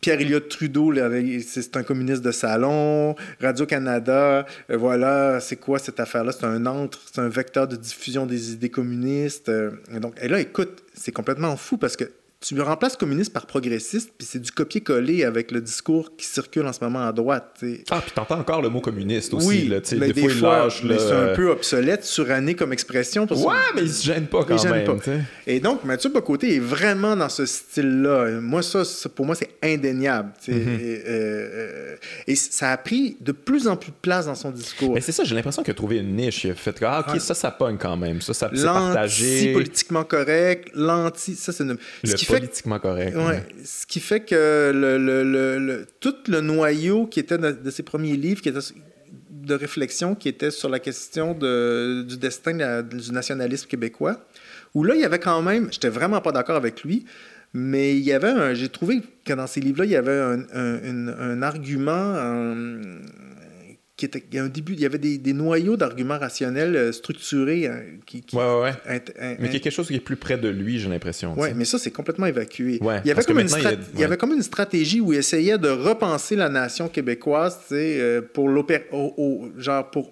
Pierre 0.00 0.20
Elliott 0.20 0.48
Trudeau, 0.48 0.92
c'est 1.40 1.76
un 1.76 1.82
communiste 1.82 2.22
de 2.22 2.30
salon, 2.30 3.16
Radio-Canada, 3.40 4.46
voilà, 4.68 5.40
c'est 5.40 5.56
quoi 5.56 5.78
cette 5.78 5.98
affaire-là? 5.98 6.32
C'est 6.32 6.46
un 6.46 6.64
entre, 6.66 7.00
c'est 7.12 7.20
un 7.20 7.28
vecteur 7.28 7.66
de 7.66 7.76
diffusion 7.76 8.26
des 8.26 8.52
idées 8.52 8.70
communistes. 8.70 9.50
donc, 10.00 10.14
et 10.22 10.28
là, 10.28 10.40
écoute, 10.40 10.84
c'est 10.94 11.12
complètement 11.12 11.56
fou 11.56 11.76
parce 11.76 11.96
que 11.96 12.10
tu 12.40 12.60
remplaces 12.60 12.96
communiste 12.96 13.32
par 13.32 13.46
progressiste, 13.46 14.12
puis 14.16 14.26
c'est 14.30 14.38
du 14.38 14.52
copier-coller 14.52 15.24
avec 15.24 15.50
le 15.50 15.60
discours 15.60 16.14
qui 16.16 16.24
circule 16.24 16.66
en 16.66 16.72
ce 16.72 16.78
moment 16.84 17.04
à 17.04 17.12
droite. 17.12 17.64
Ah, 17.90 18.00
puis 18.00 18.12
t'entends 18.14 18.38
encore 18.38 18.62
le 18.62 18.68
mot 18.68 18.80
communiste 18.80 19.34
aussi. 19.34 19.46
Oui, 19.46 19.68
là, 19.68 19.80
mais 19.96 20.12
des, 20.12 20.28
fois, 20.28 20.68
mais 20.84 20.98
c'est 20.98 21.12
un 21.12 21.34
peu 21.34 21.50
obsolète, 21.50 22.04
suranné 22.04 22.54
comme 22.54 22.72
expression. 22.72 23.26
ouais, 23.28 23.54
mais 23.74 23.82
il 23.82 23.90
se 23.90 24.06
gêne 24.06 24.26
pas 24.26 24.44
quand 24.44 24.56
il 24.56 24.70
même. 24.70 24.86
Pas. 24.86 25.12
Et 25.48 25.58
donc, 25.58 25.82
Mathieu 25.84 26.10
Bocoté 26.10 26.56
est 26.56 26.60
vraiment 26.60 27.16
dans 27.16 27.28
ce 27.28 27.44
style-là. 27.44 28.40
Moi, 28.40 28.62
ça, 28.62 28.84
pour 29.14 29.26
moi, 29.26 29.34
c'est 29.34 29.50
indéniable. 29.62 30.30
Et, 30.46 30.52
euh, 30.52 31.00
euh, 31.08 31.96
et, 32.28 32.36
ça 32.36 32.70
a 32.70 32.76
pris 32.76 33.16
de 33.20 33.32
plus 33.32 33.66
en 33.66 33.76
plus 33.76 33.90
de 33.90 33.96
place 34.00 34.26
dans 34.26 34.36
son 34.36 34.52
discours. 34.52 34.94
Mais 34.94 35.00
c'est 35.00 35.12
ça, 35.12 35.24
j'ai 35.24 35.34
l'impression 35.34 35.64
qu'il 35.64 35.72
a 35.72 35.74
trouvé 35.74 35.96
une 35.98 36.14
niche. 36.14 36.44
Il 36.44 36.52
a 36.52 36.54
fait 36.54 36.76
ah, 36.82 37.04
OK, 37.06 37.20
ça, 37.20 37.34
ça 37.34 37.50
pogne 37.50 37.78
quand 37.78 37.96
même. 37.96 38.20
Ça, 38.20 38.32
ça 38.32 38.48
c'est 38.54 38.62
partagé. 38.62 39.52
politiquement 39.52 40.04
correct, 40.04 40.70
l'anti... 40.74 41.34
Ça, 41.34 41.52
c'est... 41.52 41.64
Une 41.64 41.76
politiquement 42.34 42.78
correct. 42.78 43.16
Ouais, 43.16 43.42
Ce 43.64 43.86
qui 43.86 44.00
fait 44.00 44.20
que 44.20 44.72
le, 44.74 44.98
le, 44.98 45.58
le, 45.58 45.86
tout 46.00 46.14
le 46.28 46.40
noyau 46.40 47.06
qui 47.06 47.20
était 47.20 47.38
de, 47.38 47.70
ses 47.70 47.82
premiers 47.82 48.16
livres, 48.16 48.40
qui 48.42 48.48
était 48.48 48.58
de 49.30 49.54
réflexion, 49.54 50.14
qui 50.14 50.28
était 50.28 50.50
sur 50.50 50.68
la 50.68 50.78
question 50.78 51.34
de, 51.34 52.04
du 52.06 52.16
destin 52.16 52.82
du 52.82 53.12
nationalisme 53.12 53.66
québécois, 53.66 54.24
où 54.74 54.84
là, 54.84 54.94
il 54.94 55.00
y 55.00 55.04
avait 55.04 55.18
quand 55.18 55.40
même, 55.42 55.68
j'étais 55.72 55.88
vraiment 55.88 56.20
pas 56.20 56.32
d'accord 56.32 56.56
avec 56.56 56.82
lui, 56.82 57.04
mais 57.54 57.96
il 57.96 58.02
y 58.04 58.12
avait 58.12 58.54
j'ai 58.54 58.68
trouvé 58.68 59.00
que 59.24 59.32
dans 59.32 59.46
ces 59.46 59.60
livres-là, 59.60 59.84
il 59.86 59.90
y 59.92 59.96
avait 59.96 60.18
un, 60.18 60.40
un, 60.52 61.08
un 61.08 61.42
argument, 61.42 62.14
il 64.02 64.34
y 64.34 64.38
a 64.38 64.44
un 64.44 64.48
début, 64.48 64.74
il 64.74 64.80
y 64.80 64.86
avait 64.86 64.98
des, 64.98 65.32
noyaux 65.32 65.76
d'arguments 65.76 66.18
rationnels 66.18 66.76
euh, 66.76 66.92
structurés. 66.92 67.66
Hein, 67.66 67.82
qui, 68.06 68.22
qui 68.22 68.36
ouais, 68.36 68.60
ouais, 68.60 69.02
mais 69.38 69.48
qui 69.48 69.56
est 69.56 69.60
quelque 69.60 69.72
chose 69.72 69.88
qui 69.88 69.94
est 69.94 70.00
plus 70.00 70.16
près 70.16 70.38
de 70.38 70.48
lui, 70.48 70.78
j'ai 70.78 70.88
l'impression. 70.88 71.34
Oui, 71.36 71.48
mais 71.54 71.64
ça, 71.64 71.78
c'est 71.78 71.90
complètement 71.90 72.26
évacué. 72.26 72.78
il, 72.80 73.06
y 73.06 73.10
avait 73.10 73.24
comme 73.24 73.40
une 73.40 73.48
il, 73.94 74.00
y 74.00 74.04
avait 74.04 74.16
comme 74.16 74.32
une 74.32 74.42
stratégie 74.42 75.00
où 75.00 75.12
il 75.12 75.18
essayait 75.18 75.58
de 75.58 75.68
repenser 75.68 76.36
la 76.36 76.48
nation 76.48 76.88
québécoise 76.88 77.58
euh, 77.72 78.22
pour, 78.32 78.48
genre 79.58 79.90
pour 79.90 80.10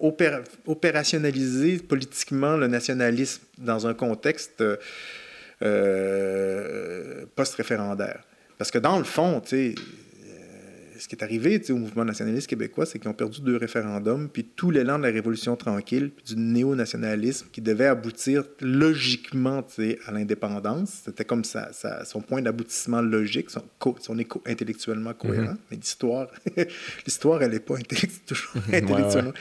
opérationnaliser 0.66 1.78
politiquement 1.78 2.56
le 2.56 2.66
nationalisme 2.66 3.42
dans 3.58 3.86
un 3.86 3.94
contexte 3.94 4.62
euh, 5.62 7.24
post-référendaire. 7.34 8.22
Parce 8.58 8.70
que 8.70 8.78
dans 8.78 8.98
le 8.98 9.04
fond, 9.04 9.40
tu 9.40 9.48
sais 9.48 9.74
ce 10.98 11.08
qui 11.08 11.14
est 11.14 11.22
arrivé 11.22 11.60
au 11.70 11.76
mouvement 11.76 12.04
nationaliste 12.04 12.48
québécois, 12.48 12.86
c'est 12.86 12.98
qu'ils 12.98 13.08
ont 13.08 13.14
perdu 13.14 13.40
deux 13.40 13.56
référendums, 13.56 14.28
puis 14.28 14.44
tout 14.44 14.70
l'élan 14.70 14.98
de 14.98 15.04
la 15.04 15.10
Révolution 15.12 15.56
tranquille, 15.56 16.10
puis 16.10 16.34
du 16.34 16.40
néo-nationalisme 16.40 17.46
qui 17.52 17.60
devait 17.60 17.86
aboutir 17.86 18.44
logiquement 18.60 19.64
à 20.06 20.12
l'indépendance. 20.12 21.02
C'était 21.04 21.24
comme 21.24 21.44
ça, 21.44 21.70
son 22.04 22.20
point 22.20 22.42
d'aboutissement 22.42 23.00
logique, 23.00 23.50
son, 23.50 23.62
son 24.00 24.18
écho 24.18 24.42
intellectuellement 24.46 25.14
cohérent. 25.14 25.52
Mm-hmm. 25.52 25.70
Mais 25.70 25.76
l'histoire, 25.76 26.28
l'histoire, 27.06 27.42
elle 27.42 27.52
n'est 27.52 27.60
pas 27.60 27.76
toujours 28.26 28.62
intellectuellement. 28.72 29.32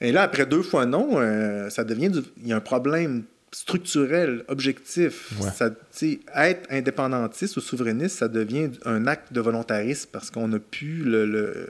Et 0.00 0.12
là, 0.12 0.22
après 0.22 0.44
deux 0.44 0.62
fois 0.62 0.86
non, 0.86 1.18
euh, 1.18 1.70
ça 1.70 1.84
devient 1.84 2.10
il 2.42 2.48
y 2.48 2.52
a 2.52 2.56
un 2.56 2.60
problème 2.60 3.24
structurel, 3.54 4.44
objectif. 4.48 5.32
Ça, 5.54 5.70
être 6.36 6.66
indépendantiste 6.70 7.56
ou 7.56 7.60
souverainiste, 7.60 8.18
ça 8.18 8.28
devient 8.28 8.70
un 8.84 9.06
acte 9.06 9.32
de 9.32 9.40
volontarisme 9.40 10.10
parce 10.12 10.30
qu'on 10.30 10.48
n'a 10.48 10.58
plus 10.58 11.04
le, 11.04 11.24
le, 11.24 11.68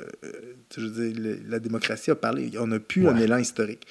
je 0.74 0.86
veux 0.86 1.10
dire, 1.10 1.36
la 1.46 1.58
démocratie 1.58 2.10
a 2.10 2.14
parlé, 2.14 2.52
on 2.58 2.68
n'a 2.68 2.80
plus 2.80 3.06
un 3.06 3.16
élan 3.16 3.36
historique. 3.36 3.86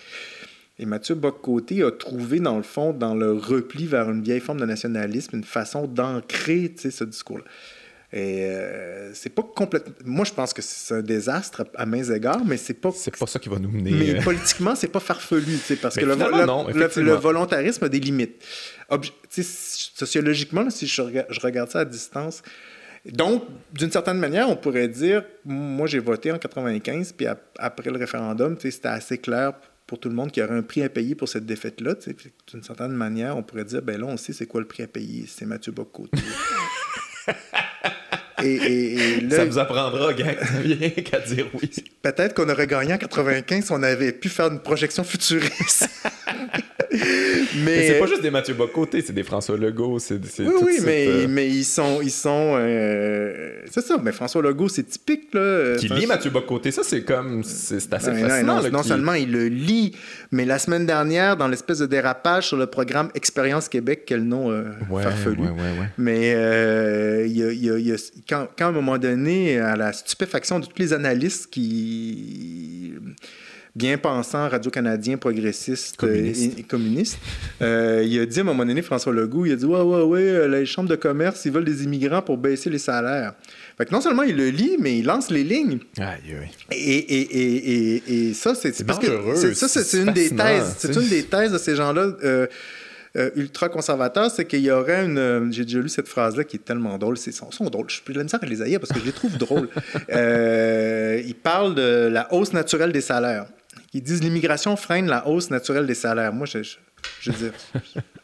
Et 0.79 0.87
Mathieu 0.87 1.13
Boccoté 1.13 1.83
a 1.83 1.91
trouvé, 1.91 2.39
dans 2.39 2.57
le 2.57 2.63
fond, 2.63 2.93
dans 2.93 3.13
le 3.13 3.31
repli 3.31 3.85
vers 3.85 4.09
une 4.09 4.23
vieille 4.23 4.39
forme 4.39 4.59
de 4.59 4.65
nationalisme, 4.65 5.35
une 5.35 5.43
façon 5.43 5.85
d'ancrer 5.85 6.73
ce 6.77 7.03
discours-là. 7.03 7.43
Et 8.16 8.45
euh, 8.45 9.11
c'est 9.16 9.34
pas 9.34 9.41
complètement. 9.41 9.93
Moi, 10.05 10.24
je 10.24 10.34
pense 10.34 10.53
que 10.53 10.61
c'est 10.61 10.93
un 10.93 11.01
désastre 11.01 11.66
à 11.76 11.86
mains 11.88 12.03
égards, 12.03 12.45
mais 12.45 12.57
c'est 12.57 12.76
pas. 12.76 12.91
C'est 12.95 13.18
pas 13.18 13.26
ça 13.26 13.39
qui 13.39 13.49
va 13.49 13.57
nous 13.57 13.72
mener. 13.72 13.91
Mais 13.91 14.20
euh. 14.20 14.22
politiquement, 14.22 14.76
c'est 14.76 14.88
pas 14.88 14.99
farfelu, 14.99 15.57
parce 15.82 15.95
que 15.95 16.05
le, 16.05 16.16
le, 17.01 17.14
volontarisme 17.14 17.86
a 17.86 17.89
des 17.89 17.99
limites. 17.99 18.43
sociologiquement, 19.32 20.70
si 20.70 20.86
je 20.86 21.01
regarde, 21.01 21.28
je 21.32 21.39
regarde 21.39 21.72
ça 21.72 21.80
à 21.80 21.86
distance, 21.86 22.43
donc, 23.05 23.43
d'une 23.74 23.91
certaine 23.91 24.18
manière, 24.18 24.49
on 24.49 24.55
pourrait 24.55 24.88
dire, 24.88 25.24
moi 25.43 25.88
j'ai 25.88 25.99
voté 25.99 26.32
en 26.32 26.38
95, 26.38 27.11
puis 27.11 27.28
après 27.57 27.89
le 27.89 27.97
référendum, 27.97 28.55
c'était 28.59 28.88
assez 28.88 29.18
clair 29.18 29.53
pour 29.86 29.99
tout 29.99 30.07
le 30.07 30.16
monde 30.16 30.32
qu'il 30.32 30.41
y 30.41 30.45
aurait 30.45 30.55
un 30.55 30.61
prix 30.61 30.84
à 30.84 30.89
payer 30.89 31.14
pour 31.14 31.28
cette 31.28 31.45
défaite-là. 31.45 31.95
D'une 32.47 32.64
certaine 32.64 32.93
manière, 32.93 33.36
on 33.36 33.43
pourrait 33.43 33.66
dire, 33.66 33.82
ben 33.82 33.99
là, 33.99 34.07
on 34.07 34.16
sait 34.16 34.32
c'est 34.32 34.45
quoi 34.45 34.61
le 34.61 34.68
prix 34.68 34.84
à 34.84 34.88
payer, 34.88 35.26
c'est 35.28 35.45
Mathieu 35.45 35.74
Bocoté. 35.74 36.18
ça 39.29 39.45
vous 39.45 39.57
apprendra, 39.57 40.13
gang, 40.13 40.35
qu'à 41.03 41.19
dire 41.19 41.47
oui. 41.53 41.69
Peut-être 42.01 42.33
qu'on 42.33 42.49
aurait 42.49 42.67
gagné 42.67 42.93
en 42.93 42.97
95 42.97 43.65
si 43.65 43.71
on 43.71 43.81
avait 43.81 44.11
pu 44.11 44.29
faire 44.29 44.47
une 44.47 44.59
projection 44.59 45.03
futuriste. 45.03 45.89
mais, 47.63 47.87
c'est 47.87 47.99
pas 47.99 48.05
juste 48.05 48.21
des 48.21 48.29
Mathieu 48.29 48.53
Bocoté, 48.53 49.01
c'est 49.01 49.13
des 49.13 49.23
François 49.23 49.57
Legault, 49.57 49.99
c'est 49.99 50.19
Oui, 50.39 50.53
oui, 50.61 50.79
mais, 50.83 51.07
euh, 51.07 51.27
mais 51.29 51.47
ils 51.47 51.63
sont... 51.63 52.01
Ils 52.01 52.11
sont 52.11 52.55
euh, 52.57 53.61
C'est 53.71 53.81
ça, 53.81 53.97
mais 54.01 54.11
François 54.11 54.41
Legault, 54.41 54.69
c'est 54.69 54.83
typique, 54.83 55.33
là. 55.33 55.75
Qui 55.77 55.87
lit 55.87 56.05
Mathieu 56.05 56.29
Bocoté, 56.29 56.71
ça, 56.71 56.83
c'est 56.83 57.03
comme... 57.03 57.43
C'est 57.43 57.93
assez 57.93 58.13
fascinant. 58.13 58.61
Non, 58.61 58.69
non 58.69 58.83
seulement 58.83 59.13
il 59.13 59.31
le 59.31 59.47
lit, 59.47 59.95
mais 60.31 60.45
la 60.45 60.59
semaine 60.59 60.85
dernière, 60.85 61.37
dans 61.37 61.47
l'espèce 61.47 61.79
de 61.79 61.85
dérapage 61.85 62.47
sur 62.47 62.57
le 62.57 62.67
programme 62.67 63.09
Expérience 63.15 63.69
Québec, 63.69 64.03
quel 64.05 64.23
nom 64.23 64.51
euh, 64.51 64.65
farfelu. 65.01 65.41
Ouais, 65.41 65.49
ouais, 65.49 65.89
mais 65.97 66.31
il 67.27 67.37
y 67.37 67.43
a, 67.43 67.77
y 67.79 67.91
a, 67.91 67.95
quand, 68.34 68.47
quand, 68.57 68.65
à 68.65 68.69
un 68.69 68.71
moment 68.71 68.97
donné, 68.97 69.59
à 69.59 69.75
la 69.75 69.93
stupéfaction 69.93 70.59
de 70.59 70.65
tous 70.65 70.79
les 70.79 70.93
analystes 70.93 71.49
qui 71.51 72.93
bien 73.75 73.97
pensant 73.97 74.49
radio-canadien, 74.49 75.17
progressiste 75.17 75.97
communiste. 75.97 76.59
et, 76.59 76.63
communiste. 76.63 77.17
Euh, 77.61 78.03
il 78.05 78.19
a 78.19 78.25
dit 78.25 78.39
à 78.39 78.41
un 78.41 78.45
moment 78.45 78.65
donné, 78.65 78.81
François 78.81 79.13
Legault, 79.13 79.45
il 79.45 79.53
a 79.53 79.55
dit 79.55 79.65
Ouais, 79.65 79.81
ouais, 79.81 80.01
ouais, 80.03 80.21
euh, 80.21 80.47
les 80.47 80.65
chambres 80.65 80.89
de 80.89 80.95
commerce, 80.95 81.45
ils 81.45 81.51
veulent 81.51 81.65
des 81.65 81.84
immigrants 81.84 82.21
pour 82.21 82.38
baisser 82.38 82.69
les 82.69 82.77
salaires. 82.77 83.34
Fait 83.77 83.86
que 83.86 83.91
non 83.91 84.01
seulement 84.01 84.23
il 84.23 84.36
le 84.36 84.49
lit, 84.49 84.77
mais 84.79 84.99
il 84.99 85.05
lance 85.05 85.31
les 85.31 85.43
lignes. 85.43 85.79
Aïe, 85.97 86.19
Et, 86.71 86.75
et, 86.75 87.95
et, 87.95 88.29
et, 88.29 88.34
ça, 88.34 88.53
c'est 88.53 88.86
parce 88.86 88.99
que 88.99 89.53
ça, 89.55 89.67
c'est 89.67 89.97
une 89.99 90.13
des 90.13 90.29
thèses. 90.29 90.75
C'est 90.77 90.95
une 90.95 91.07
des 91.07 91.23
thèses 91.23 91.51
de 91.51 91.57
ces 91.57 91.75
gens-là. 91.75 92.15
Euh, 92.23 92.47
euh, 93.16 93.30
ultra-conservateur, 93.36 94.32
c'est 94.32 94.45
qu'il 94.45 94.61
y 94.61 94.72
aurait 94.72 95.05
une. 95.05 95.20
Euh, 95.20 95.51
j'ai 95.51 95.66
déjà 95.66 95.80
lu 95.80 95.89
cette 95.89 96.07
phrase-là 96.07 96.43
qui 96.43 96.57
est 96.57 96.66
tellement 96.66 96.97
drôle. 96.97 97.16
Ils 97.24 97.34
sont, 97.34 97.51
sont 97.51 97.66
drôles. 97.66 97.88
Je 97.89 97.95
suis 97.95 98.03
plus 98.03 98.14
de 98.16 98.20
à 98.20 98.45
les 98.45 98.61
haïr 98.61 98.80
parce 98.80 98.91
que 98.91 98.99
je 98.99 99.05
les 99.05 99.11
trouve 99.11 99.38
drôles. 99.38 99.70
Euh, 100.09 101.22
ils 101.26 101.36
parlent 101.36 101.76
de 101.76 102.07
la 102.11 102.32
hausse 102.34 102.53
naturelle 102.53 102.91
des 102.91 103.01
salaires. 103.01 103.45
Ils 103.93 104.01
disent 104.01 104.22
l'immigration 104.22 104.76
freine 104.76 105.07
la 105.07 105.28
hausse 105.28 105.49
naturelle 105.49 105.86
des 105.86 105.93
salaires. 105.93 106.34
Moi, 106.34 106.45
je, 106.45 106.59
je, 107.22 107.32
veux 107.32 107.38
dire, 107.38 107.53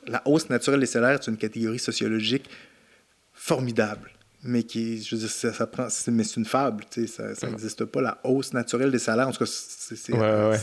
la 0.08 0.22
hausse 0.26 0.50
naturelle 0.50 0.80
des 0.80 0.86
salaires, 0.86 1.20
c'est 1.22 1.32
une 1.32 1.38
catégorie 1.38 1.80
sociologique 1.80 2.50
formidable 3.34 4.12
mais 4.44 4.64
qui, 4.64 5.02
je 5.02 5.16
veux 5.16 5.22
dire, 5.22 5.30
ça, 5.30 5.68
prend, 5.68 5.88
mais 6.08 6.24
c'est 6.24 6.38
une 6.38 6.46
fable, 6.46 6.86
tu 6.90 7.08
sais, 7.08 7.36
ça 7.36 7.50
n'existe 7.50 7.84
pas, 7.86 8.02
la 8.02 8.20
hausse 8.24 8.54
naturelle 8.54 8.92
des 8.92 9.00
salaires. 9.00 9.28
En 9.28 9.32
tout 9.32 9.44
cas, 9.44 9.52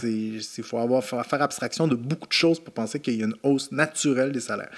il 0.03 0.43
faut 0.63 0.79
avoir, 0.79 1.05
faire 1.05 1.43
abstraction 1.43 1.87
de 1.87 1.95
beaucoup 1.95 2.29
de 2.29 2.33
choses 2.33 2.59
pour 2.59 2.73
penser 2.73 3.01
qu'il 3.01 3.17
y 3.17 3.23
a 3.23 3.27
une 3.27 3.37
hausse 3.43 3.73
naturelle 3.73 4.33
des 4.33 4.41
salaires. 4.41 4.71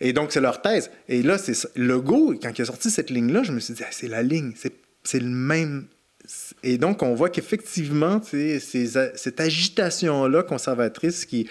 Et 0.00 0.12
donc, 0.12 0.32
c'est 0.32 0.40
leur 0.40 0.62
thèse. 0.62 0.90
Et 1.08 1.22
là, 1.22 1.36
c'est 1.38 1.54
Legault, 1.76 2.34
quand 2.42 2.58
il 2.58 2.62
a 2.62 2.64
sorti 2.64 2.90
cette 2.90 3.10
ligne-là, 3.10 3.42
je 3.42 3.52
me 3.52 3.60
suis 3.60 3.74
dit, 3.74 3.82
ah, 3.84 3.90
c'est 3.90 4.08
la 4.08 4.22
ligne, 4.22 4.54
c'est 5.04 5.20
le 5.20 5.28
même. 5.28 5.86
Et 6.62 6.78
donc, 6.78 7.02
on 7.02 7.14
voit 7.14 7.28
qu'effectivement, 7.28 8.20
cette 8.22 9.40
agitation-là 9.40 10.42
conservatrice 10.42 11.26
qui, 11.26 11.48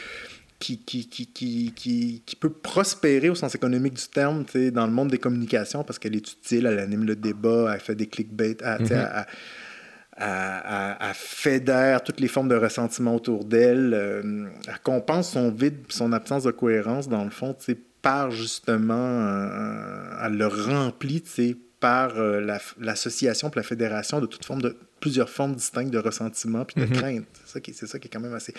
qui, 0.61 0.77
qui, 0.77 1.07
qui, 1.07 1.73
qui, 2.25 2.35
peut 2.39 2.51
prospérer 2.51 3.29
au 3.29 3.35
sens 3.35 3.55
économique 3.55 3.95
du 3.95 4.07
terme 4.07 4.45
dans 4.71 4.85
le 4.85 4.93
monde 4.93 5.09
des 5.09 5.17
communications 5.17 5.83
parce 5.83 5.99
qu'elle 5.99 6.15
est 6.15 6.31
utile, 6.31 6.67
elle 6.67 6.79
anime 6.79 7.03
le 7.03 7.15
débat, 7.15 7.71
elle 7.73 7.79
fait 7.79 7.95
des 7.95 8.07
clickbait, 8.07 8.57
elle, 8.61 8.83
mm-hmm. 8.83 9.25
elle, 10.17 11.13
fédère 11.13 12.03
toutes 12.03 12.19
les 12.19 12.27
formes 12.27 12.47
de 12.47 12.55
ressentiment 12.55 13.15
autour 13.15 13.43
d'elle, 13.43 13.93
euh, 13.93 14.47
elle 14.67 14.79
compense 14.83 15.31
son 15.31 15.51
vide, 15.51 15.79
son 15.89 16.13
absence 16.13 16.43
de 16.43 16.51
cohérence 16.51 17.09
dans 17.09 17.23
le 17.23 17.31
fond 17.31 17.55
par 18.01 18.31
justement, 18.31 18.93
euh, 18.93 20.25
elle 20.25 20.37
le 20.37 20.47
remplit 20.47 21.23
par 21.79 22.17
euh, 22.17 22.39
l'association, 22.79 23.49
la, 23.53 23.61
la 23.61 23.63
fédération 23.63 24.21
de 24.21 24.27
toute 24.27 24.45
forme 24.45 24.61
de 24.61 24.77
plusieurs 24.99 25.29
formes 25.29 25.55
distinctes 25.55 25.91
de 25.91 25.97
ressentiment 25.97 26.63
puis 26.63 26.79
de 26.81 26.87
mhm. 26.87 26.93
crainte. 26.93 27.40
C'est 27.51 27.53
ça, 27.53 27.59
qui, 27.59 27.73
ça 27.73 27.97
est 27.97 28.07
quand 28.07 28.19
même 28.19 28.33
assez. 28.33 28.53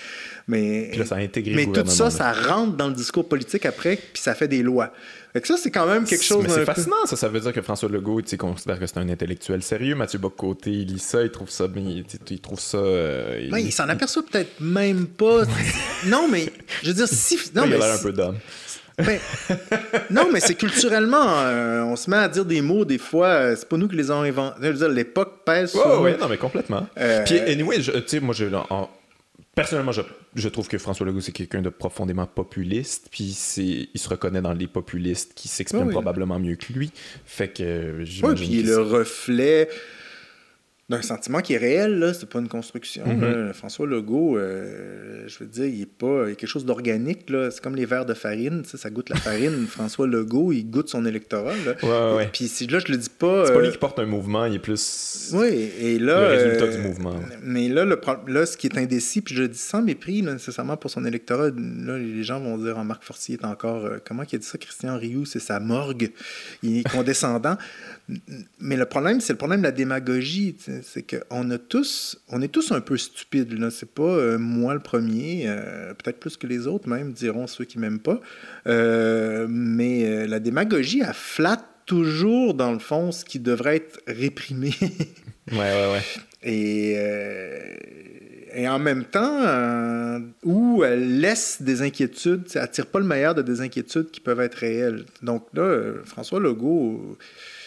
Mais, 0.49 0.90
ça 1.05 1.16
a 1.16 1.18
intégré 1.18 1.55
mais 1.55 1.66
tout 1.66 1.88
ça, 1.88 2.11
ça 2.11 2.32
rentre 2.32 2.76
dans 2.76 2.88
le 2.88 2.95
discours 2.95 3.28
politique 3.28 3.66
après, 3.66 3.97
puis 3.97 4.22
ça 4.22 4.34
fait 4.34 4.49
des 4.49 4.62
lois. 4.62 4.93
Fait 5.32 5.47
ça, 5.47 5.57
c'est 5.57 5.70
quand 5.70 5.86
même 5.86 6.05
quelque 6.05 6.24
chose. 6.24 6.43
Mais 6.43 6.51
c'est 6.51 6.64
fascinant, 6.66 7.07
ça. 7.07 7.16
Ça 7.16 7.28
veut 7.28 7.40
dire 7.40 7.53
que 7.55 7.62
François 7.62 7.88
Legault, 7.88 8.20
il 8.20 8.38
considère 8.38 8.78
que 8.78 8.86
c'est 8.86 8.99
un 8.99 9.09
intellectuel 9.09 9.62
sérieux. 9.62 9.95
Mathieu 9.95 10.18
Bocoté, 10.18 10.70
il 10.70 10.88
lit 10.88 10.99
ça, 10.99 11.22
il 11.22 11.30
trouve 11.30 11.49
ça. 11.49 11.66
Il, 11.74 12.05
il 12.30 12.40
trouve 12.40 12.61
ça. 12.61 12.76
Euh, 12.76 13.40
il... 13.43 13.51
Ben, 13.51 13.59
il 13.59 13.72
s'en 13.72 13.88
aperçoit 13.88 14.22
peut-être 14.24 14.61
même 14.61 15.07
pas. 15.07 15.45
non, 16.07 16.28
mais 16.30 16.53
je 16.82 16.88
veux 16.88 16.95
dire, 16.95 17.09
si. 17.09 17.38
Non, 17.55 17.64
il 17.66 17.74
a 17.74 17.78
l'air 17.78 17.95
un 17.95 18.03
peu 18.03 18.12
d'homme. 18.12 18.36
Ben, 19.05 19.18
non, 20.11 20.28
mais 20.32 20.40
c'est 20.40 20.55
culturellement, 20.55 21.40
euh, 21.40 21.82
on 21.82 21.96
se 21.96 22.11
met 22.11 22.16
à 22.16 22.28
dire 22.28 22.44
des 22.44 22.61
mots 22.61 22.84
des 22.84 22.98
fois, 22.98 23.28
euh, 23.28 23.57
c'est 23.57 23.68
pas 23.68 23.76
nous 23.76 23.88
qui 23.88 23.96
les 23.96 24.11
avons 24.11 24.22
inventés. 24.22 24.57
Je 24.62 24.68
veux 24.68 24.74
dire, 24.74 24.88
l'époque 24.88 25.44
pèse 25.44 25.72
sur. 25.72 26.00
Oui, 26.00 26.12
non, 26.20 26.28
mais 26.28 26.36
complètement. 26.36 26.86
Euh, 26.98 27.24
Puis, 27.24 27.38
anyway, 27.38 27.78
tu 27.80 27.92
sais, 28.07 28.20
moi, 28.20 28.34
je, 28.34 28.46
personnellement, 29.55 29.92
je, 29.92 30.03
je, 30.34 30.48
trouve 30.48 30.68
que 30.68 30.78
François 30.78 31.07
Legault, 31.07 31.20
c'est 31.20 31.32
quelqu'un 31.32 31.62
de 31.62 31.68
profondément 31.68 32.26
populiste. 32.26 33.09
Puis, 33.11 33.36
il 33.94 34.00
se 34.00 34.09
reconnaît 34.09 34.42
dans 34.42 34.55
les 34.55 34.66
populistes 34.66 35.32
qui 35.34 35.48
s'expriment 35.48 35.90
probablement 35.90 36.38
mieux 36.38 36.57
que 36.57 36.72
lui. 36.72 36.92
Fait 37.26 37.48
que. 37.48 38.05
Oui, 38.22 38.34
puis 38.34 38.48
il 38.50 38.61
est 38.61 38.62
le 38.62 38.80
reflet 38.80 39.68
d'un 40.93 41.03
sentiment 41.03 41.40
qui 41.40 41.55
est 41.55 41.59
réel, 41.59 41.99
là, 41.99 42.12
c'est 42.12 42.28
pas 42.28 42.38
une 42.38 42.49
construction. 42.49 43.05
Mm-hmm. 43.05 43.53
François 43.55 43.86
Legault, 43.86 44.36
euh, 44.36 45.24
je 45.26 45.38
veux 45.40 45.47
dire, 45.47 45.64
il 45.64 45.82
est 45.82 45.86
pas. 45.86 46.24
Il 46.26 46.28
y 46.28 46.32
a 46.32 46.34
quelque 46.34 46.49
chose 46.49 46.66
d'organique, 46.66 47.30
là. 47.30 47.51
C'est 47.51 47.62
comme 47.62 47.74
les 47.74 47.86
verres 47.86 48.05
de 48.05 48.14
farine, 48.14 48.62
ça 48.64 48.90
goûte 48.90 49.09
la 49.09 49.16
farine. 49.16 49.66
François 49.68 50.07
Legault, 50.07 50.53
il 50.53 50.64
goûte 50.70 50.90
son 50.90 51.07
électorat, 51.07 51.55
là. 51.64 51.74
Ouais, 51.82 52.16
ouais. 52.16 52.30
Puis 52.32 52.51
là, 52.70 52.78
je 52.78 52.93
le 52.93 52.99
dis 52.99 53.09
pas. 53.09 53.47
C'est 53.47 53.55
pas 53.55 53.61
lui 53.61 53.68
euh, 53.68 53.72
qui 53.72 53.78
porte 53.78 53.99
un 53.99 54.07
mouvement, 54.07 54.45
il 54.45 54.57
est 54.57 54.59
plus. 54.59 55.30
Oui, 55.32 55.70
et 55.80 55.99
là. 55.99 56.28
Le 56.28 56.43
résultat 56.43 56.66
du 56.68 56.76
euh, 56.76 56.88
mouvement. 56.88 57.14
Mais 57.43 57.68
là, 57.68 57.84
le, 57.84 57.99
là, 58.26 58.47
ce 58.47 58.57
qui 58.57 58.66
est 58.66 58.78
indécis, 58.78 59.22
puis 59.22 59.34
je 59.34 59.43
le 59.43 59.49
dis 59.49 59.59
sans 59.59 59.80
mépris, 59.80 60.22
nécessairement 60.22 60.76
pour 60.76 60.90
son 60.90 61.05
électorat, 61.07 61.49
là, 61.49 61.99
les 61.99 62.22
gens 62.22 62.38
vont 62.38 62.59
dire, 62.59 62.76
oh, 62.78 62.84
Marc 62.84 63.03
Fortier 63.03 63.38
est 63.40 63.47
encore. 63.47 63.88
comment 64.07 64.24
il 64.30 64.36
a 64.36 64.38
dit 64.38 64.47
ça, 64.47 64.59
Christian 64.59 64.99
Rioux, 64.99 65.24
c'est 65.24 65.40
sa 65.40 65.59
morgue. 65.59 66.11
Il 66.62 66.78
est 66.78 66.88
condescendant. 66.88 67.57
Mais 68.61 68.76
le 68.76 68.84
problème, 68.84 69.20
c'est 69.20 69.32
le 69.32 69.38
problème 69.38 69.61
de 69.61 69.64
la 69.64 69.72
démagogie. 69.72 70.57
C'est 70.83 71.03
qu'on 71.03 71.51
a 71.51 71.59
tous, 71.59 72.18
on 72.28 72.43
est 72.43 72.49
tous 72.49 72.72
un 72.72 72.80
peu 72.80 72.97
stupides. 72.97 73.59
Là. 73.59 73.70
C'est 73.70 73.91
pas 73.91 74.03
euh, 74.03 74.39
moi 74.39 74.74
le 74.74 74.80
premier, 74.80 75.45
euh, 75.47 75.95
peut-être 75.95 76.18
plus 76.18 76.37
que 76.37 76.47
les 76.47 76.66
autres 76.66 76.89
même, 76.89 77.12
diront 77.12 77.47
ceux 77.47 77.64
qui 77.64 77.78
m'aiment 77.78 78.01
pas. 78.01 78.20
Euh, 78.66 79.47
mais 79.49 80.26
la 80.26 80.41
démagogie, 80.41 81.03
elle 81.07 81.14
flatte 81.14 81.64
toujours, 81.87 82.55
dans 82.55 82.72
le 82.72 82.78
fond, 82.78 83.12
ce 83.12 83.24
qui 83.24 83.39
devrait 83.39 83.76
être 83.76 84.01
réprimé. 84.07 84.72
ouais, 85.53 85.59
ouais, 85.59 85.93
ouais. 85.93 86.03
Et, 86.45 86.97
et 88.55 88.68
en 88.68 88.78
même 88.78 89.05
temps, 89.05 90.20
où 90.45 90.83
elle 90.85 91.20
laisse 91.20 91.62
des 91.62 91.83
inquiétudes, 91.83 92.45
elle 92.55 92.70
tire 92.70 92.87
pas 92.87 92.99
le 92.99 93.07
meilleur 93.07 93.35
de 93.35 93.43
des 93.43 93.61
inquiétudes 93.61 94.11
qui 94.11 94.20
peuvent 94.20 94.41
être 94.41 94.57
réelles. 94.57 95.05
Donc 95.22 95.47
là, 95.55 95.95
François 96.05 96.41
Legault 96.41 97.16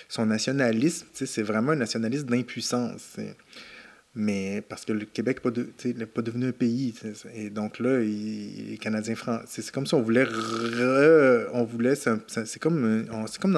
son 0.07 0.25
nationalisme, 0.25 1.07
c'est 1.13 1.43
vraiment 1.43 1.71
un 1.71 1.77
nationalisme 1.77 2.27
d'impuissance. 2.27 3.17
Mais 4.17 4.61
parce 4.61 4.85
que 4.85 4.93
le 4.93 5.05
Québec 5.05 5.41
n'est 5.83 6.05
pas, 6.05 6.21
devenu 6.21 6.47
un 6.47 6.51
pays. 6.53 6.93
Et 7.33 7.49
donc 7.49 7.79
là, 7.79 7.99
les 7.99 8.77
Canadiens 8.79 9.15
français, 9.15 9.61
c'est 9.61 9.71
comme 9.71 9.85
si 9.85 9.93
on 9.93 10.01
voulait. 10.01 10.25
on 11.51 11.65
voulait 11.65 11.95
c'est 11.95 12.59
comme, 12.59 13.05
on 13.11 13.25
est 13.25 13.37
comme 13.39 13.53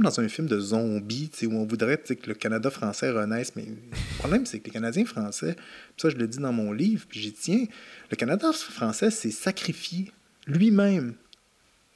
dans 0.00 0.20
un 0.20 0.28
film 0.28 0.46
de 0.46 0.60
zombies 0.60 1.30
où 1.44 1.54
on 1.54 1.64
voudrait 1.64 1.96
que 1.96 2.28
le 2.28 2.34
Canada 2.34 2.68
français 2.70 3.10
renaisse. 3.10 3.56
Mais 3.56 3.64
le 3.64 4.18
problème, 4.18 4.44
c'est 4.44 4.58
que 4.58 4.66
les 4.66 4.72
Canadiens 4.72 5.06
français, 5.06 5.56
ça 5.96 6.10
je 6.10 6.16
le 6.16 6.28
dis 6.28 6.38
dans 6.38 6.52
mon 6.52 6.72
livre, 6.72 7.06
puis 7.08 7.20
j'y 7.20 7.32
tiens, 7.32 7.64
le 8.10 8.16
Canada 8.16 8.52
français 8.52 9.10
s'est 9.10 9.30
sacrifié 9.30 10.12
lui-même 10.46 11.14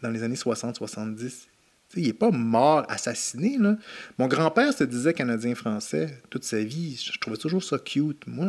dans 0.00 0.08
les 0.08 0.22
années 0.22 0.34
60-70 0.34 1.47
il 1.96 2.06
n'est 2.06 2.12
pas 2.12 2.30
mort, 2.30 2.84
assassiné. 2.88 3.56
Là. 3.58 3.76
Mon 4.18 4.26
grand-père 4.26 4.72
se 4.72 4.84
disait 4.84 5.14
Canadien-Français 5.14 6.20
toute 6.30 6.44
sa 6.44 6.62
vie. 6.62 7.02
Je 7.12 7.18
trouvais 7.18 7.36
toujours 7.36 7.62
ça 7.62 7.78
cute. 7.78 8.26
Moi, 8.26 8.46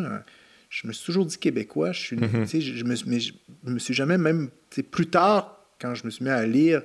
je 0.70 0.88
me 0.88 0.94
suis 0.94 1.06
toujours 1.06 1.26
dit 1.26 1.38
québécois. 1.38 1.92
Je, 1.92 2.00
suis, 2.00 2.18
je, 2.18 2.84
me, 2.84 2.96
mais 3.06 3.20
je, 3.20 3.34
me 3.64 3.80
suis 3.80 3.94
jamais 3.94 4.18
même. 4.18 4.50
Plus 4.92 5.08
tard, 5.08 5.66
quand 5.80 5.96
je 5.96 6.06
me 6.06 6.10
suis 6.10 6.24
mis 6.24 6.32
à 6.32 6.46
lire 6.46 6.82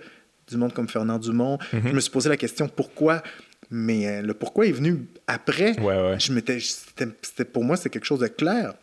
du 0.49 0.57
monde 0.57 0.73
comme 0.73 0.89
Fernand 0.89 1.19
Dumont, 1.19 1.59
mhm. 1.73 1.89
je 1.89 1.93
me 1.93 2.01
suis 2.01 2.11
posé 2.11 2.29
la 2.29 2.37
question 2.37 2.69
pourquoi? 2.69 3.23
Mais 3.71 4.07
euh, 4.07 4.23
le 4.23 4.35
pourquoi 4.35 4.67
est 4.67 4.73
venu 4.73 5.07
après? 5.27 5.75
Je 6.19 6.33
c'était, 6.61 7.45
pour 7.45 7.65
moi, 7.65 7.77
c'est 7.77 7.91
quelque 7.91 8.05
chose 8.05 8.21
de 8.21 8.29
clair. 8.29 8.75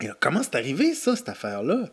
Et 0.00 0.08
comment 0.20 0.42
c'est 0.42 0.56
arrivé, 0.56 0.94
ça, 0.94 1.14
cette 1.14 1.28
affaire-là? 1.28 1.88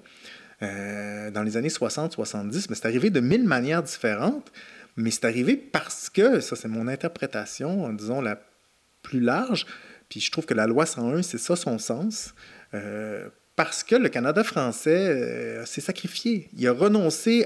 Euh, 0.61 1.31
dans 1.31 1.43
les 1.43 1.57
années 1.57 1.67
60-70, 1.67 2.67
mais 2.69 2.75
c'est 2.75 2.85
arrivé 2.85 3.09
de 3.09 3.19
mille 3.19 3.43
manières 3.43 3.83
différentes. 3.83 4.49
Mais 4.95 5.11
c'est 5.11 5.25
arrivé 5.25 5.57
parce 5.57 6.09
que, 6.09 6.39
ça 6.39 6.55
c'est 6.55 6.67
mon 6.67 6.87
interprétation, 6.87 7.91
disons 7.93 8.21
la 8.21 8.41
plus 9.01 9.19
large, 9.19 9.65
puis 10.09 10.19
je 10.19 10.31
trouve 10.31 10.45
que 10.45 10.53
la 10.53 10.67
loi 10.67 10.85
101, 10.85 11.21
c'est 11.21 11.37
ça 11.37 11.55
son 11.55 11.77
sens, 11.77 12.33
euh, 12.73 13.29
parce 13.55 13.83
que 13.83 13.95
le 13.95 14.09
Canada 14.09 14.43
français 14.43 15.09
euh, 15.09 15.65
s'est 15.65 15.81
sacrifié. 15.81 16.49
Il 16.57 16.67
a 16.67 16.73
renoncé 16.73 17.45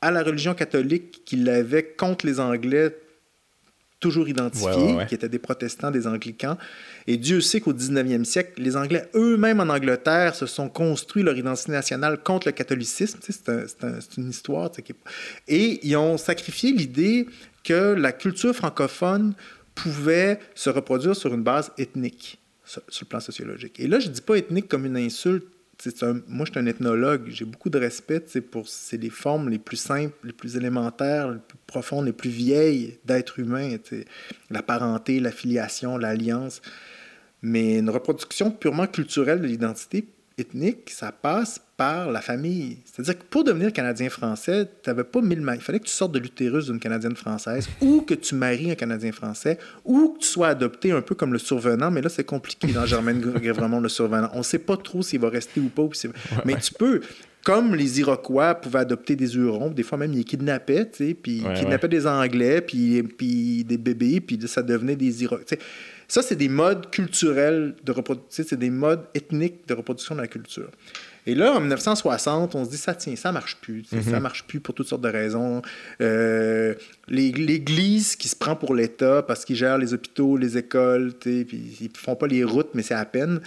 à 0.00 0.10
la 0.10 0.22
religion 0.22 0.54
catholique 0.54 1.24
qu'il 1.24 1.48
avait 1.48 1.84
contre 1.84 2.26
les 2.26 2.40
Anglais 2.40 2.94
toujours 4.00 4.28
identifiés, 4.28 4.96
qui 5.08 5.14
étaient 5.14 5.28
des 5.28 5.38
protestants, 5.38 5.90
des 5.90 6.06
anglicans. 6.06 6.56
Et 7.06 7.16
Dieu 7.16 7.40
sait 7.40 7.60
qu'au 7.60 7.72
19e 7.72 8.24
siècle, 8.24 8.62
les 8.62 8.76
Anglais 8.76 9.08
eux-mêmes 9.14 9.60
en 9.60 9.68
Angleterre 9.68 10.34
se 10.34 10.46
sont 10.46 10.68
construits 10.68 11.22
leur 11.22 11.36
identité 11.36 11.72
nationale 11.72 12.22
contre 12.22 12.48
le 12.48 12.52
catholicisme. 12.52 13.18
c'est 13.20 14.16
une 14.16 14.30
histoire. 14.30 14.70
Et 15.48 15.86
ils 15.86 15.96
ont 15.96 16.16
sacrifié 16.16 16.72
l'idée 16.72 17.26
que 17.64 17.94
la 17.94 18.12
culture 18.12 18.54
francophone 18.54 19.34
pouvait 19.74 20.38
se 20.54 20.70
reproduire 20.70 21.16
sur 21.16 21.34
une 21.34 21.42
base 21.42 21.72
ethnique, 21.78 22.38
sur, 22.64 22.82
le 23.00 23.06
plan 23.06 23.20
sociologique. 23.20 23.78
Et 23.80 23.86
là, 23.86 23.98
je 23.98 24.08
ne 24.08 24.12
dis 24.12 24.20
pas 24.20 24.36
ethnique 24.36 24.68
comme 24.68 24.86
une 24.86 24.96
insulte 24.96 25.46
moi, 26.26 26.44
je 26.44 26.50
suis 26.50 26.60
un 26.60 26.66
ethnologue. 26.66 27.28
J'ai 27.28 27.44
beaucoup 27.44 27.70
de 27.70 27.78
respect 27.78 28.24
pour 28.50 28.68
c'est 28.68 28.96
les 28.96 29.10
formes 29.10 29.48
les 29.48 29.58
plus 29.58 29.76
simples, 29.76 30.16
les 30.24 30.32
plus 30.32 30.56
élémentaires, 30.56 31.30
les 31.30 31.38
plus 31.38 31.58
profondes, 31.66 32.06
les 32.06 32.12
plus 32.12 32.30
vieilles 32.30 32.98
d'être 33.04 33.38
humain. 33.38 33.76
La 34.50 34.62
parenté, 34.62 35.20
la 35.20 35.30
filiation, 35.30 35.96
l'alliance. 35.96 36.62
Mais 37.42 37.78
une 37.78 37.90
reproduction 37.90 38.50
purement 38.50 38.86
culturelle 38.88 39.40
de 39.40 39.46
l'identité 39.46 40.08
ethnique, 40.36 40.90
ça 40.90 41.12
passe 41.12 41.60
par 41.78 42.10
la 42.10 42.20
famille. 42.20 42.78
C'est-à-dire 42.84 43.16
que 43.16 43.22
pour 43.30 43.44
devenir 43.44 43.72
Canadien 43.72 44.10
français, 44.10 44.68
tu 44.82 44.90
n'avais 44.90 45.04
pas 45.04 45.20
mille 45.20 45.48
Il 45.54 45.60
fallait 45.60 45.78
que 45.78 45.86
tu 45.86 45.92
sortes 45.92 46.10
de 46.10 46.18
l'utérus 46.18 46.66
d'une 46.66 46.80
Canadienne 46.80 47.14
française 47.14 47.68
ou 47.80 48.00
que 48.02 48.14
tu 48.14 48.34
maries 48.34 48.72
un 48.72 48.74
Canadien 48.74 49.12
français 49.12 49.58
ou 49.84 50.08
que 50.08 50.18
tu 50.18 50.26
sois 50.26 50.48
adopté 50.48 50.90
un 50.90 51.02
peu 51.02 51.14
comme 51.14 51.32
le 51.32 51.38
survenant. 51.38 51.92
Mais 51.92 52.02
là, 52.02 52.08
c'est 52.08 52.24
compliqué 52.24 52.72
dans 52.72 52.84
Germaine 52.84 53.20
vraiment 53.20 53.78
le 53.78 53.88
survenant. 53.88 54.28
On 54.34 54.38
ne 54.38 54.42
sait 54.42 54.58
pas 54.58 54.76
trop 54.76 55.02
s'il 55.02 55.20
va 55.20 55.28
rester 55.28 55.60
ou 55.60 55.68
pas. 55.68 55.88
mais 56.44 56.56
tu 56.56 56.74
peux 56.74 57.00
comme 57.44 57.76
les 57.76 58.00
Iroquois 58.00 58.56
pouvaient 58.56 58.80
adopter 58.80 59.14
des 59.14 59.36
Hurons, 59.36 59.70
des 59.70 59.84
fois 59.84 59.96
même 59.96 60.12
ils 60.12 60.24
kidnappaient, 60.24 60.90
tu 60.90 60.96
sais, 61.06 61.14
puis 61.14 61.44
ils 61.46 61.54
kidnappaient 61.54 61.88
des 61.88 62.06
Anglais, 62.06 62.60
puis, 62.60 63.02
puis 63.04 63.64
des 63.64 63.78
bébés, 63.78 64.20
puis 64.20 64.38
ça 64.46 64.62
devenait 64.62 64.96
des 64.96 65.22
Iroquois. 65.22 65.56
Ça, 66.08 66.22
c'est 66.22 66.36
des 66.36 66.48
modes 66.48 66.90
culturels 66.90 67.74
de 67.84 67.92
reproduction, 67.92 68.44
c'est 68.46 68.58
des 68.58 68.70
modes 68.70 69.04
ethniques 69.14 69.66
de 69.68 69.74
reproduction 69.74 70.14
de 70.14 70.20
la 70.22 70.26
culture. 70.26 70.70
Et 71.28 71.34
là, 71.34 71.52
en 71.52 71.60
1960, 71.60 72.54
on 72.54 72.64
se 72.64 72.70
dit, 72.70 72.78
ça 72.78 72.94
tient, 72.94 73.14
ça 73.14 73.32
marche 73.32 73.58
plus. 73.60 73.84
Ça 73.84 73.96
mhm. 73.98 74.20
marche 74.20 74.44
plus 74.44 74.60
pour 74.60 74.74
toutes 74.74 74.88
sortes 74.88 75.02
de 75.02 75.10
raisons. 75.10 75.60
Euh, 76.00 76.74
L'Église 77.10 78.16
qui 78.16 78.28
se 78.28 78.36
prend 78.36 78.56
pour 78.56 78.74
l'État 78.74 79.22
parce 79.22 79.44
qu'ils 79.44 79.56
gèrent 79.56 79.76
les 79.76 79.92
hôpitaux, 79.92 80.38
les 80.38 80.56
écoles, 80.56 81.12
puis 81.20 81.46
ils 81.82 81.90
font 81.94 82.16
pas 82.16 82.26
les 82.26 82.44
routes, 82.44 82.70
mais 82.72 82.82
c'est 82.82 82.94
à 82.94 83.04
peine. 83.04 83.40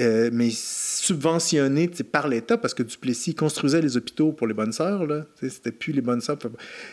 Euh, 0.00 0.30
mais 0.32 0.48
subventionné 0.50 1.90
par 2.10 2.28
l'État 2.28 2.56
parce 2.56 2.72
que 2.72 2.82
Duplessis 2.82 3.34
construisait 3.34 3.82
les 3.82 3.98
hôpitaux 3.98 4.32
pour 4.32 4.46
les 4.46 4.54
bonnes 4.54 4.72
sœurs. 4.72 5.06
C'était 5.38 5.72
plus 5.72 5.92
les 5.92 6.00
bonnes 6.00 6.22
sœurs. 6.22 6.38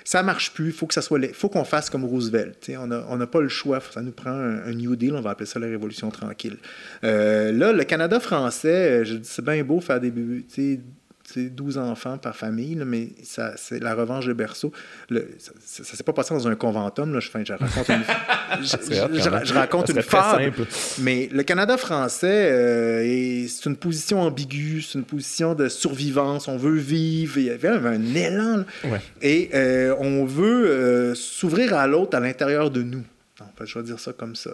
Ça 0.04 0.24
marche 0.24 0.54
plus. 0.54 0.68
Il 0.68 0.74
faut 0.74 0.88
que 0.88 0.94
ça 0.94 1.02
soit. 1.02 1.20
faut 1.34 1.48
qu'on 1.48 1.64
fasse 1.64 1.90
comme 1.90 2.04
Roosevelt. 2.04 2.70
On 2.78 3.18
n'a 3.18 3.28
pas 3.28 3.40
le 3.40 3.48
choix. 3.50 3.80
Ça 3.80 4.02
nous 4.02 4.12
prend 4.12 4.32
un, 4.32 4.74
New 4.74 4.98
Deal. 4.98 5.16
On 5.16 5.22
va 5.22 5.30
appeler 5.32 5.46
ça 5.46 5.58
la 5.60 5.68
Révolution 5.68 6.10
tranquille. 6.10 6.58
Euh, 7.06 7.54
là, 7.54 7.72
le 7.72 7.84
Canada 7.86 8.20
français, 8.20 9.06
je 9.06 9.16
dis, 9.16 9.30
c'est 9.30 9.44
bien 9.44 9.64
beau 9.64 9.80
faire 9.80 10.02
des 10.02 10.12
12 11.36 11.78
enfants 11.78 12.18
par 12.18 12.36
famille, 12.36 12.76
mais 12.86 13.10
ça, 13.24 13.54
c'est 13.56 13.82
la 13.82 13.96
revanche 13.96 14.26
de 14.26 14.34
berceau. 14.34 14.72
Le, 15.10 15.30
ça 15.40 15.52
ne 15.80 15.86
s'est 15.86 16.04
pas 16.04 16.14
passé 16.14 16.34
dans 16.34 16.48
un 16.48 16.56
conventum. 16.56 17.14
Là, 17.14 17.20
je, 17.20 17.30
je, 17.30 17.54
raconte 17.54 17.90
une, 17.90 18.04
je, 19.46 19.54
raconte 19.54 19.90
une 19.90 20.02
fable. 20.02 20.54
Mais 21.00 21.30
le 21.32 21.44
Canada 21.44 21.78
français, 21.78 22.52
euh, 22.52 23.48
c'est 23.48 23.70
une 23.70 23.78
position 23.78 24.22
ambiguë, 24.22 24.82
c'est 24.82 25.00
une 25.00 25.06
position 25.06 25.56
de 25.56 25.70
survivance. 25.70 26.48
On 26.48 26.58
veut 26.58 26.78
vivre. 26.78 27.38
Il 27.38 27.46
y 27.46 27.50
avait 27.50 27.70
un 27.70 28.16
élan. 28.16 28.66
Et 29.22 29.50
euh, 29.54 29.96
on 30.00 30.26
veut 30.26 30.68
euh, 30.68 31.16
s'ouvrir 31.16 31.74
à 31.74 31.88
l'autre 31.88 32.18
à 32.18 32.20
l'intérieur 32.20 32.70
de 32.70 32.84
nous. 32.84 33.04
En 33.42 33.50
fait, 33.58 33.66
je 33.66 33.80
vais 33.80 33.86
dire 33.86 34.00
ça 34.00 34.14
comme 34.14 34.36
ça 34.36 34.52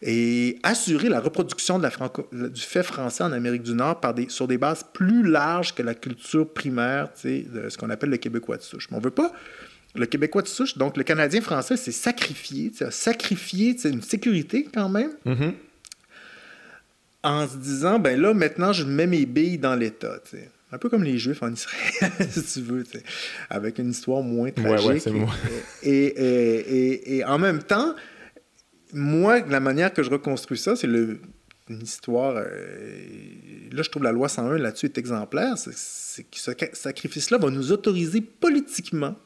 et 0.00 0.58
assurer 0.62 1.08
la 1.08 1.20
reproduction 1.20 1.78
de 1.78 1.84
la 1.84 2.48
du 2.48 2.60
fait 2.60 2.82
français 2.82 3.24
en 3.24 3.32
Amérique 3.32 3.62
du 3.62 3.74
Nord 3.74 4.00
par 4.00 4.14
des, 4.14 4.28
sur 4.28 4.48
des 4.48 4.58
bases 4.58 4.84
plus 4.92 5.22
larges 5.22 5.74
que 5.74 5.82
la 5.82 5.94
culture 5.94 6.52
primaire 6.52 7.08
de 7.24 7.68
ce 7.68 7.76
qu'on 7.76 7.90
appelle 7.90 8.10
le 8.10 8.16
Québécois 8.16 8.56
de 8.56 8.62
souche. 8.62 8.88
Mais 8.90 8.96
on 8.96 9.00
ne 9.00 9.04
veut 9.04 9.10
pas 9.10 9.32
le 9.94 10.06
Québécois 10.06 10.42
de 10.42 10.48
souche, 10.48 10.78
donc 10.78 10.96
le 10.96 11.02
Canadien 11.02 11.40
français, 11.40 11.76
c'est 11.76 11.92
sacrifié, 11.92 12.72
sacrifier 12.90 13.76
une 13.84 14.02
sécurité 14.02 14.66
quand 14.72 14.88
même, 14.88 15.10
mm-hmm. 15.26 15.52
en 17.24 17.46
se 17.46 17.56
disant, 17.56 17.98
ben 17.98 18.18
là, 18.20 18.32
maintenant, 18.32 18.72
je 18.72 18.84
mets 18.84 19.06
mes 19.06 19.26
billes 19.26 19.58
dans 19.58 19.74
l'État. 19.74 20.18
Un 20.74 20.78
peu 20.78 20.88
comme 20.88 21.04
les 21.04 21.18
Juifs 21.18 21.42
en 21.42 21.52
Israël, 21.52 22.10
si 22.30 22.42
tu 22.54 22.60
veux, 22.62 22.84
avec 23.50 23.78
une 23.78 23.90
histoire 23.90 24.22
moins 24.22 24.50
tragique. 24.50 25.06
et, 25.82 26.06
et, 26.06 27.16
et, 27.18 27.24
en 27.24 27.38
même 27.38 27.62
temps, 27.62 27.94
moi, 28.92 29.40
la 29.40 29.60
manière 29.60 29.92
que 29.92 30.02
je 30.02 30.10
reconstruis 30.10 30.58
ça, 30.58 30.76
c'est 30.76 30.86
une 30.86 31.18
histoire. 31.82 32.34
Euh, 32.36 32.46
là, 33.72 33.82
je 33.82 33.90
trouve 33.90 34.02
la 34.02 34.12
loi 34.12 34.28
101 34.28 34.58
là-dessus 34.58 34.86
est 34.86 34.98
exemplaire. 34.98 35.56
C'est 35.56 36.24
que 36.24 36.38
ce 36.38 36.52
sacrifice-là 36.72 37.38
va 37.38 37.50
nous 37.50 37.72
autoriser 37.72 38.20
politiquement 38.20 39.16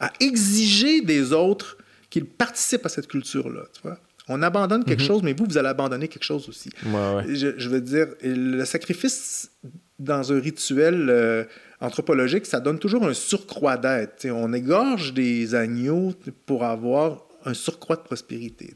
à 0.00 0.12
exiger 0.20 1.02
des 1.02 1.32
autres 1.32 1.76
qu'ils 2.10 2.26
participent 2.26 2.86
à 2.86 2.88
cette 2.88 3.08
culture-là. 3.08 3.62
Tu 3.74 3.82
vois? 3.82 3.98
On 4.28 4.42
abandonne 4.42 4.84
quelque 4.84 5.02
mhm. 5.02 5.06
chose, 5.06 5.22
mais 5.22 5.32
vous, 5.32 5.46
vous 5.46 5.58
allez 5.58 5.68
abandonner 5.68 6.08
quelque 6.08 6.24
chose 6.24 6.48
aussi. 6.48 6.70
Je, 6.84 7.68
veux 7.68 7.80
dire, 7.80 8.08
le 8.22 8.64
sacrifice 8.64 9.50
dans 9.98 10.32
un 10.32 10.40
rituel 10.40 11.08
euh, 11.10 11.44
anthropologique, 11.80 12.46
ça 12.46 12.60
donne 12.60 12.78
toujours 12.78 13.04
un 13.06 13.14
surcroît 13.14 13.76
d'être. 13.76 14.26
On 14.26 14.52
égorge 14.52 15.12
des 15.12 15.54
agneaux 15.54 16.12
pour 16.46 16.64
avoir 16.64 17.24
un 17.44 17.54
surcroît 17.54 17.96
de 17.96 18.02
prospérité 18.02 18.74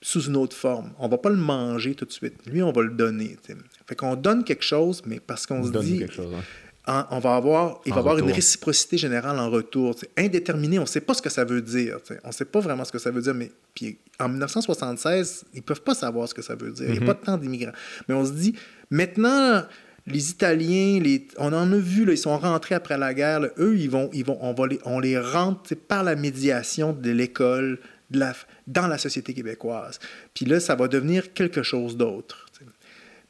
sous 0.00 0.22
une 0.26 0.36
autre 0.36 0.54
forme. 0.54 0.92
On 0.98 1.08
va 1.08 1.16
pas 1.16 1.30
le 1.30 1.36
manger 1.36 1.94
tout 1.94 2.04
de 2.04 2.12
suite. 2.12 2.34
Lui, 2.46 2.62
on 2.62 2.72
va 2.72 2.82
le 2.82 2.90
donner. 2.90 3.38
Fait 3.86 3.94
qu'on 3.94 4.16
donne 4.16 4.44
quelque 4.44 4.64
chose, 4.64 5.02
mais 5.06 5.18
parce 5.18 5.46
qu'on 5.46 5.64
se 5.64 5.70
dit... 5.78 6.04
Hein, 6.86 7.06
on 7.10 7.18
va 7.18 7.36
avoir, 7.36 7.80
il 7.86 7.92
va 7.92 7.96
y 7.96 7.98
avoir 8.00 8.18
une 8.18 8.30
réciprocité 8.30 8.98
générale 8.98 9.38
en 9.38 9.48
retour. 9.48 9.96
Indéterminé, 10.18 10.78
on 10.78 10.82
ne 10.82 10.86
sait 10.86 11.00
pas 11.00 11.14
ce 11.14 11.22
que 11.22 11.30
ça 11.30 11.42
veut 11.42 11.62
dire. 11.62 11.98
On 12.24 12.28
ne 12.28 12.32
sait 12.32 12.44
pas 12.44 12.60
vraiment 12.60 12.84
ce 12.84 12.92
que 12.92 12.98
ça 12.98 13.10
veut 13.10 13.22
dire. 13.22 13.32
Mais 13.32 13.50
puis, 13.74 13.96
en 14.20 14.28
1976, 14.28 15.46
ils 15.54 15.58
ne 15.58 15.62
peuvent 15.62 15.80
pas 15.80 15.94
savoir 15.94 16.28
ce 16.28 16.34
que 16.34 16.42
ça 16.42 16.54
veut 16.54 16.72
dire. 16.72 16.84
Il 16.84 16.92
n'y 16.92 16.98
a 16.98 17.00
mm-hmm. 17.00 17.06
pas 17.06 17.14
de 17.14 17.24
temps 17.24 17.38
d'immigrants. 17.38 17.72
Mais 18.06 18.14
on 18.14 18.26
se 18.26 18.32
dit, 18.32 18.54
maintenant, 18.90 19.62
les 20.06 20.30
Italiens, 20.30 21.00
on 21.38 21.52
en 21.52 21.72
a 21.72 21.76
vu, 21.76 22.10
ils 22.10 22.18
sont 22.18 22.36
rentrés 22.38 22.74
après 22.74 22.98
la 22.98 23.14
guerre. 23.14 23.40
eux, 23.58 23.76
ils 23.76 23.88
vont, 23.88 24.10
ils 24.12 24.24
vont, 24.24 24.38
on, 24.84 25.00
les, 25.00 25.18
rentre 25.18 25.74
par 25.74 26.04
la 26.04 26.14
médiation 26.14 26.92
de 26.92 27.10
l'école, 27.10 27.78
dans 28.66 28.86
la 28.86 28.98
société 28.98 29.34
québécoise. 29.34 29.98
Puis 30.34 30.44
là, 30.44 30.60
ça 30.60 30.74
va 30.74 30.88
devenir 30.88 31.32
quelque 31.32 31.62
chose 31.62 31.96
d'autre. 31.96 32.46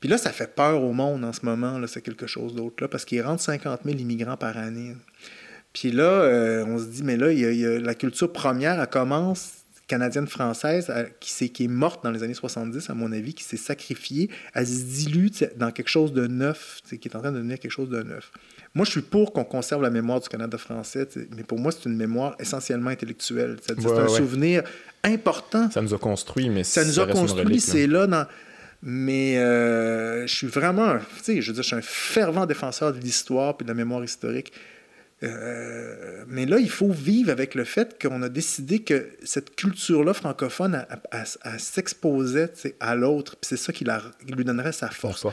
Puis 0.01 0.09
là, 0.11 0.19
ça 0.19 0.31
fait 0.31 0.55
peur 0.55 0.83
au 0.83 0.93
monde 0.93 1.25
en 1.25 1.33
ce 1.33 1.47
moment, 1.47 1.79
là, 1.79 1.87
c'est 1.87 2.03
quelque 2.03 2.27
chose 2.27 2.55
d'autre, 2.55 2.77
là, 2.83 2.89
parce 2.89 3.07
qu'il 3.07 3.23
rentre 3.23 3.43
50 3.43 3.81
000 3.85 3.99
immigrants 3.99 4.37
par 4.37 4.59
année. 4.59 4.95
Puis 5.73 5.91
là, 5.91 6.05
euh, 6.05 6.67
on 6.67 6.79
se 6.79 6.85
dit, 6.85 7.03
mais 7.03 7.17
là, 7.17 7.33
y 7.33 7.65
a, 7.65 7.79
la 7.81 7.95
culture 7.95 8.31
première, 8.31 8.79
elle 8.79 8.87
commence 8.87 9.64
canadienne-française 9.87 10.93
qui, 11.21 11.51
qui 11.51 11.65
est 11.65 11.69
morte 11.69 12.03
dans 12.05 12.11
les 12.11 12.23
années 12.23 12.35
70, 12.35 12.89
à 12.89 12.95
mon 12.95 13.13
avis, 13.13 13.35
qui 13.35 13.45
s'est 13.45 13.57
sacrifiée, 13.57 14.31
elle 14.55 14.67
se 14.67 14.83
dilue 14.83 15.29
dans 15.57 15.71
quelque 15.71 15.89
chose 15.89 16.13
de 16.13 16.27
neuf, 16.27 16.81
qui 16.89 17.09
est 17.09 17.17
en 17.17 17.21
train 17.21 17.33
de 17.33 17.37
devenir 17.37 17.59
quelque 17.59 17.71
chose 17.71 17.91
de 17.91 18.03
neuf. 18.03 18.31
Moi, 18.75 18.85
je 18.85 18.91
suis 18.91 19.03
pour 19.03 19.33
qu'on 19.33 19.45
conserve 19.45 19.83
la 19.83 19.91
mémoire 19.91 20.21
du 20.21 20.29
Canada 20.29 20.59
français, 20.59 21.07
mais 21.37 21.45
pour 21.45 21.59
moi, 21.59 21.71
c'est 21.71 21.89
une 21.89 21.97
mémoire 21.97 22.35
essentiellement 22.39 22.91
intellectuelle. 22.91 23.59
C'est 23.65 23.79
un 23.79 24.09
souvenir 24.09 24.63
important. 25.03 25.71
Ça 25.71 25.83
nous 25.83 25.95
a 25.95 25.99
construit, 25.99 26.49
mais 26.49 26.65
ça 26.65 26.85
nous 26.85 26.99
a 27.01 27.07
construit, 27.07 27.61
c'est 27.61 27.87
là 27.87 28.07
dans... 28.07 28.27
Mais 28.87 29.39
euh, 29.39 30.27
je 30.27 30.35
suis 30.35 30.47
vraiment, 30.47 30.99
tu 30.99 31.23
sais, 31.23 31.41
je 31.41 31.47
veux 31.47 31.55
dire, 31.55 31.63
je 31.63 31.69
suis 31.69 31.77
un 31.77 31.81
fervent 31.81 32.45
défenseur 32.45 32.93
de 32.93 32.99
l'histoire 32.99 33.57
et 33.59 33.63
de 33.63 33.69
la 33.69 33.73
mémoire 33.73 34.05
historique. 34.05 34.53
Euh, 35.23 36.25
mais 36.27 36.45
là, 36.45 36.59
il 36.59 36.69
faut 36.69 36.91
vivre 36.91 37.31
avec 37.31 37.55
le 37.55 37.65
fait 37.65 38.01
qu'on 38.01 38.23
a 38.23 38.29
décidé 38.29 38.81
que 38.81 39.11
cette 39.23 39.55
culture-là 39.57 40.13
francophone, 40.13 40.87
elle, 41.13 41.59
s'exposait 41.59 42.53
à 42.81 42.95
l'autre, 42.95 43.37
puis 43.37 43.49
c'est 43.49 43.57
ça 43.57 43.73
qui, 43.73 43.87
lui 44.29 44.45
donnerait 44.45 44.73
sa 44.73 44.91
force. 44.91 45.27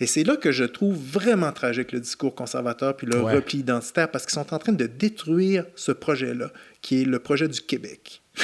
Et 0.00 0.06
c'est 0.06 0.24
là 0.24 0.36
que 0.36 0.52
je 0.52 0.64
trouve 0.64 0.96
vraiment 0.96 1.52
tragique 1.52 1.92
le 1.92 2.00
discours 2.00 2.34
conservateur 2.34 2.96
puis 2.96 3.06
le 3.06 3.20
repli 3.20 3.58
identitaire, 3.58 4.10
parce 4.10 4.24
qu'ils 4.24 4.34
sont 4.34 4.54
en 4.54 4.58
train 4.58 4.72
de 4.72 4.86
détruire 4.86 5.66
ce 5.74 5.92
projet-là, 5.92 6.50
qui 6.80 7.02
est 7.02 7.04
le 7.04 7.18
projet 7.18 7.48
du 7.48 7.60
Québec. 7.60 8.22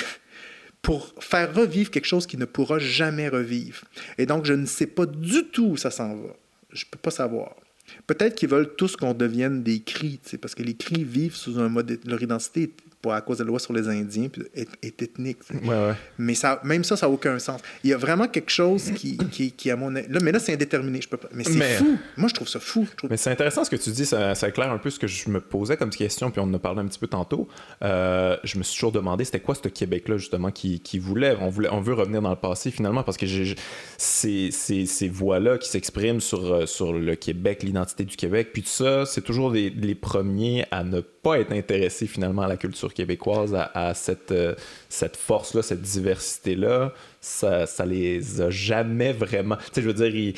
pour 0.83 1.13
faire 1.21 1.55
revivre 1.55 1.91
quelque 1.91 2.07
chose 2.07 2.27
qui 2.27 2.39
ne 2.39 2.47
pourra 2.47 2.79
jamais 2.79 3.29
revivre. 3.29 3.83
Et 4.17 4.25
donc, 4.25 4.47
je 4.47 4.55
ne 4.55 4.65
sais 4.65 4.87
pas 4.87 5.05
du 5.05 5.45
tout 5.49 5.73
où 5.73 5.77
ça 5.77 5.91
s'en 5.91 6.17
va. 6.17 6.37
Je 6.73 6.87
ne 6.87 6.91
peux 6.91 6.99
pas 6.99 7.11
savoir. 7.11 7.55
Peut-être 8.07 8.35
qu'ils 8.35 8.49
veulent 8.49 8.75
tous 8.77 8.97
qu'on 8.97 9.15
devienne 9.15 9.63
des 9.63 9.81
cris, 9.81 10.21
parce 10.41 10.55
que 10.55 10.63
les 10.63 10.75
cris 10.75 11.05
vivent 11.05 11.37
sous 11.37 11.59
un 11.59 11.69
mode. 11.69 12.01
Leur 12.05 12.23
identité 12.23 12.73
pour, 13.03 13.13
à 13.13 13.21
cause 13.21 13.39
de 13.39 13.45
la 13.45 13.49
loi 13.49 13.59
sur 13.59 13.73
les 13.73 13.89
Indiens 13.89 14.29
est, 14.55 15.03
ethnique. 15.03 15.39
Mais 16.19 16.35
ça, 16.35 16.61
même 16.65 16.85
ça, 16.85 16.97
ça 16.97 17.07
n'a 17.07 17.13
aucun 17.13 17.39
sens. 17.39 17.61
Il 17.85 17.91
y 17.91 17.93
a 17.93 17.97
vraiment 17.97 18.29
quelque 18.29 18.51
chose 18.51 18.91
qui, 18.95 19.17
qui, 19.31 19.53
qui 19.53 19.71
à 19.71 19.77
mon 19.77 19.91
là, 19.91 20.03
mais 20.23 20.33
là, 20.33 20.39
c'est 20.39 20.53
indéterminé. 20.53 21.01
Je 21.01 21.09
peux 21.09 21.17
pas. 21.17 21.29
Mais 21.33 21.45
c'est 21.45 21.61
fou. 21.77 21.99
Moi, 22.17 22.29
je 22.29 22.35
trouve 22.35 22.49
ça 22.49 22.61
fou. 22.61 22.87
Mais 23.09 23.17
c'est 23.17 23.31
intéressant 23.31 23.65
ce 23.65 23.71
que 23.71 23.77
tu 23.77 23.91
dis. 23.91 24.07
Ça, 24.07 24.35
ça, 24.35 24.49
éclaire 24.49 24.71
un 24.71 24.79
peu 24.79 24.91
ce 24.91 24.99
que 24.99 25.07
je 25.07 25.29
me 25.31 25.41
posais 25.41 25.77
comme 25.77 25.91
question, 25.91 26.31
puis 26.31 26.41
on 26.41 26.45
en 26.45 26.55
a 26.55 26.59
parlé 26.59 26.81
un 26.81 26.87
petit 26.87 26.99
peu 26.99 27.07
tantôt. 27.07 27.49
Euh, 27.83 28.37
je 28.45 28.59
me 28.59 28.63
suis 28.63 28.75
toujours 28.75 28.93
demandé 28.93 29.25
c'était 29.25 29.41
quoi 29.41 29.55
ce 29.55 29.69
Québec-là, 29.69 30.17
justement, 30.19 30.51
qui, 30.51 30.81
qui, 30.81 30.99
voulait? 30.99 31.37
On, 31.41 31.49
voulait. 31.49 31.69
on 31.71 31.81
veut 31.81 31.95
revenir 31.95 32.23
dans 32.23 32.31
le 32.31 32.37
passé, 32.37 32.71
finalement, 32.71 33.03
parce 33.03 33.17
que 33.17 33.27
j'ai, 33.27 33.55
ces, 33.97 34.51
ces, 34.51 34.87
ces 34.87 35.09
voix-là 35.09 35.59
qui 35.59 35.69
s'expriment 35.69 36.21
sur, 36.21 36.53
euh, 36.53 36.67
sur 36.67 36.93
le 36.93 37.15
Québec, 37.15 37.63
l'identité 37.63 38.05
du 38.05 38.17
Québec, 38.17 38.51
puis 38.53 38.63
tout 38.63 38.69
ça, 38.69 39.07
c'est 39.07 39.23
toujours 39.23 39.51
les, 39.51 39.71
les 39.71 39.95
premiers 39.95 40.67
à 40.71 40.85
ne 40.85 41.01
pas 41.01 41.20
être 41.27 41.53
intéressés, 41.53 42.07
finalement, 42.07 42.43
à 42.43 42.49
la 42.49 42.57
culture 42.57 42.93
québécoise, 42.93 43.55
à, 43.55 43.95
cette, 43.95 44.33
euh, 44.33 44.55
cette 44.89 45.17
force-là, 45.17 45.63
cette 45.63 45.83
diversité-là, 45.83 46.93
ça, 47.21 47.67
ça 47.67 47.85
les 47.85 48.41
a 48.41 48.51
jamais 48.51 49.13
vraiment. 49.13 49.57
Tu 49.57 49.63
sais, 49.75 49.83
je 49.83 49.87
veux 49.89 50.09
dire, 50.09 50.35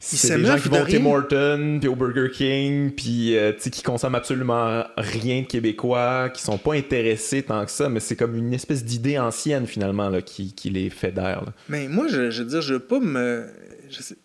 c'est 0.00 0.36
des 0.36 0.44
gens 0.44 0.58
qui 0.58 0.68
vont 0.68 0.82
au 0.82 0.86
Tim 0.86 1.06
Hortons, 1.06 1.78
puis 1.80 1.88
au 1.88 1.94
Burger 1.94 2.30
King, 2.32 2.90
puis 2.90 3.36
euh, 3.36 3.52
qui 3.52 3.82
consomment 3.82 4.16
absolument 4.16 4.84
rien 4.96 5.42
de 5.42 5.46
québécois, 5.46 6.30
qui 6.30 6.42
sont 6.42 6.58
pas 6.58 6.74
intéressés 6.74 7.42
tant 7.42 7.64
que 7.64 7.70
ça, 7.70 7.88
mais 7.88 8.00
c'est 8.00 8.16
comme 8.16 8.36
une 8.36 8.52
espèce 8.52 8.84
d'idée 8.84 9.18
ancienne, 9.18 9.66
finalement, 9.66 10.08
là, 10.08 10.22
qui, 10.22 10.52
qui 10.52 10.70
les 10.70 10.90
fédère. 10.90 11.44
Mais 11.68 11.88
moi, 11.88 12.08
je, 12.08 12.30
je 12.30 12.42
veux 12.42 12.48
dire, 12.48 12.62
je 12.62 12.74
veux 12.74 12.80
pas 12.80 12.98
me. 13.00 13.46
Je 13.88 14.02
sais, 14.02 14.16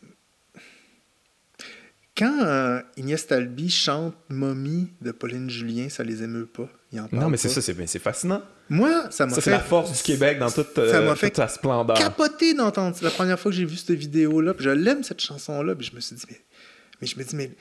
quand 2.18 2.44
euh, 2.44 2.82
Ignace 2.98 3.28
Talby 3.28 3.70
chante 3.70 4.16
Mommy 4.30 4.92
de 5.02 5.12
Pauline 5.12 5.50
Julien, 5.50 5.90
ça 5.90 6.04
les 6.04 6.24
émeut 6.24 6.46
pas? 6.46 6.70
non, 7.12 7.30
mais 7.30 7.38
c'est 7.38 7.50
ça, 7.50 7.62
c'est 7.62 8.00
fascinant. 8.00 8.42
Moi, 8.70 9.10
ça 9.12 9.26
m'a 9.26 9.36
fait. 9.36 9.42
C'est 9.42 9.52
la 9.52 9.60
force 9.60 9.92
du 9.92 10.04
Québec 10.04 10.40
dans 10.40 10.50
toute, 10.50 10.78
euh, 10.78 11.16
fait 11.16 11.36
sa 11.36 11.48
splendeur. 11.48 11.98
capoter 11.98 12.54
d'entendre. 12.54 12.96
La 13.02 13.10
première 13.10 13.40
fois 13.40 13.52
que 13.52 13.58
j'ai 13.58 13.66
vu 13.66 13.76
cette 13.76 13.92
vidéo-là, 13.92 14.54
je 14.58 14.70
l'aime 14.70 15.04
cette 15.04 15.22
chanson-là, 15.22 15.76
puis 15.76 15.88
je 15.88 15.96
me 15.96 16.00
suis 16.00 16.16
dit, 16.16 16.24
mais, 16.30 16.42
mais 17.02 17.08
je 17.08 17.18
me 17.18 17.24
dis, 17.24 17.36
mais 17.36 17.52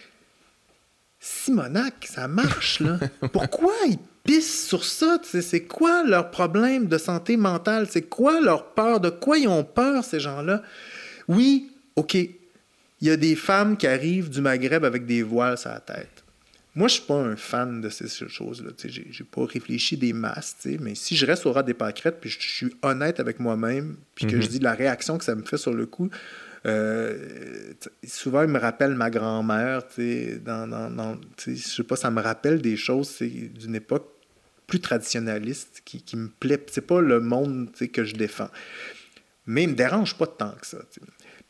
Simonac, 1.19 2.09
ça 2.09 2.29
marche, 2.29 2.81
là. 2.81 2.99
Pourquoi 3.33 3.75
ils 3.89 3.99
pissent 4.25 4.67
sur 4.67 4.85
ça? 4.85 5.19
C'est 5.23 5.65
quoi 5.65 6.05
leur 6.05 6.31
problème 6.31 6.87
de 6.87 6.99
santé 6.99 7.37
mentale? 7.37 7.89
C'est 7.91 8.03
quoi 8.03 8.41
leur 8.41 8.73
peur? 8.75 9.01
De 9.01 9.11
quoi 9.11 9.39
ils 9.39 9.49
ont 9.49 9.65
peur, 9.65 10.05
ces 10.05 10.21
gens-là? 10.21 10.63
Oui, 11.29 11.71
OK, 11.97 12.17
il 13.01 13.09
y 13.09 13.11
a 13.11 13.17
des 13.17 13.37
femmes 13.37 13.77
qui 13.77 13.87
arrivent 13.87 14.29
du 14.29 14.41
Maghreb 14.41 14.85
avec 14.85 15.07
des 15.07 15.23
voiles 15.23 15.59
sur 15.59 15.71
la 15.71 15.81
tête. 15.81 16.25
Moi, 16.75 16.87
je 16.87 16.95
suis 16.95 17.03
pas 17.03 17.17
un 17.17 17.37
fan 17.37 17.81
de 17.81 17.89
ces 17.89 18.09
choses-là. 18.09 18.71
J'ai, 18.85 19.07
j'ai 19.11 19.25
pas 19.25 19.45
réfléchi 19.45 19.97
des 19.97 20.13
masses, 20.13 20.57
mais 20.81 20.95
si 20.95 21.17
je 21.17 21.27
reste 21.27 21.45
au 21.47 21.53
ras 21.53 21.65
des 21.65 21.75
pâquerettes, 21.75 22.21
puis 22.21 22.31
je, 22.31 22.39
suis 22.39 22.77
honnête 22.83 23.19
avec 23.19 23.41
moi-même, 23.41 23.97
puis 24.15 24.27
que 24.27 24.41
je 24.41 24.47
mhm. 24.47 24.53
dis 24.53 24.59
la 24.61 24.75
réaction 24.75 25.19
que 25.19 25.25
ça 25.25 25.35
me 25.35 25.43
fait 25.43 25.57
sur 25.57 25.75
le 25.75 25.87
coup, 25.87 26.11
euh, 26.67 27.73
souvent, 28.05 28.43
il 28.43 28.49
me 28.49 28.59
rappelle 28.59 28.95
ma 28.95 29.11
grand-mère. 29.11 29.83
Dans, 30.45 30.69
dans, 30.69 30.91
dans 30.91 31.19
je 31.45 31.55
sais 31.55 31.83
pas, 31.83 31.97
ça 31.97 32.11
me 32.11 32.21
rappelle 32.21 32.61
des 32.61 32.77
choses 32.77 33.19
d'une 33.21 33.75
époque 33.75 34.07
plus 34.67 34.81
traditionnaliste 34.81 35.83
qui, 35.85 36.03
qui 36.03 36.17
me 36.17 36.29
plaît. 36.29 36.65
C'est 36.71 36.87
pas 36.87 37.01
le 37.01 37.21
monde 37.21 37.71
que 37.93 38.05
je 38.05 38.15
défends. 38.15 38.51
Mais 39.47 39.65
il 39.65 39.71
me 39.71 39.75
dérange 39.75 40.17
pas 40.17 40.27
tant 40.27 40.53
que 40.53 40.67
ça. 40.67 40.79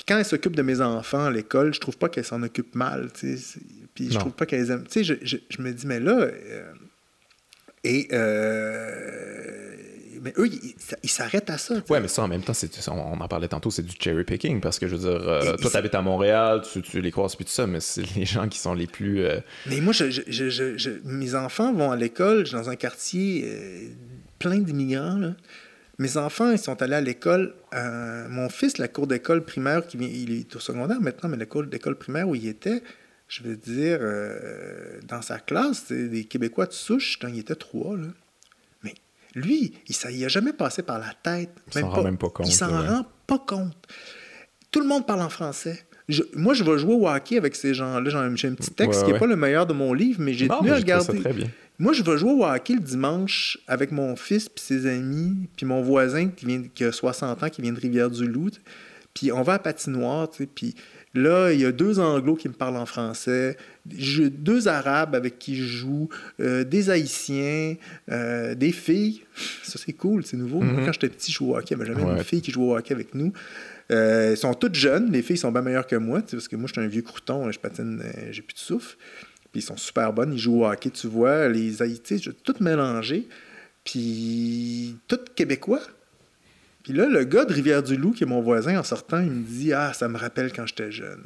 Puis 0.00 0.06
quand 0.08 0.18
elle 0.18 0.24
s'occupe 0.24 0.56
de 0.56 0.62
mes 0.62 0.80
enfants 0.80 1.26
à 1.26 1.30
l'école, 1.30 1.74
je 1.74 1.80
trouve 1.80 1.98
pas 1.98 2.08
qu'elle 2.08 2.24
s'en 2.24 2.42
occupe 2.42 2.74
mal. 2.74 3.10
Puis 3.94 4.10
je 4.10 4.18
trouve 4.18 4.32
pas 4.32 4.46
qu'elle 4.46 4.70
aime. 4.70 4.84
Tu 4.90 5.04
sais, 5.04 5.16
je, 5.22 5.36
je, 5.46 5.60
me 5.60 5.72
dis, 5.72 5.86
mais 5.86 6.00
là. 6.00 6.20
Euh, 6.22 6.72
et. 7.84 8.08
Euh, 8.14 9.74
mais 10.22 10.32
eux, 10.38 10.48
ils 11.02 11.10
s'arrêtent 11.10 11.50
à 11.50 11.58
ça. 11.58 11.82
Ouais, 11.90 12.00
mais 12.00 12.08
ça, 12.08 12.22
en 12.22 12.28
même 12.28 12.40
temps, 12.40 12.54
on, 12.88 13.20
en 13.20 13.28
parlait 13.28 13.48
tantôt, 13.48 13.70
c'est 13.70 13.82
du 13.82 13.94
cherry 13.98 14.24
picking 14.24 14.62
parce 14.62 14.78
que 14.78 14.88
je 14.88 14.96
veux 14.96 15.02
dire, 15.10 15.28
euh, 15.28 15.56
toi, 15.58 15.70
t'habites 15.70 15.94
à 15.94 16.00
Montréal, 16.00 16.62
tu, 16.72 16.80
tu, 16.80 17.02
les 17.02 17.10
croises 17.10 17.36
puis 17.36 17.44
tout 17.44 17.50
ça, 17.50 17.66
mais 17.66 17.80
c'est 17.80 18.04
les 18.16 18.24
gens 18.24 18.48
qui 18.48 18.58
sont 18.58 18.72
les 18.72 18.86
plus. 18.86 19.26
Mais 19.66 19.82
moi, 19.82 19.92
je, 19.92 20.90
mes 21.04 21.34
enfants 21.34 21.74
vont 21.74 21.90
à 21.90 21.96
l'école, 21.96 22.48
dans 22.48 22.70
un 22.70 22.76
quartier 22.76 23.46
plein 24.38 24.60
d'immigrants, 24.60 25.18
là. 25.18 25.34
Mes 26.00 26.16
enfants, 26.16 26.50
ils 26.50 26.58
sont 26.58 26.80
allés 26.80 26.94
à 26.94 27.02
l'école. 27.02 27.54
Euh, 27.74 28.26
mon 28.30 28.48
fils, 28.48 28.78
la 28.78 28.88
cour 28.88 29.06
d'école 29.06 29.44
primaire, 29.44 29.86
qui, 29.86 29.98
il 29.98 30.32
est 30.32 30.56
au 30.56 30.58
secondaire 30.58 30.98
maintenant, 30.98 31.28
mais 31.28 31.36
la 31.36 31.44
cour 31.44 31.62
d'école 31.64 31.94
primaire 31.94 32.26
où 32.26 32.34
il 32.34 32.48
était, 32.48 32.82
je 33.28 33.42
veux 33.42 33.54
dire, 33.54 33.98
euh, 34.00 34.98
dans 35.06 35.20
sa 35.20 35.38
classe, 35.38 35.92
des 35.92 36.24
Québécois 36.24 36.64
de 36.64 36.72
souche, 36.72 37.18
il 37.28 37.38
était 37.38 37.54
trois. 37.54 37.98
Là. 37.98 38.06
Mais 38.82 38.94
lui, 39.34 39.74
il 39.88 40.20
n'a 40.20 40.28
jamais 40.28 40.54
passé 40.54 40.82
par 40.82 40.98
la 40.98 41.12
tête. 41.22 41.50
Il 41.66 41.80
s'en 41.80 41.90
rend 41.90 42.02
même 42.02 42.16
pas 42.16 42.30
compte. 42.30 42.48
Il 42.48 42.54
s'en 42.54 42.70
rend 42.70 43.04
pas 43.26 43.44
compte. 43.46 43.76
Tout 44.70 44.80
le 44.80 44.86
monde 44.86 45.06
parle 45.06 45.20
en 45.20 45.28
français. 45.28 45.84
moi, 46.34 46.54
je 46.54 46.64
vais 46.64 46.78
jouer 46.78 46.94
au 46.94 47.10
hockey 47.10 47.36
avec 47.36 47.54
ces 47.54 47.74
gens-là. 47.74 48.08
J'ai 48.36 48.48
un 48.48 48.54
petit 48.54 48.70
texte 48.70 49.04
qui 49.04 49.12
n'est 49.12 49.18
pas 49.18 49.26
le 49.26 49.36
meilleur 49.36 49.66
de 49.66 49.74
mon 49.74 49.92
livre, 49.92 50.22
mais 50.22 50.32
j'ai 50.32 50.48
tenu 50.48 50.70
à 50.70 50.76
regarder. 50.76 51.04
Ça 51.04 51.12
très 51.12 51.34
bien. 51.34 51.50
Moi, 51.80 51.94
je 51.94 52.02
vais 52.02 52.18
jouer 52.18 52.32
au 52.32 52.44
hockey 52.44 52.74
le 52.74 52.80
dimanche 52.80 53.56
avec 53.66 53.90
mon 53.90 54.14
fils 54.14 54.50
puis 54.50 54.62
ses 54.62 54.86
amis, 54.86 55.48
puis 55.56 55.64
mon 55.64 55.80
voisin 55.80 56.28
qui, 56.28 56.44
vient, 56.44 56.62
qui 56.74 56.84
a 56.84 56.92
60 56.92 57.42
ans, 57.42 57.48
qui 57.48 57.62
vient 57.62 57.72
de 57.72 57.80
Rivière-du-Loup. 57.80 58.50
Puis 59.14 59.32
on 59.32 59.40
va 59.40 59.54
à 59.54 59.58
patinoire, 59.58 60.28
tu 60.28 60.44
sais, 60.44 60.46
puis 60.46 60.74
là, 61.14 61.50
il 61.52 61.58
y 61.58 61.64
a 61.64 61.72
deux 61.72 61.98
Anglos 61.98 62.36
qui 62.36 62.48
me 62.48 62.52
parlent 62.52 62.76
en 62.76 62.84
français, 62.84 63.56
deux 63.86 64.68
Arabes 64.68 65.14
avec 65.14 65.38
qui 65.38 65.56
je 65.56 65.64
joue, 65.64 66.10
euh, 66.38 66.64
des 66.64 66.90
Haïtiens, 66.90 67.76
euh, 68.10 68.54
des 68.54 68.72
filles. 68.72 69.22
Ça, 69.62 69.78
c'est 69.82 69.94
cool, 69.94 70.22
c'est 70.26 70.36
nouveau. 70.36 70.62
Mm-hmm. 70.62 70.84
Quand 70.84 70.92
j'étais 70.92 71.08
petit, 71.08 71.32
je 71.32 71.38
jouais 71.38 71.54
au 71.54 71.56
hockey, 71.56 71.76
mais 71.76 71.86
jamais 71.86 72.02
une 72.02 72.22
fille 72.22 72.42
qui 72.42 72.50
jouait 72.50 72.66
au 72.66 72.76
hockey 72.76 72.92
avec 72.92 73.14
nous. 73.14 73.32
Euh, 73.90 74.36
sont 74.36 74.52
toutes 74.52 74.76
jeunes, 74.76 75.10
les 75.10 75.22
filles 75.22 75.38
sont 75.38 75.50
bien 75.50 75.62
meilleures 75.62 75.86
que 75.86 75.96
moi, 75.96 76.20
parce 76.30 76.46
que 76.46 76.56
moi, 76.56 76.68
je 76.68 76.74
suis 76.74 76.82
un 76.82 76.88
vieux 76.88 77.02
crouton, 77.02 77.50
je 77.50 77.58
patine, 77.58 78.02
j'ai 78.30 78.42
plus 78.42 78.54
de 78.54 78.58
souffle. 78.58 78.96
Puis 79.52 79.60
ils 79.60 79.64
sont 79.64 79.76
super 79.76 80.12
bonnes, 80.12 80.32
ils 80.32 80.38
jouent 80.38 80.62
au 80.62 80.66
hockey, 80.66 80.90
tu 80.90 81.08
vois, 81.08 81.48
les 81.48 81.82
Haïtis, 81.82 82.28
tout 82.44 82.54
mélangé. 82.60 83.28
Puis 83.84 84.96
tout 85.08 85.18
québécois. 85.34 85.80
Puis 86.84 86.92
là, 86.92 87.06
le 87.06 87.24
gars 87.24 87.44
de 87.44 87.52
Rivière-du-Loup, 87.52 88.12
qui 88.12 88.24
est 88.24 88.26
mon 88.26 88.40
voisin, 88.40 88.78
en 88.78 88.82
sortant, 88.82 89.20
il 89.20 89.30
me 89.30 89.44
dit 89.44 89.72
Ah, 89.72 89.92
ça 89.92 90.08
me 90.08 90.16
rappelle 90.16 90.52
quand 90.52 90.66
j'étais 90.66 90.92
jeune. 90.92 91.24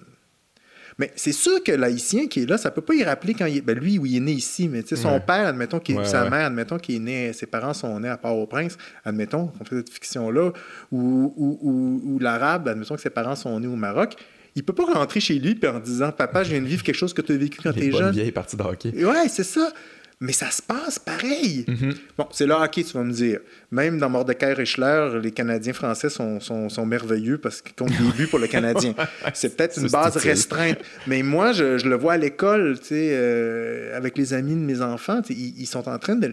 Mais 0.99 1.11
c'est 1.17 1.33
sûr 1.33 1.63
que 1.63 1.73
l'haïtien 1.73 2.29
qui 2.29 2.43
est 2.43 2.47
là, 2.47 2.57
ça 2.57 2.71
peut 2.71 2.81
pas 2.81 2.95
y 2.95 3.03
rappeler 3.03 3.35
quand 3.35 3.47
il 3.47 3.59
est. 3.59 3.61
Ben 3.61 3.77
lui, 3.77 3.99
oui, 3.99 4.13
il 4.13 4.17
est 4.19 4.21
né 4.21 4.33
ici, 4.33 4.69
mais 4.69 4.85
son 4.87 5.21
père, 5.21 5.49
admettons, 5.49 5.81
qui 5.81 5.97
sa 6.05 6.31
mère, 6.31 6.47
admettons, 6.47 6.79
qu'il 6.79 6.97
est 6.97 7.01
né, 7.01 7.33
ses 7.33 7.47
parents 7.47 7.75
sont 7.75 7.99
nés 7.99 8.09
à 8.09 8.17
Port-au-Prince, 8.17 8.79
admettons, 9.05 9.49
qu'on 9.49 9.65
fait 9.65 9.77
cette 9.77 9.91
fiction-là, 9.91 10.53
ou, 10.93 11.35
ou, 11.37 12.01
ou 12.05 12.19
l'arabe, 12.21 12.69
admettons 12.69 12.95
que 12.95 13.01
ses 13.01 13.11
parents 13.11 13.35
sont 13.35 13.59
nés 13.59 13.67
au 13.67 13.77
Maroc, 13.77 14.15
il 14.57 14.65
peut 14.65 14.73
pas 14.73 14.85
rentrer 14.85 15.21
chez 15.21 15.39
lui 15.39 15.59
en 15.67 15.81
disant 15.81 16.13
Papa, 16.13 16.45
je 16.45 16.51
viens 16.51 16.61
de 16.61 16.67
vivre 16.67 16.83
quelque 16.83 16.97
chose 16.97 17.13
que 17.13 17.23
tu 17.23 17.33
as 17.33 17.37
vécu 17.37 17.59
quand 17.63 17.73
tu 17.73 17.89
es 17.89 17.93
jeune. 17.93 18.13
vieille 18.13 18.33
partie 18.33 18.57
de 18.57 18.63
hockey. 18.63 19.05
Ouais, 19.05 19.29
c'est 19.29 19.45
ça. 19.45 19.73
Mais 20.21 20.33
ça 20.33 20.51
se 20.51 20.63
passe 20.63 20.99
pareil. 20.99 21.65
Mm-hmm. 21.69 21.97
Bon, 22.17 22.27
c'est 22.31 22.47
le 22.47 22.55
hockey, 22.55 22.85
tu 22.85 22.93
vas 22.93 23.03
me 23.03 23.13
dire. 23.13 23.41
Même 23.73 23.99
dans 23.99 24.09
Mordecai 24.09 24.53
Richler, 24.53 25.19
les 25.23 25.33
Canadiens 25.33 25.73
français 25.73 26.09
sont, 26.09 26.41
sont, 26.41 26.69
sont 26.69 26.87
merveilleux 26.87 27.39
parce 27.39 27.61
qu'ils 27.61 27.75
comptent 27.75 27.91
des 27.91 28.13
buts 28.17 28.29
pour 28.29 28.39
le 28.39 28.47
Canadien. 28.47 28.95
c'est 29.35 29.57
peut-être 29.57 29.79
une 29.79 29.89
base 29.89 30.17
restreinte. 30.17 30.79
Mais 31.07 31.23
moi, 31.23 31.53
je, 31.53 31.79
je 31.79 31.89
le 31.89 31.97
vois 31.97 32.15
à 32.15 32.17
l'école, 32.17 32.79
tu 32.79 32.87
sais, 32.87 33.11
euh, 33.13 33.97
avec 33.97 34.17
les 34.17 34.33
amis 34.35 34.55
de 34.55 34.61
mes 34.61 34.81
enfants, 34.81 35.21
ils, 35.29 35.61
ils, 35.61 35.67
sont 35.67 35.89
en 35.89 35.99
train 35.99 36.15
de. 36.15 36.33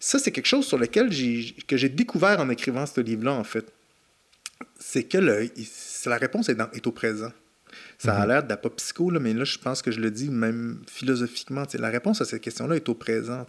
ça, 0.00 0.18
c'est 0.18 0.32
quelque 0.32 0.46
chose 0.46 0.66
sur 0.66 0.76
lequel 0.76 1.12
j'ai, 1.12 1.54
que 1.68 1.76
j'ai 1.76 1.88
découvert 1.88 2.40
en 2.40 2.50
écrivant 2.50 2.86
ce 2.86 3.00
livre-là, 3.00 3.32
en 3.32 3.44
fait. 3.44 3.66
C'est 4.78 5.04
que 5.04 5.18
le, 5.18 5.48
la 6.06 6.16
réponse 6.16 6.48
est, 6.48 6.58
est 6.72 6.86
au 6.86 6.92
présent. 6.92 7.32
Ça 7.98 8.16
a 8.16 8.22
mhm. 8.22 8.28
l'air 8.28 8.42
de 8.44 8.48
la 8.48 8.56
pop 8.56 8.76
psycho, 8.76 9.10
mais 9.10 9.32
là, 9.32 9.44
je 9.44 9.58
pense 9.58 9.82
que 9.82 9.90
je 9.90 10.00
le 10.00 10.10
dis 10.10 10.30
même 10.30 10.82
philosophiquement. 10.88 11.64
La 11.74 11.88
réponse 11.88 12.20
à 12.20 12.24
cette 12.24 12.42
question-là 12.42 12.76
est 12.76 12.88
au 12.88 12.94
présent. 12.94 13.46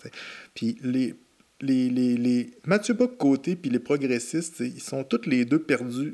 Puis 0.53 0.77
les, 0.83 1.15
les, 1.61 1.89
les, 1.89 2.17
les 2.17 2.51
Mathieu 2.65 2.93
Bock-Côté 2.93 3.55
puis 3.55 3.69
les 3.69 3.79
progressistes, 3.79 4.59
ils 4.59 4.81
sont 4.81 5.03
tous 5.03 5.25
les 5.25 5.45
deux 5.45 5.59
perdus. 5.59 6.13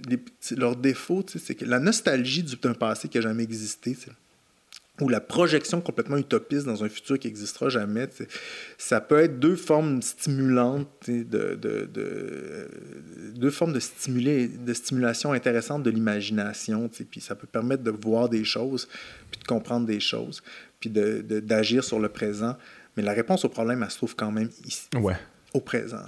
leur 0.55 0.76
défaut, 0.76 1.26
c'est 1.27 1.55
que 1.55 1.65
la 1.65 1.80
nostalgie 1.80 2.43
d'un 2.43 2.73
passé 2.73 3.07
qui 3.07 3.18
n'a 3.18 3.23
jamais 3.23 3.43
existé 3.43 3.95
ou 5.02 5.10
la 5.10 5.19
projection 5.19 5.80
complètement 5.80 6.18
utopiste 6.18 6.65
dans 6.65 6.84
un 6.84 6.90
futur 6.90 7.19
qui 7.19 7.28
n'existera 7.28 7.69
jamais, 7.69 8.10
ça 8.78 8.99
peut 8.99 9.19
être 9.19 9.40
deux 9.40 9.56
formes 9.56 10.02
stimulantes, 10.02 10.88
de, 11.07 11.24
de, 11.24 11.86
de, 11.86 12.68
deux 13.36 13.52
formes 13.52 13.74
de, 13.74 13.80
stimuler, 13.80 14.48
de 14.48 14.74
stimulation 14.74 15.34
intéressante 15.34 15.84
de 15.84 15.91
l'imagination, 15.91 16.90
puis 16.90 17.22
ça 17.22 17.36
peut 17.36 17.48
permettre 17.48 17.84
de 17.84 17.91
voir 17.91 18.28
des 18.28 18.44
choses, 18.44 18.88
puis 19.30 19.40
de 19.40 19.45
comprendre 19.45 19.86
des 19.86 19.99
choses, 19.99 20.41
puis 20.80 20.90
d'agir 20.90 21.84
sur 21.84 21.99
le 21.99 22.10
présent. 22.10 22.57
Mais 22.95 23.03
la 23.03 23.14
réponse 23.14 23.45
au 23.45 23.49
problème, 23.49 23.84
elle 23.84 23.91
se 23.91 23.98
trouve 23.98 24.15
quand 24.15 24.32
même 24.32 24.49
ici, 24.65 24.88
ouais. 24.95 25.18
au 25.53 25.60
présent. 25.60 26.02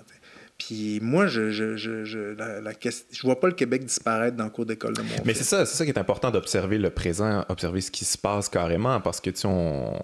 Puis 0.60 0.99
moi, 1.02 1.26
je 1.26 1.49
je, 1.49 1.77
je, 1.77 2.03
je, 2.03 2.19
la, 2.19 2.72
je 2.81 3.22
vois 3.23 3.40
pas 3.40 3.48
le 3.48 3.53
Québec 3.53 3.86
disparaître 3.86 4.36
dans 4.36 4.44
le 4.44 4.49
cours 4.49 4.65
d'école 4.65 4.94
de 4.94 5.02
mon 5.02 5.07
Mais 5.26 5.34
c'est 5.34 5.45
ça, 5.45 5.65
c'est 5.65 5.77
ça 5.77 5.86
qui 5.86 5.91
est 5.91 5.98
important 5.98 6.30
d'observer 6.30 6.77
le 6.77 6.90
présent, 6.90 7.45
observer 7.48 7.80
ce 7.81 7.90
qui 7.90 8.06
se 8.06 8.18
passe 8.18 8.49
carrément, 8.49 8.99
parce 8.99 9.22
que 9.22 9.30
tu 9.30 9.40
sais, 9.40 9.48
on, 9.48 9.98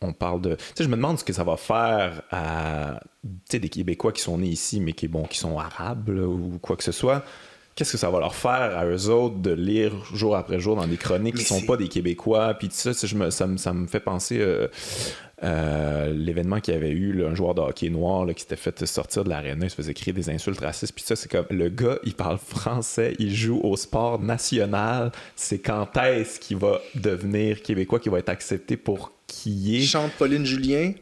on 0.00 0.12
parle 0.12 0.40
de. 0.40 0.56
Tu 0.56 0.64
sais, 0.74 0.84
je 0.84 0.88
me 0.88 0.96
demande 0.96 1.18
ce 1.20 1.24
que 1.24 1.32
ça 1.32 1.44
va 1.44 1.56
faire 1.56 2.22
à 2.30 3.00
tu 3.22 3.28
sais, 3.48 3.58
des 3.60 3.68
Québécois 3.68 4.12
qui 4.12 4.22
sont 4.22 4.38
nés 4.38 4.48
ici, 4.48 4.80
mais 4.80 4.92
qui, 4.92 5.06
bon, 5.06 5.22
qui 5.22 5.38
sont 5.38 5.56
arabes 5.58 6.08
ou 6.08 6.58
quoi 6.60 6.76
que 6.76 6.84
ce 6.84 6.92
soit. 6.92 7.24
Qu'est-ce 7.74 7.92
que 7.92 7.98
ça 7.98 8.10
va 8.10 8.20
leur 8.20 8.34
faire 8.34 8.76
à 8.76 8.84
eux 8.84 9.08
autres 9.08 9.38
de 9.38 9.52
lire 9.52 9.92
jour 10.14 10.36
après 10.36 10.60
jour 10.60 10.76
dans 10.76 10.86
des 10.86 10.98
chroniques 10.98 11.36
qui 11.36 11.44
sont 11.44 11.62
pas 11.62 11.76
des 11.76 11.88
Québécois? 11.88 12.54
Puis 12.54 12.68
ça, 12.70 12.92
je 12.92 13.14
me, 13.14 13.30
ça, 13.30 13.46
me, 13.46 13.56
ça 13.56 13.72
me 13.72 13.86
fait 13.86 14.00
penser. 14.00 14.38
Euh, 14.40 14.68
euh, 15.44 16.12
l'événement 16.12 16.60
qu'il 16.60 16.74
y 16.74 16.76
avait 16.76 16.90
eu, 16.90 17.24
un 17.24 17.34
joueur 17.34 17.54
de 17.54 17.60
hockey 17.60 17.90
noir 17.90 18.26
qui 18.28 18.42
s'était 18.42 18.56
fait 18.56 18.86
sortir 18.86 19.24
de 19.24 19.28
l'aréna, 19.28 19.66
il 19.66 19.70
se 19.70 19.74
faisait 19.74 19.94
crier 19.94 20.12
des 20.12 20.30
insultes 20.30 20.60
racistes. 20.60 20.94
Puis 20.94 21.04
ça, 21.04 21.16
c'est 21.16 21.30
comme 21.30 21.46
le 21.50 21.68
gars, 21.68 21.98
il 22.04 22.14
parle 22.14 22.38
français, 22.38 23.14
il 23.18 23.34
joue 23.34 23.60
au 23.62 23.76
sport 23.76 24.20
national. 24.20 25.10
C'est 25.34 25.58
quand 25.58 25.96
est-ce 25.96 26.38
qu'il 26.38 26.58
va 26.58 26.80
devenir 26.94 27.62
québécois, 27.62 27.98
qu'il 27.98 28.12
va 28.12 28.20
être 28.20 28.28
accepté 28.28 28.76
pour 28.76 29.12
qui 29.26 29.78
est. 29.78 29.80
Chante 29.80 30.12
Pauline 30.12 30.44
Julien. 30.44 30.92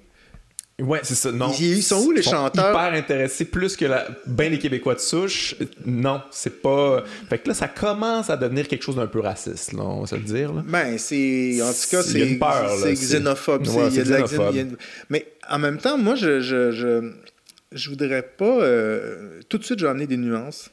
Ouais, 0.80 1.00
c'est 1.02 1.14
ça. 1.14 1.32
Non. 1.32 1.52
Ils, 1.58 1.82
sont 1.82 2.02
où 2.04 2.10
les 2.10 2.22
sont 2.22 2.30
chanteurs? 2.30 2.70
Hyper 2.70 2.94
intéressés, 2.94 3.44
plus 3.44 3.76
que 3.76 3.84
la... 3.84 4.06
ben 4.26 4.50
les 4.50 4.58
Québécois 4.58 4.94
de 4.94 5.00
souche. 5.00 5.54
Non, 5.86 6.22
c'est 6.30 6.62
pas. 6.62 7.04
Fait 7.28 7.38
que 7.38 7.48
là, 7.48 7.54
ça 7.54 7.68
commence 7.68 8.30
à 8.30 8.36
devenir 8.36 8.68
quelque 8.68 8.82
chose 8.82 8.96
d'un 8.96 9.06
peu 9.06 9.20
raciste, 9.20 9.72
là, 9.72 9.82
on 9.82 10.00
va 10.00 10.06
se 10.06 10.16
le 10.16 10.22
dire. 10.22 10.52
Là. 10.52 10.62
Ben, 10.66 10.98
c'est. 10.98 11.60
En 11.62 11.72
tout 11.72 11.90
cas, 11.90 12.02
c'est. 12.02 12.38
C'est 12.82 12.94
xénophobe. 12.94 13.66
il 13.66 13.96
y 13.96 14.00
a 14.00 14.64
de 14.64 14.76
Mais 15.08 15.26
en 15.48 15.58
même 15.58 15.78
temps, 15.78 15.98
moi, 15.98 16.14
je. 16.14 16.40
Je, 16.40 16.72
je, 16.72 17.12
je 17.72 17.90
voudrais 17.90 18.22
pas. 18.22 18.62
Euh, 18.62 19.40
tout 19.48 19.58
de 19.58 19.64
suite, 19.64 19.78
j'en 19.78 19.98
ai 19.98 20.06
des 20.06 20.16
nuances. 20.16 20.70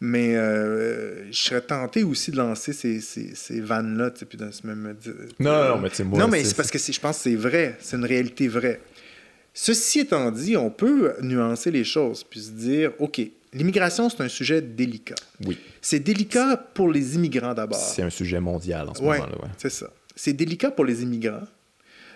Mais 0.00 0.36
euh, 0.36 1.30
je 1.32 1.38
serais 1.38 1.60
tenté 1.60 2.04
aussi 2.04 2.30
de 2.30 2.36
lancer 2.36 2.72
ces, 2.72 3.00
ces, 3.00 3.34
ces 3.34 3.60
vannes-là, 3.60 4.10
puis 4.10 4.36
de 4.36 4.50
se 4.50 4.66
même. 4.66 4.94
non, 5.38 5.68
non, 5.68 5.78
mais 5.78 5.88
c'est 5.92 6.04
moi. 6.04 6.18
Non, 6.18 6.28
mais 6.28 6.44
c'est 6.44 6.56
parce 6.56 6.70
que 6.70 6.78
je 6.78 7.00
pense 7.00 7.16
que 7.16 7.22
c'est 7.22 7.36
vrai. 7.36 7.76
C'est 7.80 7.96
une 7.96 8.04
réalité 8.04 8.48
vraie. 8.48 8.80
Ceci 9.56 10.00
étant 10.00 10.32
dit, 10.32 10.56
on 10.56 10.68
peut 10.68 11.14
nuancer 11.22 11.70
les 11.70 11.84
choses 11.84 12.24
puis 12.24 12.40
se 12.40 12.50
dire, 12.50 12.90
OK, 12.98 13.20
l'immigration, 13.52 14.10
c'est 14.10 14.20
un 14.20 14.28
sujet 14.28 14.60
délicat. 14.60 15.14
Oui. 15.46 15.56
C'est 15.80 16.00
délicat 16.00 16.56
pour 16.56 16.90
les 16.90 17.14
immigrants 17.14 17.54
d'abord. 17.54 17.78
C'est 17.78 18.02
un 18.02 18.10
sujet 18.10 18.40
mondial 18.40 18.88
en 18.88 18.94
ce 18.94 19.00
moment-là. 19.02 19.26
Ouais. 19.40 19.48
C'est 19.56 19.70
ça. 19.70 19.90
C'est 20.16 20.32
délicat 20.32 20.72
pour 20.72 20.84
les 20.84 21.04
immigrants. 21.04 21.46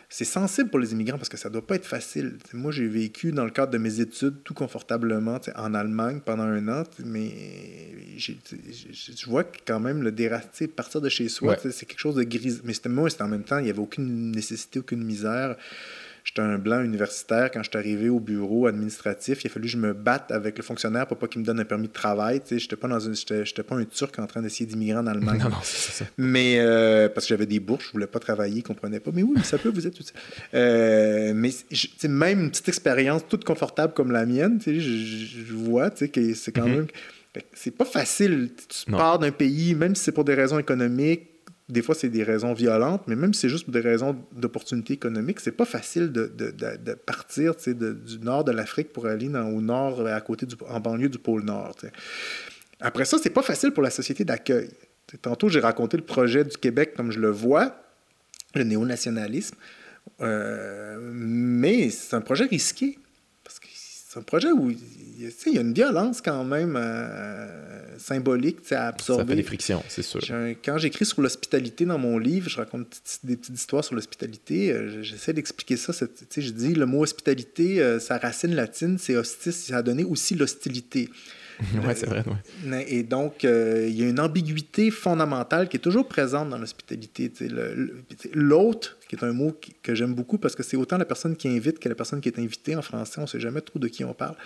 c'est 0.09 0.25
sensible 0.25 0.69
pour 0.69 0.81
les 0.81 0.93
immigrants 0.93 1.17
parce 1.17 1.29
que 1.29 1.37
ça 1.37 1.49
doit 1.49 1.65
pas 1.65 1.77
être 1.77 1.87
facile. 1.87 2.39
moi, 2.55 2.73
j'ai 2.73 2.89
vécu 2.89 3.31
dans 3.31 3.45
le 3.45 3.51
cadre 3.51 3.71
de 3.71 3.79
mes 3.79 4.01
études 4.01 4.43
tout 4.43 4.55
confortablement 4.55 5.39
en 5.55 5.75
Allemagne 5.75 6.21
pendant 6.25 6.43
un 6.43 6.67
an, 6.67 6.83
mais 7.05 7.31
je 8.17 9.27
vois 9.27 9.45
quand 9.65 9.79
même 9.79 10.03
le 10.03 10.11
déracier, 10.11 10.67
partir 10.67 11.01
de 11.01 11.09
chez 11.09 11.29
soi, 11.29 11.57
c'est 11.57 11.87
quelque 11.87 12.01
chose 12.01 12.17
de 12.17 12.25
gris. 12.25 12.59
Mais 12.65 12.75
moi, 12.87 13.09
c'était 13.11 13.23
en 13.23 13.29
même 13.29 13.45
temps, 13.45 13.59
il 13.59 13.65
n'y 13.65 13.71
avait 13.71 13.79
aucune 13.79 14.33
nécessité, 14.33 14.81
aucune 14.81 15.05
misère. 15.05 15.57
J'étais 16.29 16.43
un 16.43 16.59
blanc 16.59 16.83
universitaire. 16.83 17.51
Quand 17.51 17.63
je 17.63 17.71
suis 17.71 17.79
arrivé 17.79 18.11
au 18.11 18.21
bureau 18.21 18.67
administratif, 18.67 19.43
il 19.45 19.47
a 19.47 19.51
fallu 19.51 19.65
que 19.65 19.73
je 19.73 19.79
me 19.79 19.95
batte 19.95 20.31
avec 20.31 20.59
le 20.59 20.63
fonctionnaire 20.63 21.07
pour 21.07 21.17
pas 21.17 21.27
qu'il 21.27 21.41
me 21.41 21.47
donne 21.47 21.59
un 21.59 21.65
permis 21.65 21.89
de 21.89 21.93
travail. 21.95 22.43
Je 22.51 22.57
n'étais 22.57 22.77
pas, 22.77 22.87
dans 22.87 23.01
une, 23.01 23.15
j'étais, 23.15 23.63
pas 23.63 23.75
un 23.77 23.85
Turc 23.85 24.19
en 24.19 24.27
train 24.27 24.43
d'essayer 24.43 24.67
d'immigrer 24.67 24.99
en 24.99 25.07
Allemagne. 25.07 25.39
Non, 25.49 25.49
non, 25.49 25.57
c'est 25.63 25.93
ça. 25.93 26.05
Mais 26.19 26.57
euh, 26.59 27.09
parce 27.09 27.25
que 27.25 27.31
j'avais 27.31 27.47
des 27.47 27.61
bourses, 27.61 27.87
je 27.87 27.93
voulais 27.93 28.07
pas 28.07 28.19
travailler, 28.19 28.57
ne 28.57 28.61
comprenais 28.61 29.01
pas. 29.01 29.11
Mais 29.15 29.23
oui, 29.23 29.41
ça 29.43 29.57
peut, 29.57 29.71
vous 29.71 29.87
êtes 29.87 29.99
utile. 29.99 30.15
Euh, 30.53 31.33
mais 31.35 31.51
même 32.09 32.41
une 32.41 32.51
petite 32.51 32.69
expérience 32.69 33.23
toute 33.27 33.45
confortable 33.45 33.95
comme 33.95 34.11
la 34.11 34.27
mienne, 34.27 34.61
je, 34.67 34.79
je, 34.79 35.55
vois 35.55 35.91
que 35.91 36.35
c'est 36.35 36.53
quand 36.53 36.67
mm-hmm. 36.67 36.75
même. 36.75 36.87
C'est 37.55 37.71
pas 37.71 37.87
facile. 37.87 38.51
Tu 38.69 38.91
pars 38.91 39.19
d'un 39.19 39.31
pays, 39.31 39.75
même 39.75 39.95
si 39.95 40.05
c'est 40.05 40.13
pour 40.13 40.25
des 40.25 40.35
raisons 40.35 40.59
économiques, 40.59 41.38
des 41.69 41.83
fois, 41.83 41.95
c'est 41.95 42.09
des 42.09 42.23
raisons 42.23 42.55
violentes, 42.55 43.03
mais 43.07 43.15
même 43.15 43.35
si 43.35 43.43
c'est 43.43 43.49
juste 43.51 43.65
pour 43.65 43.75
des 43.75 43.81
raisons 43.81 44.17
d'opportunité 44.33 44.95
économique, 44.95 45.39
c'est 45.41 45.53
pas 45.53 45.67
facile 45.67 46.11
de, 46.13 46.95
partir 46.95 47.55
du 47.57 48.19
nord 48.21 48.45
de 48.45 48.53
l'Afrique 48.53 48.93
pour 48.93 49.07
aller 49.07 49.29
au 49.29 49.61
nord, 49.61 50.07
à 50.07 50.21
côté 50.23 50.47
en 50.69 50.81
banlieue 50.81 51.11
du 51.11 51.19
pôle 51.19 51.43
Nord. 51.43 51.77
Après 52.81 53.05
ça, 53.05 53.19
c'est 53.23 53.31
pas 53.31 53.43
facile 53.43 53.73
pour 53.73 53.83
la 53.83 53.91
société 53.91 54.25
d'accueil. 54.25 54.71
Tantôt, 55.21 55.49
j'ai 55.49 55.61
raconté 55.61 55.97
le 55.97 56.05
projet 56.05 56.45
du 56.45 56.57
Québec 56.57 56.95
comme 56.97 57.13
je 57.13 57.21
le 57.21 57.31
vois, 57.31 57.83
le 58.55 58.65
néonationalisme, 58.65 59.57
euh, 60.21 60.99
mais 61.13 61.91
c'est 61.91 62.17
un 62.17 62.21
projet 62.23 62.45
risqué. 62.45 62.99
C'est 64.09 64.21
un 64.21 64.23
projet 64.23 64.51
où 64.53 64.71
il 64.71 65.53
y 65.53 65.59
a 65.59 65.61
une 65.61 65.75
violence 65.75 66.23
quand 66.23 66.43
même 66.43 66.77
euh, 66.79 67.99
symbolique 67.99 68.61
à 68.73 68.87
absorber. 68.87 69.23
Ça 69.23 69.29
fait 69.29 69.37
des 69.37 69.43
frictions, 69.43 69.85
c'est 69.87 70.01
sûr. 70.03 70.21
Quand 70.65 70.79
j'écris 70.79 71.05
sur 71.05 71.21
l'hospitalité 71.21 71.85
dans 71.85 71.99
mon 71.99 72.17
livre, 72.17 72.49
je 72.49 72.57
raconte 72.57 73.03
des 73.23 73.37
petites 73.37 73.55
histoires 73.55 73.85
sur 73.85 73.95
l'hospitalité. 73.95 74.73
Euh, 74.73 75.03
j'essaie 75.03 75.35
d'expliquer 75.35 75.77
ça. 75.77 75.93
Je 76.35 76.51
dis 76.53 76.73
le 76.73 76.87
mot 76.87 77.03
hospitalité, 77.03 77.83
euh, 77.83 77.99
sa 77.99 78.17
racine 78.17 78.55
latine, 78.55 78.97
c'est 78.99 79.15
hostis, 79.15 79.53
ça 79.53 79.77
a 79.77 79.83
donné 79.83 80.05
aussi 80.05 80.35
l'hostilité. 80.35 81.11
oui, 81.75 81.93
c'est 81.95 82.07
vrai. 82.07 82.25
Et 82.87 83.03
donc, 83.03 83.43
il 83.43 83.91
y 83.91 84.05
a 84.05 84.09
une 84.09 84.21
ambiguïté 84.21 84.91
fondamentale 84.91 85.69
qui 85.69 85.77
est 85.77 85.81
toujours 85.81 86.07
présente 86.07 86.51
dans 86.51 86.59
l'hospitalité. 86.59 87.33
L'autre, 88.33 88.97
qui 89.09 89.17
est 89.17 89.25
un 89.25 89.33
mot 89.33 89.59
que 89.83 89.95
j'aime 89.95 90.15
beaucoup 90.15 90.39
parce 90.39 90.55
que 90.55 90.63
c'est 90.63 90.77
autant 90.77 90.99
la 90.99 91.05
personne 91.05 91.37
qui 91.37 91.49
invite 91.49 91.79
que 91.79 91.89
la 91.89 91.95
personne 91.95 92.21
qui 92.21 92.29
est 92.29 92.39
invitée 92.39 92.77
en 92.77 92.83
français. 92.83 93.19
On 93.19 93.23
ne 93.23 93.27
sait 93.27 93.41
jamais 93.41 93.61
trop 93.61 93.79
de 93.79 93.89
qui 93.89 94.05
on 94.05 94.15
parle. 94.15 94.37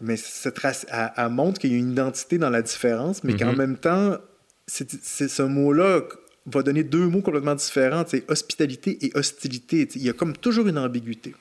Mais 0.00 0.16
cette 0.16 0.58
race, 0.58 0.86
elle, 0.90 1.28
montre 1.28 1.60
qu'il 1.60 1.72
y 1.72 1.74
a 1.74 1.78
une 1.78 1.92
identité 1.92 2.38
dans 2.38 2.50
la 2.50 2.62
différence, 2.62 3.22
mais 3.22 3.36
qu'en 3.36 3.52
mhm. 3.52 3.58
même 3.58 3.76
temps, 3.76 4.18
c'est, 4.66 4.90
ce 5.28 5.42
mot-là 5.42 6.02
va 6.46 6.62
donner 6.62 6.84
deux 6.84 7.06
mots 7.08 7.22
complètement 7.22 7.54
différents, 7.54 8.04
c'est 8.06 8.30
hospitalité 8.30 8.98
et 9.00 9.12
hostilité. 9.14 9.88
Il 9.94 10.02
y 10.02 10.10
a 10.10 10.12
comme 10.12 10.36
toujours 10.36 10.68
une 10.68 10.78
ambiguïté. 10.78 11.34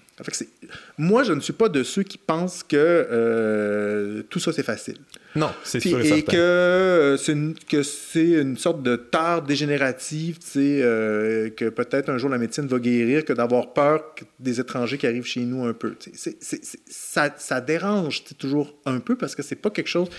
Moi, 0.98 1.24
je 1.24 1.34
ne 1.34 1.40
suis 1.42 1.54
pas 1.54 1.70
de 1.70 1.82
ceux 1.84 2.04
qui 2.04 2.18
pensent 2.20 2.64
que 2.64 2.78
euh, 2.78 4.22
tout 4.30 4.40
ça, 4.40 4.54
c'est 4.54 4.64
facile. 4.64 4.98
Non, 5.36 5.50
c'est 5.64 5.80
sûr 5.80 6.00
et, 6.00 6.20
et 6.20 6.24
que 6.24 6.38
euh, 6.38 7.18
c'est 7.18 7.32
une, 7.32 7.56
que 7.56 7.82
c'est 7.82 8.30
une 8.30 8.56
sorte 8.56 8.84
de 8.84 8.96
tare 8.96 9.42
dégénérative, 9.42 10.38
euh, 10.56 11.50
que 11.50 11.68
peut-être 11.70 12.10
un 12.10 12.20
jour 12.20 12.30
la 12.30 12.38
médecine 12.38 12.68
va 12.68 12.78
guérir, 12.78 13.26
que 13.26 13.34
d'avoir 13.34 13.74
peur 13.74 14.14
des 14.40 14.60
étrangers 14.60 15.00
qui 15.00 15.08
arrivent 15.08 15.26
chez 15.26 15.42
nous 15.42 15.66
un 15.66 15.74
peu. 15.74 15.96
Ça, 16.90 17.34
ça 17.36 17.60
dérange 17.60 18.24
toujours 18.38 18.74
un 18.86 19.00
peu 19.00 19.16
parce 19.16 19.36
que 19.36 19.42
c'est 19.42 19.56
pas 19.56 19.72
quelque 19.72 19.90
chose... 19.90 20.10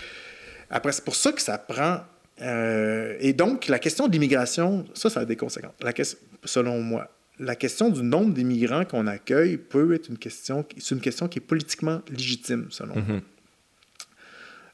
Après, 0.70 0.92
c'est 0.92 1.04
pour 1.04 1.14
ça 1.14 1.30
que 1.30 1.40
ça 1.40 1.56
prend... 1.56 2.00
et 2.40 3.32
donc, 3.32 3.68
la 3.68 3.78
question 3.78 4.06
de 4.08 4.12
l'immigration, 4.12 4.84
ça, 4.94 5.08
ça 5.10 5.20
a 5.20 5.24
des 5.24 5.36
conséquences. 5.36 5.74
La 5.80 5.92
selon 6.44 6.80
moi 6.80 7.10
la 7.38 7.56
question 7.56 7.90
du 7.90 8.02
nombre 8.02 8.32
d'immigrants 8.32 8.84
qu'on 8.84 9.06
accueille 9.06 9.56
peut 9.56 9.94
être 9.94 10.08
une 10.08 10.18
question, 10.18 10.64
c'est 10.78 10.94
une 10.94 11.00
question 11.00 11.28
qui 11.28 11.38
est 11.38 11.42
politiquement 11.42 12.00
légitime, 12.08 12.66
selon 12.70 12.94
moi. 12.94 13.20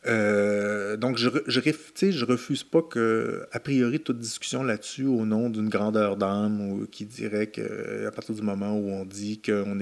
Euh, 0.06 0.96
donc, 0.96 1.18
je, 1.18 1.28
je, 1.46 1.60
je 1.60 2.24
refuse 2.24 2.64
pas 2.64 2.80
que, 2.80 3.46
a 3.52 3.60
priori, 3.60 4.00
toute 4.00 4.18
discussion 4.18 4.62
là-dessus, 4.62 5.04
au 5.04 5.26
nom 5.26 5.50
d'une 5.50 5.68
grandeur 5.68 6.16
d'âme, 6.16 6.60
ou 6.60 6.86
qui 6.86 7.04
dirait 7.04 7.48
qu'à 7.48 8.10
partir 8.14 8.34
du 8.34 8.42
moment 8.42 8.76
où 8.78 8.90
on 8.90 9.04
dit 9.04 9.40
qu'on 9.42 9.78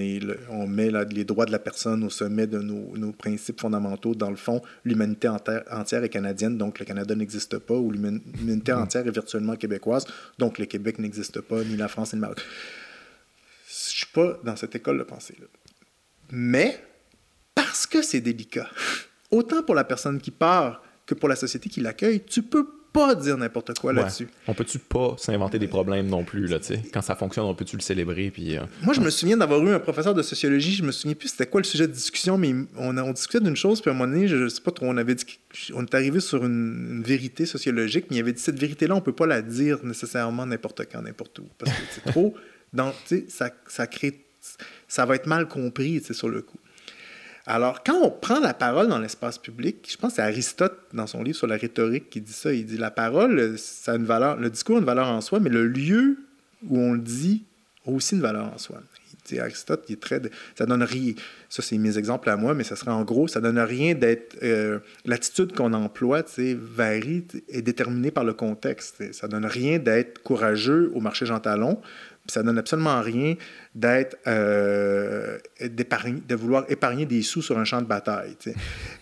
on 0.50 0.66
met 0.66 0.90
les 1.10 1.24
droits 1.24 1.46
de 1.46 1.52
la 1.52 1.58
personne 1.58 2.02
au 2.02 2.10
sommet 2.10 2.46
de 2.46 2.58
nos, 2.58 3.12
principes 3.12 3.60
fondamentaux, 3.60 4.14
dans 4.14 4.30
le 4.30 4.36
fond, 4.36 4.60
l'humanité 4.84 5.28
entière 5.28 6.04
est 6.04 6.08
canadienne, 6.08 6.58
donc 6.58 6.78
le 6.78 6.84
Canada 6.84 7.14
n'existe 7.14 7.58
pas, 7.58 7.74
ou 7.74 7.90
l'humanité 7.90 8.72
mhm. 8.72 8.82
entière 8.82 9.06
est 9.06 9.12
virtuellement 9.12 9.56
québécoise, 9.56 10.04
donc 10.38 10.58
le 10.58 10.66
Québec 10.66 10.98
n'existe 10.98 11.40
pas, 11.40 11.62
ni 11.62 11.76
la 11.76 11.88
France, 11.88 12.12
ni 12.12 12.16
le 12.16 12.22
Maroc. 12.22 12.42
Je 13.68 14.04
suis 14.04 14.06
pas 14.12 14.38
dans 14.44 14.56
cette 14.56 14.74
école 14.74 14.98
de 14.98 15.04
pensée-là. 15.04 15.46
Mais, 16.30 16.82
parce 17.54 17.86
que 17.86 18.02
c'est 18.02 18.20
délicat, 18.20 18.68
autant 19.30 19.62
pour 19.62 19.74
la 19.74 19.84
personne 19.84 20.20
qui 20.20 20.30
part 20.30 20.82
que 21.06 21.14
pour 21.14 21.28
la 21.28 21.36
société 21.36 21.68
qui 21.68 21.80
l'accueille, 21.80 22.22
tu 22.24 22.42
peux 22.42 22.66
pas 22.92 23.14
dire 23.14 23.36
n'importe 23.36 23.78
quoi 23.78 23.92
là-dessus. 23.92 24.28
On 24.46 24.54
peut-tu 24.54 24.78
pas 24.78 25.14
s'inventer 25.18 25.58
des 25.58 25.68
problèmes 25.68 26.06
non 26.06 26.24
plus, 26.24 26.46
là, 26.46 26.58
tu 26.58 26.66
sais? 26.66 26.82
Quand 26.92 27.02
ça 27.02 27.14
fonctionne, 27.14 27.44
on 27.44 27.54
peut-tu 27.54 27.76
le 27.76 27.82
célébrer, 27.82 28.30
puis... 28.30 28.56
Euh, 28.56 28.62
Moi, 28.82 28.94
je 28.94 29.00
me 29.00 29.10
souviens 29.10 29.36
d'avoir 29.36 29.62
eu 29.64 29.70
un 29.72 29.78
professeur 29.78 30.14
de 30.14 30.22
sociologie, 30.22 30.72
je 30.72 30.82
me 30.82 30.92
souviens 30.92 31.14
plus 31.14 31.28
c'était 31.28 31.46
quoi 31.46 31.60
le 31.60 31.66
sujet 31.66 31.86
de 31.86 31.92
discussion, 31.92 32.38
mais 32.38 32.54
on, 32.76 32.96
on 32.96 33.12
discutait 33.12 33.40
d'une 33.40 33.56
chose, 33.56 33.80
puis 33.80 33.90
à 33.90 33.94
un 33.94 33.96
moment 33.96 34.12
donné, 34.12 34.26
je, 34.26 34.48
sais 34.48 34.62
pas 34.62 34.70
trop, 34.70 34.86
on 34.86 34.96
avait 34.96 35.14
dit... 35.14 35.24
On 35.74 35.84
est 35.84 35.94
arrivé 35.94 36.20
sur 36.20 36.44
une, 36.44 37.02
vérité 37.04 37.46
sociologique, 37.46 38.06
mais 38.10 38.16
il 38.16 38.20
avait 38.20 38.32
dit, 38.32 38.42
cette 38.42 38.58
vérité-là, 38.58 38.94
on 38.94 39.00
peut 39.00 39.12
pas 39.12 39.26
la 39.26 39.42
dire 39.42 39.78
nécessairement 39.84 40.46
n'importe 40.46 40.82
quand, 40.90 41.02
n'importe 41.02 41.38
où, 41.38 41.48
parce 41.58 41.72
que 41.72 41.82
c'est 41.90 42.04
trop... 42.10 42.34
Ça, 43.28 43.50
ça 43.66 43.86
crée... 43.86 44.24
Ça 44.86 45.04
va 45.04 45.16
être 45.16 45.26
mal 45.26 45.46
compris, 45.46 46.00
tu 46.00 46.06
sais, 46.06 46.14
sur 46.14 46.28
le 46.28 46.42
coup. 46.42 46.58
Alors, 47.50 47.82
quand 47.82 47.98
on 48.02 48.10
prend 48.10 48.40
la 48.40 48.52
parole 48.52 48.88
dans 48.88 48.98
l'espace 48.98 49.38
public, 49.38 49.88
je 49.90 49.96
pense 49.96 50.10
que 50.10 50.16
c'est 50.16 50.22
Aristote, 50.22 50.78
dans 50.92 51.06
son 51.06 51.22
livre 51.22 51.38
sur 51.38 51.46
la 51.46 51.56
rhétorique, 51.56 52.10
qui 52.10 52.20
dit 52.20 52.30
ça. 52.30 52.52
Il 52.52 52.66
dit 52.66 52.76
la 52.76 52.90
parole, 52.90 53.56
ça 53.56 53.92
a 53.92 53.96
une 53.96 54.04
valeur, 54.04 54.36
le 54.36 54.50
discours 54.50 54.76
a 54.76 54.80
une 54.80 54.84
valeur 54.84 55.08
en 55.08 55.22
soi, 55.22 55.40
mais 55.40 55.48
le 55.48 55.66
lieu 55.66 56.18
où 56.68 56.78
on 56.78 56.92
le 56.92 56.98
dit 56.98 57.44
a 57.86 57.90
aussi 57.90 58.16
une 58.16 58.20
valeur 58.20 58.52
en 58.52 58.58
soi. 58.58 58.82
Il 59.14 59.36
dit, 59.36 59.40
Aristote, 59.40 59.82
il 59.88 59.94
est 59.94 59.96
très. 59.96 60.20
Ça 60.58 60.66
donne 60.66 60.82
rien. 60.82 61.14
Ça, 61.48 61.62
c'est 61.62 61.78
mes 61.78 61.96
exemples 61.96 62.28
à 62.28 62.36
moi, 62.36 62.52
mais 62.52 62.64
ça 62.64 62.76
serait 62.76 62.90
en 62.90 63.02
gros, 63.02 63.28
ça 63.28 63.40
donne 63.40 63.58
rien 63.58 63.94
d'être. 63.94 64.36
Euh, 64.42 64.80
l'attitude 65.06 65.54
qu'on 65.54 65.72
emploie, 65.72 66.24
varie, 66.76 67.24
est 67.48 67.62
déterminée 67.62 68.10
par 68.10 68.24
le 68.24 68.34
contexte. 68.34 69.14
Ça 69.14 69.26
donne 69.26 69.46
rien 69.46 69.78
d'être 69.78 70.22
courageux 70.22 70.92
au 70.94 71.00
marché 71.00 71.24
Jean 71.24 71.40
Talon, 71.40 71.80
ça 72.28 72.42
donne 72.42 72.58
absolument 72.58 73.00
rien 73.00 73.34
d'être 73.74 74.16
euh, 74.26 75.38
de 75.60 76.34
vouloir 76.34 76.64
épargner 76.68 77.06
des 77.06 77.22
sous 77.22 77.42
sur 77.42 77.58
un 77.58 77.64
champ 77.64 77.80
de 77.80 77.86
bataille. 77.86 78.36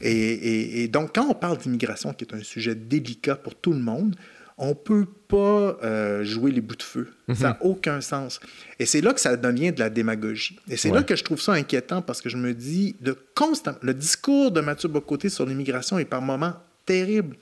Et, 0.01 0.89
donc, 0.89 1.15
quand 1.15 1.27
on 1.29 1.35
parle 1.35 1.59
d'immigration, 1.59 2.13
qui 2.13 2.25
est 2.25 2.35
un 2.35 2.43
sujet 2.43 2.75
délicat 2.75 3.37
pour 3.37 3.55
tout 3.55 3.73
le 3.73 3.81
monde, 3.81 4.17
on 4.59 4.69
ne 4.69 4.75
peut 4.75 5.07
pas 5.29 5.77
euh, 5.83 6.25
jouer 6.25 6.51
les 6.51 6.63
bouts 6.63 6.77
de 6.77 6.83
feu. 6.83 7.13
Ça 7.35 7.49
n'a 7.49 7.51
mhm. 7.51 7.57
aucun 7.61 8.01
sens. 8.01 8.41
Et 8.79 8.87
c'est 8.87 9.03
là 9.03 9.13
que 9.13 9.21
ça 9.21 9.37
devient 9.37 9.73
de 9.73 9.81
la 9.81 9.91
démagogie. 9.91 10.59
Et 10.71 10.79
c'est 10.79 10.91
là 10.91 11.03
que 11.03 11.15
je 11.15 11.25
trouve 11.25 11.41
ça 11.41 11.53
inquiétant 11.53 12.01
parce 12.01 12.23
que 12.23 12.31
je 12.31 12.39
me 12.39 12.55
dis, 12.55 12.97
de 13.01 13.17
constant, 13.35 13.75
le 13.83 13.93
discours 13.93 14.51
de 14.53 14.63
Mathieu 14.63 14.89
Bocoté 14.89 15.29
sur 15.29 15.45
l'immigration 15.45 15.99
est 15.99 16.07
par 16.07 16.23
moments 16.23 16.55
terrible. 16.87 17.37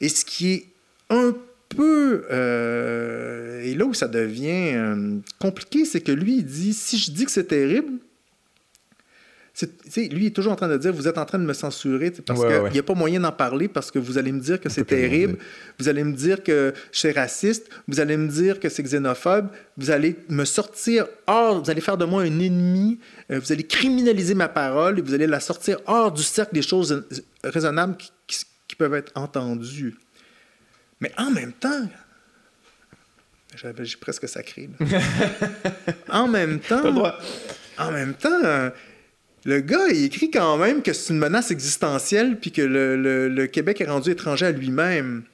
Et 0.00 0.08
ce 0.08 0.24
qui 0.24 0.52
est 0.52 0.66
un 1.10 1.34
peu. 1.76 2.24
Euh, 2.30 3.62
et 3.62 3.74
là 3.74 3.84
où 3.84 3.94
ça 3.94 4.08
devient 4.08 4.74
euh, 4.74 5.18
compliqué, 5.38 5.84
c'est 5.84 6.00
que 6.00 6.12
lui, 6.12 6.38
il 6.38 6.44
dit 6.44 6.72
si 6.72 6.98
je 6.98 7.10
dis 7.10 7.24
que 7.24 7.30
c'est 7.30 7.44
terrible, 7.44 7.92
lui, 9.62 10.06
il 10.06 10.26
est 10.26 10.30
toujours 10.30 10.52
en 10.52 10.56
train 10.56 10.68
de 10.68 10.76
dire 10.76 10.92
Vous 10.92 11.06
êtes 11.06 11.18
en 11.18 11.24
train 11.24 11.38
de 11.38 11.44
me 11.44 11.52
censurer 11.52 12.10
parce 12.10 12.40
qu'il 12.40 12.72
n'y 12.72 12.78
a 12.78 12.82
pas 12.82 12.94
moyen 12.94 13.20
d'en 13.20 13.30
parler 13.30 13.68
parce 13.68 13.90
que 13.90 13.98
vous 13.98 14.18
allez 14.18 14.32
me 14.32 14.40
dire 14.40 14.60
que 14.60 14.68
c'est 14.68 14.84
terrible, 14.84 15.38
vous 15.78 15.88
allez 15.88 16.02
me 16.02 16.12
dire 16.12 16.42
que 16.42 16.74
je 16.92 16.98
suis 16.98 17.12
raciste, 17.12 17.68
vous 17.86 18.00
allez 18.00 18.16
me 18.16 18.28
dire 18.28 18.58
que 18.58 18.68
c'est 18.68 18.82
xénophobe, 18.82 19.48
vous 19.76 19.90
allez 19.90 20.16
me 20.28 20.44
sortir 20.44 21.06
hors, 21.26 21.62
vous 21.62 21.70
allez 21.70 21.80
faire 21.80 21.96
de 21.96 22.04
moi 22.04 22.22
un 22.22 22.40
ennemi, 22.40 22.98
euh, 23.30 23.38
vous 23.38 23.52
allez 23.52 23.64
criminaliser 23.64 24.34
ma 24.34 24.48
parole 24.48 24.98
et 24.98 25.02
vous 25.02 25.14
allez 25.14 25.28
la 25.28 25.40
sortir 25.40 25.78
hors 25.86 26.10
du 26.10 26.22
cercle 26.22 26.54
des 26.54 26.62
choses 26.62 27.04
raisonnables 27.44 27.96
qui 28.26 28.76
peuvent 28.76 28.94
être 28.94 29.12
entendues. 29.14 29.94
Mais 31.00 31.12
en 31.18 31.30
même 31.30 31.52
temps, 31.52 31.88
j'ai 33.56 33.96
presque 33.96 34.28
sacré. 34.28 34.68
en 36.08 36.28
même 36.28 36.60
temps, 36.60 37.12
en 37.78 37.92
même 37.92 38.14
temps, 38.14 38.70
le 39.44 39.60
gars, 39.60 39.88
il 39.90 40.04
écrit 40.04 40.30
quand 40.30 40.56
même 40.56 40.82
que 40.82 40.92
c'est 40.92 41.12
une 41.12 41.18
menace 41.18 41.50
existentielle 41.50 42.38
puis 42.38 42.50
que 42.50 42.62
le, 42.62 43.46
Québec 43.46 43.80
est 43.80 43.86
rendu 43.86 44.10
étranger 44.10 44.46
à 44.46 44.52
lui-même. 44.52 45.24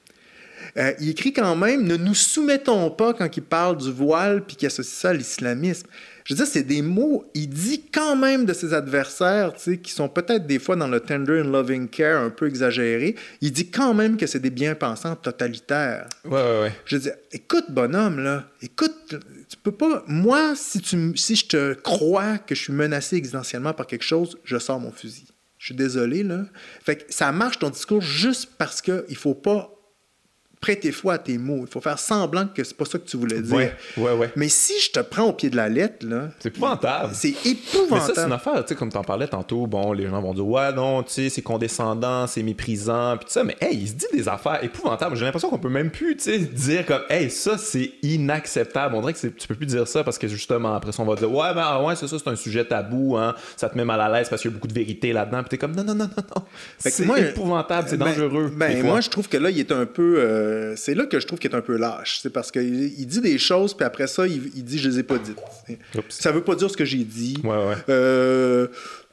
Euh, 0.77 0.93
il 0.99 1.09
écrit 1.09 1.33
quand 1.33 1.55
même 1.55 1.83
Ne 1.83 1.97
nous 1.97 2.13
soumettons 2.13 2.89
pas 2.91 3.13
quand 3.13 3.35
il 3.35 3.43
parle 3.43 3.77
du 3.77 3.91
voile 3.91 4.43
puis 4.45 4.55
qu'il 4.55 4.67
associe 4.67 4.95
ça 4.95 5.09
à 5.09 5.13
l'islamisme. 5.13 5.87
Je 6.31 6.35
veux 6.37 6.45
dire, 6.45 6.53
c'est 6.53 6.63
des 6.63 6.81
mots, 6.81 7.25
il 7.33 7.49
dit 7.49 7.83
quand 7.91 8.15
même 8.15 8.45
de 8.45 8.53
ses 8.53 8.73
adversaires, 8.73 9.51
tu 9.53 9.59
sais, 9.59 9.77
qui 9.79 9.91
sont 9.91 10.07
peut-être 10.07 10.47
des 10.47 10.59
fois 10.59 10.77
dans 10.77 10.87
le 10.87 11.01
tender 11.01 11.41
and 11.41 11.49
loving 11.49 11.89
care 11.89 12.21
un 12.21 12.29
peu 12.29 12.47
exagéré, 12.47 13.17
il 13.41 13.51
dit 13.51 13.69
quand 13.69 13.93
même 13.93 14.15
que 14.15 14.25
c'est 14.25 14.39
des 14.39 14.49
bien-pensants 14.49 15.17
totalitaires. 15.17 16.07
Ouais, 16.23 16.31
ouais, 16.31 16.61
ouais. 16.61 16.71
Je 16.85 16.95
veux 16.95 17.01
dire, 17.01 17.15
écoute, 17.33 17.65
bonhomme, 17.67 18.23
là, 18.23 18.47
écoute, 18.61 19.13
tu 19.49 19.57
peux 19.61 19.73
pas. 19.73 20.05
Moi, 20.07 20.53
si, 20.55 20.79
tu, 20.79 21.17
si 21.17 21.35
je 21.35 21.47
te 21.47 21.73
crois 21.73 22.37
que 22.37 22.55
je 22.55 22.61
suis 22.61 22.73
menacé 22.73 23.17
existentiellement 23.17 23.73
par 23.73 23.85
quelque 23.85 24.05
chose, 24.05 24.37
je 24.45 24.57
sors 24.57 24.79
mon 24.79 24.93
fusil. 24.93 25.27
Je 25.57 25.65
suis 25.65 25.75
désolé, 25.75 26.23
là. 26.23 26.45
Fait 26.81 26.95
que 26.95 27.13
ça 27.13 27.33
marche 27.33 27.59
ton 27.59 27.71
discours 27.71 28.01
juste 28.01 28.51
parce 28.57 28.81
qu'il 28.81 29.17
faut 29.17 29.35
pas 29.35 29.69
prêter 30.61 30.91
foi 30.91 31.13
à 31.15 31.17
tes 31.17 31.37
mots. 31.39 31.63
Il 31.65 31.67
faut 31.71 31.81
faire 31.81 31.97
semblant 31.99 32.47
que 32.47 32.63
c'est 32.63 32.77
pas 32.77 32.85
ça 32.85 32.99
que 32.99 33.05
tu 33.05 33.17
voulais 33.17 33.41
dire. 33.41 33.55
Ouais, 33.55 33.73
ouais, 33.97 34.11
ouais. 34.13 34.31
Mais 34.35 34.47
si 34.47 34.73
je 34.79 34.91
te 34.91 34.99
prends 34.99 35.23
au 35.23 35.33
pied 35.33 35.49
de 35.49 35.55
la 35.55 35.67
lettre, 35.67 36.05
là. 36.07 36.29
C'est 36.39 36.49
épouvantable. 36.49 37.13
C'est 37.15 37.33
Mais 37.43 37.51
épouvantable. 37.51 38.01
ça, 38.13 38.21
c'est 38.21 38.27
une 38.27 38.31
affaire, 38.33 38.63
tu 38.63 38.69
sais, 38.69 38.75
comme 38.75 38.91
t'en 38.91 39.03
parlais 39.03 39.27
tantôt, 39.27 39.65
bon, 39.65 39.91
les 39.91 40.07
gens 40.07 40.21
vont 40.21 40.33
dire, 40.35 40.45
ouais, 40.47 40.71
non, 40.73 41.01
tu 41.01 41.13
sais, 41.13 41.29
c'est 41.29 41.41
condescendant, 41.41 42.27
c'est 42.27 42.43
méprisant, 42.43 43.17
puis 43.17 43.25
tout 43.25 43.31
ça, 43.33 43.43
mais 43.43 43.57
hey, 43.59 43.75
il 43.75 43.87
se 43.87 43.93
dit 43.93 44.05
des 44.13 44.27
affaires 44.29 44.63
épouvantables. 44.63 45.15
J'ai 45.15 45.25
l'impression 45.25 45.49
qu'on 45.49 45.57
peut 45.57 45.67
même 45.69 45.89
plus, 45.89 46.15
tu 46.15 46.23
sais, 46.25 46.37
dire 46.37 46.85
comme, 46.85 47.01
hey, 47.09 47.31
ça, 47.31 47.57
c'est 47.57 47.93
inacceptable. 48.03 48.93
On 48.95 49.01
dirait 49.01 49.13
que 49.13 49.27
tu 49.27 49.47
peux 49.47 49.55
plus 49.55 49.65
dire 49.65 49.87
ça 49.87 50.03
parce 50.03 50.19
que 50.19 50.27
justement, 50.27 50.75
après 50.75 50.91
ça, 50.91 51.01
on 51.01 51.05
va 51.07 51.15
dire, 51.15 51.31
ouais, 51.31 51.53
ben, 51.55 51.63
ah 51.65 51.83
ouais, 51.83 51.95
c'est 51.95 52.07
ça, 52.07 52.17
c'est 52.19 52.29
un 52.29 52.35
sujet 52.35 52.65
tabou, 52.65 53.17
hein, 53.17 53.33
ça 53.57 53.67
te 53.67 53.75
met 53.75 53.85
mal 53.85 53.99
à 53.99 54.09
l'aise 54.09 54.29
parce 54.29 54.43
qu'il 54.43 54.51
y 54.51 54.53
a 54.53 54.55
beaucoup 54.55 54.67
de 54.67 54.73
vérité 54.73 55.11
là-dedans, 55.11 55.39
puis 55.41 55.49
t'es 55.49 55.57
comme, 55.57 55.75
non, 55.75 55.83
non, 55.83 55.95
non, 55.95 56.05
non, 56.15 56.23
non. 56.35 56.43
C'est 56.77 57.03
épouvantable, 57.19 57.87
c'est 57.89 57.97
ben- 57.97 58.05
dangereux. 58.05 58.51
Ben, 58.55 58.83
moi, 58.85 59.01
je 59.01 59.09
trouve 59.09 59.27
que 59.27 59.37
là, 59.37 59.49
il 59.49 59.59
est 59.59 59.71
un 59.71 59.87
peu. 59.87 60.17
euh, 60.19 60.50
c'est 60.75 60.93
là 60.93 61.05
que 61.05 61.19
je 61.19 61.27
trouve 61.27 61.39
qu'il 61.39 61.51
est 61.51 61.55
un 61.55 61.61
peu 61.61 61.77
lâche. 61.77 62.19
C'est 62.21 62.31
parce 62.31 62.51
qu'il 62.51 62.83
il 62.99 63.05
dit 63.05 63.21
des 63.21 63.37
choses, 63.37 63.73
puis 63.73 63.85
après 63.85 64.07
ça, 64.07 64.27
il, 64.27 64.51
il 64.55 64.63
dit 64.63 64.79
je 64.79 64.89
les 64.89 64.99
ai 64.99 65.03
pas 65.03 65.17
dites. 65.17 65.37
Oups. 65.95 66.05
Ça 66.09 66.31
veut 66.31 66.43
pas 66.43 66.55
dire 66.55 66.69
ce 66.69 66.77
que 66.77 66.85
j'ai 66.85 67.03
dit. 67.03 67.37
Ouais, 67.43 67.49
ouais. 67.49 67.75
Euh, 67.89 68.67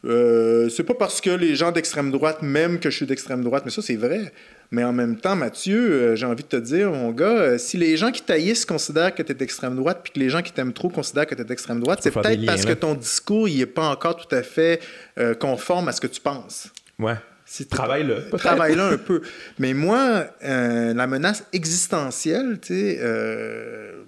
euh, 0.05 0.69
c'est 0.69 0.85
pas 0.85 0.95
parce 0.95 1.21
que 1.21 1.31
les 1.31 1.57
gens 1.57 1.73
d'extrême 1.73 2.11
droite 2.11 2.43
m'aiment 2.43 2.79
que 2.79 2.91
je 2.91 2.97
suis 2.97 3.07
d'extrême 3.07 3.43
droite, 3.43 3.65
mais 3.65 3.71
ça, 3.71 3.83
c'est 3.83 3.97
vrai. 3.97 4.33
Mais 4.71 4.85
en 4.85 4.93
même 4.93 5.17
temps, 5.17 5.35
Mathieu, 5.35 5.79
euh, 5.79 6.17
j'ai 6.17 6.27
envie 6.27 6.43
de 6.43 6.49
te 6.49 6.57
dire, 6.57 6.91
mon 6.91 7.11
gars, 7.11 7.27
euh, 7.27 7.59
si 7.59 7.79
les 7.79 7.97
gens 7.97 8.11
qui 8.11 8.23
taillissent 8.23 8.67
considèrent 8.67 9.15
que 9.15 9.23
tu 9.23 9.33
es 9.33 9.35
d'extrême 9.35 9.75
droite, 9.77 10.01
puis 10.03 10.13
que 10.13 10.19
les 10.19 10.29
gens 10.29 10.43
qui 10.43 10.53
t'aiment 10.53 10.75
trop 10.75 10.91
considèrent 10.91 11.27
que 11.27 11.35
tu 11.35 11.41
es 11.41 11.45
d'extrême 11.45 11.81
droite, 11.81 12.01
c'est 12.03 12.11
peut-être 12.11 12.45
parce 12.45 12.65
là. 12.65 12.75
que 12.75 12.79
ton 12.79 12.95
discours, 12.95 13.49
il 13.49 13.61
est 13.61 13.67
pas 13.67 13.89
encore 13.89 14.17
tout 14.17 14.35
à 14.35 14.43
fait 14.43 14.81
euh, 15.19 15.35
conforme 15.35 15.89
à 15.89 15.93
ce 15.93 16.01
que 16.01 16.07
tu 16.07 16.21
penses. 16.21 16.69
Ouais. 16.99 17.15
Si 17.49 17.67
Travaille-le. 17.67 18.17
peut-être. 18.25 18.39
Travaille-là 18.39 18.89
un 18.89 18.99
peu. 18.99 19.23
Mais 19.59 19.73
moi, 19.73 20.27
euh, 20.45 20.93
la 20.93 21.07
menace 21.07 21.45
existentielle, 21.55 22.59
tu 22.61 22.75
sais, 22.75 22.99
euh, 23.01 24.03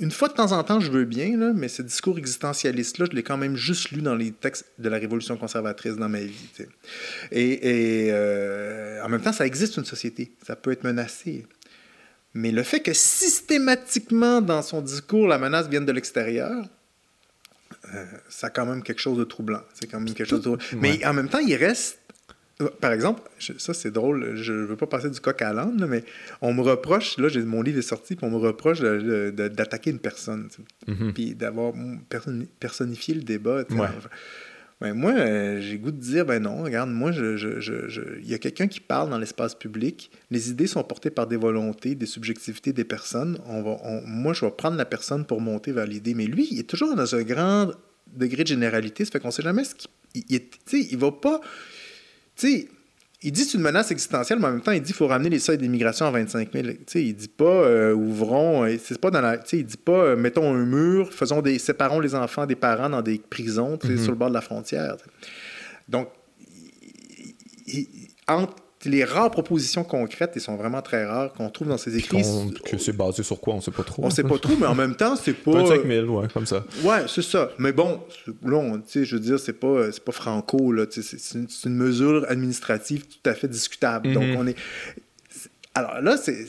une 0.00 0.10
fois 0.10 0.28
de 0.28 0.32
temps 0.32 0.52
en 0.52 0.64
temps, 0.64 0.80
je 0.80 0.90
veux 0.90 1.04
bien, 1.04 1.36
là, 1.36 1.52
mais 1.54 1.68
ce 1.68 1.82
discours 1.82 2.16
existentialiste-là, 2.16 3.06
je 3.10 3.14
l'ai 3.14 3.22
quand 3.22 3.36
même 3.36 3.54
juste 3.54 3.90
lu 3.90 4.00
dans 4.00 4.14
les 4.14 4.32
textes 4.32 4.64
de 4.78 4.88
la 4.88 4.96
Révolution 4.96 5.36
conservatrice 5.36 5.96
dans 5.96 6.08
ma 6.08 6.20
vie. 6.20 6.48
tu 6.56 6.62
sais. 6.62 6.68
Et, 7.32 8.06
et, 8.06 8.08
euh, 8.12 9.04
en 9.04 9.10
même 9.10 9.20
temps, 9.20 9.34
ça 9.34 9.44
existe 9.44 9.76
une 9.76 9.84
société. 9.84 10.32
Ça 10.46 10.56
peut 10.56 10.72
être 10.72 10.84
menacé. 10.84 11.46
Mais 12.32 12.50
le 12.50 12.62
fait 12.62 12.80
que 12.80 12.94
systématiquement, 12.94 14.40
dans 14.40 14.62
son 14.62 14.80
discours, 14.80 15.28
la 15.28 15.38
menace 15.38 15.68
vienne 15.68 15.84
de 15.84 15.92
l'extérieur, 15.92 16.64
euh, 17.94 18.04
ça 18.30 18.46
a 18.46 18.50
quand 18.50 18.64
même 18.64 18.82
quelque 18.82 19.00
chose 19.00 19.18
de 19.18 19.24
troublant. 19.24 19.60
C'est 19.74 19.86
quand 19.86 20.00
même 20.00 20.14
quelque 20.14 20.28
chose 20.28 20.40
de 20.40 20.56
troublant. 20.56 20.80
Mais 20.80 21.04
en 21.04 21.12
même 21.12 21.28
temps, 21.28 21.38
il 21.38 21.54
reste 21.54 21.98
par 22.80 22.92
exemple, 22.92 23.22
je- 23.38 23.52
ça 23.58 23.74
c'est 23.74 23.90
drôle, 23.90 24.36
je 24.36 24.52
veux 24.52 24.76
pas 24.76 24.86
passer 24.86 25.10
du 25.10 25.18
coq 25.20 25.42
à 25.42 25.52
l'âne, 25.52 25.78
là, 25.80 25.86
mais 25.86 26.04
on 26.40 26.52
me 26.54 26.60
reproche, 26.62 27.18
là 27.18 27.28
j'ai 27.28 27.42
mon 27.42 27.62
livre 27.62 27.78
est 27.78 27.82
sorti, 27.82 28.14
puis 28.14 28.24
on 28.26 28.30
me 28.30 28.36
reproche 28.36 28.80
de- 28.80 29.32
de- 29.34 29.48
d'attaquer 29.48 29.90
une 29.90 29.98
personne, 29.98 30.48
Mhm. 30.86 31.12
puis 31.12 31.34
d'avoir 31.34 31.72
personni- 32.08 32.46
personnifié 32.60 33.14
le 33.14 33.22
débat. 33.22 33.56
Ouais. 33.56 33.64
Enfin, 33.72 33.90
ben, 34.80 34.92
moi, 34.94 35.12
euh, 35.16 35.60
j'ai 35.60 35.78
goût 35.78 35.90
de 35.90 35.96
dire, 36.00 36.26
ben 36.26 36.42
non, 36.42 36.62
regarde, 36.62 36.90
moi, 36.90 37.10
je, 37.10 37.36
je- 37.36 37.58
je- 37.60 37.88
je- 37.88 38.18
il 38.20 38.28
y 38.28 38.34
a 38.34 38.38
quelqu'un 38.38 38.66
qui 38.68 38.80
parle 38.80 39.08
dans 39.10 39.18
l'espace 39.18 39.54
public, 39.54 40.10
les 40.30 40.50
idées 40.50 40.66
sont 40.66 40.82
portées 40.84 41.10
par 41.10 41.26
des 41.26 41.36
volontés, 41.36 41.94
des 41.94 42.06
subjectivités 42.06 42.72
des 42.72 42.84
personnes. 42.84 43.38
On 43.46 43.62
va, 43.62 43.78
on- 43.82 44.02
moi, 44.06 44.32
je 44.32 44.44
vais 44.44 44.50
prendre 44.52 44.76
la 44.76 44.84
personne 44.84 45.24
pour 45.24 45.40
monter 45.40 45.72
vers 45.72 45.86
l'idée, 45.86 46.14
mais 46.14 46.26
lui, 46.26 46.46
il 46.50 46.58
est 46.60 46.68
toujours 46.68 46.94
dans 46.94 47.14
un 47.14 47.22
grand 47.22 47.70
degré 48.14 48.42
de 48.42 48.48
généralité, 48.48 49.04
ça 49.04 49.10
fait 49.12 49.20
qu'on 49.20 49.30
sait 49.32 49.42
jamais 49.42 49.64
ce 49.64 49.74
qu'il 49.74 49.90
il, 50.14 50.24
il 50.72 50.88
il 50.92 50.98
va 50.98 51.10
pas 51.10 51.40
tu 52.36 52.48
sais, 52.48 52.68
il 53.22 53.32
dit 53.32 53.44
c'est 53.44 53.56
une 53.56 53.62
menace 53.62 53.90
existentielle, 53.90 54.38
mais 54.38 54.46
en 54.48 54.50
même 54.52 54.60
temps, 54.60 54.72
il 54.72 54.80
dit 54.80 54.86
qu'il 54.88 54.96
faut 54.96 55.06
ramener 55.06 55.30
les 55.30 55.38
seuils 55.38 55.56
d'immigration 55.56 56.04
à 56.06 56.10
25 56.10 56.52
000. 56.52 56.66
Tu 56.68 56.76
sais, 56.86 57.02
il 57.04 57.14
dit 57.14 57.28
pas 57.28 57.44
euh, 57.44 57.94
ouvrons, 57.94 58.64
euh, 58.64 58.76
c'est 58.82 58.98
pas 59.00 59.10
dans 59.10 59.22
la, 59.22 59.38
il 59.52 59.64
dit 59.64 59.76
pas 59.78 59.92
euh, 59.92 60.16
mettons 60.16 60.52
un 60.54 60.64
mur, 60.66 61.10
faisons 61.12 61.40
des, 61.40 61.58
séparons 61.58 62.00
les 62.00 62.14
enfants 62.14 62.44
des 62.44 62.54
parents 62.56 62.90
dans 62.90 63.00
des 63.02 63.18
prisons, 63.18 63.78
sais, 63.80 63.96
sur 63.96 64.12
le 64.12 64.18
bord 64.18 64.28
de 64.28 64.34
la 64.34 64.42
frontière. 64.42 64.96
Donc, 65.88 66.08
il- 67.66 67.78
il- 67.78 68.08
entre 68.28 68.54
les 68.90 69.04
rares 69.04 69.30
propositions 69.30 69.84
concrètes, 69.84 70.32
ils 70.34 70.40
sont 70.40 70.56
vraiment 70.56 70.82
très 70.82 71.04
rares 71.06 71.32
qu'on 71.32 71.48
trouve 71.50 71.68
dans 71.68 71.78
ses 71.78 71.96
écrits. 71.96 72.22
Que 72.64 72.78
c'est 72.78 72.92
basé 72.96 73.22
sur 73.22 73.40
quoi, 73.40 73.54
on 73.54 73.60
sait 73.60 73.70
pas 73.70 73.82
trop. 73.84 74.04
On 74.04 74.10
sait 74.10 74.22
pas 74.24 74.38
trop, 74.38 74.54
mais 74.58 74.66
en 74.66 74.74
même 74.74 74.94
temps, 74.94 75.16
c'est 75.16 75.32
pas. 75.44 75.52
25 75.52 75.86
000, 75.86 76.06
ouais, 76.06 76.28
comme 76.32 76.46
ça. 76.46 76.64
Ouais, 76.82 77.04
c'est 77.08 77.22
ça. 77.22 77.50
Mais 77.58 77.72
bon, 77.72 78.00
là, 78.44 78.56
on- 78.56 78.82
je 78.92 79.14
veux 79.14 79.20
dire, 79.20 79.38
c'est 79.38 79.52
pas, 79.52 79.90
c'est 79.92 80.04
pas 80.04 80.12
franco, 80.12 80.72
là. 80.72 80.84
C'est 80.90 81.34
une, 81.64 81.74
mesure 81.76 82.24
administrative 82.28 83.04
tout 83.06 83.28
à 83.30 83.34
fait 83.34 83.48
discutable. 83.48 84.12
Donc, 84.12 84.24
Mhm. 84.24 84.36
on 84.36 84.46
est. 84.46 84.56
Alors 85.74 86.00
là, 86.00 86.16
c'est. 86.16 86.46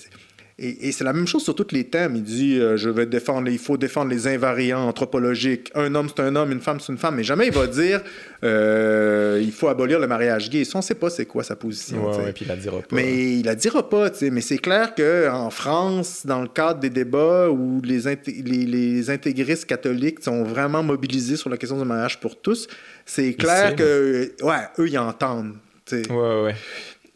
Et, 0.58 0.88
et 0.88 0.92
c'est 0.94 1.04
la 1.04 1.12
même 1.12 1.28
chose 1.28 1.44
sur 1.44 1.54
tous 1.54 1.68
les 1.74 1.84
thèmes. 1.84 2.16
Il 2.16 2.24
dit 2.24 2.58
euh, 2.60 2.78
je 2.78 2.90
vais 2.90 3.06
défendre, 3.06 3.50
il 3.50 3.58
faut 3.60 3.76
défendre 3.76 4.10
les 4.10 4.26
invariants 4.28 4.88
anthropologiques. 4.88 5.70
Un 5.76 5.94
homme, 5.96 6.08
c'est 6.08 6.22
un 6.24 6.34
homme, 6.38 6.52
une 6.54 6.62
femme, 6.62 6.80
c'est 6.80 6.94
une 6.94 6.98
femme. 6.98 7.16
Mais 7.16 7.24
jamais 7.24 7.48
il 7.48 7.54
va 7.54 7.68
dire 7.68 8.02
euh, 8.44 9.42
il 9.44 9.52
faut 9.52 9.68
abolir 9.68 10.00
le 10.00 10.08
mariage 10.08 10.50
gay. 10.50 10.64
Ça, 10.64 10.78
on 10.78 10.82
sait 10.82 10.96
pas 10.96 11.10
c'est 11.10 11.26
quoi 11.26 11.44
sa 11.44 11.56
position. 11.58 12.10
Ouais, 12.10 12.18
ouais, 12.18 12.32
puis 12.32 12.46
il 12.46 12.48
la 12.48 12.56
dira 12.56 12.78
pas. 12.80 12.96
Mais 12.96 13.38
il 13.40 13.46
la 13.46 13.56
dira 13.56 13.90
pas. 13.90 14.10
Mais 14.32 14.42
c'est 14.42 14.58
clair 14.58 14.96
qu'en 14.96 15.50
France, 15.50 16.26
dans 16.26 16.42
le 16.42 16.48
cadre 16.48 16.80
des 16.80 16.90
débats 16.90 17.50
où 17.50 17.82
les, 17.84 18.06
inté- 18.08 18.42
les, 18.44 18.66
les 18.66 19.10
intégristes 19.10 19.66
catholiques 19.66 20.24
sont 20.24 20.44
vraiment 20.44 20.84
mobilisés 20.84 21.36
sur 21.36 21.50
la 21.50 21.58
question 21.58 21.78
du 21.78 21.86
mariage 21.86 22.20
pour 22.22 22.40
tous, 22.40 22.68
c'est 23.06 23.34
clair 23.34 23.76
que, 23.76 24.32
ouais, 24.42 24.56
eux, 24.80 24.88
ils 24.88 24.98
entendent. 24.98 25.56
ouais, 25.92 26.08
ouais. 26.10 26.56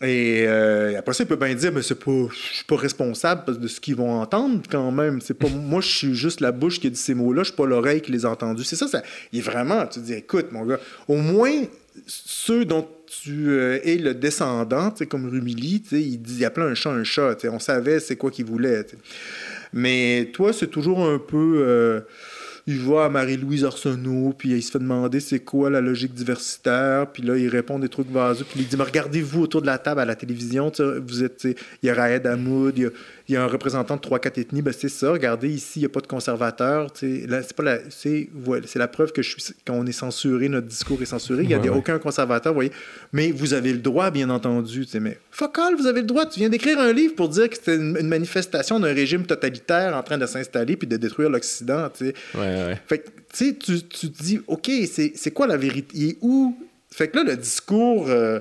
Et 0.02 0.46
euh, 0.48 0.98
après 0.98 1.14
ça, 1.14 1.24
il 1.24 1.28
peut 1.28 1.36
bien 1.36 1.54
dire, 1.54 1.74
mais 1.74 1.82
c'est 1.82 2.00
pas, 2.00 2.28
je 2.32 2.56
suis 2.56 2.66
pas 2.66 2.78
responsable 2.78 3.60
de 3.60 3.68
ce 3.68 3.82
qu'ils 3.82 3.96
vont 3.96 4.22
entendre 4.22 4.62
quand 4.70 4.92
même. 4.92 5.20
C'est 5.20 5.34
pas, 5.34 5.50
moi, 5.50 5.82
je 5.82 5.90
suis 5.90 6.16
juste 6.16 6.40
la 6.40 6.52
bouche 6.52 6.80
qui 6.80 6.88
a 6.88 6.90
dit 6.90 6.96
ces 6.96 7.14
mots-là, 7.14 7.44
je 7.44 7.50
suis 7.50 7.56
pas 7.56 7.66
l'oreille 7.66 8.02
qui 8.02 8.12
les 8.12 8.26
a 8.26 8.30
entendus. 8.30 8.64
C'est 8.64 8.78
ça, 8.78 8.88
ça, 8.88 9.02
il 9.34 9.40
est 9.40 9.42
vraiment, 9.42 9.86
tu 9.88 10.00
te 10.00 10.06
dis, 10.06 10.14
écoute, 10.14 10.52
mon 10.52 10.66
gars, 10.66 10.80
au 11.08 11.16
moins, 11.16 11.64
ceux 12.08 12.64
dont 12.64 12.88
tu 13.08 13.50
euh, 13.50 13.80
es 13.84 13.98
le 13.98 14.14
descendant, 14.14 14.92
tu 14.92 15.00
sais, 15.00 15.06
comme 15.06 15.28
Rumilly, 15.30 15.82
tu 15.82 15.90
sais, 15.90 16.02
il, 16.02 16.18
dit, 16.18 16.38
il 16.40 16.46
appelait 16.46 16.66
un 16.66 16.76
chat 16.76 16.92
un 16.92 17.04
chat, 17.04 17.36
on 17.52 17.60
savait 17.60 18.00
c'est 18.00 18.16
quoi 18.16 18.32
qu'il 18.32 18.46
voulait. 18.46 18.86
Mais 19.74 20.30
toi, 20.34 20.54
c'est 20.54 20.68
toujours 20.68 21.06
un 21.06 21.20
peu... 21.20 21.64
euh, 21.66 22.02
il 22.70 22.78
va 22.82 23.06
à 23.06 23.10
Marie-Louise 23.10 23.66
Arsenault, 23.66 24.36
puis 24.38 24.50
il 24.50 24.62
se 24.62 24.70
fait 24.70 24.78
demander 24.78 25.20
c'est 25.20 25.40
quoi 25.40 25.72
la 25.72 25.82
logique 25.82 26.14
diversitaire, 26.14 27.08
puis 27.12 27.24
là, 27.24 27.36
il 27.36 27.48
répond 27.48 27.80
des 27.80 27.90
trucs 27.90 28.12
vaseux, 28.12 28.46
puis 28.48 28.60
il 28.60 28.68
dit, 28.68 28.78
mais 28.78 28.84
regardez-vous 28.84 29.42
autour 29.42 29.62
de 29.62 29.66
la 29.66 29.80
table 29.80 30.02
à 30.02 30.06
la 30.06 30.16
télévision, 30.16 30.72
vous 31.04 31.24
êtes, 31.24 31.46
il 31.46 31.88
y 31.88 31.90
a 31.90 31.96
Raed 31.96 32.28
Hamoud, 32.28 32.78
il 32.78 32.84
y 32.84 32.86
a, 32.86 32.90
il 33.30 33.34
y 33.34 33.38
a 33.38 33.44
un 33.44 33.48
représentant 33.48 33.96
de 33.96 34.02
3-4 34.02 34.40
ethnies, 34.40 34.62
ben 34.62 34.74
c'est 34.78 34.90
ça, 34.90 35.12
regardez 35.12 35.50
ici, 35.50 35.74
il 35.78 35.80
n'y 35.82 35.86
a 35.86 35.90
pas 35.90 36.02
de 36.02 36.08
conservateurs, 36.08 36.88
là, 37.28 37.42
c'est 37.44 37.56
pas 37.56 37.64
la, 37.64 37.78
c'est, 37.90 38.28
voilà, 38.34 38.66
c'est 38.68 38.80
la 38.80 38.88
preuve 38.88 39.12
que 39.12 39.22
je 39.22 39.30
suis, 39.30 39.54
qu'on 39.66 39.86
est 39.86 39.92
censuré, 39.92 40.50
notre 40.50 40.68
discours 40.68 41.02
est 41.02 41.06
censuré, 41.06 41.44
il 41.44 41.48
n'y 41.48 41.54
a 41.54 41.58
Ouais, 41.58 41.64
des- 41.64 41.70
ouais. 41.70 41.78
aucun 41.78 42.00
conservateur, 42.00 42.52
vous 42.54 42.58
voyez, 42.58 42.72
mais 43.14 43.32
vous 43.32 43.54
avez 43.54 43.72
le 43.72 43.80
droit, 43.80 44.10
bien 44.12 44.30
entendu, 44.30 44.86
mais 45.00 45.18
fuck 45.32 45.58
all, 45.60 45.76
vous 45.76 45.86
avez 45.88 46.02
le 46.02 46.08
droit, 46.08 46.26
tu 46.26 46.40
viens 46.40 46.50
d'écrire 46.50 46.80
un 46.80 46.92
livre 46.92 47.16
pour 47.16 47.30
dire 47.30 47.50
que 47.50 47.56
c'était 47.56 47.76
une, 47.76 47.96
une 48.00 48.08
manifestation 48.08 48.80
d'un 48.80 48.94
régime 48.94 49.26
totalitaire 49.26 49.96
en 49.96 50.04
train 50.04 50.18
de 50.18 50.26
s'installer 50.26 50.76
puis 50.76 50.88
de 50.88 50.98
détruire 50.98 51.30
l'Occident. 51.30 51.90
Ouais. 52.02 52.80
Fait 52.88 53.00
que, 53.00 53.10
tu 53.34 53.56
tu, 53.58 53.82
tu 53.84 54.10
te 54.12 54.24
dis, 54.24 54.40
OK, 54.48 54.72
c'est 54.92 55.14
c'est 55.16 55.32
quoi 55.32 55.46
la 55.46 55.58
vérité? 55.58 55.88
Il 55.94 56.10
est 56.10 56.18
où? 56.22 56.58
Fait 56.92 57.08
que 57.08 57.18
là, 57.18 57.24
le 57.24 57.36
discours, 57.38 58.08
euh, 58.10 58.40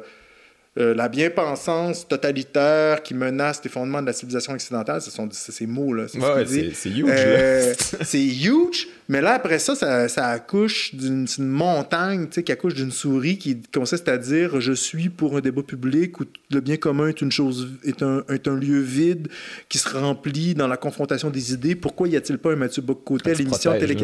euh, 0.79 0.95
la 0.95 1.09
bien-pensance 1.09 2.07
totalitaire 2.07 3.03
qui 3.03 3.15
menace 3.15 3.61
les 3.65 3.71
fondements 3.71 4.01
de 4.01 4.07
la 4.07 4.13
civilisation 4.13 4.53
occidentale, 4.53 5.03
ce 5.03 5.11
sont 5.11 5.29
ces 5.31 5.67
mots-là. 5.67 6.07
c'est 6.09 6.19
Ouais, 6.19 6.45
huge, 6.45 7.05
Euh, 7.09 7.75
c'est 8.03 8.25
huge, 8.25 8.89
mais 9.09 9.21
là, 9.21 9.35
après 9.35 9.59
ça, 9.59 9.75
ça, 9.75 10.09
ça 10.09 10.27
accouche 10.29 10.95
d'une 10.95 11.27
montagne, 11.39 12.29
qui 12.29 12.53
accouche 12.53 12.75
d'une 12.75 12.93
souris 12.93 13.39
qui 13.39 13.61
consiste 13.75 14.09
à 14.09 14.19
dire 14.19 14.61
je 14.61 14.73
suis 14.73 15.09
pour 15.09 15.37
un 15.37 15.41
débat 15.41 15.63
public 15.63 16.21
où 16.21 16.25
le 16.51 16.61
bien 16.61 16.77
commun 16.77 17.09
est 17.09 17.21
une 17.21 17.33
chose, 17.33 17.69
est 17.85 18.03
un, 18.03 18.23
est 18.29 18.47
un 18.47 18.55
lieu 18.55 18.81
vide 18.81 19.29
qui 19.69 19.79
se 19.79 19.89
remplit 19.89 20.55
dans 20.55 20.69
la 20.69 20.77
confrontation 20.77 21.31
des 21.31 21.53
idées. 21.53 21.75
Pourquoi 21.75 22.09
y 22.09 22.17
a-t-il 22.17 22.39
pas 22.39 22.53
un 22.53 22.57
Mathieu 22.57 22.83
Bocoté 22.83 23.33
à 23.33 23.35
l'émission 23.35 23.73
télé. 23.79 23.97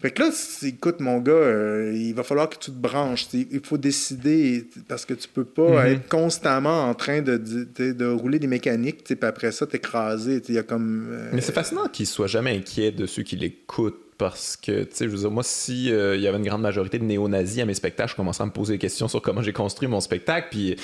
Fait 0.00 0.10
que 0.10 0.22
là, 0.22 0.30
écoute, 0.62 1.00
mon 1.00 1.18
gars, 1.18 1.32
euh, 1.32 1.92
il 1.94 2.14
va 2.14 2.22
falloir 2.22 2.48
que 2.48 2.56
tu 2.56 2.70
te 2.70 2.76
branches. 2.76 3.26
Il 3.34 3.60
faut 3.62 3.76
décider 3.76 4.66
parce 4.88 5.04
que 5.04 5.12
tu 5.12 5.28
peux 5.28 5.44
pas 5.44 5.84
mm-hmm. 5.84 5.92
être 5.92 6.08
constamment 6.08 6.84
en 6.84 6.94
train 6.94 7.20
de, 7.20 7.36
de, 7.36 8.06
rouler 8.06 8.38
des 8.38 8.46
mécaniques, 8.46 9.04
puis 9.04 9.16
après 9.20 9.52
ça, 9.52 9.66
t'écraser. 9.66 10.40
Il 10.48 10.54
y 10.54 10.58
a 10.58 10.62
comme. 10.62 11.08
Euh, 11.10 11.30
Mais 11.34 11.42
c'est 11.42 11.52
fascinant 11.52 11.86
qu'il 11.88 12.06
soit 12.06 12.28
jamais 12.28 12.56
inquiet 12.56 12.92
de 12.92 13.04
ceux 13.04 13.22
qui 13.22 13.36
l'écoutent 13.36 14.00
parce 14.16 14.56
que, 14.56 14.84
tu 14.84 14.90
sais, 14.92 15.04
je 15.04 15.10
veux 15.10 15.18
dire, 15.18 15.30
moi, 15.30 15.42
si 15.42 15.92
euh, 15.92 16.16
il 16.16 16.22
y 16.22 16.26
avait 16.26 16.38
une 16.38 16.44
grande 16.44 16.62
majorité 16.62 16.98
de 16.98 17.04
néo-nazis 17.04 17.62
à 17.62 17.66
mes 17.66 17.74
spectacles, 17.74 18.10
je 18.10 18.16
commençais 18.16 18.42
à 18.42 18.46
me 18.46 18.52
poser 18.52 18.74
des 18.74 18.78
questions 18.78 19.08
sur 19.08 19.20
comment 19.20 19.42
j'ai 19.42 19.52
construit 19.52 19.88
mon 19.88 20.00
spectacle, 20.00 20.48
puis 20.50 20.76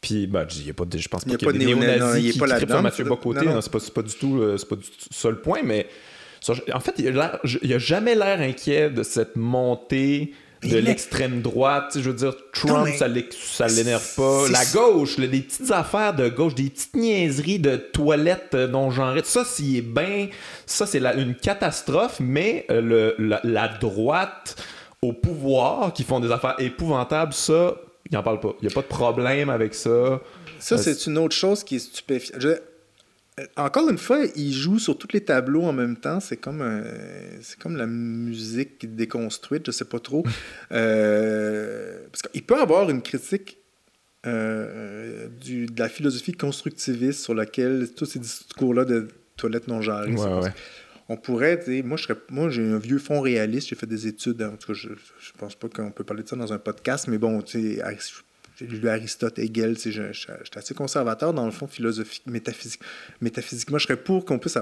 puis, 0.00 0.28
bah, 0.28 0.46
je 0.48 0.70
pense 1.08 1.24
pas 1.24 1.36
qu'il 1.36 1.46
y 1.46 1.50
a, 1.50 1.52
des 1.52 1.58
néo-nazis 1.58 2.32
qui, 2.32 2.38
qui, 2.38 2.66
qui 2.66 2.82
Mathieu 2.82 3.04
Bocoté. 3.04 3.46
Non, 3.46 3.60
c'est 3.60 3.72
pas, 3.72 3.80
pas, 3.94 4.02
du 4.02 4.14
tout, 4.14 4.38
pas 4.68 4.76
du 4.76 4.82
tout 4.82 5.08
ça 5.10 5.28
le 5.28 5.40
point, 5.40 5.62
mais 5.64 5.86
en 6.72 6.80
fait, 6.80 6.94
il 6.98 7.18
a, 7.18 7.78
jamais 7.78 8.14
l'air 8.14 8.40
inquiet 8.40 8.90
de 8.90 9.02
cette 9.02 9.36
montée 9.36 10.32
de 10.62 10.78
l'extrême 10.78 11.40
droite. 11.40 11.92
Je 11.96 12.10
veux 12.10 12.16
dire, 12.16 12.34
Trump, 12.52 12.88
ça 12.96 13.66
l'énerve 13.68 14.14
pas. 14.16 14.48
La 14.50 14.64
gauche, 14.64 15.18
des 15.18 15.40
petites 15.40 15.70
affaires 15.70 16.14
de 16.14 16.28
gauche, 16.28 16.54
des 16.54 16.70
petites 16.70 16.96
niaiseries 16.96 17.58
de 17.58 17.76
toilettes 17.76 18.54
euh, 18.54 18.66
non 18.66 18.90
genrées. 18.90 19.22
Ça, 19.24 19.44
s'il 19.44 19.76
est 19.76 19.82
bien, 19.82 20.28
ça, 20.66 20.86
c'est 20.86 20.98
une 20.98 21.34
catastrophe, 21.34 22.18
mais 22.20 22.66
euh, 22.70 23.12
la, 23.44 23.68
droite 23.68 24.56
au 25.00 25.12
pouvoir 25.12 25.92
qui 25.92 26.02
font 26.02 26.18
des 26.18 26.32
affaires 26.32 26.56
épouvantables, 26.58 27.32
ça, 27.32 27.76
il 28.10 28.14
n'en 28.14 28.22
parle 28.22 28.40
pas. 28.40 28.54
Il 28.60 28.66
n'y 28.66 28.72
a 28.72 28.74
pas 28.74 28.82
de 28.82 28.86
problème 28.86 29.50
avec 29.50 29.74
ça. 29.74 30.20
Ça, 30.58 30.74
euh, 30.74 30.78
c'est 30.78 31.06
une 31.06 31.18
autre 31.18 31.36
chose 31.36 31.62
qui 31.62 31.76
est 31.76 31.80
stupéfiante. 31.80 32.42
Euh, 33.38 33.46
encore 33.56 33.88
une 33.88 33.98
fois, 33.98 34.24
il 34.36 34.52
joue 34.52 34.78
sur 34.78 34.98
tous 34.98 35.12
les 35.12 35.22
tableaux 35.22 35.64
en 35.64 35.72
même 35.72 35.96
temps. 35.96 36.20
C'est 36.20 36.36
comme, 36.36 36.84
c'est 37.40 37.58
comme 37.58 37.76
la 37.76 37.86
musique 37.86 38.94
déconstruite, 38.94 39.66
je 39.66 39.70
sais 39.70 39.84
pas 39.84 40.00
trop. 40.00 40.24
euh, 40.72 41.98
parce 42.10 42.22
qu'il 42.22 42.42
peut 42.42 42.60
avoir 42.60 42.90
une 42.90 43.02
critique 43.02 43.58
euh, 44.26 45.28
du, 45.40 45.66
de 45.66 45.78
la 45.78 45.88
philosophie 45.88 46.32
constructiviste 46.32 47.20
sur 47.20 47.34
laquelle 47.34 47.88
tous 47.94 48.06
ces 48.06 48.18
discours-là 48.18 48.84
de 48.84 49.08
toilettes 49.36 49.68
non 49.68 49.80
genrées. 49.80 50.16
On 51.10 51.16
pourrait, 51.16 51.64
moi, 51.84 51.96
je 51.96 52.02
serais, 52.02 52.18
moi, 52.28 52.50
j'ai 52.50 52.62
un 52.62 52.78
vieux 52.78 52.98
fond 52.98 53.22
réaliste, 53.22 53.68
j'ai 53.68 53.76
fait 53.76 53.86
des 53.86 54.06
études, 54.06 54.42
en 54.42 54.56
tout 54.56 54.72
cas, 54.72 54.72
je, 54.74 54.88
je 55.20 55.32
pense 55.38 55.54
pas 55.54 55.68
qu'on 55.68 55.90
peut 55.90 56.04
parler 56.04 56.22
de 56.22 56.28
ça 56.28 56.36
dans 56.36 56.52
un 56.52 56.58
podcast, 56.58 57.08
mais 57.08 57.16
bon, 57.16 57.40
tu 57.40 57.76
sais, 57.76 57.82
j'ai 58.58 58.66
lu 58.66 58.88
Aristote, 58.88 59.38
Hegel, 59.38 59.78
je, 59.78 59.90
je, 59.90 60.12
suis 60.12 60.32
assez 60.56 60.74
conservateur 60.74 61.32
dans 61.32 61.44
le 61.44 61.52
fond 61.52 61.66
philosophique, 61.66 62.24
métaphysique. 62.26 62.80
Métaphysiquement, 63.20 63.78
je 63.78 63.84
serais 63.84 63.96
pour 63.96 64.24
qu'on 64.24 64.38
puisse... 64.38 64.58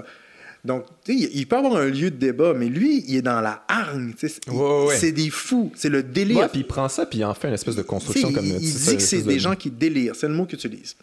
Donc, 0.64 0.85
il 1.06 1.47
peut 1.47 1.56
avoir 1.56 1.77
un 1.77 1.86
lieu 1.86 2.10
de 2.10 2.16
débat, 2.16 2.52
mais 2.52 2.66
lui, 2.66 3.05
il 3.06 3.16
est 3.16 3.23
dans 3.23 3.40
la 3.40 3.64
hargne. 3.68 4.12
C'est 4.18 5.12
des 5.12 5.31
fous. 5.31 5.70
C'est 5.77 5.89
le 5.89 6.02
délire. 6.02 6.51
puis 6.51 6.60
il 6.60 6.66
prend 6.66 6.89
ça, 6.89 7.06
puis 7.06 7.20
il 7.20 7.24
en 7.24 7.35
fait 7.35 7.48
une 7.48 7.55
espèce 7.55 7.77
de 7.77 7.82
construction 7.82 8.32
comme 8.32 8.44
Il, 8.44 8.55
il 8.55 8.74
dit 8.74 8.97
que 8.97 9.02
c'est 9.02 9.23
des 9.23 9.39
gens 9.39 9.55
qui 9.55 9.70
délirent. 9.70 10.16
C'est 10.16 10.28
le 10.28 10.35
mot 10.35 10.44
qu'il 10.44 10.59
utilise. 10.59 10.97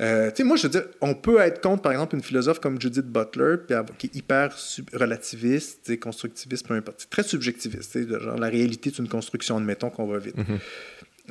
Euh, 0.00 0.30
moi, 0.40 0.56
je 0.56 0.64
veux 0.64 0.68
dire, 0.68 0.84
on 1.00 1.14
peut 1.14 1.38
être 1.38 1.60
contre, 1.60 1.82
par 1.82 1.92
exemple, 1.92 2.16
une 2.16 2.22
philosophe 2.22 2.58
comme 2.58 2.80
Judith 2.80 3.06
Butler, 3.06 3.56
qui 3.98 4.06
est 4.08 4.16
hyper 4.16 4.54
relativiste, 4.92 5.98
constructiviste, 6.00 6.66
peu 6.66 6.74
importe. 6.74 7.06
très 7.08 7.22
subjectiviste. 7.22 8.08
Genre, 8.08 8.36
la 8.36 8.48
réalité, 8.48 8.90
c'est 8.94 9.00
une 9.00 9.08
construction, 9.08 9.56
admettons 9.56 9.90
qu'on 9.90 10.06
va 10.06 10.18
vite. 10.18 10.36
Mm-hmm. 10.36 10.58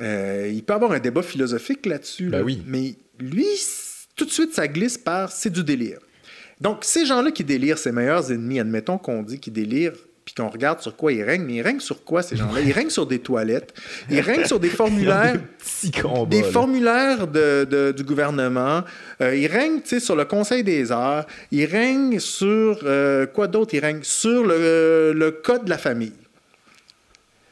Euh, 0.00 0.50
il 0.52 0.62
peut 0.64 0.74
avoir 0.74 0.92
un 0.92 0.98
débat 0.98 1.22
philosophique 1.22 1.86
là-dessus, 1.86 2.28
ben 2.28 2.42
oui. 2.42 2.62
mais 2.66 2.94
lui, 3.20 3.46
tout 4.16 4.24
de 4.24 4.30
suite, 4.30 4.52
ça 4.52 4.66
glisse 4.66 4.98
par 4.98 5.30
c'est 5.30 5.50
du 5.50 5.62
délire. 5.62 5.98
Donc, 6.60 6.78
ces 6.82 7.06
gens-là 7.06 7.30
qui 7.30 7.44
délirent, 7.44 7.78
ses 7.78 7.92
meilleurs 7.92 8.32
ennemis, 8.32 8.60
admettons 8.60 8.98
qu'on 8.98 9.22
dit 9.22 9.38
qu'ils 9.38 9.52
délirent, 9.52 9.92
puis 10.24 10.34
qu'on 10.34 10.48
regarde 10.48 10.80
sur 10.80 10.96
quoi 10.96 11.12
ils 11.12 11.22
règnent, 11.22 11.44
mais 11.44 11.56
ils 11.56 11.62
règnent 11.62 11.80
sur 11.80 12.02
quoi 12.02 12.22
ces 12.22 12.36
gens-là? 12.36 12.60
Ils 12.60 12.72
règnent 12.72 12.90
sur 12.90 13.06
des 13.06 13.18
toilettes, 13.18 13.74
ils 14.10 14.20
règnent 14.20 14.46
sur 14.46 14.58
des 14.58 14.68
formulaires, 14.70 15.38
des, 16.28 16.42
formulaires 16.42 17.26
de, 17.26 17.92
du 17.94 18.04
gouvernement, 18.04 18.82
euh, 19.20 19.36
ils 19.36 19.46
règnent 19.46 19.82
sur 19.84 20.16
le 20.16 20.24
Conseil 20.24 20.64
des 20.64 20.90
arts, 20.90 21.26
ils 21.50 21.66
règnent 21.66 22.18
sur 22.18 22.80
euh, 22.84 23.26
quoi 23.26 23.48
d'autre? 23.48 23.74
Ils 23.74 23.80
règnent 23.80 24.02
sur 24.02 24.44
le, 24.44 25.12
le 25.14 25.30
code 25.30 25.64
de 25.64 25.70
la 25.70 25.78
famille. 25.78 26.12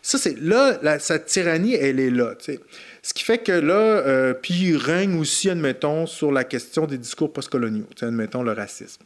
Ça, 0.02 0.18
c'est 0.18 0.38
là, 0.38 0.78
la, 0.82 0.98
sa 0.98 1.20
tyrannie, 1.20 1.74
elle 1.74 2.00
est 2.00 2.10
là. 2.10 2.34
Ce 3.02 3.14
qui 3.14 3.22
fait 3.22 3.38
que 3.38 3.52
là, 3.52 3.74
euh, 3.74 4.34
puis 4.34 4.54
il 4.54 4.76
règne 4.76 5.18
aussi, 5.18 5.48
admettons, 5.48 6.06
sur 6.06 6.32
la 6.32 6.42
question 6.42 6.86
des 6.86 6.98
discours 6.98 7.32
postcoloniaux, 7.32 7.86
admettons 8.00 8.42
le 8.42 8.52
racisme. 8.52 9.02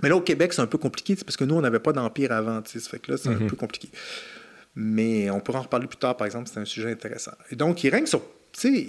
Mais 0.00 0.08
là, 0.08 0.16
au 0.16 0.20
Québec, 0.20 0.52
c'est 0.52 0.62
un 0.62 0.66
peu 0.66 0.78
compliqué, 0.78 1.16
parce 1.16 1.36
que 1.36 1.44
nous, 1.44 1.56
on 1.56 1.60
n'avait 1.60 1.80
pas 1.80 1.92
d'empire 1.92 2.32
avant, 2.32 2.62
ça 2.64 2.78
fait 2.80 3.00
que 3.00 3.12
là, 3.12 3.18
c'est 3.18 3.28
un 3.28 3.32
mm-hmm. 3.32 3.46
peu 3.48 3.56
compliqué. 3.56 3.88
Mais 4.74 5.28
on 5.30 5.40
pourra 5.40 5.58
en 5.58 5.62
reparler 5.62 5.86
plus 5.86 5.98
tard, 5.98 6.16
par 6.16 6.26
exemple, 6.26 6.48
c'est 6.52 6.60
un 6.60 6.64
sujet 6.64 6.90
intéressant. 6.90 7.32
Et 7.50 7.56
donc, 7.56 7.82
il 7.82 7.90
règne 7.90 8.06
sur, 8.06 8.22
tu 8.52 8.60
sais, 8.60 8.86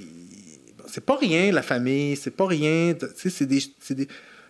c'est 0.88 1.06
pas 1.06 1.18
rien, 1.18 1.52
la 1.52 1.64
famille, 1.64 2.16
c'est 2.16 2.32
pas 2.32 2.46
rien, 2.46 2.94
c'est 3.16 3.46
des, 3.46 3.62
des... 3.90 4.08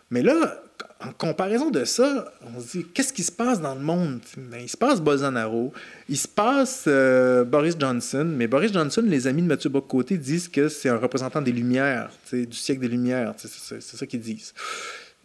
Mais 0.09 0.21
là, 0.21 0.61
en 1.07 1.11
comparaison 1.11 1.69
de 1.69 1.85
ça, 1.85 2.31
on 2.55 2.59
se 2.61 2.77
dit, 2.77 2.85
qu'est-ce 2.93 3.11
qui 3.11 3.23
se 3.23 3.31
passe 3.31 3.61
dans 3.61 3.75
le 3.75 3.81
monde? 3.81 4.19
Ben, 4.37 4.61
il 4.61 4.69
se 4.69 4.77
passe 4.77 5.01
Bolsonaro, 5.01 5.73
il 6.07 6.17
se 6.17 6.27
passe 6.27 6.85
euh, 6.87 7.43
Boris 7.43 7.75
Johnson, 7.77 8.25
mais 8.25 8.47
Boris 8.47 8.71
Johnson, 8.71 9.03
les 9.05 9.27
amis 9.27 9.41
de 9.41 9.47
Mathieu 9.47 9.69
Bocoté 9.69 10.17
disent 10.17 10.47
que 10.47 10.69
c'est 10.69 10.89
un 10.89 10.97
représentant 10.97 11.41
des 11.41 11.51
Lumières, 11.51 12.09
du 12.31 12.55
siècle 12.55 12.81
des 12.81 12.87
Lumières, 12.87 13.33
c'est 13.37 13.81
ça 13.81 14.05
qu'ils 14.05 14.21
disent. 14.21 14.53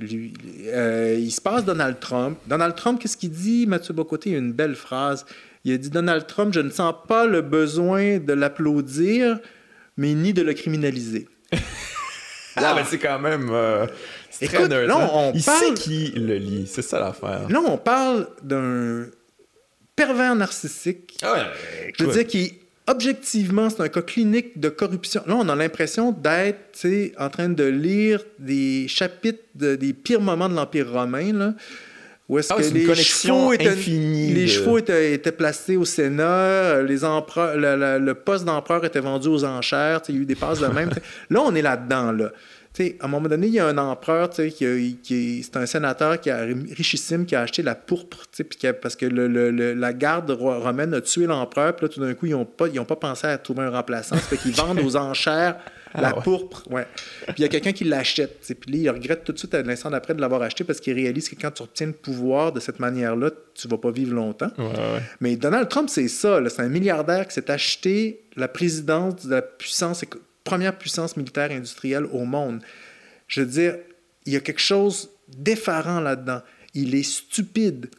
Euh, 0.00 1.16
il 1.18 1.30
se 1.30 1.40
passe 1.40 1.64
Donald 1.64 1.98
Trump. 1.98 2.38
Donald 2.46 2.74
Trump, 2.76 3.00
qu'est-ce 3.00 3.16
qu'il 3.16 3.30
dit? 3.30 3.66
Mathieu 3.66 3.94
Bocoté, 3.94 4.34
a 4.34 4.38
une 4.38 4.52
belle 4.52 4.76
phrase. 4.76 5.26
Il 5.64 5.72
a 5.72 5.76
dit 5.76 5.90
Donald 5.90 6.26
Trump, 6.26 6.54
je 6.54 6.60
ne 6.60 6.70
sens 6.70 6.94
pas 7.08 7.26
le 7.26 7.42
besoin 7.42 8.18
de 8.18 8.32
l'applaudir, 8.32 9.40
mais 9.96 10.14
ni 10.14 10.32
de 10.32 10.42
le 10.42 10.54
criminaliser. 10.54 11.28
Ah, 12.60 12.74
ben 12.74 12.84
c'est 12.84 12.98
quand 12.98 13.20
même. 13.20 13.50
Euh, 13.52 13.86
Écoute, 14.40 14.68
là, 14.68 14.96
hein. 14.96 15.10
on 15.12 15.32
Il 15.34 15.42
parle... 15.42 15.58
sait 15.58 15.74
qui 15.74 16.12
le 16.12 16.36
lit, 16.36 16.66
c'est 16.66 16.82
ça 16.82 17.00
l'affaire. 17.00 17.48
Là, 17.48 17.60
on 17.66 17.76
parle 17.76 18.28
d'un 18.42 19.06
pervers 19.96 20.34
narcissique. 20.36 21.18
Ah 21.22 21.32
ouais, 21.32 21.92
je 21.98 22.04
veux 22.04 22.24
dire, 22.24 22.50
objectivement, 22.86 23.68
c'est 23.68 23.82
un 23.82 23.88
cas 23.88 24.02
clinique 24.02 24.58
de 24.58 24.68
corruption. 24.68 25.22
Là, 25.26 25.34
on 25.36 25.48
a 25.48 25.56
l'impression 25.56 26.12
d'être 26.12 26.86
en 27.18 27.28
train 27.28 27.48
de 27.48 27.64
lire 27.64 28.22
des 28.38 28.86
chapitres 28.88 29.42
des 29.54 29.92
pires 29.92 30.20
moments 30.20 30.48
de 30.48 30.54
l'Empire 30.54 30.90
romain. 30.90 31.32
Là, 31.32 31.54
où 32.28 32.38
est-ce 32.38 32.52
ah, 32.52 32.56
que 32.56 32.62
les, 32.62 32.94
chevaux 32.94 33.54
étaient, 33.54 33.74
les 33.74 34.46
chevaux 34.46 34.78
étaient, 34.78 35.32
placés 35.32 35.76
au 35.76 35.86
Sénat, 35.86 36.82
les 36.82 37.04
empereurs, 37.04 37.54
le, 37.56 38.12
poste 38.12 38.44
d'empereur 38.44 38.84
était 38.84 39.00
vendu 39.00 39.28
aux 39.28 39.44
enchères, 39.44 40.02
il 40.08 40.14
y 40.14 40.18
a 40.18 40.20
eu 40.20 40.26
des 40.26 40.34
passes 40.34 40.60
de 40.60 40.66
même. 40.66 40.90
là, 41.30 41.40
on 41.42 41.54
est 41.54 41.62
là-dedans. 41.62 42.12
Là 42.12 42.32
à 43.00 43.04
un 43.04 43.08
moment 43.08 43.28
donné, 43.28 43.46
il 43.46 43.54
y 43.54 43.58
a 43.58 43.66
un 43.66 43.78
empereur, 43.78 44.30
qui, 44.30 44.98
qui 45.02 45.42
c'est 45.42 45.56
un 45.56 45.66
sénateur 45.66 46.20
qui 46.20 46.30
a, 46.30 46.42
richissime 46.42 47.26
qui 47.26 47.34
a 47.34 47.42
acheté 47.42 47.62
la 47.62 47.74
pourpre, 47.74 48.24
parce 48.80 48.96
que 48.96 49.06
la 49.06 49.92
garde 49.92 50.30
romaine 50.30 50.94
a 50.94 51.00
tué 51.00 51.26
l'empereur, 51.26 51.74
puis 51.76 51.86
là, 51.86 51.92
tout 51.92 52.00
d'un 52.00 52.14
coup, 52.14 52.26
ils 52.26 52.32
n'ont 52.32 52.44
pas, 52.44 52.68
pas 52.68 52.96
pensé 52.96 53.26
à 53.26 53.38
trouver 53.38 53.62
un 53.62 53.70
remplaçant, 53.70 54.16
c'est 54.28 54.38
qu'ils 54.38 54.54
vendent 54.54 54.80
aux 54.80 54.96
enchères 54.96 55.56
ah 55.94 56.00
la 56.02 56.12
pourpre. 56.12 56.64
Ouais. 56.70 56.86
Puis 57.26 57.34
il 57.38 57.42
y 57.42 57.44
a 57.44 57.48
quelqu'un 57.48 57.72
qui 57.72 57.84
l'achète. 57.84 58.40
Puis 58.60 58.72
là, 58.72 58.78
il 58.78 58.90
regrette 58.90 59.24
tout 59.24 59.32
de 59.32 59.38
suite 59.38 59.54
à 59.54 59.62
l'instant 59.62 59.90
d'après 59.90 60.14
de 60.14 60.20
l'avoir 60.20 60.42
acheté 60.42 60.64
parce 60.64 60.80
qu'il 60.80 60.94
réalise 60.94 61.28
que 61.28 61.34
quand 61.40 61.50
tu 61.50 61.62
obtiens 61.62 61.86
le 61.86 61.92
pouvoir 61.92 62.52
de 62.52 62.60
cette 62.60 62.78
manière-là, 62.78 63.30
tu 63.54 63.68
vas 63.68 63.78
pas 63.78 63.90
vivre 63.90 64.14
longtemps. 64.14 64.50
Mais 65.20 65.36
Donald 65.36 65.68
Trump, 65.68 65.88
c'est 65.88 66.08
ça. 66.08 66.40
C'est 66.48 66.62
un 66.62 66.68
milliardaire 66.68 67.26
qui 67.26 67.34
s'est 67.34 67.50
acheté 67.50 68.22
la 68.36 68.48
présidence 68.48 69.26
de 69.26 69.34
la 69.34 69.42
puissance 69.42 70.04
première 70.48 70.78
puissance 70.78 71.16
militaire 71.16 71.50
industrielle 71.50 72.06
au 72.10 72.24
monde. 72.24 72.60
Je 73.26 73.42
veux 73.42 73.46
dire, 73.46 73.76
il 74.24 74.32
y 74.32 74.36
a 74.36 74.40
quelque 74.40 74.60
chose 74.60 75.10
d'effarant 75.36 76.00
là-dedans. 76.00 76.40
Il 76.74 76.94
est 76.94 77.02
stupide. 77.02 77.90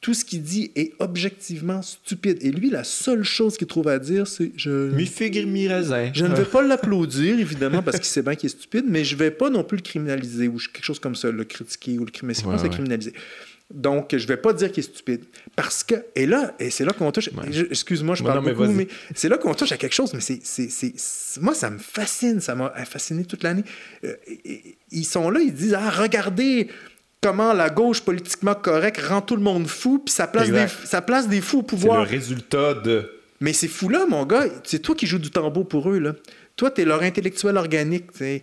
Tout 0.00 0.14
ce 0.14 0.24
qu'il 0.24 0.42
dit 0.42 0.70
est 0.74 0.92
objectivement 0.98 1.80
stupide. 1.82 2.38
Et 2.40 2.50
lui, 2.50 2.70
la 2.70 2.84
seule 2.84 3.22
chose 3.22 3.56
qu'il 3.56 3.68
trouve 3.68 3.88
à 3.88 3.98
dire, 3.98 4.26
c'est 4.26 4.50
je. 4.56 4.90
Mi 4.92 5.06
figure 5.06 5.46
mi 5.46 5.68
raisin. 5.68 6.10
Je 6.12 6.24
ne 6.26 6.34
vais 6.34 6.44
pas 6.56 6.62
l'applaudir, 6.62 7.38
évidemment, 7.38 7.82
parce 7.82 7.98
qu'il 7.98 8.06
sait 8.06 8.22
bien 8.22 8.34
qu'il 8.34 8.46
est 8.46 8.56
stupide, 8.56 8.84
mais 8.88 9.04
je 9.04 9.14
ne 9.14 9.18
vais 9.20 9.30
pas 9.30 9.50
non 9.50 9.62
plus 9.62 9.76
le 9.76 9.82
criminaliser 9.82 10.48
ou 10.48 10.58
quelque 10.72 10.84
chose 10.84 10.98
comme 10.98 11.14
ça, 11.14 11.30
le 11.30 11.44
critiquer 11.44 11.98
ou 11.98 12.04
le 12.04 12.10
criminaliser. 12.10 12.46
Ouais, 12.46 12.60
ouais. 12.60 12.68
criminaliser. 12.68 13.12
Donc, 13.72 14.08
je 14.12 14.22
ne 14.22 14.28
vais 14.28 14.36
pas 14.36 14.52
dire 14.52 14.70
qu'il 14.70 14.84
est 14.84 14.86
stupide. 14.86 15.24
Parce 15.56 15.82
que, 15.82 15.94
et 16.14 16.26
là, 16.26 16.54
et 16.58 16.70
c'est 16.70 16.84
là 16.84 16.92
qu'on 16.92 17.10
touche. 17.10 17.30
Excuse-moi, 17.70 18.14
je 18.14 18.22
parle 18.22 18.44
beaucoup, 18.44 18.70
mais, 18.70 18.88
c'est 19.14 19.28
là 19.28 19.38
qu'on 19.38 19.54
touche 19.54 19.72
à 19.72 19.76
quelque 19.76 19.94
chose. 19.94 20.12
Mais 20.14 20.20
c'est, 20.20 21.40
moi, 21.40 21.54
ça 21.54 21.70
me 21.70 21.78
fascine. 21.78 22.40
Ça 22.40 22.54
m'a 22.54 22.70
fasciné 22.84 23.24
toute 23.24 23.42
l'année. 23.42 23.64
Euh, 24.04 24.14
ils 24.90 25.04
sont 25.04 25.30
là, 25.30 25.40
ils 25.40 25.54
disent 25.54 25.74
Ah, 25.74 25.90
regardez 25.90 26.68
comment 27.22 27.52
la 27.52 27.70
gauche 27.70 28.02
politiquement 28.02 28.54
correcte 28.54 29.00
rend 29.00 29.22
tout 29.22 29.36
le 29.36 29.42
monde 29.42 29.68
fou, 29.68 30.00
puis 30.00 30.12
ça 30.12 30.26
place, 30.26 30.50
des, 30.50 30.66
ça 30.84 31.00
place 31.00 31.28
des 31.28 31.40
fous 31.40 31.60
au 31.60 31.62
pouvoir. 31.62 32.04
C'est 32.06 32.12
le 32.12 32.18
résultat 32.18 32.74
de. 32.74 33.10
Mais 33.40 33.52
c'est 33.52 33.68
fou 33.68 33.88
là, 33.88 34.06
mon 34.08 34.26
gars. 34.26 34.44
C'est 34.64 34.80
toi 34.80 34.94
qui 34.94 35.06
joues 35.06 35.18
du 35.18 35.30
tambour 35.30 35.66
pour 35.66 35.90
eux. 35.90 35.98
Là. 35.98 36.14
Toi, 36.56 36.70
tu 36.70 36.82
es 36.82 36.84
leur 36.84 37.02
intellectuel 37.02 37.56
organique. 37.56 38.06
mais 38.20 38.42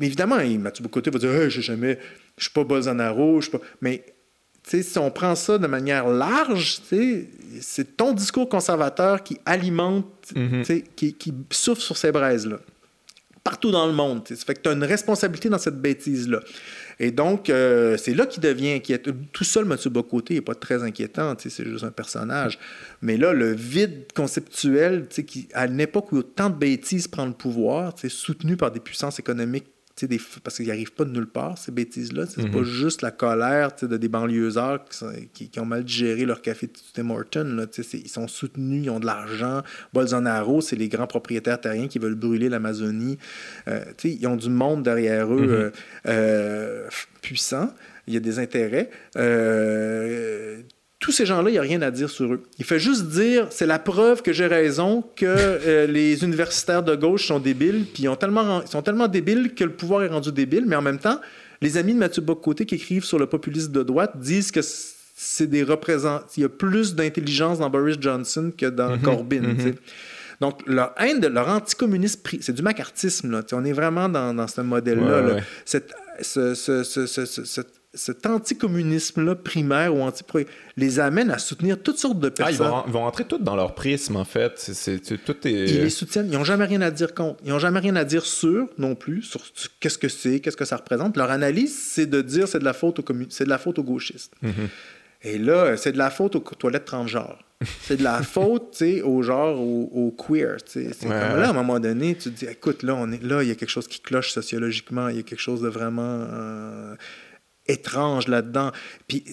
évidemment, 0.00 0.36
Mathieu 0.58 0.82
Bocoté 0.82 1.10
va 1.10 1.18
dire 1.18 1.30
hey, 1.34 1.50
j'ai 1.50 1.62
jamais. 1.62 1.98
Je 2.36 2.44
suis 2.44 2.52
pas 2.52 2.64
Bolsonaro, 2.64 3.40
je 3.40 3.48
suis 3.48 3.58
pas. 3.58 3.64
Mais 3.80 4.04
si 4.66 4.98
on 4.98 5.10
prend 5.10 5.34
ça 5.34 5.58
de 5.58 5.66
manière 5.66 6.08
large, 6.08 6.80
c'est 7.60 7.96
ton 7.96 8.12
discours 8.12 8.48
conservateur 8.48 9.22
qui 9.22 9.38
alimente, 9.44 10.32
mhm. 10.34 10.62
qui, 10.96 11.14
qui, 11.14 11.34
souffle 11.50 11.82
sur 11.82 11.96
ces 11.96 12.12
braises-là. 12.12 12.58
Partout 13.42 13.70
dans 13.70 13.86
le 13.86 13.92
monde. 13.92 14.22
Ça 14.26 14.36
fait 14.36 14.54
que 14.54 14.62
tu 14.62 14.70
as 14.70 14.72
une 14.72 14.84
responsabilité 14.84 15.50
dans 15.50 15.58
cette 15.58 15.78
bêtise-là. 15.78 16.40
Et 16.98 17.10
donc, 17.10 17.50
euh, 17.50 17.98
c'est 17.98 18.14
là 18.14 18.24
qu'il 18.24 18.42
devient 18.42 18.72
inquiétant. 18.72 19.10
Tout 19.32 19.44
seul, 19.44 19.66
Mathieu 19.66 19.90
Bocoté 19.90 20.34
n'est 20.34 20.40
pas 20.40 20.54
très 20.54 20.82
inquiétant, 20.82 21.34
c'est 21.38 21.64
juste 21.64 21.84
un 21.84 21.90
personnage. 21.90 22.58
Mais 23.02 23.18
là, 23.18 23.34
le 23.34 23.52
vide 23.52 24.06
conceptuel, 24.14 25.08
qui, 25.08 25.48
à 25.52 25.66
une 25.66 25.80
époque 25.80 26.12
où 26.12 26.22
tant 26.22 26.48
de 26.48 26.54
bêtises 26.54 27.06
prennent 27.06 27.28
le 27.28 27.34
pouvoir, 27.34 27.92
soutenu 28.08 28.56
par 28.56 28.70
des 28.70 28.80
puissances 28.80 29.18
économiques 29.18 29.66
des, 30.02 30.20
parce 30.42 30.56
qu'ils 30.56 30.66
n'arrivent 30.66 30.92
pas 30.92 31.04
de 31.04 31.10
nulle 31.10 31.28
part, 31.28 31.56
ces 31.56 31.70
bêtises-là. 31.70 32.26
C'est 32.26 32.50
pas 32.50 32.58
mhm. 32.58 32.64
juste 32.64 33.02
la 33.02 33.10
colère 33.10 33.70
de 33.80 33.96
des 33.96 34.08
banlieusards 34.08 34.84
qui, 35.32 35.48
qui, 35.48 35.60
ont 35.60 35.64
mal 35.64 35.84
digéré 35.84 36.24
leur 36.24 36.42
café 36.42 36.66
de 36.66 36.72
Tim 36.92 37.10
Horton. 37.10 37.66
ils 37.92 38.08
sont 38.08 38.26
soutenus, 38.26 38.84
ils 38.84 38.90
ont 38.90 39.00
de 39.00 39.06
l'argent. 39.06 39.62
Bolsonaro, 39.92 40.60
c'est 40.60 40.76
les 40.76 40.88
grands 40.88 41.06
propriétaires 41.06 41.60
terriens 41.60 41.86
qui 41.86 41.98
veulent 41.98 42.16
brûler 42.16 42.48
l'Amazonie. 42.48 43.18
Euh, 43.68 43.84
ils 44.02 44.26
ont 44.26 44.36
du 44.36 44.50
monde 44.50 44.82
derrière 44.82 45.32
eux 45.32 45.46
mhm. 45.46 45.50
euh, 45.50 45.70
euh, 46.08 46.88
puissant. 47.22 47.72
Il 48.06 48.14
y 48.14 48.16
a 48.16 48.20
des 48.20 48.38
intérêts 48.38 48.90
tous 51.04 51.12
ces 51.12 51.26
gens-là, 51.26 51.50
il 51.50 51.52
n'y 51.52 51.58
a 51.58 51.62
rien 51.62 51.82
à 51.82 51.90
dire 51.90 52.08
sur 52.08 52.32
eux. 52.32 52.42
Il 52.58 52.64
fait 52.64 52.78
juste 52.78 53.08
dire, 53.08 53.48
c'est 53.50 53.66
la 53.66 53.78
preuve 53.78 54.22
que 54.22 54.32
j'ai 54.32 54.46
raison, 54.46 55.04
que 55.16 55.26
euh, 55.26 55.86
les 55.86 56.24
universitaires 56.24 56.82
de 56.82 56.96
gauche 56.96 57.26
sont 57.26 57.38
débiles, 57.38 57.84
puis 57.92 58.04
ils, 58.04 58.68
sont 58.70 58.80
tellement 58.82 59.06
débiles 59.08 59.54
que 59.54 59.64
le 59.64 59.72
pouvoir 59.72 60.02
est 60.02 60.08
rendu 60.08 60.32
débile, 60.32 60.64
mais 60.66 60.76
en 60.76 60.80
même 60.80 60.98
temps, 60.98 61.20
les 61.60 61.76
amis 61.76 61.92
de 61.92 61.98
Mathieu 61.98 62.22
Bocoté 62.22 62.64
qui 62.64 62.76
écrivent 62.76 63.04
sur 63.04 63.18
le 63.18 63.26
populisme 63.26 63.70
de 63.70 63.82
droite 63.82 64.12
disent 64.16 64.50
que 64.50 64.60
c'est 64.62 65.46
des 65.46 65.62
représentants. 65.62 66.24
Il 66.38 66.40
y 66.40 66.46
a 66.46 66.48
plus 66.48 66.94
d'intelligence 66.94 67.58
dans 67.58 67.68
Boris 67.68 67.98
Johnson 68.00 68.50
que 68.56 68.64
dans 68.64 68.96
mhm, 68.96 69.02
Corbyn. 69.02 69.42
Mhm. 69.42 69.74
Donc, 70.40 70.66
leur 70.66 70.94
haine, 70.98 71.20
de, 71.20 71.28
leur 71.28 71.50
anticommunisme, 71.50 72.20
c'est 72.40 72.54
du 72.54 72.62
macartisme. 72.62 73.30
Là. 73.30 73.42
On 73.52 73.62
est 73.66 73.74
vraiment 73.74 74.08
dans, 74.08 74.48
ce 74.48 74.62
modèle-là. 74.62 75.36
Cette, 75.66 75.92
ce, 76.22 76.54
cet 77.94 78.26
anticommunisme-là 78.26 79.34
primaire 79.36 79.94
ou 79.94 80.02
anti 80.02 80.24
les 80.76 81.00
amène 81.00 81.30
à 81.30 81.38
soutenir 81.38 81.80
toutes 81.82 81.98
sortes 81.98 82.18
de 82.18 82.28
personnes. 82.28 82.66
Ah, 82.70 82.84
ils, 82.86 82.92
vont, 82.92 83.04
entrer 83.04 83.24
toutes 83.24 83.44
dans 83.44 83.56
leur 83.56 83.74
prisme, 83.74 84.16
en 84.16 84.24
fait. 84.24 84.52
C'est, 84.56 85.00
tout 85.24 85.46
est... 85.46 85.50
Ils 85.50 85.82
les 85.82 85.90
soutiennent. 85.90 86.28
Ils 86.30 86.36
n'ont 86.36 86.44
jamais 86.44 86.64
rien 86.64 86.80
à 86.80 86.90
dire 86.90 87.14
contre. 87.14 87.40
Ils 87.44 87.50
n'ont 87.50 87.58
jamais 87.58 87.80
rien 87.80 87.96
à 87.96 88.04
dire 88.04 88.24
sur, 88.24 88.68
non 88.78 88.94
plus, 88.94 89.22
sur 89.22 89.40
qu'est-ce 89.80 89.98
que 89.98 90.08
c'est, 90.08 90.40
qu'est-ce 90.40 90.56
que 90.56 90.64
ça 90.64 90.76
représente. 90.76 91.16
Leur 91.16 91.30
analyse, 91.30 91.76
c'est 91.76 92.06
de 92.06 92.20
dire 92.20 92.48
c'est 92.48 92.58
de 92.58 92.64
la 92.64 92.72
faute 92.72 92.98
aux, 92.98 93.04
c'est 93.30 93.44
de 93.44 93.50
la 93.50 93.58
faute 93.58 93.78
aux 93.78 93.84
gauchistes. 93.84 94.32
Mm-hmm. 94.42 94.68
Et 95.24 95.38
là, 95.38 95.76
c'est 95.76 95.92
de 95.92 95.98
la 95.98 96.10
faute 96.10 96.36
aux 96.36 96.40
toilettes 96.40 96.84
transgenres. 96.84 97.38
C'est 97.80 97.96
de 97.96 98.02
la 98.02 98.22
faute, 98.22 98.72
tu 98.72 98.78
sais, 98.78 99.02
au 99.02 99.22
genre, 99.22 99.58
au, 99.58 100.10
queer. 100.10 100.56
C'est 100.66 100.90
comme 101.00 101.10
là, 101.10 101.46
à 101.46 101.50
un 101.50 101.54
moment 101.54 101.80
donné, 101.80 102.14
tu 102.14 102.30
te 102.30 102.38
dis, 102.40 102.46
écoute, 102.46 102.82
là, 102.82 102.94
on 102.94 103.10
est 103.10 103.22
là, 103.22 103.42
il 103.42 103.48
y 103.48 103.52
a 103.52 103.54
quelque 103.54 103.70
chose 103.70 103.88
qui 103.88 104.00
cloche 104.00 104.32
sociologiquement, 104.32 105.08
il 105.08 105.16
y 105.16 105.20
a 105.20 105.22
quelque 105.22 105.40
chose 105.40 105.62
de 105.62 105.68
vraiment... 105.68 106.26
Euh, 106.30 106.94
étrange 107.66 108.28
là-dedans. 108.28 108.72
Puis 109.08 109.24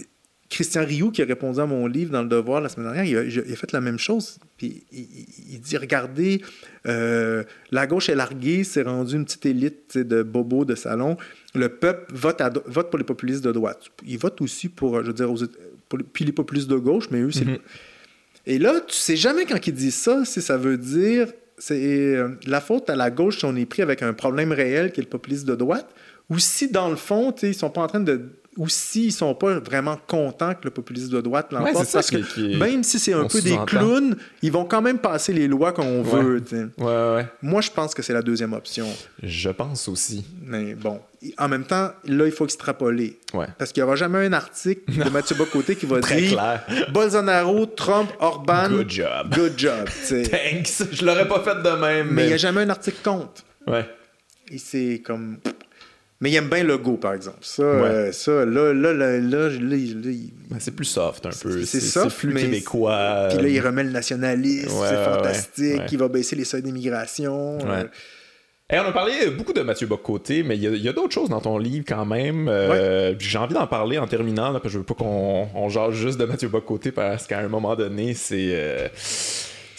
Christian 0.51 0.83
Rioux, 0.85 1.11
qui 1.11 1.21
a 1.21 1.25
répondu 1.25 1.61
à 1.61 1.65
mon 1.65 1.87
livre 1.87 2.11
dans 2.11 2.21
Le 2.21 2.27
Devoir 2.27 2.59
la 2.59 2.67
semaine 2.67 2.93
dernière, 2.93 3.23
il 3.23 3.39
a, 3.39 3.55
fait 3.55 3.71
la 3.71 3.79
même 3.79 3.97
chose. 3.97 4.37
Puis 4.57 4.83
il, 4.91 5.61
dit 5.61 5.77
Regardez, 5.77 6.41
euh, 6.87 7.43
la 7.71 7.87
gauche 7.87 8.09
est 8.09 8.15
larguée, 8.15 8.65
c'est 8.65 8.81
rendu 8.81 9.15
une 9.15 9.23
petite 9.23 9.45
élite 9.45 9.97
de 9.97 10.23
bobos 10.23 10.65
de 10.65 10.75
salon. 10.75 11.15
Le 11.55 11.69
peuple 11.69 12.13
vote, 12.13 12.41
vote 12.65 12.89
pour 12.89 12.99
les 12.99 13.05
populistes 13.05 13.43
de 13.43 13.53
droite. 13.53 13.85
Il 14.05 14.17
vote 14.17 14.41
aussi 14.41 14.67
pour, 14.67 15.01
je 15.01 15.07
veux 15.07 15.13
dire, 15.13 15.29
puis 16.11 16.25
les 16.25 16.33
populistes 16.33 16.69
de 16.69 16.75
gauche, 16.77 17.05
mais 17.11 17.21
eux, 17.21 17.31
c'est. 17.31 17.45
Mm-hmm. 17.45 17.59
Et 18.47 18.59
là, 18.59 18.81
tu 18.81 18.95
sais 18.95 19.15
jamais 19.15 19.45
quand 19.45 19.65
ils 19.65 19.73
disent 19.73 19.95
ça, 19.95 20.25
si 20.25 20.41
ça 20.41 20.57
veut 20.57 20.77
dire 20.77 21.27
c'est 21.61 22.15
euh, 22.15 22.29
la 22.47 22.59
faute 22.59 22.89
à 22.89 22.95
la 22.95 23.11
gauche 23.11 23.37
si 23.37 23.45
on 23.45 23.55
est 23.55 23.67
pris 23.67 23.83
avec 23.83 24.01
un 24.01 24.13
problème 24.13 24.51
réel 24.51 24.91
qui 24.91 24.99
est 24.99 25.03
le 25.03 25.09
populisme 25.09 25.47
de 25.47 25.55
droite, 25.55 25.87
ou 26.31 26.39
si 26.39 26.71
dans 26.71 26.89
le 26.89 26.95
fond, 26.95 27.35
ils 27.43 27.53
sont 27.53 27.69
pas 27.69 27.81
en 27.81 27.87
train 27.87 27.99
de 27.99 28.41
ou 28.57 28.67
s'ils 28.67 29.13
sont 29.13 29.33
pas 29.33 29.59
vraiment 29.59 29.97
contents 30.07 30.53
que 30.53 30.65
le 30.65 30.71
populisme 30.71 31.09
de 31.13 31.21
droite 31.21 31.53
l'emporte. 31.53 31.89
parce 31.91 32.09
que 32.09 32.57
même 32.57 32.83
si 32.83 32.99
c'est 32.99 33.13
un 33.13 33.25
peu 33.25 33.41
des 33.41 33.57
clowns, 33.65 34.17
ils 34.41 34.51
vont 34.51 34.65
quand 34.65 34.81
même 34.81 34.99
passer 34.99 35.31
les 35.31 35.47
lois 35.47 35.71
qu'on 35.71 36.01
veut. 36.01 36.43
Moi, 37.41 37.61
je 37.61 37.71
pense 37.71 37.93
que 37.93 38.01
c'est 38.01 38.13
la 38.13 38.21
deuxième 38.21 38.53
option. 38.53 38.87
Je 39.23 39.49
pense 39.49 39.87
aussi. 39.87 40.25
Mais 40.45 40.75
bon, 40.75 40.99
en 41.37 41.47
même 41.47 41.63
temps, 41.63 41.91
là, 42.05 42.25
il 42.25 42.31
faut 42.31 42.45
extrapoler. 42.45 43.19
Parce 43.57 43.71
qu'il 43.71 43.83
n'y 43.83 43.87
aura 43.87 43.95
jamais 43.95 44.25
un 44.25 44.33
article 44.33 45.01
de 45.01 45.09
Mathieu 45.09 45.35
Bocoté 45.35 45.75
qui 45.75 45.85
va 45.85 45.99
dire 46.01 46.59
Bolsonaro, 46.91 47.65
Trump, 47.67 48.09
Orban. 48.19 48.69
Good 48.69 48.89
job. 48.89 49.33
Good 49.33 49.53
job. 49.57 49.89
Thanks. 50.09 50.83
Je 50.91 51.05
l'aurais 51.05 51.27
pas 51.27 51.41
fait 51.41 51.61
de 51.61 51.75
même. 51.79 52.09
Mais 52.11 52.23
il 52.23 52.27
n'y 52.27 52.33
a 52.33 52.37
jamais 52.37 52.61
un 52.61 52.69
article 52.69 52.99
contre. 53.01 53.43
Ouais. 53.65 53.89
Et 54.49 54.57
c'est 54.57 55.01
comme. 55.05 55.37
Mais 56.21 56.29
il 56.29 56.35
aime 56.35 56.49
bien 56.49 56.63
le 56.63 56.77
go, 56.77 56.97
par 56.97 57.13
exemple. 57.13 57.39
Ça, 57.41 57.63
euh, 57.63 58.11
ça 58.11 58.45
là, 58.45 58.73
là, 58.73 58.93
là, 58.93 59.17
là, 59.17 59.49
ben, 59.49 60.59
c'est 60.59 60.75
plus 60.75 60.85
soft 60.85 61.25
un 61.25 61.31
peu. 61.31 61.65
C'est 61.65 61.79
soft, 61.79 62.15
plus 62.15 62.35
québécois. 62.35 63.29
Puis 63.29 63.41
là, 63.41 63.49
il 63.49 63.59
remet 63.59 63.83
le 63.83 63.89
nationalisme, 63.89 64.69
c'est 64.87 65.03
fantastique. 65.03 65.81
Il 65.91 65.97
va 65.97 66.07
baisser 66.07 66.35
les 66.35 66.45
seuils 66.45 66.61
d'immigration. 66.61 67.57
Euh. 67.65 67.85
on 68.71 68.77
a 68.77 68.91
parlé 68.91 69.31
beaucoup 69.31 69.51
de 69.51 69.61
Mathieu 69.61 69.87
Bocoté, 69.87 70.43
mais 70.43 70.57
il 70.57 70.63
y 70.63 70.87
a, 70.87 70.93
d'autres 70.93 71.13
choses 71.13 71.29
dans 71.29 71.41
ton 71.41 71.57
livre 71.57 71.85
quand 71.87 72.05
même. 72.05 72.47
Euh, 72.47 73.15
j'ai 73.17 73.39
envie 73.39 73.55
d'en 73.55 73.65
parler 73.65 73.97
en 73.97 74.05
terminant, 74.05 74.51
parce 74.51 74.63
que 74.63 74.69
je 74.69 74.77
veux 74.77 74.83
pas 74.83 74.93
qu'on 74.93 75.69
jase 75.69 75.95
juste 75.95 76.19
de 76.19 76.25
Mathieu 76.25 76.49
Bocoté, 76.49 76.91
parce 76.91 77.25
qu'à 77.25 77.39
un 77.39 77.47
moment 77.47 77.75
donné, 77.75 78.13
c'est 78.13 78.91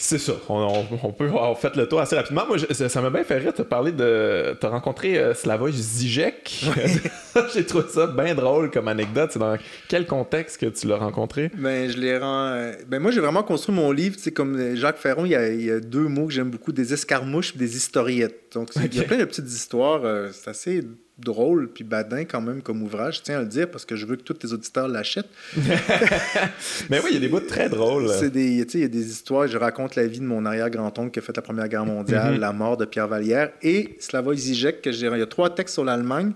c'est 0.03 0.17
ça. 0.17 0.33
On, 0.49 1.13
peut 1.13 1.27
avoir 1.27 1.57
fait 1.57 1.77
le 1.77 1.87
tour 1.87 2.01
assez 2.01 2.17
rapidement. 2.17 2.45
Moi, 2.45 2.57
ça 2.71 3.01
m'a 3.01 3.09
bien 3.09 3.23
fait 3.23 3.37
rire 3.37 3.53
de 3.57 3.63
parler 3.63 3.93
de. 3.93 4.53
T'as 4.59 4.67
rencontré 4.67 5.17
euh, 5.17 5.33
Slavoj 5.33 5.71
Zizek. 5.71 6.65
J'ai 7.53 7.65
trouvé 7.65 7.85
ça 7.87 8.07
bien 8.07 8.35
drôle 8.35 8.69
comme 8.69 8.89
anecdote. 8.89 9.29
C'est 9.31 9.39
dans 9.39 9.57
quel 9.87 10.05
contexte 10.05 10.59
que 10.59 10.65
tu 10.65 10.87
l'as 10.87 10.97
rencontré? 10.97 11.49
Ben, 11.57 11.89
je 11.89 11.97
l'ai 11.97 12.19
euh, 12.21 12.73
Ben, 12.85 12.99
moi, 12.99 13.11
j'ai 13.11 13.21
vraiment 13.21 13.43
construit 13.43 13.73
mon 13.73 13.93
livre. 13.93 14.17
C'est 14.19 14.33
comme 14.33 14.75
Jacques 14.75 14.97
Ferron, 14.97 15.23
il 15.23 15.31
y, 15.31 15.71
a, 15.71 15.79
deux 15.79 16.09
mots 16.09 16.27
que 16.27 16.33
j'aime 16.33 16.49
beaucoup 16.49 16.73
des 16.73 16.93
escarmouches 16.93 17.55
et 17.55 17.59
des 17.59 17.77
historiettes. 17.77 18.51
Donc, 18.53 18.71
il 18.75 18.93
y 18.93 18.99
a 18.99 19.03
plein 19.03 19.17
de 19.17 19.25
petites 19.25 19.49
histoires. 19.49 20.01
Euh, 20.03 20.31
c'est 20.33 20.49
assez 20.49 20.83
drôle 21.19 21.69
puis 21.69 21.83
badin 21.83 22.25
quand 22.25 22.41
même 22.41 22.61
comme 22.61 22.81
ouvrage, 22.81 23.17
je 23.17 23.21
tiens 23.21 23.37
à 23.37 23.41
le 23.41 23.47
dire 23.47 23.69
parce 23.69 23.85
que 23.85 23.95
je 23.95 24.05
veux 24.05 24.15
que 24.15 24.23
tous 24.23 24.33
tes 24.33 24.51
auditeurs 24.51 24.87
l'achètent. 24.87 25.29
Mais 26.89 26.99
oui, 26.99 27.09
il 27.09 27.13
y 27.13 27.17
a 27.17 27.19
des 27.19 27.27
bouts 27.27 27.39
très 27.39 27.69
drôles. 27.69 28.09
C'est 28.09 28.31
des, 28.31 28.47
il 28.47 28.79
y 28.79 28.83
a 28.83 28.87
des 28.87 29.09
histoires, 29.09 29.47
je 29.47 29.57
raconte 29.57 29.95
la 29.95 30.07
vie 30.07 30.19
de 30.19 30.25
mon 30.25 30.45
arrière-grand-oncle 30.45 31.11
qui 31.11 31.19
a 31.19 31.21
fait 31.21 31.35
la 31.35 31.43
Première 31.43 31.67
Guerre 31.67 31.85
mondiale, 31.85 32.33
mhm. 32.33 32.39
la 32.39 32.51
mort 32.51 32.77
de 32.77 32.85
Pierre 32.85 33.07
Vallière 33.07 33.51
et 33.61 33.95
Slavoj 33.99 34.35
Zizek, 34.35 34.81
que 34.81 34.91
j'ai, 34.91 35.07
il 35.07 35.19
y 35.19 35.21
a 35.21 35.27
trois 35.27 35.53
textes 35.53 35.75
sur 35.75 35.85
l'Allemagne. 35.85 36.33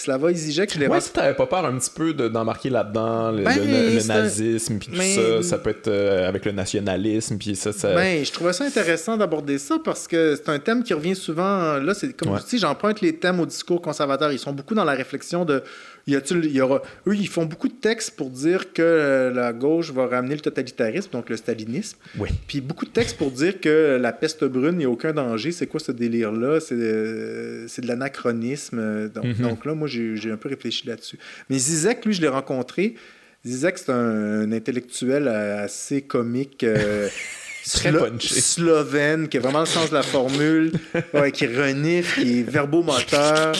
Slava 0.00 0.32
Zizek, 0.32 0.72
je 0.72 0.78
l'ai 0.78 0.86
Ouais, 0.86 1.00
si 1.00 1.12
t'avais 1.12 1.34
pas 1.34 1.46
peur 1.46 1.64
un 1.66 1.76
petit 1.76 1.90
peu 1.94 2.14
d'embarquer 2.14 2.70
là-dedans, 2.70 3.32
le, 3.32 3.42
ben, 3.42 4.06
nazisme, 4.06 4.78
puis 4.78 4.88
tout 4.88 5.02
ça, 5.02 5.42
ça 5.42 5.58
peut 5.58 5.70
être 5.70 5.88
euh, 5.88 6.26
avec 6.26 6.46
le 6.46 6.52
nationalisme, 6.52 7.36
puis 7.36 7.54
ça, 7.54 7.72
ça... 7.72 7.94
Ben, 7.94 8.24
je 8.24 8.32
trouvais 8.32 8.54
ça 8.54 8.64
intéressant 8.64 9.18
d'aborder 9.18 9.58
ça 9.58 9.76
parce 9.84 10.08
que 10.08 10.36
c'est 10.36 10.48
un 10.48 10.58
thème 10.58 10.82
qui 10.82 10.94
revient 10.94 11.14
souvent. 11.14 11.74
Là, 11.74 11.92
c'est 11.92 12.14
comme 12.14 12.38
tu 12.38 12.56
dis, 12.56 12.58
j'emprunte 12.58 13.02
les 13.02 13.16
thèmes 13.16 13.40
au 13.40 13.46
discours 13.46 13.82
conservateur. 13.82 14.32
Ils 14.32 14.38
sont 14.38 14.52
beaucoup 14.52 14.74
dans 14.74 14.84
la 14.84 14.94
réflexion 14.94 15.44
de 15.44 15.62
y 16.06 16.14
il 16.14 16.52
y 16.52 16.60
aura, 16.60 16.82
eux, 17.06 17.14
ils 17.14 17.28
font 17.28 17.44
beaucoup 17.44 17.68
de 17.68 17.74
textes 17.74 18.16
pour 18.16 18.30
dire 18.30 18.72
que 18.72 18.82
euh, 18.82 19.30
la 19.30 19.52
gauche 19.52 19.92
va 19.92 20.06
ramener 20.06 20.34
le 20.34 20.40
totalitarisme, 20.40 21.10
donc 21.12 21.28
le 21.28 21.36
stalinisme. 21.36 21.98
Oui. 22.18 22.28
Puis 22.46 22.60
beaucoup 22.60 22.84
de 22.84 22.90
textes 22.90 23.16
pour 23.16 23.30
dire 23.30 23.60
que 23.60 23.98
la 24.00 24.12
peste 24.12 24.44
brune, 24.44 24.74
il 24.74 24.78
n'y 24.78 24.84
a 24.84 24.90
aucun 24.90 25.12
danger. 25.12 25.52
C'est 25.52 25.66
quoi 25.66 25.80
ce 25.80 25.92
délire-là? 25.92 26.60
C'est, 26.60 26.74
euh, 26.74 27.68
c'est 27.68 27.82
de 27.82 27.88
l'anachronisme. 27.88 29.08
Donc, 29.14 29.24
mhm. 29.24 29.34
donc 29.34 29.64
là, 29.64 29.74
moi, 29.74 29.88
j'ai, 29.90 30.30
un 30.30 30.36
peu 30.36 30.48
réfléchi 30.48 30.86
là-dessus. 30.86 31.18
Mais 31.48 31.58
Zizek, 31.58 32.04
lui, 32.04 32.14
je 32.14 32.20
l'ai 32.22 32.28
rencontré. 32.28 32.94
Zizek, 33.46 33.78
c'est 33.78 33.90
un, 33.90 34.50
intellectuel 34.52 35.28
assez 35.28 36.02
comique. 36.02 36.64
Euh, 36.64 37.08
slovène, 37.62 39.28
qui 39.28 39.36
a 39.36 39.40
vraiment 39.40 39.60
le 39.60 39.66
sens 39.66 39.90
de 39.90 39.94
la 39.94 40.02
formule, 40.02 40.72
qui 41.34 41.46
renifle, 41.46 42.22
qui 42.22 42.40
est 42.40 42.42
verbomoteur, 42.42 43.52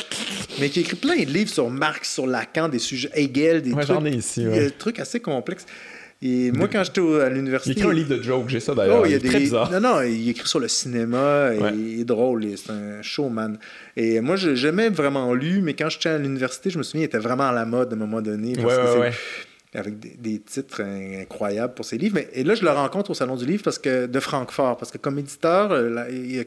mais 0.59 0.70
qui 0.70 0.81
écrit 0.81 0.97
plein 0.97 1.16
de 1.16 1.31
livres 1.31 1.51
sur 1.51 1.69
Marx, 1.70 2.15
sur 2.15 2.27
Lacan, 2.27 2.69
des 2.69 2.78
sujets 2.78 3.11
Hegel, 3.15 3.62
des 3.62 3.73
trucs, 3.73 4.15
ici, 4.15 4.44
des 4.44 4.70
trucs 4.70 4.98
assez 4.98 5.20
complexes. 5.20 5.66
Et 6.22 6.52
moi, 6.52 6.68
quand 6.68 6.84
j'étais 6.84 7.01
à 7.01 7.30
l'université. 7.30 7.72
Il 7.72 7.78
écrit 7.78 7.90
un 7.90 7.94
livre 7.94 8.16
de 8.16 8.22
jokes, 8.22 8.48
j'ai 8.48 8.60
ça 8.60 8.74
d'ailleurs. 8.74 9.01
Oh, 9.02 9.06
il, 9.06 9.14
est 9.14 9.26
très 9.26 9.38
bizarre. 9.38 9.70
Non, 9.70 9.80
non, 9.80 10.02
il 10.02 10.28
écrit 10.28 10.47
sur 10.47 10.60
le 10.60 10.68
cinéma, 10.68 11.51
il 11.74 12.01
est 12.01 12.05
drôle, 12.05 12.47
c'est 12.56 12.70
un 12.70 13.01
showman. 13.01 13.56
Et 13.97 14.20
moi, 14.20 14.36
je 14.36 14.55
jamais 14.55 14.90
vraiment 14.90 15.32
lu, 15.32 15.62
mais 15.62 15.74
quand 15.74 15.88
j'étais 15.88 16.10
à 16.10 16.18
l'université, 16.18 16.68
je 16.68 16.76
me 16.76 16.82
souviens, 16.82 17.02
il 17.02 17.06
était 17.06 17.18
vraiment 17.18 17.48
à 17.48 17.52
la 17.52 17.64
mode 17.64 17.92
à 17.92 17.97
un 17.97 17.98
moment 17.98 18.20
donné. 18.20 18.55
Parce 18.55 18.76
ouais, 18.76 19.01
ouais, 19.01 19.12
avec 19.72 20.20
des, 20.20 20.40
titres 20.40 20.82
incroyables 20.82 21.74
pour 21.74 21.84
ses 21.84 21.97
livres. 21.97 22.16
Mais, 22.16 22.28
et 22.32 22.42
là, 22.42 22.55
je 22.55 22.64
le 22.64 22.70
rencontre 22.70 23.10
au 23.10 23.14
Salon 23.14 23.36
du 23.36 23.47
Livre 23.47 23.62
parce 23.62 23.78
que, 23.78 24.06
de 24.06 24.20
Francfort, 24.20 24.76
parce 24.76 24.90
que 24.90 24.98
comme 24.98 25.18
éditeur, 25.18 25.70
euh, 25.70 26.09
il, 26.10 26.44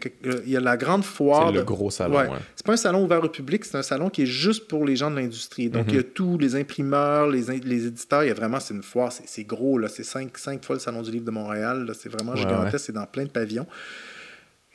y 0.51 0.57
a, 0.57 0.59
la 0.59 0.75
grande 0.75 1.05
foire. 1.05 1.47
C'est 1.47 1.53
le 1.53 1.63
gros 1.63 1.89
salon. 1.89 2.17
Ouais. 2.17 2.27
C'est 2.55 2.65
pas 2.65 2.73
un 2.73 2.77
salon 2.77 3.05
ouvert 3.05 3.23
au 3.23 3.29
public, 3.29 3.63
c'est 3.63 3.77
un 3.77 3.83
salon 3.83 4.09
qui 4.09 4.23
est 4.23 4.27
juste 4.27 4.67
pour 4.67 4.83
les 4.83 4.97
gens 4.97 5.09
de 5.09 5.15
l'industrie. 5.15 5.69
Donc, 5.69 5.85
il 5.87 5.95
y 5.95 5.99
a 5.99 6.01
mhm. 6.01 6.09
tous 6.13 6.37
les 6.37 6.55
imprimeurs, 6.55 7.27
les, 7.29 7.43
les 7.59 7.85
éditeurs. 7.87 8.23
Il 8.25 8.27
y 8.27 8.31
a 8.31 8.35
vraiment, 8.35 8.59
c'est 8.59 8.73
une 8.73 8.83
foire, 8.83 9.11
c'est 9.11 9.43
gros, 9.45 9.77
là. 9.77 9.87
C'est 9.87 10.03
cinq, 10.03 10.37
cinq, 10.37 10.65
fois 10.65 10.75
le 10.75 10.81
Salon 10.81 11.01
du 11.01 11.11
Livre 11.11 11.25
de 11.25 11.31
Montréal. 11.31 11.89
C'est 11.97 12.09
vraiment 12.09 12.35
gigantesque, 12.35 12.85
c'est 12.87 12.93
dans 12.93 13.05
plein 13.05 13.23
de 13.23 13.29
pavillons. 13.29 13.67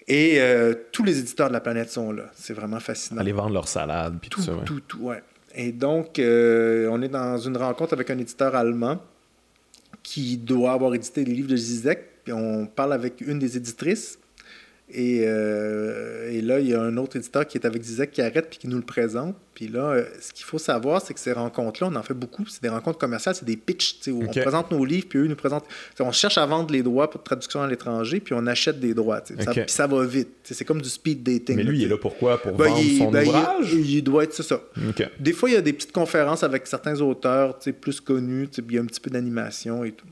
Et 0.08 0.40
euh, 0.40 0.74
tous 0.90 1.04
les 1.04 1.18
éditeurs 1.18 1.48
de 1.48 1.52
la 1.52 1.60
planète 1.60 1.90
sont 1.90 2.12
là. 2.12 2.24
C'est 2.34 2.54
vraiment 2.54 2.80
fascinant. 2.80 3.20
Aller 3.20 3.32
vendre 3.32 3.52
leur 3.52 3.68
salade, 3.68 4.16
puis 4.18 4.30
tout, 4.30 4.40
ça. 4.40 4.52
Tout, 4.64 4.80
tout, 4.80 5.00
ouais. 5.00 5.22
Et 5.54 5.72
donc, 5.72 6.18
euh, 6.18 6.88
on 6.90 7.00
est 7.02 7.08
dans 7.08 7.38
une 7.38 7.56
rencontre 7.56 7.94
avec 7.94 8.10
un 8.10 8.18
éditeur 8.18 8.54
allemand 8.54 8.98
qui 10.02 10.36
doit 10.36 10.72
avoir 10.72 10.94
édité 10.94 11.24
les 11.24 11.34
livres 11.34 11.48
de 11.48 11.56
Zizek. 11.56 12.24
Puis 12.24 12.32
on 12.32 12.66
parle 12.66 12.92
avec 12.92 13.20
une 13.20 13.38
des 13.38 13.56
éditrices 13.56 14.18
et, 14.90 15.24
euh, 15.26 16.30
et, 16.30 16.40
là, 16.40 16.60
il 16.60 16.68
y 16.68 16.74
a 16.74 16.80
un 16.80 16.96
autre 16.96 17.16
éditeur 17.16 17.46
qui 17.46 17.58
est 17.58 17.66
avec 17.66 17.82
Zizek 17.82 18.10
qui 18.10 18.22
arrête 18.22 18.48
puis 18.48 18.58
qui 18.58 18.68
nous 18.68 18.78
le 18.78 18.84
présente. 18.84 19.36
Puis 19.52 19.68
là, 19.68 19.90
euh, 19.90 20.04
ce 20.20 20.32
qu'il 20.32 20.46
faut 20.46 20.58
savoir, 20.58 21.02
c'est 21.02 21.12
que 21.12 21.20
ces 21.20 21.32
rencontres-là, 21.32 21.88
on 21.92 21.96
en 21.96 22.02
fait 22.02 22.14
beaucoup. 22.14 22.46
C'est 22.46 22.62
des 22.62 22.70
rencontres 22.70 22.98
commerciales, 22.98 23.34
c'est 23.34 23.44
des 23.44 23.56
pitchs 23.56 24.06
où 24.08 24.22
on 24.22 24.28
présente 24.28 24.70
nos 24.70 24.84
livres, 24.84 25.06
puis 25.08 25.18
eux 25.18 25.26
nous 25.26 25.36
présentent. 25.36 25.66
On 26.00 26.12
cherche 26.12 26.38
à 26.38 26.46
vendre 26.46 26.72
les 26.72 26.82
droits 26.82 27.10
pour 27.10 27.22
traduction 27.22 27.60
à 27.60 27.66
l'étranger, 27.66 28.20
puis 28.20 28.34
on 28.34 28.46
achète 28.46 28.80
des 28.80 28.94
droits. 28.94 29.20
puis 29.20 29.36
ça 29.66 29.86
va 29.86 30.06
vite. 30.06 30.28
C'est 30.44 30.64
comme 30.64 30.80
du 30.80 30.88
speed 30.88 31.22
dating. 31.22 31.56
Mais 31.56 31.64
lui, 31.64 31.80
il 31.80 31.84
est 31.84 31.88
là 31.88 31.98
pourquoi? 31.98 32.40
Pour 32.40 32.52
ben, 32.52 32.68
vendre 32.68 32.98
son 32.98 33.10
ben, 33.10 33.26
ouvrage? 33.26 33.72
il, 33.74 34.02
doit 34.02 34.24
être 34.24 34.32
ça. 34.32 34.60
Des 35.20 35.32
fois, 35.32 35.50
il 35.50 35.54
y 35.54 35.58
a 35.58 35.60
des 35.60 35.74
petites 35.74 35.92
conférences 35.92 36.42
avec 36.42 36.66
certains 36.66 36.98
auteurs 37.00 37.58
plus 37.80 38.00
connus, 38.00 38.48
il 38.56 38.74
y 38.74 38.78
a 38.78 38.80
un 38.80 38.86
petit 38.86 39.00
peu 39.00 39.10
d'animation 39.10 39.84
et 39.84 39.92
tout. 39.92 40.06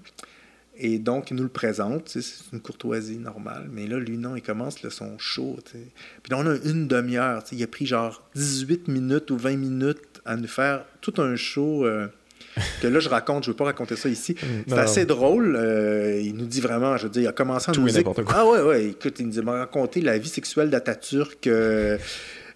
Et 0.78 0.98
donc, 0.98 1.31
il 1.31 1.36
nous 1.36 1.43
le 1.43 1.48
présente, 1.48 2.09
c'est 2.09 2.23
une 2.53 2.61
courtoisie 2.61 3.19
normale. 3.19 3.69
Mais 3.73 3.86
là, 3.86 3.98
lui, 3.98 4.19
non, 4.19 4.36
il 4.36 4.43
commence 4.43 4.82
le 4.82 4.90
son 4.90 5.19
chaud. 5.19 5.57
Puis 5.73 6.31
là, 6.31 6.39
on 6.39 6.47
a 6.47 6.57
une 6.65 6.86
demi-heure. 6.86 7.43
Il 7.53 7.62
a 7.62 7.66
pris 7.66 7.86
genre 7.86 8.23
18 8.35 8.89
minutes 8.89 9.31
ou 9.31 9.39
20 9.39 9.57
minutes 9.57 10.20
à 10.27 10.36
nous 10.36 10.48
faire 10.48 10.85
tout 11.01 11.15
un 11.19 11.36
show. 11.36 11.86
Euh, 11.86 12.09
que 12.82 12.89
là, 12.89 13.01
je 13.01 13.09
raconte, 13.09 13.44
je 13.44 13.51
ne 13.51 13.53
veux 13.53 13.57
pas 13.57 13.65
raconter 13.65 13.97
ça 13.97 14.09
ici. 14.09 14.35
C'est 14.66 14.78
assez 14.78 15.07
drôle. 15.07 15.57
Euh, 15.57 16.20
il 16.20 16.35
nous 16.35 16.47
dit 16.47 16.61
vraiment, 16.61 16.97
je 16.97 17.05
veux 17.05 17.11
dire, 17.11 17.23
il 17.23 17.28
a 17.28 17.32
commencé 17.32 17.70
à 17.70 17.74
nous 17.74 17.89
dire. 17.89 18.05
Ah 18.28 18.47
ouais, 18.47 18.61
ouais, 18.61 18.86
écoute, 18.89 19.16
il 19.19 19.28
nous 19.28 19.40
a 19.40 19.59
raconté 19.59 20.01
la 20.01 20.19
vie 20.19 20.28
sexuelle 20.28 20.69
d'Atatürk. 20.69 21.47
Euh, 21.47 21.98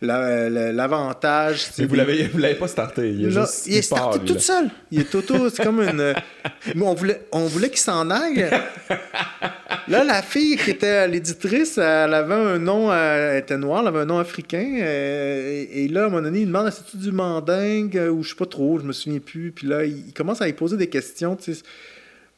l'avantage. 0.03 1.71
Mais 1.79 1.87
vous 1.87 1.95
l'avez, 1.95 2.29
vous 2.29 2.39
l'avez 2.39 2.55
pas 2.55 2.69
starté. 2.69 3.11
Il 3.11 3.27
est, 3.27 3.31
juste, 3.31 3.67
il 3.67 3.77
est 3.77 3.83
starté 3.83 4.21
tout 4.21 4.39
seul. 4.39 4.71
Il 4.91 5.01
est 5.01 5.15
auto. 5.15 5.49
C'est 5.51 5.63
comme 5.63 5.81
une. 5.81 6.15
on 6.81 6.95
voulait, 6.95 7.27
on 7.33 7.47
voulait 7.47 7.69
qu'il 7.69 7.79
s'en 7.79 8.11
aille. 8.11 8.49
Là, 9.89 10.05
la 10.05 10.23
fille 10.23 10.57
qui 10.57 10.71
était 10.71 11.09
l'éditrice, 11.09 11.79
elle 11.79 12.15
avait 12.15 12.35
un 12.35 12.59
nom, 12.59 12.93
elle 12.93 13.39
était 13.39 13.59
noire, 13.59 13.81
elle 13.83 13.89
avait 13.89 14.01
un 14.01 14.05
nom 14.07 14.19
africain. 14.19 14.79
Euh, 14.81 15.67
et, 15.71 15.89
là, 15.89 16.03
à 16.03 16.07
un 16.07 16.09
moment 16.09 16.23
donné, 16.23 16.41
il 16.41 16.47
demande 16.47 16.71
c'est-tu 16.71 16.97
du 16.97 17.13
mandingue 17.13 18.01
ou 18.13 18.23
je 18.23 18.31
sais 18.31 18.35
pas 18.37 18.47
trop, 18.47 18.79
je 18.79 18.85
me 18.85 18.93
souviens 18.93 19.19
plus. 19.19 19.53
Puis 19.53 19.67
là, 19.67 19.85
il, 19.85 20.13
commence 20.13 20.41
à 20.43 20.49
y 20.49 20.53
poser 20.53 20.77
des 20.77 20.89
questions. 20.89 21.37
Tu 21.37 21.55
sais 21.55 21.63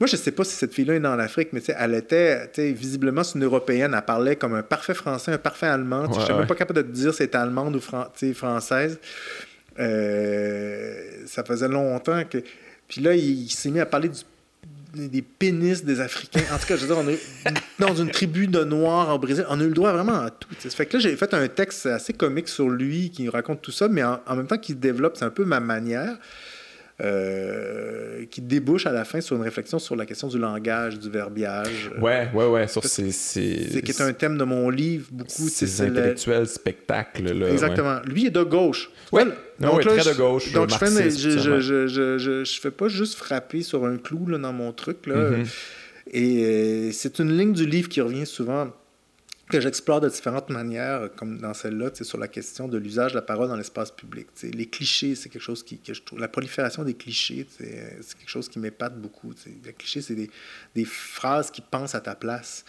moi, 0.03 0.09
je 0.09 0.16
ne 0.16 0.20
sais 0.20 0.33
pas 0.33 0.43
si 0.43 0.57
cette 0.57 0.74
fille-là 0.74 0.97
est 0.97 1.01
dans 1.01 1.15
l'Afrique, 1.15 1.51
mais 1.53 1.62
elle 1.79 1.95
était 1.95 2.49
visiblement 2.73 3.23
une 3.23 3.45
Européenne. 3.45 3.95
Elle 3.97 4.03
parlait 4.03 4.35
comme 4.35 4.53
un 4.53 4.65
parfait 4.65 4.95
français, 4.95 5.31
un 5.31 5.39
parfait 5.39 5.69
allemand. 5.69 6.12
je 6.12 6.19
ne 6.19 6.24
suis 6.24 6.35
même 6.35 6.49
pas 6.49 6.57
capable 6.57 6.83
de 6.83 6.89
te 6.89 6.93
dire 6.93 7.12
si 7.12 7.19
c'était 7.19 7.39
allemande 7.39 7.77
ou 7.77 7.81
française. 8.35 8.99
Euh, 9.79 11.23
ça 11.27 11.45
faisait 11.45 11.69
longtemps 11.69 12.24
que. 12.29 12.39
Puis 12.89 13.01
là, 13.01 13.15
il, 13.15 13.49
s'est 13.49 13.70
mis 13.70 13.79
à 13.79 13.87
parler 13.87 14.11
des 14.93 15.23
pénis 15.23 15.85
des 15.85 16.01
Africains. 16.01 16.43
En 16.53 16.59
tout 16.59 16.66
cas, 16.66 16.74
je 16.74 16.85
veux 16.85 16.93
dire, 16.93 16.99
on 16.99 17.09
est 17.09 17.20
dans 17.79 17.95
une 17.95 18.11
tribu 18.11 18.49
de 18.49 18.65
Noirs 18.65 19.15
au 19.15 19.20
Brésil. 19.20 19.47
On 19.51 19.61
a 19.61 19.62
eu 19.62 19.69
le 19.69 19.73
droit 19.73 19.93
vraiment 19.93 20.19
à 20.19 20.31
tout. 20.31 20.49
Ça 20.59 20.69
fait 20.70 20.87
que 20.87 20.97
là, 20.97 20.99
j'ai 21.01 21.15
fait 21.15 21.33
un 21.33 21.47
texte 21.47 21.87
assez 21.87 22.12
comique 22.12 22.49
sur 22.49 22.69
lui 22.69 23.11
qui 23.11 23.29
raconte 23.29 23.62
tout 23.62 23.70
ça, 23.70 23.87
mais 23.87 24.03
en, 24.03 24.20
en 24.27 24.35
même 24.35 24.49
temps 24.49 24.59
qu'il 24.59 24.81
développe, 24.81 25.16
c'est 25.16 25.27
un 25.27 25.31
peu 25.31 25.45
ma 25.45 25.61
manière. 25.61 26.16
Euh, 27.03 28.27
qui 28.31 28.41
débouche 28.41 28.87
à 28.87 28.93
la 28.93 29.05
fin 29.05 29.20
sur 29.20 29.35
une 29.35 29.43
réflexion 29.43 29.81
sur 29.81 29.97
la 29.97 30.07
question 30.07 30.29
du 30.29 30.39
langage, 30.39 31.01
du 31.01 31.11
verbiage. 31.11 31.91
Ouais, 32.01 32.29
ouais, 32.33 32.47
ouais. 32.47 32.66
C'est 32.69 33.83
qui 33.83 33.91
est 33.91 34.01
un 34.01 34.12
thème 34.12 34.39
de 34.39 34.45
mon 34.45 34.70
livre, 34.70 35.09
beaucoup. 35.11 35.49
Ces 35.49 35.83
intellectuels 35.83 36.47
spectacles. 36.47 37.33
Là, 37.33 37.51
Exactement. 37.51 37.99
Lui 38.05 38.27
est 38.27 38.31
de 38.31 38.45
gauche. 38.45 38.89
Ouais. 39.11 39.24
Donc, 39.59 39.81
très 39.81 40.12
de 40.12 40.16
gauche. 40.16 40.53
Donc, 40.53 40.70
je 40.70 40.77
fais, 40.77 41.11
je, 41.11 41.39
je, 41.39 41.89
je, 41.89 42.45
je, 42.45 42.61
fais 42.61 42.70
pas 42.70 42.87
juste 42.87 43.16
frapper 43.16 43.62
sur 43.62 43.85
un 43.85 43.97
clou 43.97 44.29
là, 44.29 44.39
dans 44.39 44.53
mon 44.53 44.73
truc. 44.73 45.07
Là. 45.09 45.31
Mm-hmm. 45.31 45.47
Et 46.12 46.45
euh, 46.45 46.93
c'est 46.93 47.19
une 47.19 47.37
ligne 47.37 47.53
du 47.53 47.66
livre 47.66 47.89
qui 47.89 48.01
revient 48.01 48.27
souvent 48.27 48.70
que 49.53 49.61
j'explore 49.61 50.01
de 50.01 50.09
différentes 50.09 50.49
manières, 50.49 51.11
comme 51.15 51.39
dans 51.39 51.53
celle-là, 51.53 51.91
sur 52.01 52.16
la 52.16 52.27
question 52.27 52.69
de 52.69 52.79
l'usage 52.79 53.12
de 53.12 53.16
la 53.16 53.23
parole 53.23 53.49
dans 53.49 53.57
l'espace 53.57 53.91
public. 53.91 54.29
Les 54.43 54.65
clichés, 54.65 55.15
c'est 55.15 55.29
quelque 55.29 55.43
chose 55.43 55.62
qui, 55.62 55.79
que 55.79 55.93
je 55.93 56.03
trouve... 56.03 56.19
La 56.19 56.29
prolifération 56.29 56.85
des 56.85 56.95
clichés, 56.95 57.47
c'est 57.59 58.16
quelque 58.19 58.31
chose 58.31 58.49
qui 58.49 58.59
m'épate 58.59 58.99
beaucoup. 58.99 59.35
Les 59.65 59.74
clichés, 59.74 60.01
c'est 60.01 60.15
des, 60.15 60.31
des, 60.74 60.87
phrases 60.87 61.51
qui 61.51 61.61
pensent 61.61 61.95
à 61.95 62.01
ta 62.01 62.15
place. 62.15 62.65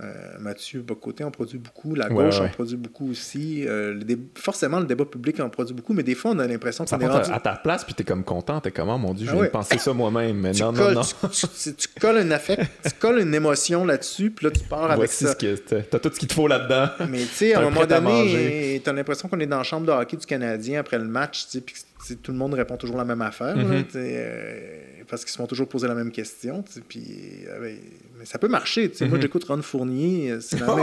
Euh, 0.00 0.38
Mathieu 0.38 0.80
Bocoté 0.80 1.24
en 1.24 1.32
produit 1.32 1.58
beaucoup, 1.58 1.96
la 1.96 2.08
gauche 2.08 2.38
en 2.38 2.48
produit 2.48 2.76
beaucoup 2.76 3.10
aussi. 3.10 3.64
Euh, 3.66 4.00
forcément, 4.36 4.78
le 4.78 4.86
débat 4.86 5.04
public 5.04 5.40
en 5.40 5.48
produit 5.48 5.74
beaucoup, 5.74 5.92
mais 5.92 6.04
des 6.04 6.14
fois, 6.14 6.30
on 6.30 6.38
a 6.38 6.46
l'impression 6.46 6.84
que 6.84 6.90
ça 6.90 6.96
rendu... 6.96 7.32
à 7.32 7.40
ta 7.40 7.56
place, 7.56 7.82
puis 7.82 7.94
t'es 7.94 8.04
comme 8.04 8.22
content, 8.22 8.60
t'es 8.60 8.70
comme, 8.70 8.90
oh, 8.90 8.98
mon 8.98 9.12
Dieu, 9.12 9.28
ah 9.32 9.36
j'ai 9.42 9.48
pensé 9.48 9.76
ça 9.78 9.92
moi-même, 9.92 10.36
mais 10.36 10.52
non, 10.52 10.70
non, 10.70 10.92
non. 10.92 11.02
Tu, 11.02 11.88
colles 12.00 12.18
un 12.18 12.30
affect, 12.30 12.62
tu 12.84 12.92
colles 12.92 13.18
une 13.18 13.34
émotion 13.34 13.84
là-dessus, 13.84 14.30
puis 14.30 14.46
là, 14.46 14.52
tu 14.52 14.60
pars 14.60 14.88
avec 14.88 15.10
ça. 15.10 15.34
T'as 15.34 15.98
tout 15.98 16.10
ce 16.12 16.18
qu'il 16.20 16.28
te 16.28 16.34
faut 16.34 16.46
là-dedans. 16.46 16.90
Mais 17.08 17.18
tu 17.18 17.26
sais, 17.26 17.54
à 17.54 17.60
un 17.60 17.70
moment 17.70 17.84
donné, 17.84 18.80
t'as 18.84 18.92
l'impression 18.92 19.28
qu'on 19.28 19.40
est 19.40 19.46
dans 19.46 19.58
la 19.58 19.64
chambre 19.64 19.86
de 19.86 19.90
hockey 19.90 20.16
du 20.16 20.26
Canadien 20.26 20.78
après 20.78 20.98
le 20.98 21.06
match, 21.06 21.46
puis 21.66 21.74
tout 22.22 22.32
le 22.32 22.38
monde 22.38 22.54
répond 22.54 22.76
toujours 22.76 22.96
la 22.96 23.04
même 23.04 23.22
affaire, 23.22 23.56
mm-hmm. 23.56 23.84
euh, 23.96 24.80
parce 25.08 25.24
qu'ils 25.24 25.32
se 25.32 25.36
font 25.36 25.46
toujours 25.46 25.68
poser 25.68 25.88
la 25.88 25.94
même 25.94 26.10
question. 26.10 26.64
Puis, 26.88 27.04
euh, 27.48 27.60
ben, 27.60 27.76
mais 28.18 28.24
ça 28.24 28.38
peut 28.38 28.48
marcher. 28.48 28.90
Moi, 29.00 29.08
mm-hmm. 29.08 29.22
j'écoute 29.22 29.44
Ron 29.44 29.62
Fournier. 29.62 30.30
Euh, 30.32 30.40
c'est 30.40 30.58
la, 30.58 30.66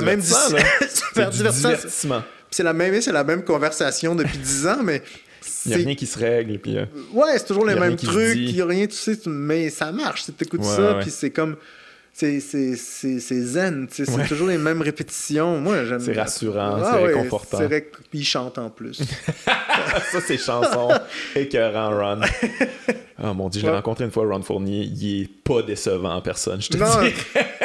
même, 0.00 0.20
c'est 0.20 0.52
la 0.52 0.58
même 0.58 0.66
super 0.88 1.30
divertissement. 1.30 2.22
C'est 2.50 2.62
la 2.62 2.72
même, 2.72 3.00
c'est 3.00 3.12
la 3.12 3.24
même 3.24 3.42
conversation 3.42 4.14
depuis 4.14 4.38
dix 4.38 4.66
ans, 4.66 4.82
mais 4.82 5.02
il 5.66 5.70
n'y 5.70 5.74
a 5.74 5.78
rien 5.78 5.94
qui 5.94 6.06
se 6.06 6.18
règle. 6.18 6.58
Puis, 6.58 6.76
ouais, 7.12 7.38
c'est 7.38 7.46
toujours 7.46 7.66
les 7.66 7.74
mêmes 7.74 7.96
trucs. 7.96 8.36
Il 8.36 8.54
n'y 8.54 8.60
a 8.60 8.66
rien, 8.66 8.86
tu 8.86 8.96
sais, 8.96 9.18
mais 9.26 9.70
ça 9.70 9.92
marche. 9.92 10.24
Tu 10.26 10.44
écoutes 10.44 10.64
ça, 10.64 10.98
puis 11.00 11.10
c'est 11.10 11.30
comme 11.30 11.56
c'est 12.14 12.40
zen, 13.20 13.88
c'est 13.90 14.28
toujours 14.28 14.46
les 14.46 14.58
mêmes 14.58 14.82
répétitions. 14.82 15.60
Moi, 15.60 15.84
j'aime. 15.84 15.98
C'est 15.98 16.12
rassurant, 16.12 16.78
ah 16.80 16.92
c'est 16.92 17.06
réconfortant. 17.06 17.58
C'est 17.58 17.66
vrai 17.66 17.90
qu'il 18.10 18.24
chante 18.24 18.56
en 18.58 18.70
plus. 18.70 19.02
ça, 19.44 20.20
c'est 20.24 20.38
chanson 20.38 20.90
écœurant, 21.34 21.90
Ron. 21.90 22.20
Oh 23.22 23.34
mon 23.34 23.48
dieu, 23.48 23.60
je 23.60 23.66
l'ai 23.66 23.72
rencontré 23.72 24.04
une 24.04 24.12
fois, 24.12 24.26
Ron 24.26 24.42
Fournier. 24.42 24.84
Il 24.84 25.22
est 25.22 25.28
pas 25.28 25.62
décevant 25.62 26.14
en 26.14 26.22
personne, 26.22 26.62
je 26.62 26.68
te 26.68 26.76
non, 26.76 26.86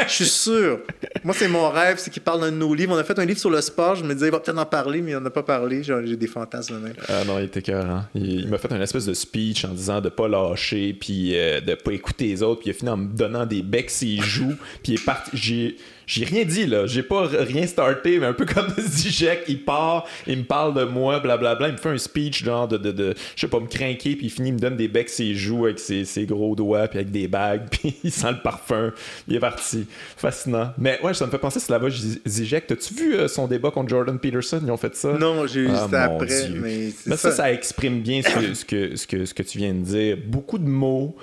Je 0.09 0.15
suis 0.15 0.25
sûr. 0.25 0.79
Moi, 1.23 1.33
c'est 1.37 1.47
mon 1.47 1.69
rêve, 1.69 1.97
c'est 1.97 2.09
qu'il 2.09 2.21
parle 2.21 2.41
d'un 2.41 2.51
de 2.51 2.57
nos 2.57 2.73
livres. 2.73 2.93
On 2.95 2.97
a 2.97 3.03
fait 3.03 3.17
un 3.19 3.25
livre 3.25 3.39
sur 3.39 3.49
le 3.49 3.61
sport. 3.61 3.95
Je 3.95 4.03
me 4.03 4.13
disais, 4.13 4.27
il 4.27 4.31
va 4.31 4.39
peut-être 4.39 4.57
en 4.57 4.65
parler, 4.65 5.01
mais 5.01 5.11
il 5.11 5.17
n'en 5.17 5.25
a 5.25 5.29
pas 5.29 5.43
parlé. 5.43 5.83
J'ai 5.83 6.15
des 6.15 6.27
fantasmes 6.27 6.79
même. 6.79 6.93
Ah 7.07 7.23
non, 7.25 7.39
il 7.39 7.45
était 7.45 7.59
écœurant. 7.59 8.03
Il, 8.15 8.47
m'a 8.49 8.57
fait 8.57 8.71
une 8.71 8.81
espèce 8.81 9.05
de 9.05 9.13
speech 9.13 9.65
en 9.65 9.69
disant 9.69 10.01
de 10.01 10.09
pas 10.09 10.27
lâcher, 10.27 10.95
puis 10.99 11.37
euh, 11.37 11.61
de 11.61 11.75
pas 11.75 11.91
écouter 11.91 12.25
les 12.25 12.43
autres. 12.43 12.61
Puis 12.61 12.69
il 12.69 12.75
a 12.75 12.77
fini 12.77 12.89
en 12.89 12.97
me 12.97 13.07
donnant 13.07 13.45
des 13.45 13.61
becs 13.61 13.89
ses 13.89 14.17
joues. 14.17 14.55
Puis 14.83 14.93
il 14.93 14.95
est 14.95 15.05
parti. 15.05 15.31
J'ai 15.33 15.77
rien 16.17 16.43
dit, 16.43 16.65
là. 16.65 16.87
J'ai 16.87 17.03
pas 17.03 17.27
rien 17.27 17.67
starté, 17.67 18.19
mais 18.19 18.25
un 18.25 18.33
peu 18.33 18.45
comme 18.45 18.67
Zizek, 18.79 19.43
il 19.47 19.63
part, 19.63 20.07
il 20.27 20.39
me 20.39 20.43
parle 20.43 20.73
de 20.73 20.83
moi, 20.83 21.19
blablabla. 21.19 21.67
Il 21.67 21.73
me 21.73 21.77
fait 21.77 21.89
un 21.89 21.97
speech, 21.97 22.43
genre, 22.43 22.67
de, 22.67 22.77
de, 22.77 22.91
de 22.91 23.13
je 23.35 23.41
sais 23.41 23.47
pas, 23.47 23.59
me 23.59 23.67
craquer, 23.67 24.15
puis 24.15 24.27
il 24.27 24.29
finit, 24.29 24.49
il 24.49 24.53
me 24.55 24.59
donne 24.59 24.75
des 24.75 24.87
becs 24.87 25.09
ses 25.09 25.35
joues 25.35 25.65
avec 25.65 25.79
ses, 25.79 26.05
ses, 26.05 26.25
gros 26.25 26.55
doigts, 26.55 26.87
puis 26.87 26.99
avec 26.99 27.11
des 27.11 27.27
bagues, 27.27 27.67
puis 27.71 27.95
il 28.03 28.11
sent 28.11 28.31
le 28.31 28.41
parfum. 28.41 28.91
Il 29.27 29.35
est 29.35 29.39
parti. 29.39 29.85
Fascinant. 30.17 30.73
Mais 30.77 30.99
ouais, 31.03 31.13
ça 31.13 31.25
me 31.25 31.31
fait 31.31 31.37
penser, 31.37 31.59
c'est 31.59 31.71
là-bas, 31.71 31.89
Zizek. 32.27 32.67
T'as-tu 32.67 32.93
vu 32.93 33.15
euh, 33.15 33.27
son 33.27 33.47
débat 33.47 33.71
contre 33.71 33.89
Jordan 33.89 34.17
Peterson? 34.17 34.61
Ils 34.63 34.71
ont 34.71 34.77
fait 34.77 34.95
ça? 34.95 35.13
Non, 35.13 35.45
j'ai 35.47 35.61
vu 35.61 35.71
ah, 35.73 36.03
après, 36.03 36.49
mais, 36.49 36.89
mais 37.05 37.17
ça. 37.17 37.31
ça, 37.31 37.51
exprime 37.51 38.01
bien 38.01 38.21
ce, 38.21 38.65
que, 38.65 38.95
ce, 38.95 39.05
que, 39.05 39.25
ce 39.25 39.33
que 39.33 39.43
tu 39.43 39.57
viens 39.57 39.73
de 39.73 39.83
dire. 39.83 40.17
Beaucoup 40.25 40.57
de 40.57 40.67
mots. 40.67 41.15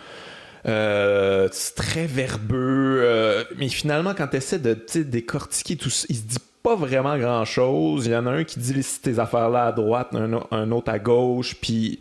Euh, 0.67 1.49
c'est 1.53 1.75
très 1.75 2.07
verbeux. 2.07 3.01
Euh, 3.03 3.45
mais 3.57 3.69
finalement, 3.69 4.15
quand 4.15 4.29
tu 4.29 4.37
essaies 4.37 4.59
de 4.59 4.77
décortiquer 5.03 5.77
tout 5.77 5.91
ça, 5.91 6.07
il 6.09 6.17
se 6.17 6.23
dit 6.23 6.39
pas 6.63 6.75
vraiment 6.75 7.17
grand 7.19 7.45
chose. 7.45 8.07
Il 8.07 8.13
y 8.13 8.17
en 8.17 8.27
a 8.27 8.31
un 8.31 8.45
qui 8.45 8.59
dit 8.59 8.75
tes 9.01 9.19
affaires-là 9.19 9.67
à 9.67 9.73
droite, 9.73 10.09
un, 10.15 10.73
autre 10.73 10.91
à 10.91 10.99
gauche, 10.99 11.55
puis 11.61 12.01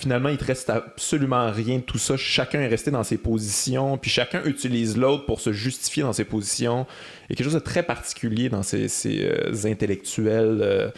finalement, 0.00 0.28
il 0.28 0.36
te 0.36 0.44
reste 0.44 0.70
absolument 0.70 1.50
rien 1.50 1.76
de 1.78 1.82
tout 1.82 1.98
ça. 1.98 2.16
Chacun 2.16 2.60
est 2.60 2.66
resté 2.66 2.90
dans 2.90 3.04
ses 3.04 3.16
positions, 3.16 3.96
puis 3.96 4.10
chacun 4.10 4.42
utilise 4.44 4.96
l'autre 4.96 5.24
pour 5.24 5.40
se 5.40 5.52
justifier 5.52 6.02
dans 6.02 6.12
ses 6.12 6.24
positions. 6.24 6.86
Il 7.28 7.30
y 7.30 7.32
a 7.32 7.36
quelque 7.36 7.44
chose 7.44 7.54
de 7.54 7.60
très 7.60 7.84
particulier 7.84 8.48
dans 8.48 8.64
ces, 8.64 8.88
euh, 9.06 9.52
intellectuels 9.64 10.92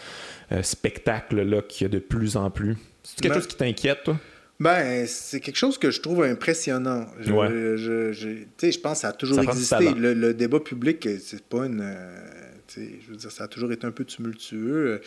spectacles-là 0.62 1.60
qu'il 1.60 1.85
y 1.85 1.90
a 1.90 1.93
de 1.93 1.98
plus 1.98 2.36
en 2.36 2.48
plus. 2.48 2.78
C'est 3.02 3.20
quelque 3.20 3.35
ben 3.35 3.40
chose 3.40 3.47
qui 3.47 3.56
t'inquiète, 3.56 4.05
toi? 4.05 4.16
Ben, 4.60 5.06
c'est 5.06 5.40
quelque 5.40 5.56
chose 5.56 5.78
que 5.78 5.90
je 5.90 6.01
trouve 6.01 6.24
impressionnant. 6.24 7.06
Je, 7.20 7.76
je, 7.76 8.12
je, 8.12 8.78
pense 8.80 8.94
que 8.94 9.01
ça 9.01 9.09
a 9.09 9.12
toujours 9.12 9.40
existé. 9.40 9.94
Le, 9.94 10.35
débat 10.35 10.60
public, 10.60 11.09
c'est 11.20 11.44
pas 11.44 11.66
une. 11.66 11.80
Euh, 11.80 12.28
je 12.76 13.10
veux 13.10 13.16
dire, 13.16 13.30
ça 13.30 13.44
a 13.44 13.48
toujours 13.48 13.70
été 13.72 13.86
un 13.86 13.93
peu 13.93 14.05
tumultueux 14.05 15.01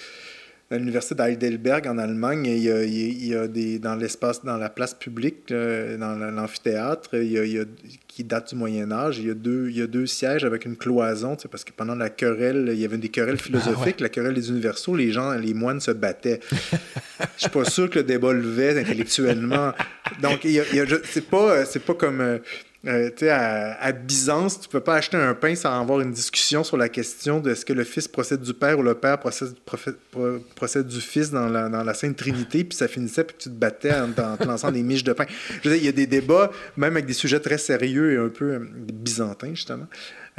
à 0.72 0.78
l'université 0.78 1.16
d'Heidelberg 1.16 1.86
en 1.88 1.98
Allemagne, 1.98 2.46
il 2.46 2.60
y 2.60 2.72
a, 2.72 2.84
il 2.84 3.28
y 3.28 3.36
a 3.36 3.48
des, 3.48 3.78
dans 3.78 3.96
l'espace, 3.96 4.44
dans 4.44 4.58
la 4.58 4.70
place 4.70 4.94
publique, 4.94 5.50
dans 5.50 6.16
l'amphithéâtre, 6.32 7.16
il 7.16 7.32
y 7.32 7.60
a, 7.60 7.64
qui 8.08 8.24
date 8.24 8.50
du 8.50 8.56
Moyen 8.56 8.92
Âge, 8.92 9.20
il 9.20 9.28
y 9.28 9.32
a 9.32 9.34
deux, 9.34 9.70
il 9.70 9.78
y 9.78 9.82
a 9.82 9.88
deux 9.88 10.06
sièges 10.06 10.46
avec 10.46 10.66
une 10.66 10.78
cloison, 10.78 11.36
parce 11.50 11.64
que 11.66 11.72
pendant 11.72 11.96
la 11.96 12.10
querelle, 12.10 12.70
il 12.72 12.80
y 12.80 12.86
avait 12.86 12.98
des 12.98 13.10
querelles 13.10 13.38
ah 13.40 13.44
philosophiques, 13.44 14.00
la 14.00 14.10
querelle 14.10 14.34
des 14.34 14.50
universaux, 14.50 14.96
les 14.96 15.12
gens, 15.12 15.34
les 15.34 15.54
moines 15.54 15.82
se 15.82 15.92
battaient. 15.92 16.40
Je 16.50 17.42
suis 17.42 17.50
pas 17.50 17.66
sûr 17.66 17.90
que 17.90 18.00
le 18.00 18.04
débat 18.04 18.32
levait 18.32 18.80
intellectuellement. 18.80 19.74
Donc, 20.22 20.46
il 20.46 20.52
y 20.52 20.60
a, 20.60 20.86
c'est 21.04 21.28
pas, 21.30 21.66
c'est 21.66 21.84
pas 21.84 21.94
comme 21.94 22.40
euh, 22.88 23.12
euh, 23.22 23.30
à, 23.30 23.86
à, 23.86 23.92
Byzance, 23.92 24.62
tu 24.62 24.68
peux 24.68 24.80
pas 24.80 24.96
acheter 24.96 25.16
un 25.16 25.36
pain 25.36 25.54
sans 25.54 25.80
avoir 25.80 26.02
une 26.02 26.12
discussion 26.12 26.64
sur 26.64 26.78
la 26.78 26.90
question 26.90 27.40
de 27.40 27.52
est-ce 27.52 27.64
que 27.64 27.74
le 27.74 27.84
fils 27.84 28.08
procède 28.08 28.42
du 28.42 28.56
père 28.56 28.80
ou 28.80 28.82
le 28.82 28.96
père 28.96 29.20
procède, 29.20 30.88
du 30.88 31.00
fils 31.00 31.30
dans 31.30 31.48
la, 31.48 31.94
Sainte 31.94 32.16
Trinité, 32.16 32.64
puis 32.64 32.76
ça 32.76 32.88
finissait, 32.88 33.24
puis 33.24 33.36
tu 33.38 33.50
te 33.50 33.54
battais 33.54 33.94
en, 33.94 34.12
te 34.12 34.44
lançant 34.46 34.72
des 34.72 34.82
miches 34.82 35.04
de 35.04 35.14
pain. 35.14 35.26
Je 35.62 35.70
veux 35.70 35.76
dire, 35.76 35.84
il 35.84 35.86
y 35.86 35.90
a 35.90 35.92
des 35.92 36.08
débats, 36.08 36.52
même 36.76 36.94
avec 36.94 37.06
des 37.06 37.14
sujets 37.14 37.40
très 37.40 37.60
sérieux 37.60 38.14
et 38.14 38.18
un 38.18 38.30
peu 38.30 38.54
euh, 38.54 38.60
byzantins, 38.60 39.54
justement. 39.54 39.88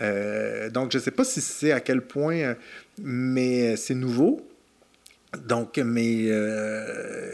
Euh, 0.00 0.68
donc, 0.68 0.90
je 0.92 0.98
sais 0.98 1.12
pas 1.12 1.24
si 1.24 1.40
c'est 1.40 1.70
à 1.70 1.78
quel 1.78 2.00
point, 2.00 2.56
mais 3.00 3.76
c'est 3.76 3.94
nouveau. 3.94 4.44
Donc, 5.46 5.78
mais 5.78 6.28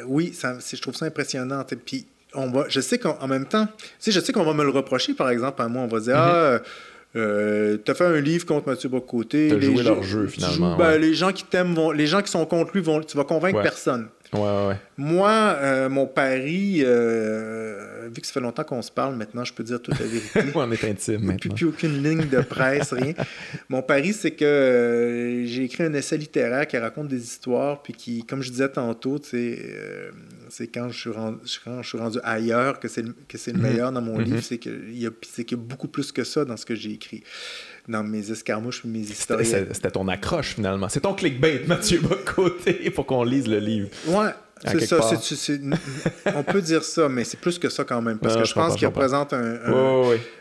oui, 0.04 0.36
je 0.38 0.80
trouve 0.82 0.96
ça 0.96 1.06
impressionnant. 1.06 1.64
Puis, 1.86 2.06
on 2.34 2.50
va, 2.50 2.66
je 2.68 2.80
sais 2.80 2.98
qu'en 2.98 3.26
même 3.26 3.46
temps, 3.46 3.68
tu 4.00 4.12
je 4.12 4.20
sais 4.20 4.32
qu'on 4.32 4.44
va 4.44 4.52
me 4.52 4.64
le 4.64 4.70
reprocher, 4.70 5.14
par 5.14 5.30
exemple, 5.30 5.60
à 5.62 5.68
moi, 5.68 5.82
on 5.82 5.88
va 5.88 6.00
dire, 6.00 6.16
mm-hmm. 6.16 6.60
ah, 6.60 6.62
euh, 7.16 7.78
t'as 7.78 7.94
fait 7.94 8.04
un 8.04 8.20
livre 8.20 8.44
contre 8.44 8.68
Mathieu 8.68 8.88
Bocoté. 8.88 9.48
T'as 9.50 9.60
joué 9.60 9.82
leur 9.82 10.02
jeu, 10.02 10.26
finalement. 10.26 10.76
Ben, 10.76 10.98
les 10.98 11.14
gens 11.14 11.32
qui 11.32 11.44
t'aiment 11.44 11.74
vont, 11.74 11.90
les 11.90 12.06
gens 12.06 12.20
qui 12.20 12.30
sont 12.30 12.44
contre 12.44 12.72
lui 12.74 12.82
vont, 12.82 13.00
tu 13.00 13.16
vas 13.16 13.24
convaincre 13.24 13.62
personne. 13.62 14.08
Moi, 14.32 15.30
euh, 15.30 15.88
mon 15.88 16.06
pari, 16.06 16.82
euh, 16.82 18.08
vu 18.14 18.20
que 18.20 18.26
ça 18.26 18.34
fait 18.34 18.40
longtemps 18.40 18.64
qu'on 18.64 18.82
se 18.82 18.90
parle, 18.90 19.16
maintenant, 19.16 19.44
je 19.44 19.52
peux 19.52 19.64
dire 19.64 19.80
toute 19.80 19.98
la 19.98 20.06
vérité. 20.06 20.40
on 20.54 20.70
est 20.70 20.84
intime 20.84 21.22
maintenant. 21.22 21.54
Plus, 21.54 21.66
aucune 21.66 22.02
ligne 22.02 22.28
de 22.28 22.40
presse, 22.40 22.92
rien. 22.92 23.14
Mon 23.68 23.82
pari, 23.82 24.12
c'est 24.12 24.32
que 24.32 24.44
euh, 24.44 25.46
j'ai 25.46 25.64
écrit 25.64 25.84
un 25.84 25.94
essai 25.94 26.18
littéraire 26.18 26.66
qui 26.66 26.76
raconte 26.76 27.08
des 27.08 27.22
histoires, 27.22 27.82
puis 27.82 27.94
qui, 27.94 28.24
comme 28.24 28.42
je 28.42 28.50
disais 28.50 28.68
tantôt, 28.68 29.18
c'est 29.22 30.70
quand, 30.72 30.90
je 30.90 30.98
suis 30.98 31.10
rendu, 31.10 31.38
quand 31.64 31.82
je 31.82 31.88
suis 31.88 31.98
rendu 31.98 32.18
ailleurs 32.22 32.80
que 32.80 32.88
c'est 32.88 33.02
le, 33.02 33.14
le 33.32 33.52
mhm. 33.52 33.62
meilleur 33.62 33.92
dans 33.92 34.02
mon 34.02 34.18
mhm. 34.18 34.24
livre, 34.24 34.42
c'est 34.42 34.58
qu'il 34.58 34.92
y, 34.92 35.02
y, 35.02 35.06
a 35.06 35.56
beaucoup 35.56 35.88
plus 35.88 36.12
que 36.12 36.24
ça 36.24 36.44
dans 36.44 36.56
ce 36.56 36.66
que 36.66 36.74
j'ai 36.74 36.92
écrit 36.92 37.22
dans 37.88 38.02
mes 38.02 38.30
escarmouches 38.30 38.84
mes 38.84 39.00
histoires. 39.00 39.40
C'était 39.42 39.90
ton 39.90 40.08
accroche 40.08 40.54
finalement. 40.54 40.88
C'est 40.88 41.00
ton 41.00 41.14
clickbait, 41.14 41.62
Mathieu 41.66 42.00
Bocoté, 42.00 42.90
pour 42.90 43.06
qu'on 43.06 43.24
lise 43.24 43.48
le 43.48 43.58
livre. 43.58 43.88
Ouais. 44.06 44.30
C'est 44.66 44.86
ça, 44.86 44.98
on 46.34 46.42
peut 46.42 46.60
dire 46.60 46.82
ça, 46.82 47.08
mais 47.08 47.22
c'est 47.22 47.38
plus 47.38 47.60
que 47.60 47.68
ça 47.68 47.84
quand 47.84 48.02
même, 48.02 48.18
parce 48.18 48.36
que 48.36 48.44
je, 48.44 48.54
pense 48.54 48.74
qu'il 48.74 48.88
représente 48.88 49.32
un. 49.32 49.56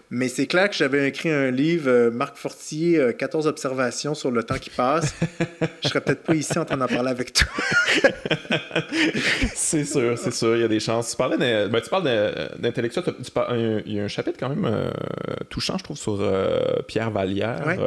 Mais 0.09 0.29
c'est 0.29 0.47
clair 0.47 0.69
que 0.69 0.75
j'avais 0.75 1.09
écrit 1.09 1.29
un 1.29 1.51
livre, 1.51 1.89
euh, 1.89 2.11
Marc 2.11 2.37
Fortier, 2.37 3.13
14 3.17 3.45
euh, 3.45 3.49
observations 3.49 4.15
sur 4.15 4.31
le 4.31 4.41
temps 4.43 4.57
qui 4.57 4.69
passe. 4.69 5.13
je 5.83 5.89
serais 5.89 5.99
peut-être 5.99 6.23
pas 6.23 6.33
ici 6.33 6.57
en 6.57 6.63
train 6.63 6.77
d'en 6.77 6.87
parler 6.87 7.09
avec 7.09 7.33
toi. 7.33 7.47
c'est 9.53 9.83
sûr, 9.83 10.17
c'est 10.17 10.33
sûr, 10.33 10.55
il 10.55 10.61
y 10.61 10.63
a 10.63 10.69
des 10.69 10.79
chances. 10.79 11.11
Tu, 11.11 11.17
parlais 11.17 11.37
ben, 11.37 11.81
tu 11.81 11.89
parles 11.89 12.05
d'intellectuel, 12.57 13.03
il 13.85 13.93
y 13.93 13.99
a 13.99 14.03
un 14.03 14.07
chapitre 14.07 14.37
quand 14.39 14.49
même 14.49 14.65
euh, 14.65 14.91
touchant, 15.49 15.77
je 15.77 15.83
trouve, 15.83 15.97
sur 15.97 16.17
Pierre 16.87 17.11
Vallière 17.11 17.77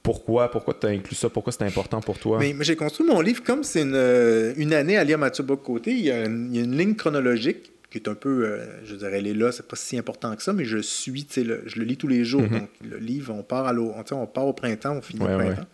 pourquoi 0.00 0.50
pourquoi 0.50 0.72
tu 0.72 0.86
as 0.86 0.90
inclus 0.90 1.16
ça 1.16 1.28
pourquoi 1.28 1.52
c'est 1.52 1.64
important 1.64 2.00
pour 2.00 2.18
toi? 2.18 2.38
Mais, 2.38 2.54
j'ai 2.60 2.76
construit 2.76 3.06
mon 3.06 3.20
livre 3.20 3.42
comme 3.42 3.62
c'est 3.62 3.82
une, 3.82 4.54
une, 4.56 4.72
année 4.72 4.96
à 4.96 5.04
lire 5.04 5.18
Mathieu 5.18 5.44
Bocoté 5.44 5.90
il, 5.90 6.00
y 6.00 6.10
a 6.10 6.24
une, 6.24 6.48
il 6.50 6.56
y 6.56 6.60
a 6.60 6.64
une 6.64 6.78
ligne 6.78 6.94
chronologique 6.94 7.70
qui 7.90 7.98
est 7.98 8.08
un 8.08 8.14
peu, 8.14 8.44
euh, 8.44 8.84
je 8.84 8.94
dirais, 8.94 9.18
elle 9.18 9.26
est 9.26 9.34
là, 9.34 9.50
c'est 9.50 9.66
pas 9.66 9.76
si 9.76 9.96
important 9.96 10.34
que 10.36 10.42
ça, 10.42 10.52
mais 10.52 10.64
je 10.64 10.78
suis, 10.78 11.24
tu 11.24 11.44
sais, 11.44 11.60
je 11.66 11.78
le 11.78 11.84
lis 11.84 11.96
tous 11.96 12.08
les 12.08 12.24
jours. 12.24 12.42
Mm-hmm. 12.42 12.60
Donc, 12.60 12.70
le 12.88 12.98
livre, 12.98 13.34
on 13.34 13.42
part, 13.42 13.66
à 13.66 13.72
on, 13.72 14.04
on 14.10 14.26
part 14.26 14.46
au 14.46 14.52
printemps, 14.52 14.96
on 14.96 15.02
finit 15.02 15.22
au 15.22 15.26
printemps. 15.26 15.66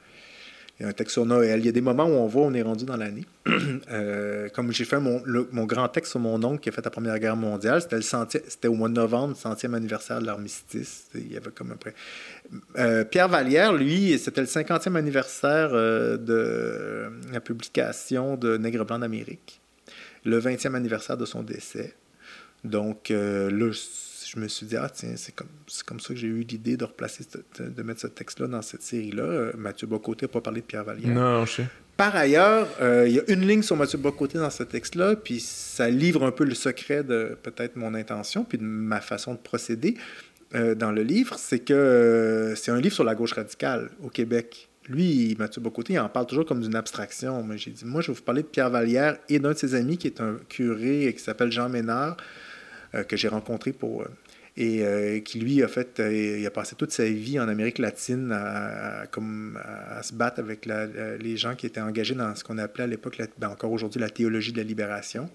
Il 0.78 0.82
y 0.82 0.86
a 0.86 0.88
un 0.88 0.92
texte 0.92 1.12
sur 1.12 1.24
Noël. 1.24 1.60
Il 1.60 1.66
y 1.66 1.68
a 1.68 1.72
des 1.72 1.80
moments 1.80 2.06
où 2.06 2.14
on 2.14 2.26
voit, 2.26 2.42
on 2.42 2.52
est 2.52 2.62
rendu 2.62 2.84
dans 2.84 2.96
l'année. 2.96 3.24
Euh, 3.90 4.48
comme 4.48 4.72
j'ai 4.72 4.84
fait 4.84 4.98
mon, 4.98 5.22
mon, 5.52 5.64
grand 5.66 5.88
texte 5.88 6.12
sur 6.12 6.20
mon 6.20 6.42
oncle 6.42 6.60
qui 6.60 6.68
a 6.68 6.72
fait 6.72 6.84
la 6.84 6.90
Première 6.90 7.18
Guerre 7.18 7.36
mondiale, 7.36 7.80
c'était, 7.82 7.96
le 7.96 8.02
c'était 8.02 8.68
au 8.68 8.74
mois 8.74 8.88
de 8.88 8.94
novembre, 8.94 9.28
le 9.28 9.34
centième 9.34 9.74
anniversaire 9.74 10.20
de 10.20 10.26
l'armistice. 10.26 11.08
Il 11.14 11.32
y 11.32 11.36
avait 11.36 11.50
comme 11.50 11.70
un 11.72 11.76
près. 11.76 11.94
Euh, 12.78 13.04
Pierre 13.04 13.28
Vallière, 13.28 13.72
lui, 13.72 14.18
c'était 14.18 14.40
le 14.40 14.46
cinquantième 14.46 14.96
anniversaire 14.96 15.70
de 15.72 17.10
la 17.32 17.40
publication 17.40 18.36
de 18.36 18.56
Nègre 18.56 18.84
blanc 18.84 18.98
d'Amérique, 18.98 19.60
le 20.24 20.38
vingtième 20.38 20.74
anniversaire 20.74 21.16
de 21.16 21.26
son 21.26 21.42
décès. 21.42 21.94
Donc 22.64 23.10
euh, 23.10 23.50
là, 23.50 23.70
je 23.70 24.40
me 24.40 24.48
suis 24.48 24.66
dit, 24.66 24.76
ah 24.76 24.88
tiens, 24.92 25.12
c'est 25.16 25.34
comme, 25.34 25.48
comme 25.86 26.00
ça 26.00 26.08
que 26.08 26.16
j'ai 26.16 26.26
eu 26.26 26.40
l'idée 26.40 26.76
de 26.76 26.84
replacer, 26.84 27.24
de 27.58 27.82
mettre 27.82 28.00
ce 28.00 28.06
texte-là 28.06 28.46
dans 28.48 28.62
cette 28.62 28.82
série-là. 28.82 29.22
Euh, 29.22 29.52
Mathieu 29.56 29.86
Bocoté 29.86 30.26
n'a 30.26 30.32
pas 30.32 30.40
parlé 30.40 30.60
de 30.60 30.66
Pierre 30.66 30.84
Vallière. 30.84 31.14
Non, 31.14 31.44
je 31.44 31.52
sais. 31.52 31.66
Par 31.96 32.16
ailleurs, 32.16 32.66
euh, 32.80 33.06
il 33.06 33.14
y 33.14 33.20
a 33.20 33.22
une 33.28 33.46
ligne 33.46 33.62
sur 33.62 33.76
Mathieu 33.76 33.98
Bocoté 33.98 34.38
dans 34.38 34.50
ce 34.50 34.64
texte-là, 34.64 35.14
puis 35.14 35.38
ça 35.38 35.88
livre 35.88 36.24
un 36.24 36.32
peu 36.32 36.44
le 36.44 36.54
secret 36.54 37.04
de 37.04 37.38
peut-être 37.40 37.76
mon 37.76 37.94
intention, 37.94 38.44
puis 38.44 38.58
de 38.58 38.64
ma 38.64 39.00
façon 39.00 39.34
de 39.34 39.38
procéder 39.38 39.96
dans 40.76 40.92
le 40.92 41.02
livre. 41.02 41.36
C'est 41.36 41.58
que 41.58 42.54
c'est 42.56 42.70
un 42.70 42.80
livre 42.80 42.94
sur 42.94 43.02
la 43.02 43.16
gauche 43.16 43.32
radicale 43.32 43.90
au 44.02 44.08
Québec. 44.08 44.68
Lui, 44.88 45.34
Mathieu 45.38 45.62
Bocoté, 45.62 45.94
il 45.94 45.98
en 45.98 46.08
parle 46.08 46.26
toujours 46.26 46.44
comme 46.44 46.60
d'une 46.60 46.76
abstraction. 46.76 47.42
Mais 47.42 47.56
j'ai 47.56 47.70
dit, 47.70 47.84
moi, 47.84 48.02
je 48.02 48.08
vais 48.08 48.14
vous 48.14 48.22
parler 48.22 48.42
de 48.42 48.48
Pierre 48.48 48.70
Vallière 48.70 49.16
et 49.28 49.38
d'un 49.38 49.52
de 49.52 49.58
ses 49.58 49.74
amis 49.74 49.96
qui 49.96 50.08
est 50.08 50.20
un 50.20 50.36
curé 50.48 51.12
qui 51.16 51.22
s'appelle 51.22 51.50
Jean 51.50 51.68
Ménard, 51.68 52.16
que 53.02 53.16
j'ai 53.16 53.28
rencontré 53.28 53.72
pour 53.72 54.02
euh, 54.02 54.06
et 54.56 54.84
euh, 54.84 55.18
qui 55.18 55.40
lui 55.40 55.64
a 55.64 55.68
fait 55.68 56.00
il 56.00 56.46
a 56.46 56.50
passé 56.50 56.76
toute 56.76 56.92
sa 56.92 57.04
vie 57.06 57.40
en 57.40 57.48
Amérique 57.48 57.78
latine 57.78 58.30
à, 58.30 59.04
comme, 59.10 59.58
à, 59.60 60.00
se 60.04 60.14
battre 60.14 60.38
avec 60.38 60.66
les 60.66 61.36
gens 61.36 61.56
qui 61.56 61.66
étaient 61.66 61.80
engagés 61.80 62.14
dans 62.14 62.32
ce 62.36 62.44
qu'on 62.44 62.58
appelait 62.58 62.84
à 62.84 62.86
l'époque 62.86 63.20
ben, 63.36 63.48
encore 63.48 63.72
aujourd'hui 63.72 64.00
la 64.00 64.10
théologie 64.10 64.52
de 64.52 64.58
la 64.58 64.62
libération. 64.62 65.28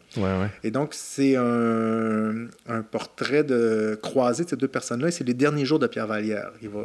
Et 0.64 0.72
donc 0.72 0.94
c'est 0.94 1.36
un, 1.36 2.48
un, 2.70 2.82
portrait 2.82 3.44
de 3.44 4.00
croisé 4.02 4.46
de 4.46 4.50
ces 4.50 4.56
deux 4.56 4.70
personnes 4.70 5.02
là 5.02 5.10
et 5.10 5.12
c'est 5.12 5.26
les 5.26 5.34
derniers 5.34 5.66
jours 5.66 5.80
de 5.80 5.88
Pierre 5.88 6.08
Vallière. 6.08 6.52
Il 6.62 6.70
va, 6.70 6.80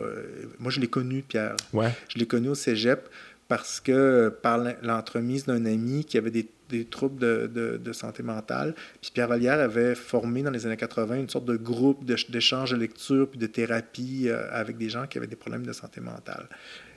moi 0.59 0.72
je 0.72 0.80
l'ai 0.80 0.88
connu 0.88 1.22
Pierre. 1.22 1.55
Ouais. 1.72 1.92
je 2.09 2.18
l'ai 2.18 2.26
connu 2.26 2.48
au 2.48 2.56
Cégep 2.56 3.09
parce 3.46 3.80
que 3.80 4.28
par 4.42 4.59
l'entremise 4.82 5.46
d'un 5.46 5.64
ami 5.66 6.05
qui 6.05 6.18
avait 6.18 6.30
des 6.32 6.48
des 6.68 6.84
troubles 6.84 7.18
de, 7.18 7.80
de, 7.82 7.92
santé 7.92 8.22
mentale. 8.22 8.74
Puis 9.00 9.10
Pierre 9.12 9.28
Vallière 9.28 9.60
avait 9.60 9.94
formé 9.94 10.42
dans 10.42 10.50
les 10.50 10.66
années 10.66 10.76
80 10.76 11.16
une 11.20 11.28
sorte 11.28 11.44
de 11.44 11.56
groupe 11.56 12.04
d'échange 12.04 12.70
de, 12.70 12.76
lecture 12.76 13.28
puis 13.28 13.38
de 13.38 13.46
thérapie 13.46 14.28
euh, 14.28 14.46
avec 14.50 14.76
des 14.76 14.88
gens 14.88 15.06
qui 15.06 15.18
avaient 15.18 15.26
des 15.26 15.36
problèmes 15.36 15.66
de 15.66 15.72
santé 15.72 16.00
mentale. 16.00 16.48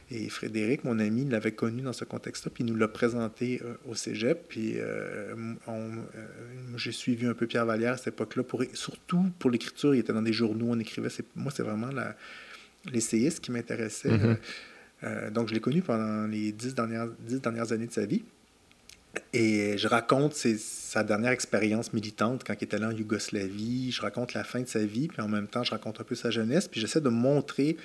Et 0.10 0.30
Frédéric, 0.30 0.86
mon 0.86 1.00
ami, 1.00 1.26
l'avait 1.26 1.52
connu 1.52 1.82
dans 1.82 1.92
ce 1.92 2.06
contexte-là, 2.06 2.52
puis 2.54 2.64
il 2.64 2.72
nous 2.72 2.78
l'a 2.78 2.88
présenté 2.88 3.62
euh, 3.62 3.74
au 3.90 3.94
cégep. 3.94 4.48
Puis 4.48 4.76
euh, 4.78 5.36
j'ai 6.78 6.94
suivi 6.94 7.26
un 7.26 7.34
peu 7.34 7.46
Pierre 7.46 7.66
Vallière 7.66 7.94
à 7.94 7.98
cette 7.98 8.14
époque-là, 8.14 8.44
pour, 8.44 8.64
surtout 8.74 9.26
pour 9.38 9.52
l'écriture. 9.52 9.94
Il 9.94 10.00
était 10.00 10.14
dans 10.14 10.22
des 10.22 10.34
journaux, 10.34 10.68
on 10.70 10.80
écrivait. 10.80 11.10
Moi, 11.36 11.52
c'est 11.54 11.64
vraiment 11.64 11.90
l'essayiste 12.86 13.42
qui 13.42 13.52
m'intéressait. 13.52 14.10
Mm-hmm. 15.04 15.32
donc, 15.32 15.50
je 15.50 15.54
l'ai 15.54 15.60
connu 15.60 15.82
pendant 15.82 16.26
les 16.26 16.54
dix 16.54 16.74
dernières, 16.74 17.10
dix 17.20 17.42
dernières 17.42 17.74
années 17.74 17.88
de 17.88 17.92
sa 17.92 18.06
vie. 18.06 18.24
Et 19.34 19.78
je 19.78 19.88
raconte 19.88 20.34
sa 20.34 21.04
dernière 21.04 21.32
expérience 21.32 21.94
militante 21.94 22.44
quand 22.46 22.54
il 22.60 22.64
était 22.64 22.78
là 22.78 22.90
en 22.90 22.92
Yougoslavie. 22.92 23.92
Je 23.92 24.02
raconte 24.02 24.34
la 24.34 24.44
fin 24.44 24.62
de 24.62 24.68
sa 24.68 24.86
vie, 24.86 25.08
puis 25.08 25.22
en 25.22 25.28
même 25.28 25.48
temps, 25.48 25.64
je 25.64 25.72
raconte 25.72 26.00
un 26.02 26.04
peu 26.04 26.16
sa 26.16 26.30
jeunesse. 26.30 26.68
Puis 26.68 26.82
j'essaie 26.82 27.02
de 27.02 27.10
montrer, 27.10 27.78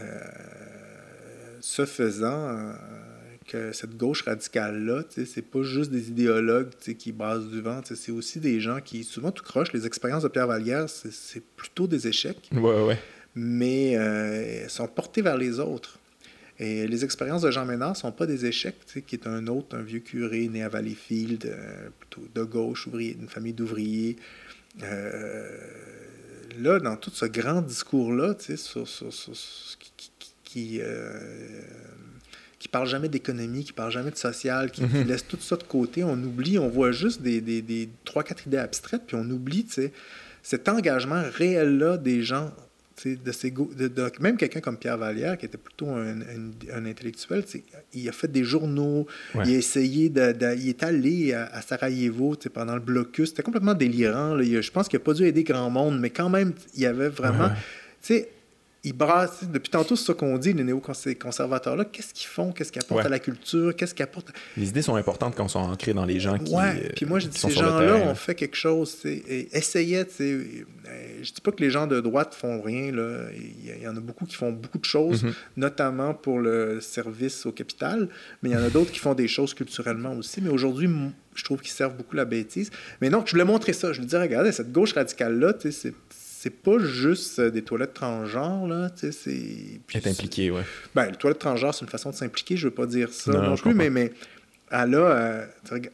euh, 0.00 0.20
ce 1.60 1.84
faisant, 1.86 2.48
euh, 2.48 2.72
que 3.46 3.72
cette 3.72 3.96
gauche 3.96 4.22
radicale-là, 4.22 5.02
c'est 5.08 5.42
pas 5.42 5.62
juste 5.62 5.90
des 5.90 6.08
idéologues 6.08 6.70
qui 6.98 7.12
basent 7.12 7.48
du 7.48 7.60
vent. 7.60 7.80
C'est 7.84 8.12
aussi 8.12 8.40
des 8.40 8.60
gens 8.60 8.80
qui, 8.80 9.04
souvent, 9.04 9.30
tout 9.30 9.44
croche. 9.44 9.72
Les 9.72 9.86
expériences 9.86 10.22
de 10.22 10.28
Pierre 10.28 10.46
Vallière, 10.46 10.88
c'est 10.88 11.44
plutôt 11.56 11.86
des 11.86 12.08
échecs. 12.08 12.50
Ouais, 12.52 12.82
ouais. 12.82 12.98
Mais 13.34 13.96
euh, 13.96 14.68
sont 14.68 14.86
portés 14.86 15.20
vers 15.20 15.36
les 15.36 15.60
autres. 15.60 15.98
Et 16.58 16.86
les 16.86 17.04
expériences 17.04 17.42
de 17.42 17.50
Jean 17.50 17.64
Ménard 17.64 17.90
ne 17.90 17.96
sont 17.96 18.12
pas 18.12 18.26
des 18.26 18.46
échecs, 18.46 18.76
qui 19.06 19.16
est 19.16 19.26
un 19.26 19.46
autre, 19.48 19.76
un 19.76 19.82
vieux 19.82 19.98
curé 19.98 20.48
né 20.48 20.62
à 20.62 20.68
Valleyfield, 20.68 21.46
euh, 21.46 21.88
plutôt 21.98 22.28
de 22.32 22.42
gauche, 22.44 22.86
ouvrier, 22.86 23.14
d'une 23.14 23.28
famille 23.28 23.52
d'ouvriers. 23.52 24.16
Euh, 24.82 25.48
là, 26.60 26.78
dans 26.78 26.96
tout 26.96 27.10
ce 27.10 27.26
grand 27.26 27.60
discours-là, 27.60 28.36
sur, 28.56 28.86
sur, 28.86 29.08
qui, 29.78 30.12
qui, 30.44 30.78
euh, 30.80 31.60
parle 32.70 32.88
jamais 32.88 33.08
d'économie, 33.08 33.62
qui 33.62 33.72
parle 33.72 33.92
jamais 33.92 34.10
de 34.10 34.16
social, 34.16 34.70
qui, 34.70 34.82
qui, 34.82 34.96
mhm. 34.96 35.06
laisse 35.06 35.26
tout 35.26 35.38
ça 35.40 35.56
de 35.56 35.62
côté. 35.62 36.02
On 36.02 36.20
oublie, 36.22 36.58
on 36.58 36.68
voit 36.68 36.92
juste 36.92 37.22
des, 37.22 37.40
des, 37.40 37.62
des 37.62 37.88
3-4 38.04 38.46
idées 38.46 38.56
abstraites, 38.58 39.02
puis 39.06 39.16
on 39.16 39.28
oublie, 39.30 39.64
tu 39.64 39.74
sais, 39.74 39.92
cet 40.42 40.68
engagement 40.68 41.22
réel-là 41.32 41.96
des 41.96 42.22
gens 42.22 42.52
de 43.04 43.32
ces 43.32 43.50
de, 43.50 44.12
même 44.20 44.36
quelqu'un 44.36 44.60
comme 44.60 44.76
Pierre 44.76 44.98
Vallière, 44.98 45.36
qui 45.36 45.46
était 45.46 45.58
plutôt 45.58 45.88
un, 45.88 46.20
un, 46.72 46.86
intellectuel, 46.86 47.44
il 47.92 48.08
a 48.08 48.12
fait 48.12 48.30
des 48.30 48.44
journaux, 48.44 49.06
il 49.34 49.40
a 49.40 49.44
essayé 49.44 50.08
de, 50.08 50.34
il 50.56 50.68
est 50.68 50.82
allé 50.82 51.32
à, 51.32 51.60
Sarajevo 51.60 52.36
pendant 52.52 52.74
le 52.74 52.80
blocus. 52.80 53.30
C'était 53.30 53.42
complètement 53.42 53.74
délirant. 53.74 54.38
je 54.40 54.70
pense 54.70 54.88
qu'il 54.88 54.98
n'a 54.98 55.04
pas 55.04 55.14
dû 55.14 55.26
aider 55.26 55.44
grand 55.44 55.70
monde, 55.70 55.98
mais 55.98 56.10
quand 56.10 56.30
même, 56.30 56.52
il 56.74 56.80
y 56.80 56.86
avait 56.86 57.08
vraiment 57.08 57.50
ils 58.84 58.92
brassent, 58.92 59.44
depuis 59.50 59.70
tantôt, 59.70 59.96
c'est 59.96 60.04
ça 60.04 60.14
qu'on 60.14 60.36
dit, 60.36 60.52
les 60.52 60.62
néoconservateurs-là, 60.62 61.86
qu'est-ce 61.86 62.12
qu'ils 62.12 62.28
font, 62.28 62.52
qu'est-ce 62.52 62.70
qu'ils 62.70 62.82
apportent 62.82 63.06
à 63.06 63.08
la 63.08 63.18
culture, 63.18 63.74
qu'est-ce 63.74 63.94
qu'ils 63.94 64.02
apportent. 64.02 64.30
Les 64.58 64.68
idées 64.68 64.82
sont 64.82 64.96
importantes 64.96 65.34
quand 65.34 65.44
elles 65.44 65.50
sont 65.50 65.58
ancrées 65.60 65.94
dans 65.94 66.04
les 66.04 66.20
gens 66.20 66.38
qui. 66.38 66.54
Ouais, 66.54 66.90
puis 66.94 67.06
moi, 67.06 67.18
je 67.18 67.28
dis, 67.28 67.38
ces 67.38 67.50
gens-là 67.50 67.96
ont 67.96 68.14
fait 68.14 68.34
quelque 68.34 68.56
chose, 68.56 68.96
essayaient, 69.52 70.06
euh, 70.20 70.42
je 71.22 71.32
dis 71.32 71.40
pas 71.42 71.50
que 71.50 71.62
les 71.62 71.70
gens 71.70 71.86
de 71.86 72.00
droite 72.00 72.34
font 72.34 72.60
rien, 72.60 72.92
là. 72.92 73.22
Il 73.34 73.82
y 73.82 73.88
en 73.88 73.96
a 73.96 74.00
beaucoup 74.00 74.26
qui 74.26 74.36
font 74.36 74.52
beaucoup 74.52 74.78
de 74.78 74.84
choses, 74.84 75.24
mm-hmm. 75.24 75.34
notamment 75.56 76.12
pour 76.12 76.38
le 76.38 76.80
service 76.80 77.46
au 77.46 77.52
capital, 77.52 78.08
mais 78.42 78.50
il 78.50 78.52
y 78.52 78.56
en 78.56 78.62
a 78.62 78.70
d'autres 78.70 78.92
qui 78.92 79.00
font 79.00 79.14
des 79.14 79.28
choses 79.28 79.54
culturellement 79.54 80.12
aussi. 80.14 80.42
Mais 80.42 80.50
aujourd'hui, 80.50 80.90
je 81.34 81.44
trouve 81.44 81.60
qu'ils 81.60 81.72
servent 81.72 81.96
beaucoup 81.96 82.16
la 82.16 82.26
bêtise. 82.26 82.70
Mais 83.00 83.08
non, 83.08 83.22
je 83.24 83.30
voulais 83.32 83.44
montrer 83.44 83.72
ça. 83.72 83.92
Je 83.92 83.98
voulais 83.98 84.08
dire, 84.08 84.20
regardez, 84.20 84.52
cette 84.52 84.72
gauche 84.72 84.92
radicale-là, 84.92 85.54
c'est 85.58 85.94
c'est 86.44 86.50
pas 86.50 86.78
juste 86.78 87.38
euh, 87.38 87.50
des 87.50 87.62
toilettes 87.62 87.94
transgenres, 87.94 88.66
là, 88.68 88.90
tu 88.90 89.10
sais, 89.10 89.12
c'est... 89.12 89.96
Être 89.96 90.08
impliqué, 90.08 90.50
ouais. 90.50 90.60
Ben, 90.94 91.06
les 91.06 91.16
toilettes 91.16 91.38
transgenres, 91.38 91.74
c'est 91.74 91.86
une 91.86 91.90
façon 91.90 92.10
de 92.10 92.14
s'impliquer, 92.14 92.58
je 92.58 92.68
veux 92.68 92.74
pas 92.74 92.84
dire 92.84 93.10
ça 93.14 93.32
non, 93.32 93.56
plus, 93.56 93.72
mais, 93.72 93.88
mais 93.88 94.12
elle 94.70 94.94
a... 94.94 94.98
Euh, 94.98 95.46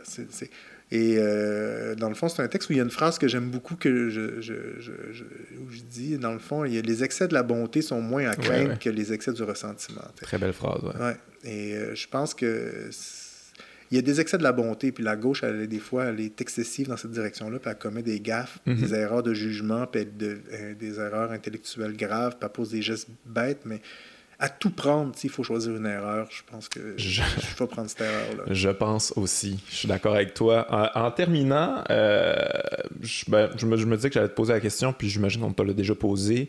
c'est, 0.03 0.51
et 0.91 1.19
euh, 1.19 1.95
dans 1.95 2.09
le 2.09 2.17
fond, 2.17 2.29
c'est 2.29 2.43
un 2.43 2.49
texte 2.49 2.69
où 2.69 2.73
il 2.73 2.79
y 2.79 2.81
a 2.81 2.83
une 2.83 2.91
phrase 2.91 3.17
que 3.17 3.29
j'aime 3.29 3.49
beaucoup, 3.49 3.77
que 3.77 4.11
je, 4.11 4.41
je, 4.41 4.55
je, 4.81 5.23
où 5.23 5.71
je 5.71 5.83
dis, 5.89 6.19
dans 6.19 6.33
le 6.33 6.41
fond, 6.41 6.65
il 6.65 6.75
y 6.75 6.79
a, 6.79 6.83
les 6.83 7.05
excès 7.05 7.29
de 7.29 7.35
la 7.35 7.45
bonté 7.45 7.81
sont 7.81 8.01
moins 8.01 8.29
à 8.29 8.35
craindre 8.35 8.77
que 8.77 8.91
les 8.91 9.13
excès 9.13 9.33
du 9.33 9.45
ressentiment. 9.45 10.03
Très 10.21 10.39
belle 10.39 10.53
phrase, 10.53 10.83
ouais. 10.83 11.01
ouais. 11.01 11.17
Et 11.45 11.77
je 11.95 12.09
pense 12.09 12.35
que 12.35 12.91
il 13.91 13.97
y 13.97 13.99
a 13.99 14.03
des 14.03 14.21
excès 14.21 14.39
de 14.39 14.43
la 14.45 14.53
bonté, 14.53 14.93
puis 14.93 15.03
la 15.03 15.17
gauche, 15.17 15.43
elle, 15.43 15.67
des 15.67 15.79
fois, 15.81 16.05
elle 16.05 16.21
est 16.21 16.41
excessive 16.41 16.89
dans 16.89 16.97
cette 16.97 17.11
direction-là, 17.11 17.59
puis 17.59 17.71
elle 17.71 17.79
commet 17.79 18.03
des 18.03 18.21
gaffes, 18.21 18.59
mhm. 18.67 18.77
des 18.77 18.95
erreurs 18.95 19.23
de 19.23 19.35
jugement, 19.35 19.87
puis 19.87 20.07
euh, 20.23 20.75
des 20.75 21.01
erreurs 21.01 21.33
intellectuelles 21.33 21.97
graves, 21.97 22.37
puis 22.37 22.47
elle 22.47 22.53
pose 22.53 22.71
des 22.71 22.83
gestes 22.83 23.09
bêtes, 23.27 23.63
mais 23.65 23.81
à 24.39 24.49
tout 24.49 24.71
prendre, 24.71 25.15
s'il 25.17 25.29
faut 25.29 25.43
choisir 25.43 25.77
une 25.77 25.87
erreur, 25.87 26.29
je 26.31 26.43
pense 26.51 26.69
que 26.69 26.95
je, 26.97 27.21
faut 27.57 27.67
prendre 27.67 27.91
cette 27.91 28.01
erreur-là. 28.01 28.45
Je 28.51 28.71
pense 28.71 29.13
aussi. 29.17 29.63
Je 29.69 29.75
suis 29.75 29.89
d'accord 29.89 30.15
avec 30.15 30.33
toi. 30.33 30.67
En, 30.95 31.11
terminant, 31.11 31.85
euh, 31.91 32.35
ben, 33.29 33.51
je, 33.57 33.67
me, 33.67 33.77
je, 33.77 33.85
me, 33.85 33.97
disais 33.97 34.09
que 34.09 34.15
j'allais 34.15 34.29
te 34.29 34.35
poser 34.35 34.55
la 34.55 34.61
question, 34.61 34.95
puis 34.95 35.11
j'imagine 35.11 35.43
qu'on 35.43 35.53
te 35.53 35.63
l'a 35.63 35.75
déjà 35.75 35.95
posé. 35.95 36.49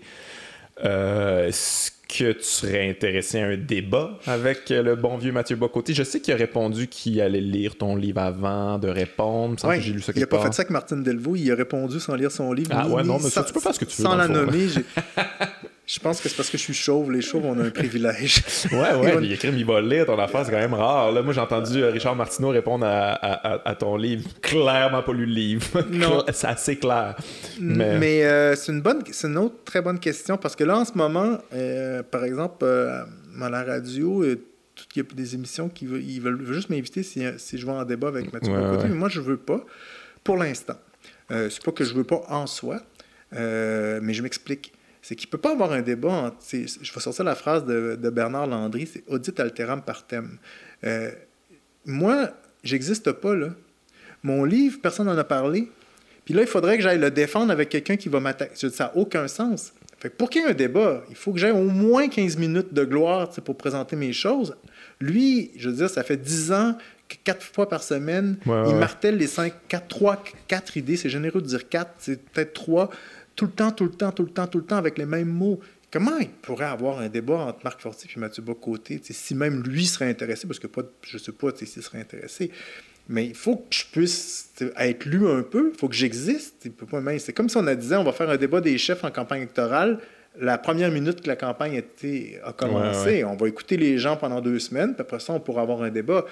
Euh, 0.85 1.47
est-ce 1.47 1.91
que 2.11 2.33
tu 2.33 2.43
serais 2.43 2.89
intéressé 2.89 3.39
à 3.39 3.47
un 3.47 3.57
débat 3.57 4.17
avec 4.27 4.69
le 4.69 4.95
bon 4.95 5.17
vieux 5.17 5.31
Mathieu 5.31 5.55
Bocoté? 5.55 5.93
Je 5.93 6.03
sais 6.03 6.19
qu'il 6.19 6.33
a 6.33 6.37
répondu 6.37 6.87
qu'il 6.87 7.21
allait 7.21 7.41
lire 7.41 7.75
ton 7.77 7.95
livre 7.95 8.21
avant 8.21 8.77
de 8.77 8.89
répondre. 8.89 9.55
j'ai 9.79 9.93
lu 9.93 10.01
ça 10.01 10.11
il 10.15 10.19
n'a 10.19 10.27
pas 10.27 10.41
fait 10.41 10.53
ça 10.53 10.61
avec 10.61 10.71
Martine 10.71 11.03
Delvaux. 11.03 11.35
Il 11.35 11.49
a 11.51 11.55
répondu 11.55 11.99
sans 11.99 12.15
lire 12.15 12.31
son 12.31 12.51
livre. 12.53 12.71
Ah 12.73 12.87
ouais, 12.87 13.03
non, 13.03 13.17
mais 13.19 13.29
tu 13.29 13.53
peux 13.53 13.59
faire 13.59 13.73
ce 13.73 13.79
que 13.79 13.85
tu 13.85 13.97
veux. 13.97 14.03
Sans 14.03 14.15
la 14.15 14.27
nommer. 14.27 14.67
Je 15.91 15.99
pense 15.99 16.21
que 16.21 16.29
c'est 16.29 16.37
parce 16.37 16.49
que 16.49 16.57
je 16.57 16.63
suis 16.63 16.73
chauve. 16.73 17.11
Les 17.11 17.19
chauves, 17.19 17.43
on 17.43 17.59
a 17.59 17.65
un 17.65 17.69
privilège. 17.69 18.41
ouais, 18.71 18.95
ouais. 18.95 19.17
il 19.23 19.33
écrit, 19.33 19.49
il 19.49 19.65
va 19.65 19.81
lire 19.81 20.05
ton 20.05 20.17
affaire, 20.17 20.45
c'est 20.45 20.51
quand 20.51 20.57
même 20.57 20.73
rare. 20.73 21.11
Là, 21.11 21.21
moi, 21.21 21.33
j'ai 21.33 21.41
entendu 21.41 21.83
euh, 21.83 21.91
Richard 21.91 22.15
Martineau 22.15 22.47
répondre 22.47 22.85
à, 22.87 23.75
ton 23.77 23.97
livre. 23.97 24.25
Clairement 24.41 25.03
pas 25.03 25.11
lu 25.11 25.25
le 25.25 25.33
livre. 25.33 25.67
Non. 25.91 26.23
c'est 26.31 26.47
assez 26.47 26.77
clair. 26.77 27.17
Mais, 27.59 28.23
euh, 28.23 28.55
c'est 28.55 28.71
une 28.71 28.81
bonne, 28.81 29.03
c'est 29.11 29.27
une 29.27 29.37
autre 29.37 29.55
très 29.65 29.81
bonne 29.81 29.99
question 29.99 30.37
parce 30.37 30.55
que 30.55 30.63
là, 30.63 30.77
en 30.77 30.85
ce 30.85 30.93
moment, 30.93 31.37
euh, 31.53 32.01
par 32.03 32.23
exemple, 32.23 32.65
à 32.65 33.49
la 33.49 33.63
radio, 33.63 34.23
il 34.23 34.37
y 34.95 34.99
a 35.01 35.03
des 35.13 35.35
émissions 35.35 35.67
qui 35.67 35.85
veulent, 35.85 36.03
ils 36.03 36.21
veulent 36.21 36.53
juste 36.53 36.69
m'inviter 36.69 37.03
si, 37.03 37.21
je 37.21 37.65
vais 37.65 37.71
en 37.71 37.83
débat 37.83 38.07
avec 38.07 38.31
Mathieu 38.31 38.53
ouais, 38.53 38.87
mais 38.87 38.95
moi, 38.95 39.09
je 39.09 39.19
veux 39.19 39.37
pas 39.37 39.61
pour 40.23 40.37
l'instant. 40.37 40.77
c'est 41.29 41.63
pas 41.63 41.71
que 41.73 41.83
je 41.83 41.93
veux 41.93 42.05
pas 42.05 42.21
en 42.29 42.47
soi, 42.47 42.79
mais 43.33 44.13
je 44.13 44.21
m'explique 44.21 44.71
c'est 45.01 45.15
qu'il 45.15 45.27
ne 45.27 45.31
peut 45.31 45.37
pas 45.37 45.51
avoir 45.51 45.71
un 45.71 45.81
débat. 45.81 46.35
je 46.51 46.57
vais 46.57 46.99
sortir 46.99 47.25
la 47.25 47.35
phrase 47.35 47.65
de, 47.65 48.09
Bernard 48.09 48.47
Landry, 48.47 48.87
c'est 48.91 49.03
audit 49.07 49.39
alteram 49.39 49.81
partem. 49.81 50.37
Euh, 50.83 51.11
moi, 51.85 52.29
j'existe 52.63 53.11
pas 53.11 53.35
là. 53.35 53.49
Mon 54.23 54.43
livre, 54.43 54.79
personne 54.81 55.07
n'en 55.07 55.17
a 55.17 55.23
parlé. 55.23 55.71
Puis 56.25 56.35
là, 56.35 56.41
il 56.41 56.47
faudrait 56.47 56.77
que 56.77 56.83
j'aille 56.83 56.99
le 56.99 57.09
défendre 57.09 57.51
avec 57.51 57.69
quelqu'un 57.69 57.97
qui 57.97 58.09
va 58.09 58.19
m'attaquer. 58.19 58.69
Ça 58.69 58.85
n'a 58.85 58.97
aucun 58.97 59.27
sens. 59.27 59.73
Fait 59.99 60.09
pour 60.09 60.29
qu'il 60.29 60.41
y 60.41 60.45
ait 60.45 60.49
un 60.49 60.53
débat, 60.53 61.03
il 61.09 61.15
faut 61.15 61.31
que 61.31 61.39
j'aie 61.39 61.51
au 61.51 61.63
moins 61.63 62.07
15 62.07 62.37
minutes 62.37 62.73
de 62.73 62.83
gloire 62.83 63.29
pour 63.43 63.57
présenter 63.57 63.95
mes 63.95 64.13
choses. 64.13 64.55
Lui, 64.99 65.51
je 65.57 65.69
veux 65.69 65.75
dire, 65.75 65.89
ça 65.89 66.03
fait 66.03 66.17
10 66.17 66.51
ans, 66.51 66.77
quatre 67.23 67.43
fois 67.43 67.69
par 67.69 67.83
semaine, 67.83 68.37
il 68.45 68.75
martèle 68.75 69.17
les 69.17 69.27
5, 69.27 69.53
4, 69.67 69.87
3, 69.87 70.23
4 70.47 70.77
idées. 70.77 70.97
C'est 70.97 71.09
généreux 71.09 71.41
de 71.41 71.47
dire 71.47 71.67
4, 71.69 71.91
c'est 71.97 72.23
peut-être 72.23 72.53
3 72.53 72.89
tout 73.35 73.45
le 73.45 73.51
temps, 73.51 73.71
tout 73.71 73.85
le 73.85 73.91
temps, 73.91 74.11
tout 74.11 74.23
le 74.23 74.29
temps, 74.29 74.47
tout 74.47 74.59
le 74.59 74.65
temps 74.65 74.77
avec 74.77 74.97
les 74.97 75.05
mêmes 75.05 75.29
mots. 75.29 75.59
Comment 75.91 76.17
il 76.19 76.29
pourrait 76.29 76.65
avoir 76.65 76.99
un 76.99 77.09
débat 77.09 77.37
entre 77.39 77.59
Marc 77.63 77.81
Fortier 77.81 78.09
et 78.15 78.19
Mathieu 78.19 78.41
Bocoté, 78.41 79.01
si 79.03 79.35
même 79.35 79.61
lui 79.61 79.85
serait 79.85 80.09
intéressé, 80.09 80.47
parce 80.47 80.59
que 80.59 80.67
pas, 80.67 80.83
je 81.01 81.17
ne 81.17 81.21
sais 81.21 81.33
pas 81.33 81.49
s'il 81.53 81.83
serait 81.83 81.99
intéressé, 81.99 82.49
mais 83.09 83.25
il 83.25 83.35
faut 83.35 83.57
que 83.57 83.75
je 83.75 83.85
puisse 83.91 84.53
être 84.77 85.05
lu 85.05 85.27
un 85.27 85.43
peu, 85.43 85.71
il 85.73 85.77
faut 85.77 85.89
que 85.89 85.95
j'existe. 85.95 86.65
C'est 87.19 87.33
comme 87.33 87.49
si 87.49 87.57
on 87.57 87.67
a 87.67 87.75
dit 87.75 87.93
on 87.93 88.05
va 88.05 88.13
faire 88.13 88.29
un 88.29 88.37
débat 88.37 88.61
des 88.61 88.77
chefs 88.77 89.03
en 89.03 89.11
campagne 89.11 89.41
électorale. 89.41 89.99
La 90.39 90.57
première 90.57 90.91
minute 90.91 91.19
que 91.19 91.27
la 91.27 91.35
campagne 91.35 91.83
a 92.45 92.53
commencé, 92.53 93.25
on 93.25 93.35
va 93.35 93.49
écouter 93.49 93.75
les 93.75 93.97
gens 93.97 94.15
pendant 94.15 94.39
deux 94.39 94.59
semaines, 94.59 94.93
puis 94.93 95.01
après 95.01 95.19
ça, 95.19 95.33
on 95.33 95.41
pourra 95.41 95.63
avoir 95.63 95.81
un 95.81 95.89
débat. 95.89 96.23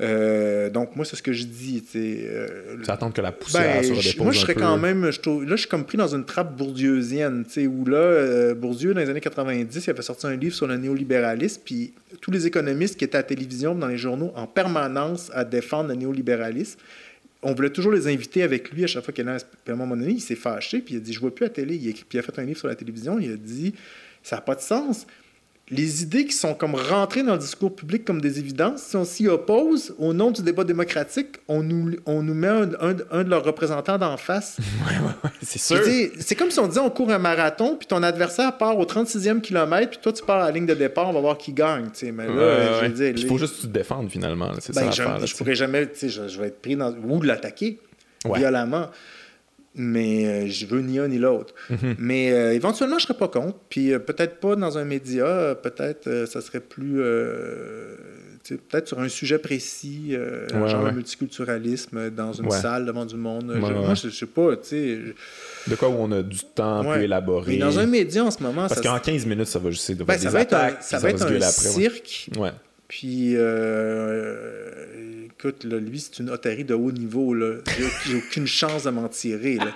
Euh, 0.00 0.70
donc, 0.70 0.96
moi, 0.96 1.04
c'est 1.04 1.16
ce 1.16 1.22
que 1.22 1.32
je 1.32 1.44
dis. 1.44 1.82
Euh, 1.94 2.76
tu 2.82 2.90
attends 2.90 3.10
que 3.10 3.20
la 3.20 3.32
poussière 3.32 3.82
ben, 3.82 4.00
se 4.00 4.22
Moi, 4.22 4.32
je 4.32 4.40
serais 4.40 4.54
quand 4.54 4.78
même. 4.78 5.10
Je 5.10 5.30
là, 5.44 5.56
je 5.56 5.56
suis 5.56 5.68
comme 5.68 5.84
pris 5.84 5.98
dans 5.98 6.14
une 6.14 6.24
trappe 6.24 6.56
bourdieusienne, 6.56 7.44
où 7.56 7.84
là, 7.84 7.98
euh, 7.98 8.54
Bourdieu, 8.54 8.94
dans 8.94 9.00
les 9.00 9.10
années 9.10 9.20
90, 9.20 9.84
il 9.86 9.90
avait 9.90 10.02
sorti 10.02 10.26
un 10.26 10.36
livre 10.36 10.54
sur 10.54 10.66
le 10.66 10.76
néolibéralisme, 10.76 11.60
puis 11.64 11.92
tous 12.20 12.30
les 12.30 12.46
économistes 12.46 12.96
qui 12.96 13.04
étaient 13.04 13.16
à 13.16 13.20
la 13.20 13.24
télévision, 13.24 13.74
dans 13.74 13.88
les 13.88 13.98
journaux, 13.98 14.32
en 14.36 14.46
permanence 14.46 15.30
à 15.34 15.44
défendre 15.44 15.90
le 15.90 15.96
néolibéralisme, 15.96 16.78
on 17.42 17.54
voulait 17.54 17.70
toujours 17.70 17.92
les 17.92 18.06
inviter 18.06 18.42
avec 18.42 18.70
lui 18.70 18.84
à 18.84 18.86
chaque 18.86 19.04
fois 19.04 19.14
qu'il 19.14 19.26
allait 19.28 19.40
à 19.68 19.72
un 19.72 19.74
moment 19.74 19.96
donné, 19.96 20.12
il 20.12 20.20
s'est 20.20 20.34
fâché, 20.34 20.80
puis 20.80 20.94
il 20.94 20.96
a 20.98 21.00
dit 21.00 21.12
Je 21.12 21.20
vois 21.20 21.34
plus 21.34 21.44
la 21.44 21.50
télé. 21.50 21.74
Il 21.74 21.92
puis 21.92 22.04
il 22.12 22.18
a 22.18 22.22
fait 22.22 22.38
un 22.38 22.44
livre 22.44 22.58
sur 22.58 22.68
la 22.68 22.74
télévision, 22.74 23.18
il 23.18 23.32
a 23.32 23.36
dit 23.36 23.74
Ça 24.22 24.36
n'a 24.36 24.42
pas 24.42 24.54
de 24.54 24.60
sens 24.60 25.06
les 25.70 26.02
idées 26.02 26.24
qui 26.24 26.32
sont 26.32 26.54
comme 26.54 26.74
rentrées 26.74 27.22
dans 27.22 27.34
le 27.34 27.38
discours 27.38 27.74
public 27.74 28.04
comme 28.04 28.20
des 28.20 28.38
évidences, 28.38 28.82
si 28.82 28.96
on 28.96 29.04
s'y 29.04 29.28
oppose, 29.28 29.94
au 29.98 30.12
nom 30.12 30.30
du 30.30 30.42
débat 30.42 30.64
démocratique, 30.64 31.36
on 31.46 31.62
nous, 31.62 31.96
on 32.06 32.22
nous 32.22 32.34
met 32.34 32.48
un, 32.48 32.66
de 32.66 33.30
leurs 33.30 33.44
représentants 33.44 33.96
d'en 33.96 34.16
face. 34.16 34.56
Oui, 34.58 34.94
oui, 35.00 35.12
oui, 35.24 35.30
c'est 35.42 35.58
sûr. 35.60 35.80
C'est 36.18 36.34
comme 36.34 36.50
si 36.50 36.58
on 36.58 36.66
disait 36.66 36.80
on 36.80 36.90
court 36.90 37.10
un 37.10 37.18
marathon, 37.18 37.76
puis 37.76 37.86
ton 37.86 38.02
adversaire 38.02 38.56
part 38.58 38.78
au 38.78 38.84
36e 38.84 39.40
kilomètre, 39.40 39.90
puis 39.90 40.00
toi 40.02 40.12
tu 40.12 40.24
pars 40.24 40.42
à 40.42 40.46
la 40.46 40.50
ligne 40.50 40.66
de 40.66 40.74
départ, 40.74 41.08
on 41.08 41.12
va 41.12 41.20
voir 41.20 41.38
qui 41.38 41.52
gagne. 41.52 41.88
Mais 42.12 42.26
là, 42.26 42.86
Il 42.88 43.26
faut 43.26 43.38
juste 43.38 43.62
te 43.62 43.66
défendre 43.68 44.10
finalement. 44.10 44.50
C'est 44.58 44.74
ben, 44.74 44.90
ça 44.90 45.18
je, 45.20 45.26
je 45.26 45.36
pourrais 45.36 45.54
jamais, 45.54 45.88
je, 46.00 46.08
je 46.08 46.40
vais 46.40 46.48
être 46.48 46.60
pris 46.60 46.76
dans. 46.76 46.92
ou 46.92 47.20
de 47.20 47.26
l'attaquer 47.26 47.78
violemment 48.24 48.86
mais 49.74 50.26
euh, 50.26 50.46
je 50.48 50.66
veux 50.66 50.80
ni 50.80 50.98
un 50.98 51.08
ni 51.08 51.18
l'autre. 51.18 51.54
Mhm. 51.70 51.96
Mais 51.98 52.32
euh, 52.32 52.52
éventuellement, 52.52 52.98
je 52.98 53.04
ne 53.04 53.08
serais 53.08 53.18
pas 53.18 53.28
contre. 53.28 53.56
Puis 53.68 53.92
euh, 53.92 53.98
peut-être 53.98 54.40
pas 54.40 54.56
dans 54.56 54.78
un 54.78 54.84
média, 54.84 55.56
peut-être 55.62 56.26
ça 56.26 56.40
serait 56.40 56.60
plus. 56.60 56.96
peut-être 58.48 58.88
sur 58.88 58.98
un 58.98 59.08
sujet 59.08 59.38
précis, 59.38 60.16
genre 60.50 60.84
le 60.84 60.92
multiculturalisme, 60.92 62.10
dans 62.10 62.32
une 62.32 62.50
salle 62.50 62.86
devant 62.86 63.06
du 63.06 63.16
monde. 63.16 63.54
moi, 63.56 63.94
je 63.94 64.08
ne 64.08 64.12
sais 64.12 64.26
pas, 64.26 64.56
tu 64.56 64.68
sais. 64.68 64.98
De 65.68 65.74
quoi 65.76 65.88
où 65.88 65.96
on 65.98 66.10
a 66.12 66.22
du 66.22 66.40
temps 66.54 66.82
peu 66.84 67.02
élaboré. 67.02 67.52
Mais 67.52 67.58
dans 67.58 67.78
un 67.78 67.86
média 67.86 68.24
en 68.24 68.30
ce 68.30 68.42
moment. 68.42 68.66
Parce 68.66 68.80
qu'en 68.80 68.98
15 68.98 69.26
minutes, 69.26 69.46
ça 69.46 69.58
va 69.58 69.70
juste 69.70 69.90
ben, 70.02 70.18
ça, 70.18 70.30
va 70.30 70.40
être 70.40 70.54
un, 70.54 70.70
ça, 70.80 70.98
va 70.98 71.10
être 71.10 71.22
un 71.22 71.40
cirque. 71.40 72.30
Puis 72.88 73.36
écoute, 75.40 75.64
lui, 75.64 76.00
c'est 76.00 76.18
une 76.18 76.30
otarie 76.30 76.64
de 76.64 76.74
haut 76.74 76.92
niveau. 76.92 77.34
J'ai 78.06 78.16
aucune 78.16 78.46
chance 78.46 78.84
de 78.84 78.90
m'en 78.90 79.08
tirer. 79.08 79.56
Là. 79.56 79.72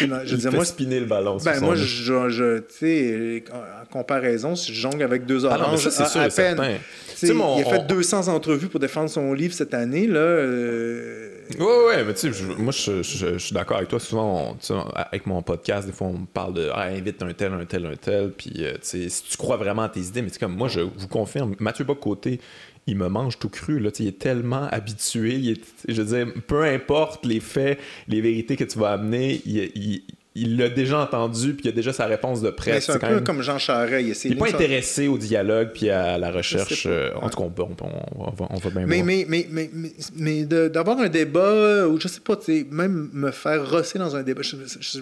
Je 0.00 0.34
disais, 0.34 0.50
moi, 0.50 0.64
spinner 0.64 1.00
le 1.00 1.06
ballon. 1.06 1.36
Ben, 1.44 1.60
moi, 1.60 1.74
je, 1.74 1.84
je 1.84 2.58
tu 2.60 2.64
sais, 2.70 3.44
en 3.52 3.86
comparaison, 3.92 4.54
je 4.54 4.72
jongle 4.72 5.02
avec 5.02 5.26
deux 5.26 5.44
ah 5.46 5.58
oranges 5.58 5.88
ah 5.98 6.22
à, 6.22 6.28
peine. 6.28 6.78
Il 7.22 7.30
a 7.30 7.64
fait 7.64 7.86
200 7.86 8.28
entrevues 8.28 8.68
pour 8.68 8.80
défendre 8.80 9.10
son 9.10 9.32
livre 9.34 9.54
cette 9.54 9.74
année. 9.74 10.06
Là, 10.06 10.20
euh, 10.20 11.30
Ouais, 11.58 11.86
ouais, 11.86 12.04
mais 12.04 12.14
tu 12.14 12.32
sais, 12.32 12.44
moi, 12.56 12.72
je, 12.72 13.02
je, 13.02 13.36
suis 13.36 13.54
d'accord 13.54 13.76
avec 13.76 13.90
toi. 13.90 14.00
Souvent, 14.00 14.56
avec 14.94 15.26
mon 15.26 15.42
podcast, 15.42 15.86
des 15.86 15.92
fois, 15.92 16.06
on 16.06 16.20
me 16.20 16.26
parle 16.26 16.54
de 16.54 16.70
ah, 16.72 16.84
invite 16.84 17.22
un 17.22 17.32
tel, 17.34 17.52
un 17.52 17.66
tel, 17.66 17.84
un 17.84 17.96
tel. 17.96 18.30
Puis, 18.30 18.50
tu 18.50 18.64
sais, 18.80 19.08
si 19.10 19.24
tu 19.24 19.36
crois 19.36 19.58
vraiment 19.58 19.82
à 19.82 19.90
tes 19.90 20.00
idées, 20.00 20.22
mais 20.22 20.30
comme 20.30 20.56
moi, 20.56 20.68
je 20.68 20.80
vous 20.80 21.08
confirme, 21.08 21.54
Mathieu 21.60 21.84
Bock-Côté, 21.84 22.40
il 22.86 22.96
me 22.96 23.08
mange 23.08 23.38
tout 23.38 23.48
cru. 23.48 23.78
Là. 23.78 23.90
il 23.98 24.06
est 24.06 24.18
tellement 24.18 24.68
habitué. 24.70 25.34
Il 25.34 25.50
est, 25.50 25.62
je 25.88 26.02
veux 26.02 26.16
dire, 26.16 26.34
peu 26.46 26.64
importe 26.64 27.24
les 27.24 27.40
faits, 27.40 27.78
les 28.08 28.20
vérités 28.20 28.56
que 28.56 28.64
tu 28.64 28.78
vas 28.78 28.92
amener, 28.92 29.40
il, 29.46 30.02
il 30.36 30.56
l'a 30.56 30.68
déjà 30.68 30.98
entendu, 30.98 31.54
puis 31.54 31.66
il 31.66 31.68
a 31.68 31.72
déjà 31.72 31.92
sa 31.92 32.06
réponse 32.06 32.40
de 32.40 32.50
près. 32.50 32.80
C'est 32.80 32.92
un 32.92 32.98
peu 32.98 33.20
comme 33.20 33.42
Jean 33.42 33.58
Charest. 33.58 34.24
Il 34.24 34.32
n'est 34.32 34.36
pas 34.36 34.48
intéressé 34.48 35.06
au 35.06 35.16
dialogue 35.16 35.70
puis 35.72 35.90
à 35.90 36.18
la 36.18 36.32
recherche. 36.32 36.86
Euh, 36.86 37.10
en 37.20 37.30
tout 37.30 37.38
cas, 37.38 37.44
on, 37.44 37.76
on, 38.16 38.30
va, 38.32 38.46
on 38.50 38.56
va 38.56 38.70
bien 38.70 38.86
mais, 38.86 39.02
mais, 39.02 39.24
mais, 39.28 39.46
mais, 39.50 39.70
mais, 40.16 40.44
d'avoir 40.44 40.98
un 40.98 41.08
débat, 41.08 41.86
ou 41.86 42.00
je 42.00 42.08
sais 42.08 42.20
pas, 42.20 42.36
même 42.70 43.10
me 43.12 43.30
faire 43.30 43.70
rosser 43.70 43.98
dans 43.98 44.16
un 44.16 44.24
débat, 44.24 44.42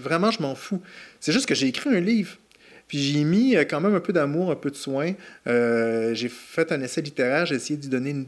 vraiment, 0.03 0.31
je 0.31 0.43
m'en 0.43 0.55
fous. 0.55 0.83
C'est 1.19 1.33
juste 1.33 1.47
que 1.47 1.55
j'ai 1.55 1.69
écrit 1.69 1.89
un 1.91 2.01
livre. 2.01 2.37
Puis 2.93 3.01
j'ai 3.01 3.25
mis 3.25 3.57
euh, 3.57 3.65
quand 3.65 3.81
même 3.81 3.95
un 3.95 4.01
peu 4.01 4.13
d'amour, 4.13 4.51
un 4.51 4.55
peu 4.55 4.71
de 4.71 4.77
soin. 4.77 5.15
Euh, 5.47 6.13
j'ai 6.13 6.29
fait 6.29 6.73
un 6.73 6.83
essai 6.83 7.01
littéraire, 7.01 7.47
j'ai 7.47 7.55
essayé 7.55 7.79
d'y 7.79 7.89
donner 7.89 8.11
une, 8.11 8.27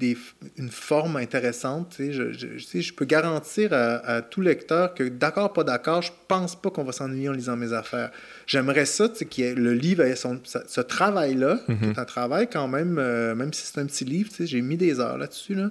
une, 0.56 0.70
forme 0.70 1.16
intéressante. 1.16 1.92
Sais, 1.98 2.14
je, 2.14 2.32
je, 2.32 2.92
peux 2.94 3.04
garantir 3.04 3.74
à, 3.74 4.22
tout 4.22 4.40
lecteur 4.40 4.94
que, 4.94 5.04
d'accord, 5.04 5.52
pas 5.52 5.64
d'accord, 5.64 6.00
je 6.00 6.12
pense 6.28 6.56
pas 6.56 6.70
qu'on 6.70 6.82
va 6.82 6.92
s'ennuyer 6.92 7.28
en 7.28 7.32
lisant 7.32 7.58
mes 7.58 7.74
affaires. 7.74 8.10
J'aimerais 8.46 8.86
ça, 8.86 9.06
que 9.06 9.52
le 9.54 9.74
livre 9.74 10.02
ait 10.02 10.16
son, 10.16 10.40
ce 10.42 10.80
travail-là, 10.80 11.60
mm 11.68 11.92
un 11.98 12.04
travail 12.06 12.48
quand 12.50 12.66
même, 12.66 12.96
euh, 12.98 13.34
même 13.34 13.52
si 13.52 13.66
c'est 13.66 13.78
un 13.78 13.84
petit 13.84 14.06
livre, 14.06 14.30
j'ai 14.40 14.62
mis 14.62 14.78
des 14.78 14.98
heures 14.98 15.18
là-dessus. 15.18 15.56
Là. 15.56 15.70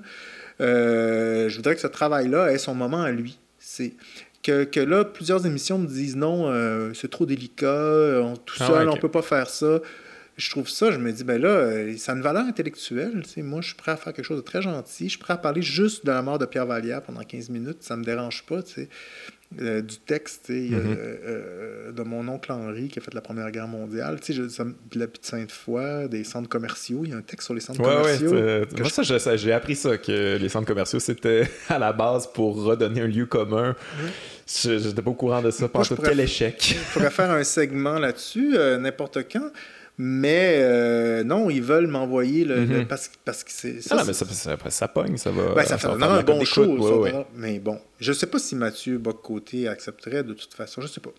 je 0.59 1.55
voudrais 1.55 1.73
que 1.73 1.81
ce 1.81 1.87
travail-là 1.87 2.51
ait 2.51 2.59
son 2.59 2.75
moment 2.75 3.01
à 3.01 3.09
lui. 3.09 3.39
C'est 3.57 3.93
que, 4.43 4.79
là, 4.79 5.05
plusieurs 5.05 5.45
émissions 5.45 5.79
me 5.79 5.87
disent 5.87 6.15
non, 6.15 6.49
euh, 6.49 6.93
c'est 6.93 7.09
trop 7.09 7.25
délicat, 7.25 7.67
euh, 7.67 8.35
tout 8.45 8.57
ah 8.59 8.67
seul, 8.67 8.89
on 8.89 8.97
peut 8.97 9.11
pas 9.11 9.21
faire 9.21 9.49
ça. 9.49 9.79
Je 10.35 10.49
trouve 10.49 10.67
ça, 10.67 10.91
je 10.91 10.97
me 10.97 11.11
dis, 11.11 11.23
ben 11.23 11.39
là, 11.39 11.49
euh, 11.49 11.95
ça 11.97 12.11
a 12.11 12.15
une 12.15 12.21
valeur 12.21 12.45
intellectuelle. 12.45 13.23
Moi, 13.37 13.61
je 13.61 13.67
suis 13.67 13.75
prêt 13.75 13.91
à 13.91 13.97
faire 13.97 14.13
quelque 14.13 14.25
chose 14.25 14.37
de 14.37 14.43
très 14.43 14.63
gentil. 14.63 15.05
Je 15.05 15.11
suis 15.11 15.19
prêt 15.19 15.33
à 15.33 15.37
parler 15.37 15.61
juste 15.61 16.05
de 16.05 16.11
la 16.11 16.23
mort 16.23 16.39
de 16.39 16.45
Pierre 16.45 16.65
Vallière 16.65 17.03
pendant 17.03 17.21
15 17.21 17.49
minutes. 17.49 17.83
Ça 17.83 17.95
me 17.95 18.03
dérange 18.03 18.43
pas. 18.43 18.61
sais. 18.65 18.89
Euh, 19.61 19.81
du 19.81 19.97
texte 19.97 20.49
euh, 20.49 21.91
de 21.91 22.03
mon 22.03 22.27
oncle 22.27 22.51
Henri 22.51 22.87
qui 22.87 22.99
a 22.99 23.01
fait 23.01 23.13
la 23.13 23.21
Première 23.21 23.51
Guerre 23.51 23.67
mondiale. 23.67 24.19
Tu 24.19 24.33
sais, 24.49 24.63
la 24.95 25.07
petite 25.07 25.25
Sainte-Foy, 25.25 26.09
des 26.09 26.23
centres 26.23 26.49
commerciaux. 26.49 27.01
Il 27.03 27.11
y 27.11 27.13
a 27.13 27.17
un 27.17 27.21
texte 27.21 27.45
sur 27.45 27.53
les 27.53 27.59
centres 27.59 27.81
commerciaux. 27.81 28.33
moi, 28.33 29.19
ça, 29.19 29.35
j'ai 29.35 29.51
appris 29.51 29.75
ça, 29.75 29.97
que 29.97 30.37
les 30.37 30.49
centres 30.49 30.67
commerciaux, 30.67 30.99
c'était 30.99 31.47
à 31.69 31.77
la 31.77 31.93
base 31.93 32.27
pour 32.33 32.63
redonner 32.63 33.01
un 33.01 33.07
lieu 33.07 33.25
commun. 33.25 33.75
Je 34.47 34.79
J'étais 34.79 35.01
pas 35.01 35.11
au 35.11 35.15
courant 35.15 35.41
de 35.41 35.51
ça 35.51 35.67
pendant 35.67 35.95
tel 35.95 36.19
échec. 36.19 36.75
Je 36.75 36.93
pourrais 36.93 37.11
faire 37.11 37.31
un 37.31 37.43
segment 37.43 37.99
là-dessus, 37.99 38.57
n'importe 38.79 39.19
quand. 39.31 39.51
Mais 39.99 40.55
euh, 40.57 41.23
non, 41.23 41.51
ils 41.51 41.61
veulent 41.61 41.85
m'envoyer 41.85 42.45
le, 42.45 42.61
mhm. 42.61 42.87
parce, 42.87 43.11
parce 43.23 43.43
que 43.43 43.51
c'est 43.51 43.79
ça. 43.79 43.97
Ah 43.99 44.03
mais 44.05 44.13
ça, 44.13 44.25
ça, 44.25 44.57
ça, 44.69 44.87
pogne, 44.87 45.17
ça 45.17 45.29
va. 45.29 45.53
Ben, 45.53 45.63
ça, 45.65 45.77
fait 45.77 45.87
un 45.87 46.23
bon 46.23 46.43
show. 46.43 47.05
Mais 47.35 47.59
bon, 47.59 47.79
je 47.99 48.11
sais 48.11 48.25
pas 48.25 48.39
si 48.39 48.55
Mathieu 48.55 48.97
Bock-Côté 48.97 49.67
accepterait 49.67 50.23
de 50.23 50.33
toute 50.33 50.53
façon, 50.55 50.81
je 50.81 50.87
sais 50.87 50.99
pas. 50.99 51.11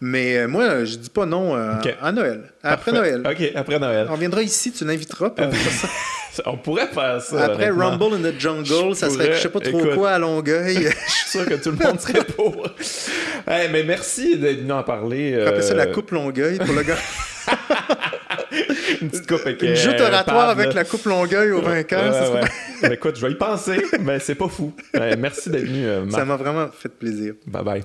Mais 0.00 0.38
euh, 0.38 0.48
moi, 0.48 0.84
je 0.84 0.96
dis 0.96 1.08
pas 1.08 1.24
non 1.24 1.54
euh, 1.54 1.74
à 2.02 2.10
Noël. 2.10 2.52
Après 2.64 2.90
Noël. 2.90 3.22
OK, 3.24 3.52
après 3.54 3.78
Noël. 3.78 4.08
On 4.10 4.16
viendra 4.16 4.42
ici, 4.42 4.72
tu 4.72 4.84
l'inviteras. 4.84 5.32
On 6.46 6.56
pourrait 6.56 6.88
faire 6.88 7.22
ça. 7.22 7.44
Après 7.44 7.70
Rumble 7.70 8.16
in 8.16 8.30
the 8.30 8.38
Jungle, 8.38 8.96
ça 8.96 9.08
serait 9.08 9.34
je 9.34 9.38
sais 9.38 9.48
pas 9.48 9.60
trop 9.60 9.86
quoi 9.94 10.10
à 10.10 10.18
Longueuil. 10.18 10.74
je 11.06 11.12
suis 11.12 11.30
sûr 11.30 11.46
que 11.46 11.54
tout 11.54 11.70
le 11.70 11.76
monde 11.76 12.00
serait 12.00 12.24
pour. 12.24 12.66
mais 13.46 13.84
merci 13.84 14.36
d'être 14.36 14.62
venu 14.62 14.72
en 14.72 14.82
parler. 14.82 15.46
On 15.46 15.62
ça 15.62 15.74
la 15.74 15.86
coupe 15.86 16.10
Longueuil 16.10 16.58
pour 16.58 16.74
le 16.74 16.82
gars. 16.82 16.98
une 19.00 19.10
petite 19.10 19.26
coupe 19.26 19.40
avec 19.44 19.62
Une 19.62 19.76
joute 19.76 20.00
euh, 20.00 20.08
oratoire 20.08 20.48
avec 20.50 20.74
la 20.74 20.84
coupe 20.84 21.04
Longueuil 21.04 21.52
au 21.52 21.60
vainqueur. 21.60 22.12
Ouais, 22.82 22.92
Écoute, 22.92 23.16
je 23.16 23.26
vais 23.26 23.32
y 23.32 23.36
penser, 23.36 23.82
mais 24.00 24.18
c'est 24.18 24.34
pas 24.34 24.48
fou. 24.48 24.72
merci 25.18 25.50
d'être 25.50 25.64
venu, 25.66 25.84
euh, 25.84 26.10
Ça 26.10 26.24
m'a 26.24 26.36
vraiment 26.36 26.68
fait 26.68 26.88
plaisir. 26.88 27.34
Bye 27.46 27.64
bye. 27.64 27.84